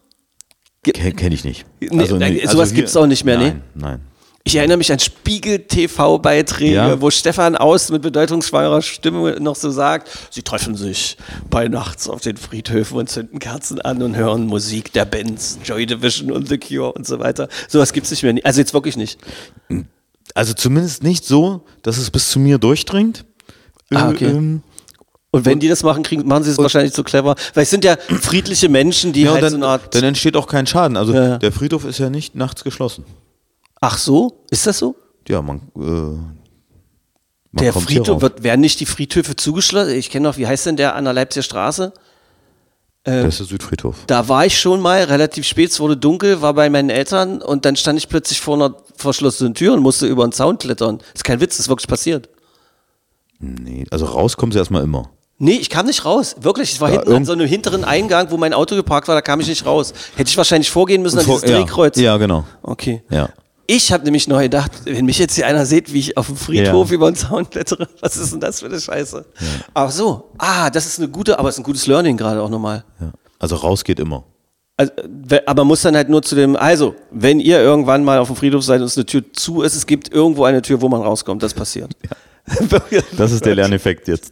Kenne 0.84 1.12
kenn 1.14 1.32
ich 1.32 1.44
nicht. 1.44 1.68
Also 1.96 2.18
Nee, 2.18 2.48
sowas 2.48 2.74
gibt's 2.74 2.98
auch 2.98 3.06
nicht 3.06 3.24
mehr, 3.26 3.38
ne? 3.38 3.44
nein, 3.44 3.62
Nein. 3.76 4.00
Ich 4.48 4.56
erinnere 4.56 4.78
mich 4.78 4.92
an 4.92 5.00
Spiegel-TV-Beiträge, 5.00 6.76
Ja. 6.76 7.02
wo 7.02 7.10
Stefan 7.10 7.56
Aus 7.58 7.90
mit 7.90 8.04
bedeutungsschwanger 8.04 8.84
Stimme 8.84 9.40
noch 9.40 9.56
so 9.56 9.72
sagt, 9.72 10.08
sie 10.30 10.44
treffen 10.44 10.76
sich 10.76 11.18
bei 11.50 11.68
nachts 11.68 12.08
auf 12.08 12.22
den 12.22 12.38
Friedhöfen 12.38 12.96
und 12.98 13.10
zünden 13.10 13.40
Kerzen 13.40 13.82
an 13.82 14.04
und 14.04 14.16
hören 14.16 14.46
Musik 14.46 14.94
der 14.94 15.06
Bands, 15.06 15.58
Joy 15.66 15.88
Division 15.88 16.32
und 16.32 16.48
The 16.48 16.60
Cure 16.60 16.94
und 16.94 17.08
so 17.08 17.18
weiter. 17.20 17.50
Sowas 17.68 17.92
gibt's 17.92 18.12
nicht 18.12 18.22
mehr. 18.22 18.36
Also 18.44 18.60
jetzt 18.62 18.76
wirklich 18.76 18.98
nicht. 18.98 19.18
Also 20.36 20.54
zumindest 20.54 21.02
nicht 21.02 21.26
so, 21.26 21.66
dass 21.82 21.98
es 21.98 22.12
bis 22.12 22.30
zu 22.30 22.38
mir 22.40 22.60
durchdringt. 22.60 23.26
Ah, 23.92 24.10
Äh, 24.10 24.14
okay. 24.14 24.26
ähm, 24.26 24.62
Und 25.32 25.46
wenn 25.46 25.60
die 25.60 25.70
das 25.70 25.82
machen, 25.82 26.04
kriegen, 26.04 26.28
machen 26.28 26.44
sie 26.44 26.52
es 26.52 26.60
wahrscheinlich 26.60 26.94
so 26.94 27.04
clever. 27.04 27.36
Weil 27.56 27.64
es 27.64 27.72
sind 27.72 27.84
ja 27.84 27.98
friedliche 28.22 28.70
Menschen, 28.70 29.12
die 29.12 29.24
ja, 29.24 29.32
halt 29.34 29.42
dann, 29.42 29.50
so 29.50 29.56
eine 29.58 29.68
Art... 29.68 29.96
dann 29.96 30.04
entsteht 30.04 30.36
auch 30.38 30.46
kein 30.48 30.68
Schaden. 30.68 30.98
Also 30.98 31.14
Ja. 31.16 31.38
der 31.40 31.52
Friedhof 31.52 31.84
ist 31.84 31.98
ja 31.98 32.12
nicht 32.12 32.36
nachts 32.36 32.64
geschlossen. 32.64 33.06
Ach 33.86 34.00
so? 34.00 34.44
Ist 34.50 34.66
das 34.66 34.80
so? 34.80 34.96
Ja, 35.28 35.44
man. 35.44 35.62
Äh, 35.76 35.80
man 35.80 36.36
Der 37.60 37.72
Friedhof, 37.72 38.20
wird, 38.20 38.42
werden 38.42 38.62
nicht 38.62 38.80
die 38.80 38.88
Friedhöfe 38.88 39.36
zugeschlossen? 39.36 39.94
Ich 39.94 40.10
kenne 40.10 40.28
noch, 40.28 40.38
wie 40.38 40.48
heißt 40.48 40.66
denn 40.66 40.76
der 40.76 40.96
an 40.96 41.04
der 41.04 41.14
Leipziger 41.14 41.44
Straße? 41.44 41.94
Das 43.04 43.26
ist 43.28 43.40
der 43.42 43.46
Südfriedhof. 43.46 43.98
Da 44.08 44.28
war 44.28 44.48
ich 44.48 44.60
schon 44.60 44.82
mal, 44.82 45.04
relativ 45.04 45.46
spät, 45.46 45.70
es 45.70 45.80
wurde 45.80 45.96
dunkel, 45.96 46.42
war 46.42 46.56
bei 46.56 46.72
meinen 46.72 46.90
Eltern 46.90 47.44
und 47.44 47.64
dann 47.66 47.76
stand 47.76 48.00
ich 48.00 48.10
plötzlich 48.10 48.42
vor 48.42 48.56
einer 48.56 48.76
verschlossenen 48.96 49.54
Tür 49.54 49.74
und 49.74 49.82
musste 49.84 50.08
über 50.08 50.24
einen 50.24 50.32
Zaun 50.32 50.58
klettern. 50.58 50.98
ist 51.14 51.24
kein 51.24 51.40
Witz, 51.40 51.58
das 51.58 51.66
ist 51.66 51.70
wirklich 51.70 51.88
passiert. 51.88 52.28
Nee, 53.38 53.86
also 53.92 54.06
raus 54.06 54.36
kommen 54.36 54.52
sie 54.52 54.58
erstmal 54.58 54.82
immer. 54.82 55.12
Nee, 55.38 55.58
ich 55.62 55.70
kam 55.70 55.86
nicht 55.86 56.04
raus. 56.06 56.36
Wirklich, 56.40 56.72
ich 56.72 56.82
war 56.82 56.90
hinten 56.90 57.14
an 57.14 57.26
so 57.26 57.34
einem 57.34 57.46
hinteren 57.46 57.84
Eingang, 57.84 58.32
wo 58.32 58.38
mein 58.38 58.56
Auto 58.56 58.76
geparkt 58.76 59.08
war, 59.08 59.14
da 59.14 59.22
kam 59.22 59.40
ich 59.42 59.48
nicht 59.48 59.68
raus. 59.68 59.94
Hätte 60.16 60.30
ich 60.30 60.38
wahrscheinlich 60.38 60.72
vorgehen 60.72 61.04
müssen 61.04 61.20
an 61.20 61.26
Vor- 61.26 61.40
dieses 61.42 61.56
Drehkreuz. 61.56 61.98
Ja, 61.98 62.04
ja, 62.04 62.18
genau. 62.18 62.46
Okay. 62.64 63.04
Ja. 63.12 63.30
Ich 63.68 63.92
habe 63.92 64.04
nämlich 64.04 64.28
neu 64.28 64.44
gedacht, 64.44 64.72
wenn 64.86 65.06
mich 65.06 65.18
jetzt 65.18 65.36
hier 65.36 65.48
einer 65.48 65.66
sieht, 65.66 65.92
wie 65.92 66.00
ich 66.00 66.18
auf 66.18 66.28
dem 66.28 66.36
Friedhof 66.36 66.90
Ja. 66.90 66.96
über 66.96 67.12
den 67.12 67.16
Zaun 67.16 67.50
klettere, 67.50 67.88
was 68.02 68.16
ist 68.18 68.32
denn 68.34 68.40
das 68.40 68.60
für 68.60 68.68
eine 68.68 68.80
Scheiße? 68.80 69.26
Ach 69.74 69.90
so, 69.92 70.30
ah, 70.38 70.70
das 70.70 70.86
ist 70.86 71.00
eine 71.00 71.08
gute, 71.10 71.40
aber 71.40 71.50
es 71.50 71.56
ist 71.56 71.60
ein 71.60 71.64
gutes 71.64 71.88
Learning 71.88 72.16
gerade 72.18 72.42
auch 72.42 72.50
nochmal. 72.50 72.84
ja. 73.00 73.12
Also 73.40 73.56
raus 73.58 73.84
geht 73.84 74.00
immer. 74.00 74.24
Also, 74.78 74.92
aber 75.46 75.64
muss 75.66 75.82
dann 75.82 75.96
halt 75.96 76.10
nur 76.10 76.22
zu 76.22 76.36
dem, 76.36 76.56
also, 76.56 76.96
wenn 77.12 77.40
ihr 77.40 77.60
irgendwann 77.60 78.04
mal 78.04 78.20
auf 78.20 78.28
dem 78.28 78.36
Friedhof 78.36 78.64
seid 78.64 78.82
und 78.82 78.88
es 78.88 78.98
eine 78.98 79.06
Tür 79.06 79.24
zu 79.34 79.62
ist, 79.62 79.76
es 79.76 79.86
gibt 79.88 80.12
irgendwo 80.14 80.44
eine 80.46 80.62
Tür, 80.62 80.82
wo 80.82 80.90
man 80.90 81.02
rauskommt, 81.02 81.42
das 81.44 81.54
passiert. 81.54 81.92
Das 83.18 83.32
ist 83.32 83.44
der 83.44 83.56
Lerneffekt 83.56 84.08
jetzt. 84.08 84.32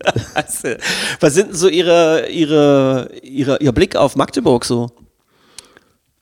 Was 1.19 1.34
sind 1.34 1.47
denn 1.49 1.55
so 1.55 1.67
ihre, 1.67 2.27
ihre, 2.29 3.09
ihre, 3.23 3.57
ihr 3.57 3.71
Blick 3.71 3.95
auf 3.95 4.15
Magdeburg 4.15 4.65
so? 4.65 4.91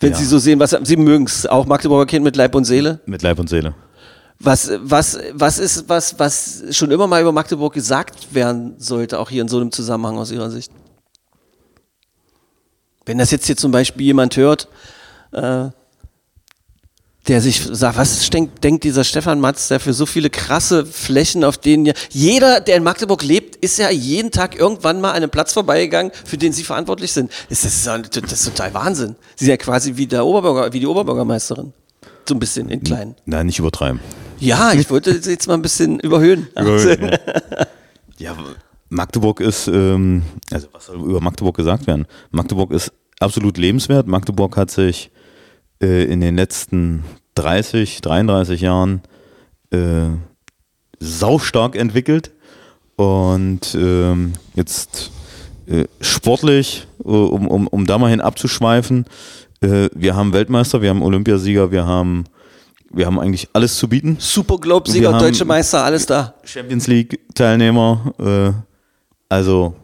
Wenn 0.01 0.11
Ja. 0.11 0.17
Sie 0.17 0.25
so 0.25 0.39
sehen, 0.39 0.59
was 0.59 0.71
Sie 0.83 0.97
mögen 0.97 1.25
es 1.25 1.45
auch 1.45 1.65
Magdeburger 1.65 2.05
Kind 2.07 2.23
mit 2.23 2.35
Leib 2.35 2.55
und 2.55 2.65
Seele. 2.65 2.99
Mit 3.05 3.21
Leib 3.21 3.39
und 3.39 3.47
Seele. 3.49 3.75
Was, 4.39 4.71
was, 4.81 5.19
was 5.33 5.59
ist 5.59 5.87
was, 5.87 6.17
was 6.17 6.63
schon 6.71 6.89
immer 6.89 7.05
mal 7.05 7.21
über 7.21 7.31
Magdeburg 7.31 7.73
gesagt 7.73 8.33
werden 8.33 8.73
sollte, 8.79 9.19
auch 9.19 9.29
hier 9.29 9.43
in 9.43 9.47
so 9.47 9.57
einem 9.57 9.71
Zusammenhang 9.71 10.17
aus 10.17 10.31
Ihrer 10.31 10.49
Sicht? 10.49 10.71
Wenn 13.05 13.19
das 13.19 13.29
jetzt 13.31 13.45
hier 13.45 13.55
zum 13.57 13.71
Beispiel 13.71 14.05
jemand 14.07 14.35
hört, 14.37 14.67
äh, 15.31 15.69
der 17.27 17.39
sich 17.39 17.61
sagt, 17.61 17.97
was 17.97 18.29
denkt, 18.31 18.63
denkt 18.63 18.83
dieser 18.83 19.03
Stefan 19.03 19.39
Matz, 19.39 19.67
der 19.67 19.79
für 19.79 19.93
so 19.93 20.05
viele 20.05 20.29
krasse 20.29 20.85
Flächen, 20.85 21.43
auf 21.43 21.57
denen 21.57 21.85
ja, 21.85 21.93
jeder, 22.09 22.59
der 22.61 22.77
in 22.77 22.83
Magdeburg 22.83 23.21
lebt, 23.23 23.57
ist 23.57 23.77
ja 23.77 23.91
jeden 23.91 24.31
Tag 24.31 24.57
irgendwann 24.57 25.01
mal 25.01 25.11
an 25.11 25.17
einem 25.17 25.29
Platz 25.29 25.53
vorbeigegangen, 25.53 26.11
für 26.25 26.37
den 26.37 26.51
sie 26.51 26.63
verantwortlich 26.63 27.11
sind. 27.11 27.31
Das 27.49 27.63
ist, 27.63 27.85
das 27.85 27.99
ist, 28.15 28.31
ist 28.31 28.45
total 28.45 28.73
Wahnsinn. 28.73 29.15
Sie 29.35 29.45
sind 29.45 29.51
ja 29.51 29.57
quasi 29.57 29.97
wie 29.97 30.07
der 30.07 30.25
Oberbürger, 30.25 30.73
wie 30.73 30.79
die 30.79 30.87
Oberbürgermeisterin. 30.87 31.73
So 32.27 32.35
ein 32.35 32.39
bisschen 32.39 32.69
in 32.69 32.83
klein. 32.83 33.15
Nein, 33.25 33.47
nicht 33.47 33.59
übertreiben. 33.59 33.99
Ja, 34.39 34.73
ich 34.73 34.89
wollte 34.89 35.11
es 35.11 35.25
jetzt 35.27 35.47
mal 35.47 35.53
ein 35.53 35.61
bisschen 35.61 35.99
überhöhen. 35.99 36.47
ja, 38.17 38.35
Magdeburg 38.89 39.39
ist, 39.39 39.67
ähm, 39.67 40.23
also 40.51 40.67
was 40.71 40.87
soll 40.87 40.97
über 40.97 41.21
Magdeburg 41.21 41.55
gesagt 41.55 41.85
werden? 41.85 42.07
Magdeburg 42.31 42.71
ist 42.71 42.91
absolut 43.19 43.57
lebenswert. 43.57 44.07
Magdeburg 44.07 44.57
hat 44.57 44.71
sich 44.71 45.11
äh, 45.81 46.03
in 46.05 46.21
den 46.21 46.35
letzten 46.35 47.03
30, 47.35 48.01
33 48.01 48.61
Jahren 48.61 49.01
äh, 49.71 50.09
saustark 50.99 51.75
entwickelt 51.75 52.31
und 52.95 53.75
ähm, 53.75 54.33
jetzt 54.53 55.11
äh, 55.67 55.85
sportlich, 56.01 56.87
äh, 57.03 57.07
um, 57.07 57.47
um, 57.47 57.67
um 57.67 57.85
da 57.85 57.97
mal 57.97 58.09
hin 58.09 58.21
abzuschweifen, 58.21 59.05
äh, 59.61 59.89
wir 59.93 60.15
haben 60.15 60.33
Weltmeister, 60.33 60.81
wir 60.81 60.89
haben 60.89 61.01
Olympiasieger, 61.01 61.71
wir 61.71 61.85
haben, 61.85 62.25
wir 62.91 63.05
haben 63.05 63.19
eigentlich 63.19 63.49
alles 63.53 63.77
zu 63.77 63.87
bieten. 63.87 64.17
Super 64.19 64.57
Globe-Sieger, 64.57 65.17
deutsche 65.17 65.45
Meister, 65.45 65.83
alles 65.83 66.05
da. 66.05 66.35
Champions 66.43 66.87
League 66.87 67.19
Teilnehmer, 67.33 68.13
also 69.29 69.75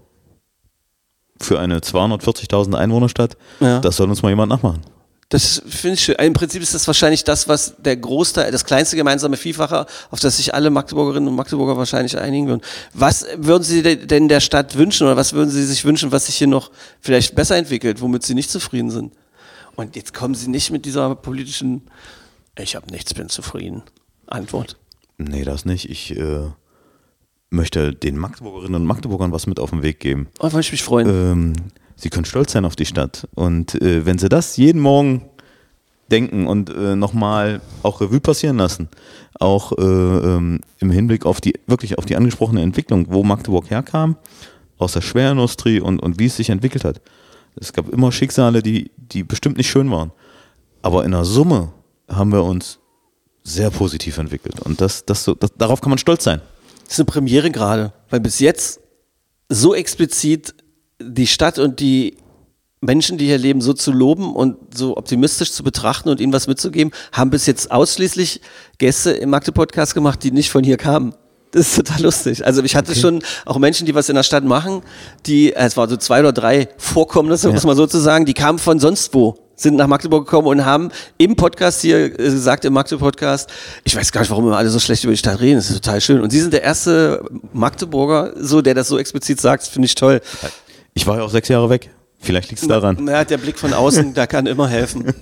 für 1.40 1.60
eine 1.60 1.80
240.000 1.80 2.76
Einwohnerstadt. 2.76 3.38
Ja. 3.60 3.80
Das 3.80 3.96
soll 3.96 4.10
uns 4.10 4.22
mal 4.22 4.30
jemand 4.30 4.50
nachmachen. 4.50 4.82
Das 5.30 5.62
finde 5.68 5.96
ich 5.96 6.04
schön. 6.06 6.16
Im 6.16 6.32
Prinzip 6.34 6.62
ist 6.62 6.74
das 6.74 6.88
wahrscheinlich 6.88 7.26
das, 7.26 7.50
was 7.50 7.76
der 7.80 7.98
Großteil, 7.98 8.50
das 8.50 8.64
kleinste 8.64 8.96
gemeinsame 8.96 9.36
Vielfache, 9.36 9.86
auf 10.10 10.22
das 10.22 10.38
sich 10.38 10.54
alle 10.54 10.70
Magdeburgerinnen 10.70 11.28
und 11.28 11.36
Magdeburger 11.36 11.76
wahrscheinlich 11.76 12.18
einigen 12.18 12.48
würden. 12.48 12.62
Was 12.94 13.26
würden 13.36 13.64
Sie 13.64 13.82
de- 13.84 14.06
denn 14.06 14.30
der 14.30 14.40
Stadt 14.40 14.78
wünschen 14.78 15.06
oder 15.06 15.18
was 15.18 15.34
würden 15.34 15.50
Sie 15.50 15.66
sich 15.66 15.84
wünschen, 15.84 16.14
was 16.14 16.28
sich 16.28 16.36
hier 16.38 16.48
noch 16.48 16.72
vielleicht 17.02 17.36
besser 17.36 17.58
entwickelt, 17.58 18.00
womit 18.00 18.24
Sie 18.24 18.36
nicht 18.36 18.50
zufrieden 18.50 18.90
sind? 18.90 19.14
Und 19.76 19.98
jetzt 19.98 20.14
kommen 20.14 20.34
Sie 20.34 20.48
nicht 20.50 20.72
mit 20.72 20.86
dieser 20.86 21.14
politischen, 21.16 21.82
ich 22.58 22.78
habe 22.78 22.90
nichts, 22.90 23.14
bin 23.14 23.28
zufrieden. 23.28 23.84
Antwort. 24.28 24.78
Nee, 25.18 25.44
das 25.44 25.66
nicht. 25.66 25.90
Ich 25.90 26.16
äh, 26.16 26.48
möchte 27.50 27.94
den 27.94 28.18
Magdeburgerinnen 28.18 28.76
und 28.82 28.88
Magdeburgern 28.88 29.34
was 29.34 29.46
mit 29.46 29.60
auf 29.60 29.72
den 29.72 29.84
Weg 29.84 30.00
geben. 30.00 30.30
Oh, 30.40 30.46
würde 30.46 30.62
ich 30.62 30.72
mich 30.72 30.84
freuen. 30.84 31.10
Ähm, 31.10 31.54
sie 31.98 32.10
können 32.10 32.26
stolz 32.26 32.54
sein 32.54 32.64
auf 32.64 32.78
die 32.78 32.86
Stadt. 32.86 33.28
Und 33.36 33.76
äh, 33.82 34.06
wenn 34.06 34.18
sie 34.18 34.30
das 34.30 34.56
jeden 34.56 34.82
Morgen 34.82 35.26
denken 36.10 36.48
und 36.48 36.70
äh, 36.70 36.96
nochmal 36.96 37.60
auch 37.84 38.00
Revue 38.00 38.22
passieren 38.22 38.58
lassen, 38.58 38.88
auch 39.40 39.74
äh, 39.78 39.82
ähm, 39.82 40.62
im 40.80 40.92
Hinblick 40.92 41.26
auf 41.26 41.42
die, 41.42 41.56
wirklich 41.66 41.98
auf 41.98 42.06
die 42.06 42.16
angesprochene 42.16 42.62
Entwicklung, 42.62 43.08
wo 43.10 43.24
Magdeburg 43.24 43.70
herkam, 43.70 44.16
aus 44.78 44.94
der 44.94 45.02
Schwerindustrie 45.02 45.82
und, 45.82 46.00
und 46.00 46.20
wie 46.20 46.28
es 46.28 46.38
sich 46.38 46.50
entwickelt 46.50 46.86
hat. 46.86 47.02
Es 47.60 47.74
gab 47.74 47.90
immer 47.90 48.12
Schicksale, 48.12 48.62
die, 48.62 48.92
die 48.96 49.24
bestimmt 49.24 49.58
nicht 49.58 49.70
schön 49.70 49.90
waren. 49.92 50.12
Aber 50.84 51.04
in 51.04 51.12
der 51.12 51.26
Summe 51.26 51.74
haben 52.08 52.32
wir 52.32 52.44
uns 52.44 52.80
sehr 53.44 53.72
positiv 53.72 54.18
entwickelt. 54.20 54.60
Und 54.60 54.80
das, 54.80 55.06
das, 55.06 55.24
so, 55.24 55.34
das, 55.34 55.52
darauf 55.58 55.82
kann 55.82 55.90
man 55.90 55.98
stolz 55.98 56.24
sein. 56.24 56.42
Das 56.84 56.94
ist 56.94 57.00
eine 57.00 57.06
Premiere 57.06 57.50
gerade, 57.50 57.94
weil 58.10 58.20
bis 58.20 58.40
jetzt 58.40 58.80
so 59.50 59.74
explizit 59.74 60.54
die 61.00 61.28
Stadt 61.28 61.60
und 61.60 61.80
die 61.80 62.18
Menschen, 62.80 63.18
die 63.18 63.26
hier 63.26 63.38
leben, 63.38 63.62
so 63.62 63.74
zu 63.74 63.92
loben 63.92 64.36
und 64.36 64.56
so 64.76 64.98
optimistisch 64.98 65.52
zu 65.52 65.64
betrachten 65.64 66.10
und 66.10 66.20
ihnen 66.20 66.34
was 66.34 66.48
mitzugeben, 66.48 66.92
haben 67.12 67.32
bis 67.32 67.46
jetzt 67.48 67.72
ausschließlich 67.72 68.42
Gäste 68.78 69.12
im 69.12 69.32
Magde-Podcast 69.32 69.96
gemacht, 69.96 70.24
die 70.24 70.32
nicht 70.32 70.52
von 70.52 70.64
hier 70.64 70.78
kamen. 70.78 71.14
Das 71.52 71.70
ist 71.70 71.76
total 71.76 72.02
lustig. 72.04 72.46
Also 72.46 72.62
ich 72.62 72.76
hatte 72.76 72.94
schon 72.94 73.24
auch 73.46 73.58
Menschen, 73.58 73.86
die 73.86 73.96
was 73.96 74.10
in 74.10 74.16
der 74.16 74.24
Stadt 74.24 74.44
machen, 74.44 74.82
die, 75.26 75.54
äh, 75.54 75.66
es 75.66 75.78
waren 75.78 75.90
so 75.90 75.98
zwei 75.98 76.20
oder 76.20 76.34
drei 76.34 76.70
Vorkommnisse, 76.78 77.52
muss 77.52 77.64
man 77.64 77.76
sozusagen, 77.76 78.26
die 78.26 78.34
kamen 78.34 78.60
von 78.60 78.80
sonst 78.80 79.14
wo, 79.14 79.38
sind 79.56 79.76
nach 79.76 79.88
Magdeburg 79.88 80.26
gekommen 80.26 80.48
und 80.48 80.66
haben 80.66 80.90
im 81.18 81.36
Podcast 81.36 81.82
hier 81.82 82.06
äh, 82.06 82.10
gesagt, 82.10 82.66
im 82.66 82.74
Magde-Podcast, 82.74 83.50
ich 83.86 83.96
weiß 83.96 84.12
gar 84.12 84.22
nicht, 84.22 84.30
warum 84.30 84.46
immer 84.46 84.58
alle 84.58 84.70
so 84.70 84.78
schlecht 84.78 85.04
über 85.04 85.14
die 85.14 85.18
Stadt 85.18 85.40
reden, 85.40 85.56
das 85.56 85.70
ist 85.70 85.84
total 85.84 86.02
schön. 86.02 86.22
Und 86.22 86.32
Sie 86.32 86.42
sind 86.42 86.54
der 86.54 86.64
erste 86.64 87.24
Magdeburger, 87.54 88.34
so, 88.38 88.62
der 88.62 88.76
das 88.76 88.90
so 88.90 89.00
explizit 89.00 89.40
sagt, 89.42 89.64
das 89.64 89.70
finde 89.70 89.88
ich 89.88 89.96
toll. 89.96 90.22
Ich 90.98 91.06
war 91.06 91.18
ja 91.18 91.24
auch 91.24 91.30
sechs 91.30 91.48
Jahre 91.48 91.70
weg. 91.70 91.92
Vielleicht 92.18 92.50
liegt 92.50 92.60
es 92.60 92.68
daran. 92.68 93.08
Ja, 93.08 93.24
der 93.24 93.38
Blick 93.38 93.60
von 93.60 93.72
außen, 93.72 94.16
der 94.16 94.26
kann 94.26 94.48
immer 94.48 94.68
helfen. 94.68 95.14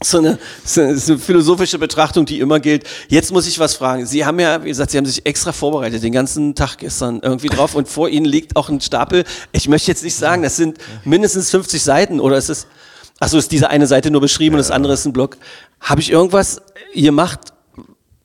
So 0.00 0.18
eine, 0.18 0.38
so 0.64 0.80
eine, 0.80 0.96
so 0.96 1.14
eine 1.14 1.20
philosophische 1.20 1.76
Betrachtung, 1.76 2.24
die 2.24 2.38
immer 2.38 2.60
gilt. 2.60 2.84
Jetzt 3.08 3.32
muss 3.32 3.48
ich 3.48 3.58
was 3.58 3.74
fragen. 3.74 4.06
Sie 4.06 4.24
haben 4.24 4.38
ja, 4.38 4.62
wie 4.62 4.68
gesagt, 4.68 4.92
Sie 4.92 4.96
haben 4.96 5.06
sich 5.06 5.26
extra 5.26 5.50
vorbereitet, 5.50 6.04
den 6.04 6.12
ganzen 6.12 6.54
Tag 6.54 6.78
gestern 6.78 7.18
irgendwie 7.20 7.48
drauf 7.48 7.74
und 7.74 7.88
vor 7.88 8.08
Ihnen 8.08 8.26
liegt 8.26 8.54
auch 8.54 8.68
ein 8.68 8.80
Stapel. 8.80 9.24
Ich 9.50 9.68
möchte 9.68 9.90
jetzt 9.90 10.04
nicht 10.04 10.14
sagen, 10.14 10.44
das 10.44 10.54
sind 10.54 10.78
mindestens 11.04 11.50
50 11.50 11.82
Seiten 11.82 12.20
oder 12.20 12.38
ist 12.38 12.48
es, 12.48 12.68
achso, 13.18 13.38
ist 13.38 13.50
diese 13.50 13.70
eine 13.70 13.88
Seite 13.88 14.12
nur 14.12 14.20
beschrieben 14.20 14.54
und 14.54 14.58
das 14.58 14.70
andere 14.70 14.92
ist 14.92 15.04
ein 15.04 15.12
Block. 15.12 15.36
Habe 15.80 16.00
ich 16.00 16.12
irgendwas 16.12 16.62
gemacht, 16.94 17.40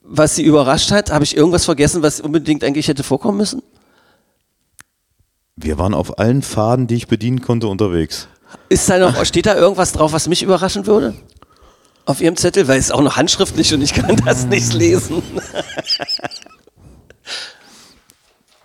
was 0.04 0.36
Sie 0.36 0.44
überrascht 0.44 0.92
hat? 0.92 1.12
Habe 1.12 1.24
ich 1.24 1.36
irgendwas 1.36 1.66
vergessen, 1.66 2.04
was 2.04 2.22
unbedingt 2.22 2.64
eigentlich 2.64 2.88
hätte 2.88 3.02
vorkommen 3.02 3.40
müssen? 3.40 3.64
Wir 5.56 5.78
waren 5.78 5.94
auf 5.94 6.18
allen 6.20 6.42
Faden, 6.42 6.88
die 6.88 6.96
ich 6.96 7.08
bedienen 7.08 7.42
konnte, 7.42 7.68
unterwegs. 7.68 8.28
Ist 8.70 8.90
da 8.90 8.98
noch, 8.98 9.24
steht 9.26 9.46
da 9.46 9.56
irgendwas 9.56 9.92
drauf, 9.94 10.12
was 10.14 10.28
mich 10.28 10.42
überraschen 10.42 10.88
würde? 10.88 11.14
Auf 12.06 12.22
Ihrem 12.22 12.36
Zettel, 12.36 12.68
weil 12.68 12.80
es 12.80 12.86
ist 12.86 12.92
auch 12.92 13.02
noch 13.02 13.16
handschriftlich 13.18 13.74
und 13.74 13.82
ich 13.82 13.94
kann 13.94 14.16
das 14.26 14.46
nicht 14.46 14.74
lesen. 14.74 15.22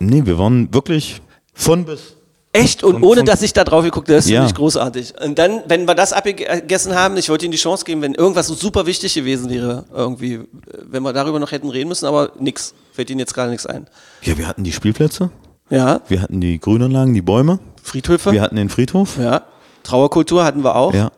Nee, 0.01 0.25
wir 0.25 0.37
waren 0.39 0.73
wirklich 0.73 1.21
von 1.53 1.83
bis. 1.83 2.15
Echt? 2.53 2.85
Und 2.85 2.93
Von- 2.93 3.03
ohne 3.03 3.23
dass 3.25 3.41
ich 3.41 3.51
da 3.51 3.65
drauf 3.65 3.83
geguckt 3.83 4.07
habe, 4.07 4.15
das 4.15 4.25
ist 4.25 4.31
Ja. 4.31 4.39
finde 4.39 4.51
ich 4.51 4.55
großartig. 4.55 5.13
Und 5.21 5.37
dann, 5.37 5.61
wenn 5.67 5.85
wir 5.89 5.93
das 5.93 6.13
abgegessen 6.13 6.95
haben, 6.95 7.17
ich 7.17 7.27
wollte 7.27 7.43
Ihnen 7.43 7.51
die 7.51 7.57
Chance 7.57 7.83
geben, 7.83 8.01
wenn 8.01 8.13
irgendwas 8.15 8.47
so 8.47 8.53
super 8.53 8.85
wichtig 8.85 9.13
gewesen 9.13 9.49
wäre, 9.49 9.83
irgendwie, 9.93 10.35
äh, 10.35 10.43
wenn 10.83 11.03
wir 11.03 11.11
darüber 11.11 11.37
noch 11.37 11.51
hätten 11.51 11.69
reden 11.69 11.89
müssen, 11.89 12.05
aber 12.05 12.31
nix. 12.39 12.73
Fällt 12.93 13.09
Ihnen 13.09 13.19
jetzt 13.19 13.33
gerade 13.33 13.51
nichts 13.51 13.65
ein. 13.65 13.87
Ja, 14.21 14.37
wir 14.37 14.47
hatten 14.47 14.63
die 14.63 14.71
Spielplätze, 14.71 15.31
Ja, 15.69 16.01
wir 16.07 16.21
hatten 16.21 16.41
die 16.41 16.59
Grünanlagen, 16.59 17.13
die 17.13 17.21
Bäume, 17.21 17.59
Friedhöfe. 17.83 18.31
wir 18.31 18.41
hatten 18.41 18.55
den 18.55 18.69
Friedhof. 18.69 19.17
Ja, 19.17 19.43
Trauerkultur 19.83 20.43
hatten 20.43 20.63
wir 20.63 20.75
auch. 20.75 20.93
Ja. 20.93 21.11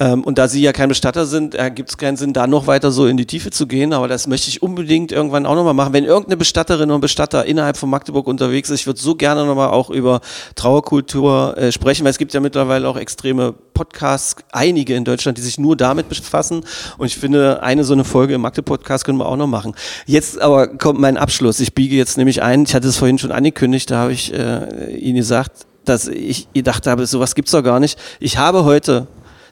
Ähm, 0.00 0.22
und 0.22 0.38
da 0.38 0.46
Sie 0.46 0.62
ja 0.62 0.72
kein 0.72 0.88
Bestatter 0.88 1.26
sind, 1.26 1.56
äh, 1.56 1.72
gibt 1.72 1.90
es 1.90 1.98
keinen 1.98 2.16
Sinn, 2.16 2.32
da 2.32 2.46
noch 2.46 2.68
weiter 2.68 2.92
so 2.92 3.06
in 3.06 3.16
die 3.16 3.26
Tiefe 3.26 3.50
zu 3.50 3.66
gehen. 3.66 3.92
Aber 3.92 4.06
das 4.06 4.28
möchte 4.28 4.48
ich 4.48 4.62
unbedingt 4.62 5.10
irgendwann 5.10 5.44
auch 5.44 5.56
nochmal 5.56 5.74
machen. 5.74 5.92
Wenn 5.92 6.04
irgendeine 6.04 6.36
Bestatterin 6.36 6.90
oder 6.90 7.00
Bestatter 7.00 7.44
innerhalb 7.44 7.76
von 7.76 7.90
Magdeburg 7.90 8.28
unterwegs 8.28 8.70
ist, 8.70 8.80
ich 8.80 8.86
würde 8.86 9.00
so 9.00 9.16
gerne 9.16 9.44
nochmal 9.44 9.70
auch 9.70 9.90
über 9.90 10.20
Trauerkultur 10.54 11.58
äh, 11.58 11.72
sprechen, 11.72 12.04
weil 12.04 12.12
es 12.12 12.18
gibt 12.18 12.32
ja 12.32 12.38
mittlerweile 12.38 12.88
auch 12.88 12.96
extreme 12.96 13.54
Podcasts, 13.74 14.36
einige 14.52 14.94
in 14.94 15.04
Deutschland, 15.04 15.36
die 15.36 15.42
sich 15.42 15.58
nur 15.58 15.76
damit 15.76 16.08
befassen. 16.08 16.64
Und 16.96 17.06
ich 17.06 17.16
finde, 17.16 17.62
eine 17.64 17.82
so 17.82 17.92
eine 17.92 18.04
Folge 18.04 18.34
im 18.34 18.42
Magde-Podcast 18.42 19.04
können 19.04 19.18
wir 19.18 19.26
auch 19.26 19.36
noch 19.36 19.48
machen. 19.48 19.74
Jetzt 20.06 20.40
aber 20.40 20.68
kommt 20.68 21.00
mein 21.00 21.16
Abschluss. 21.16 21.58
Ich 21.58 21.74
biege 21.74 21.96
jetzt 21.96 22.18
nämlich 22.18 22.40
ein, 22.40 22.62
ich 22.62 22.74
hatte 22.74 22.86
es 22.86 22.96
vorhin 22.96 23.18
schon 23.18 23.32
angekündigt, 23.32 23.90
da 23.90 23.98
habe 23.98 24.12
ich 24.12 24.32
äh, 24.32 24.96
Ihnen 24.96 25.16
gesagt, 25.16 25.66
dass 25.84 26.06
ich 26.06 26.52
gedacht 26.52 26.86
habe, 26.86 27.06
sowas 27.06 27.34
gibt's 27.34 27.52
doch 27.52 27.62
gar 27.62 27.80
nicht. 27.80 27.98
Ich 28.20 28.38
habe 28.38 28.64
heute 28.64 29.08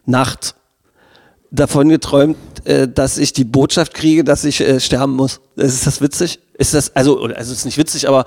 Nacht 0.07 0.55
davon 1.51 1.89
geträumt, 1.89 2.37
äh, 2.65 2.89
dass 2.89 3.19
ich 3.19 3.33
die 3.33 3.45
Botschaft 3.45 3.95
kriege, 3.95 4.25
dass 4.25 4.45
ich 4.45 4.61
äh, 4.61 4.81
sterben 4.81 5.15
muss. 5.15 5.41
Ist 5.57 5.87
das 5.87 6.01
witzig? 6.01 6.41
Ist 6.59 6.75
das, 6.75 6.95
also, 6.97 7.23
also 7.23 7.53
es 7.53 7.59
ist 7.59 7.65
nicht 7.65 7.79
witzig, 7.79 8.09
aber 8.09 8.25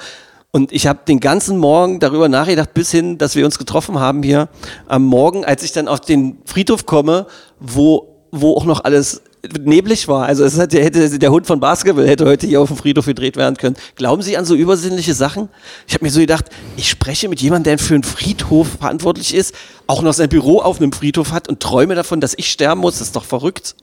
und 0.52 0.72
ich 0.72 0.88
habe 0.88 1.00
den 1.08 1.20
ganzen 1.20 1.58
Morgen 1.58 2.00
darüber 2.00 2.28
nachgedacht, 2.28 2.74
bis 2.74 2.90
hin, 2.90 3.20
dass 3.20 3.36
wir 3.36 3.46
uns 3.46 3.60
getroffen 3.60 4.00
haben 4.00 4.24
hier 4.24 4.50
am 4.88 5.04
Morgen, 5.04 5.46
als 5.46 5.62
ich 5.64 5.74
dann 5.74 5.88
auf 5.88 6.00
den 6.00 6.40
Friedhof 6.46 6.88
komme, 6.88 7.28
wo, 7.60 8.16
wo 8.32 8.56
auch 8.56 8.66
noch 8.66 8.84
alles 8.84 9.22
neblig 9.60 10.08
war. 10.08 10.26
Also 10.26 10.44
es 10.44 10.58
hat, 10.58 10.74
hätte, 10.74 11.18
der 11.18 11.32
Hund 11.32 11.48
von 11.48 11.60
Basketball 11.60 12.08
hätte 12.08 12.26
heute 12.26 12.48
hier 12.48 12.62
auf 12.62 12.68
dem 12.68 12.78
Friedhof 12.78 13.06
gedreht 13.06 13.38
werden 13.38 13.56
können. 13.56 13.76
Glauben 13.96 14.22
Sie 14.22 14.38
an 14.38 14.46
so 14.46 14.56
übersinnliche 14.56 15.14
Sachen? 15.14 15.50
Ich 15.88 15.94
habe 15.94 16.06
mir 16.06 16.12
so 16.12 16.20
gedacht, 16.20 16.46
ich 16.78 16.90
spreche 16.90 17.30
mit 17.30 17.42
jemandem, 17.42 17.72
der 17.72 17.80
für 17.80 17.94
einen 17.94 18.04
Friedhof 18.04 18.68
verantwortlich 18.80 19.34
ist, 19.34 19.56
auch 19.88 20.02
noch 20.02 20.14
sein 20.14 20.30
Büro 20.30 20.60
auf 20.60 20.80
einem 20.80 20.92
Friedhof 20.92 21.32
hat 21.32 21.48
und 21.48 21.60
träume 21.60 21.96
davon, 21.96 22.22
dass 22.22 22.34
ich 22.38 22.52
sterben 22.52 22.82
muss. 22.82 23.00
Das 23.00 23.08
ist 23.08 23.16
doch 23.16 23.26
verrückt. 23.26 23.76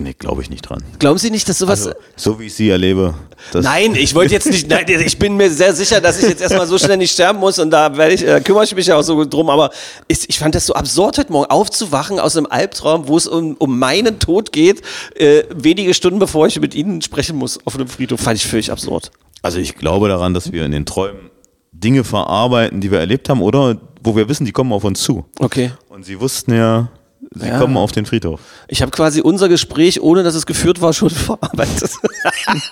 Nee, 0.00 0.14
glaube 0.18 0.42
ich 0.42 0.50
nicht 0.50 0.62
dran. 0.62 0.82
Glauben 0.98 1.18
Sie 1.18 1.30
nicht, 1.30 1.48
dass 1.48 1.58
sowas... 1.58 1.86
Also, 1.86 1.98
so 2.16 2.40
wie 2.40 2.46
ich 2.46 2.54
sie 2.54 2.70
erlebe. 2.70 3.14
Nein, 3.54 3.94
ich 3.94 4.14
wollte 4.14 4.34
jetzt 4.34 4.50
nicht. 4.50 4.68
Nein, 4.68 4.86
ich 4.88 5.18
bin 5.18 5.36
mir 5.36 5.50
sehr 5.50 5.74
sicher, 5.74 6.00
dass 6.00 6.22
ich 6.22 6.28
jetzt 6.28 6.42
erstmal 6.42 6.66
so 6.66 6.78
schnell 6.78 6.96
nicht 6.96 7.12
sterben 7.12 7.38
muss 7.38 7.58
und 7.58 7.70
da 7.70 7.92
ich, 8.08 8.26
äh, 8.26 8.40
kümmere 8.40 8.64
ich 8.64 8.74
mich 8.74 8.86
ja 8.86 8.96
auch 8.96 9.02
so 9.02 9.24
drum. 9.24 9.50
Aber 9.50 9.70
ich, 10.08 10.28
ich 10.28 10.38
fand 10.38 10.54
das 10.54 10.66
so 10.66 10.74
absurd, 10.74 11.18
heute 11.18 11.32
Morgen 11.32 11.50
aufzuwachen 11.50 12.18
aus 12.18 12.36
einem 12.36 12.46
Albtraum, 12.46 13.08
wo 13.08 13.16
es 13.16 13.26
um, 13.26 13.54
um 13.58 13.78
meinen 13.78 14.18
Tod 14.18 14.52
geht, 14.52 14.82
äh, 15.14 15.44
wenige 15.54 15.94
Stunden 15.94 16.18
bevor 16.18 16.46
ich 16.46 16.60
mit 16.60 16.74
Ihnen 16.74 17.02
sprechen 17.02 17.36
muss 17.36 17.58
auf 17.64 17.74
einem 17.74 17.88
Friedhof. 17.88 18.20
Fand 18.20 18.36
ich 18.36 18.46
völlig 18.46 18.70
absurd. 18.70 19.10
Also 19.42 19.58
ich 19.58 19.76
glaube 19.76 20.08
daran, 20.08 20.34
dass 20.34 20.52
wir 20.52 20.64
in 20.64 20.72
den 20.72 20.84
Träumen 20.84 21.30
Dinge 21.72 22.02
verarbeiten, 22.04 22.80
die 22.80 22.90
wir 22.90 22.98
erlebt 22.98 23.28
haben 23.28 23.40
oder 23.40 23.80
wo 24.02 24.16
wir 24.16 24.28
wissen, 24.28 24.44
die 24.44 24.52
kommen 24.52 24.72
auf 24.72 24.84
uns 24.84 25.02
zu. 25.02 25.26
Okay. 25.38 25.72
Und 25.88 26.04
sie 26.04 26.20
wussten 26.20 26.54
ja, 26.54 26.88
sie 27.34 27.46
Ja. 27.48 27.58
kommen 27.58 27.76
auf 27.76 27.92
den 27.92 28.06
Friedhof. 28.06 28.40
Ich 28.68 28.80
habe 28.82 28.90
quasi 28.90 29.20
unser 29.20 29.48
Gespräch, 29.48 30.00
ohne 30.00 30.22
dass 30.22 30.34
es 30.34 30.46
geführt 30.46 30.80
war, 30.80 30.92
schon 30.92 31.10
verarbeitet. 31.10 31.90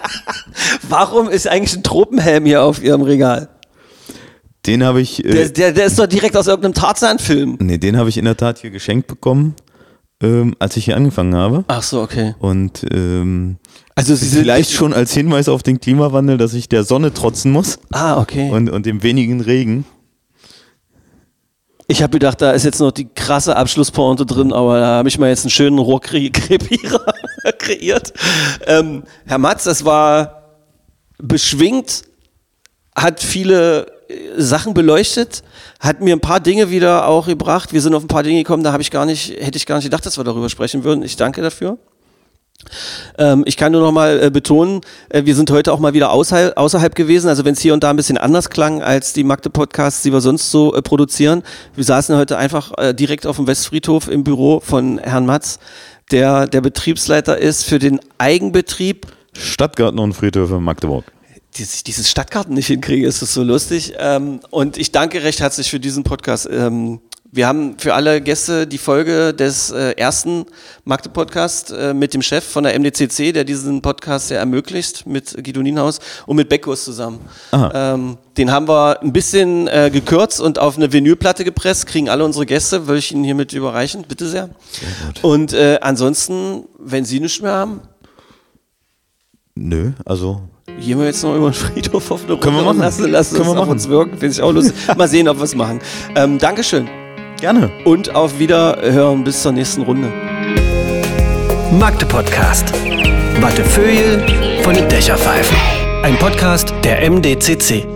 Warum 0.88 1.28
ist 1.28 1.48
eigentlich 1.48 1.76
ein 1.76 1.82
Tropenhelm 1.82 2.44
hier 2.46 2.62
auf 2.62 2.82
Ihrem 2.82 3.02
Regal? 3.02 3.48
Den 4.66 4.82
habe 4.84 5.00
ich, 5.00 5.24
äh, 5.24 5.30
Der, 5.30 5.48
der, 5.48 5.72
der 5.72 5.86
ist 5.86 5.98
doch 5.98 6.06
direkt 6.06 6.36
aus 6.36 6.46
irgendeinem 6.48 6.74
Tarzan-Film. 6.74 7.58
nee, 7.60 7.78
den 7.78 7.96
habe 7.96 8.08
ich 8.08 8.18
in 8.18 8.24
der 8.24 8.36
Tat 8.36 8.58
hier 8.58 8.70
geschenkt 8.70 9.06
bekommen, 9.06 9.54
ähm, 10.20 10.54
als 10.58 10.76
ich 10.76 10.86
hier 10.86 10.96
angefangen 10.96 11.34
habe. 11.34 11.64
Ach 11.68 11.82
so, 11.82 12.00
okay. 12.02 12.34
Und 12.40 12.84
ähm, 12.90 13.58
Also 13.94 14.14
Sie 14.16 14.26
vielleicht 14.26 14.72
schon 14.72 14.92
als 14.92 15.12
Hinweis 15.12 15.48
auf 15.48 15.62
den 15.62 15.78
Klimawandel, 15.80 16.36
dass 16.36 16.52
ich 16.54 16.68
der 16.68 16.82
Sonne 16.82 17.14
trotzen 17.14 17.52
muss 17.52 17.78
Ah, 17.92 18.18
okay. 18.20 18.50
und, 18.50 18.68
und 18.68 18.86
dem 18.86 19.02
wenigen 19.04 19.40
Regen. 19.40 19.84
Ich 21.88 22.02
habe 22.02 22.10
gedacht, 22.10 22.40
da 22.42 22.50
ist 22.50 22.64
jetzt 22.64 22.80
noch 22.80 22.90
die 22.90 23.06
krasse 23.06 23.54
Abschlusspointe 23.56 24.26
drin, 24.26 24.52
aber 24.52 24.80
da 24.80 24.86
habe 24.86 25.08
ich 25.08 25.18
mal 25.18 25.28
jetzt 25.28 25.44
einen 25.44 25.50
schönen 25.50 25.78
Rohrkrepierer 25.78 27.14
kreiert. 27.58 28.12
Ähm, 28.66 29.04
Herr 29.24 29.38
Matz, 29.38 29.64
das 29.64 29.84
war 29.84 30.42
beschwingt, 31.18 32.02
hat 32.94 33.20
viele 33.20 33.86
äh, 34.08 34.14
Sachen 34.36 34.74
beleuchtet, 34.74 35.44
hat 35.78 36.00
mir 36.00 36.16
ein 36.16 36.20
paar 36.20 36.40
Dinge 36.40 36.70
wieder 36.70 37.06
auch 37.06 37.26
gebracht. 37.26 37.72
Wir 37.72 37.80
sind 37.80 37.94
auf 37.94 38.02
ein 38.02 38.08
paar 38.08 38.24
Dinge 38.24 38.42
gekommen, 38.42 38.64
da 38.64 38.72
habe 38.72 38.82
ich 38.82 38.90
gar 38.90 39.06
nicht, 39.06 39.30
hätte 39.38 39.56
ich 39.56 39.64
gar 39.66 39.76
nicht 39.76 39.84
gedacht, 39.84 40.04
dass 40.04 40.18
wir 40.18 40.24
darüber 40.24 40.48
sprechen 40.48 40.82
würden. 40.82 41.04
Ich 41.04 41.14
danke 41.14 41.40
dafür. 41.40 41.78
Ähm, 43.18 43.44
ich 43.46 43.56
kann 43.56 43.72
nur 43.72 43.80
noch 43.80 43.92
mal 43.92 44.22
äh, 44.22 44.30
betonen, 44.30 44.80
äh, 45.08 45.24
wir 45.24 45.34
sind 45.34 45.50
heute 45.50 45.72
auch 45.72 45.78
mal 45.78 45.94
wieder 45.94 46.10
außerhalb, 46.10 46.56
außerhalb 46.56 46.94
gewesen. 46.94 47.28
Also 47.28 47.44
wenn 47.44 47.54
es 47.54 47.60
hier 47.60 47.74
und 47.74 47.82
da 47.82 47.90
ein 47.90 47.96
bisschen 47.96 48.18
anders 48.18 48.50
klang 48.50 48.82
als 48.82 49.12
die 49.12 49.24
Magde-Podcasts, 49.24 50.02
die 50.02 50.12
wir 50.12 50.20
sonst 50.20 50.50
so 50.50 50.74
äh, 50.74 50.82
produzieren. 50.82 51.42
Wir 51.74 51.84
saßen 51.84 52.16
heute 52.16 52.38
einfach 52.38 52.72
äh, 52.78 52.94
direkt 52.94 53.26
auf 53.26 53.36
dem 53.36 53.46
Westfriedhof 53.46 54.08
im 54.08 54.24
Büro 54.24 54.60
von 54.60 54.98
Herrn 54.98 55.26
Matz, 55.26 55.58
der 56.10 56.46
der 56.46 56.60
Betriebsleiter 56.60 57.38
ist 57.38 57.64
für 57.64 57.78
den 57.78 58.00
Eigenbetrieb 58.18 59.06
Stadtgarten 59.38 59.98
und 59.98 60.14
Friedhöfe 60.14 60.60
Magdeburg. 60.60 61.04
dass 61.58 61.74
ich 61.74 61.84
dieses 61.84 62.10
Stadtgarten 62.10 62.54
nicht 62.54 62.66
hinkriege, 62.66 63.06
ist 63.06 63.22
das 63.22 63.34
so 63.34 63.42
lustig. 63.42 63.94
Ähm, 63.98 64.40
und 64.50 64.76
ich 64.78 64.92
danke 64.92 65.22
recht 65.22 65.40
herzlich 65.40 65.70
für 65.70 65.80
diesen 65.80 66.04
Podcast. 66.04 66.48
Ähm, 66.50 67.00
wir 67.32 67.46
haben 67.46 67.78
für 67.78 67.94
alle 67.94 68.20
Gäste 68.20 68.66
die 68.66 68.78
Folge 68.78 69.34
des 69.34 69.70
äh, 69.70 69.92
ersten 69.92 70.46
Magde-Podcasts 70.84 71.70
äh, 71.70 71.92
mit 71.94 72.14
dem 72.14 72.22
Chef 72.22 72.44
von 72.44 72.64
der 72.64 72.78
MDCC, 72.78 73.32
der 73.32 73.44
diesen 73.44 73.82
Podcast 73.82 74.30
ja 74.30 74.38
ermöglicht, 74.38 75.06
mit 75.06 75.34
Guido 75.44 75.60
Nienhaus 75.62 75.98
und 76.26 76.36
mit 76.36 76.48
Beckus 76.48 76.84
zusammen. 76.84 77.20
Ähm, 77.52 78.16
den 78.36 78.50
haben 78.50 78.68
wir 78.68 79.02
ein 79.02 79.12
bisschen 79.12 79.66
äh, 79.68 79.90
gekürzt 79.92 80.40
und 80.40 80.58
auf 80.58 80.76
eine 80.76 80.92
Vinylplatte 80.92 81.44
gepresst, 81.44 81.86
kriegen 81.86 82.08
alle 82.08 82.24
unsere 82.24 82.46
Gäste, 82.46 82.86
würde 82.86 82.98
ich 82.98 83.12
Ihnen 83.12 83.24
hiermit 83.24 83.52
überreichen, 83.52 84.04
bitte 84.08 84.28
sehr. 84.28 84.50
Und 85.22 85.52
äh, 85.52 85.78
ansonsten, 85.80 86.64
wenn 86.78 87.04
Sie 87.04 87.20
nichts 87.20 87.40
mehr 87.40 87.52
haben, 87.52 87.80
Nö, 89.58 89.92
also 90.04 90.42
Gehen 90.80 90.98
wir 90.98 91.06
jetzt 91.06 91.22
noch 91.22 91.34
über 91.34 91.48
den 91.48 91.54
Friedhof 91.54 92.10
auf 92.10 92.24
eine 92.24 92.32
Runde 92.32 92.44
Können 92.44 92.56
wir 92.56 92.64
machen. 92.64 92.80
lassen, 92.80 93.10
lassen 93.10 93.36
Können 93.36 93.48
wir 93.48 93.54
machen. 93.54 93.70
uns 93.70 93.88
wirken. 93.88 94.18
Finde 94.18 94.34
ich 94.34 94.42
auch 94.42 94.52
lustig. 94.52 94.74
Mal 94.96 95.08
sehen, 95.08 95.28
ob 95.28 95.38
wir 95.38 95.44
es 95.44 95.54
machen. 95.54 95.80
Ähm, 96.14 96.38
Dankeschön 96.38 96.86
gerne. 97.40 97.70
und 97.84 98.14
auf 98.14 98.38
Wiederhören 98.38 99.24
bis 99.24 99.42
zur 99.42 99.52
nächsten 99.52 99.82
Runde. 99.82 100.08
Magde 101.72 102.06
Podcast. 102.06 102.72
Wattefeuille 103.40 104.24
von 104.62 104.74
den 104.74 104.88
Dächerpfeifen. 104.88 105.56
Ein 106.02 106.16
Podcast 106.18 106.72
der 106.84 107.08
MDCC. 107.10 107.95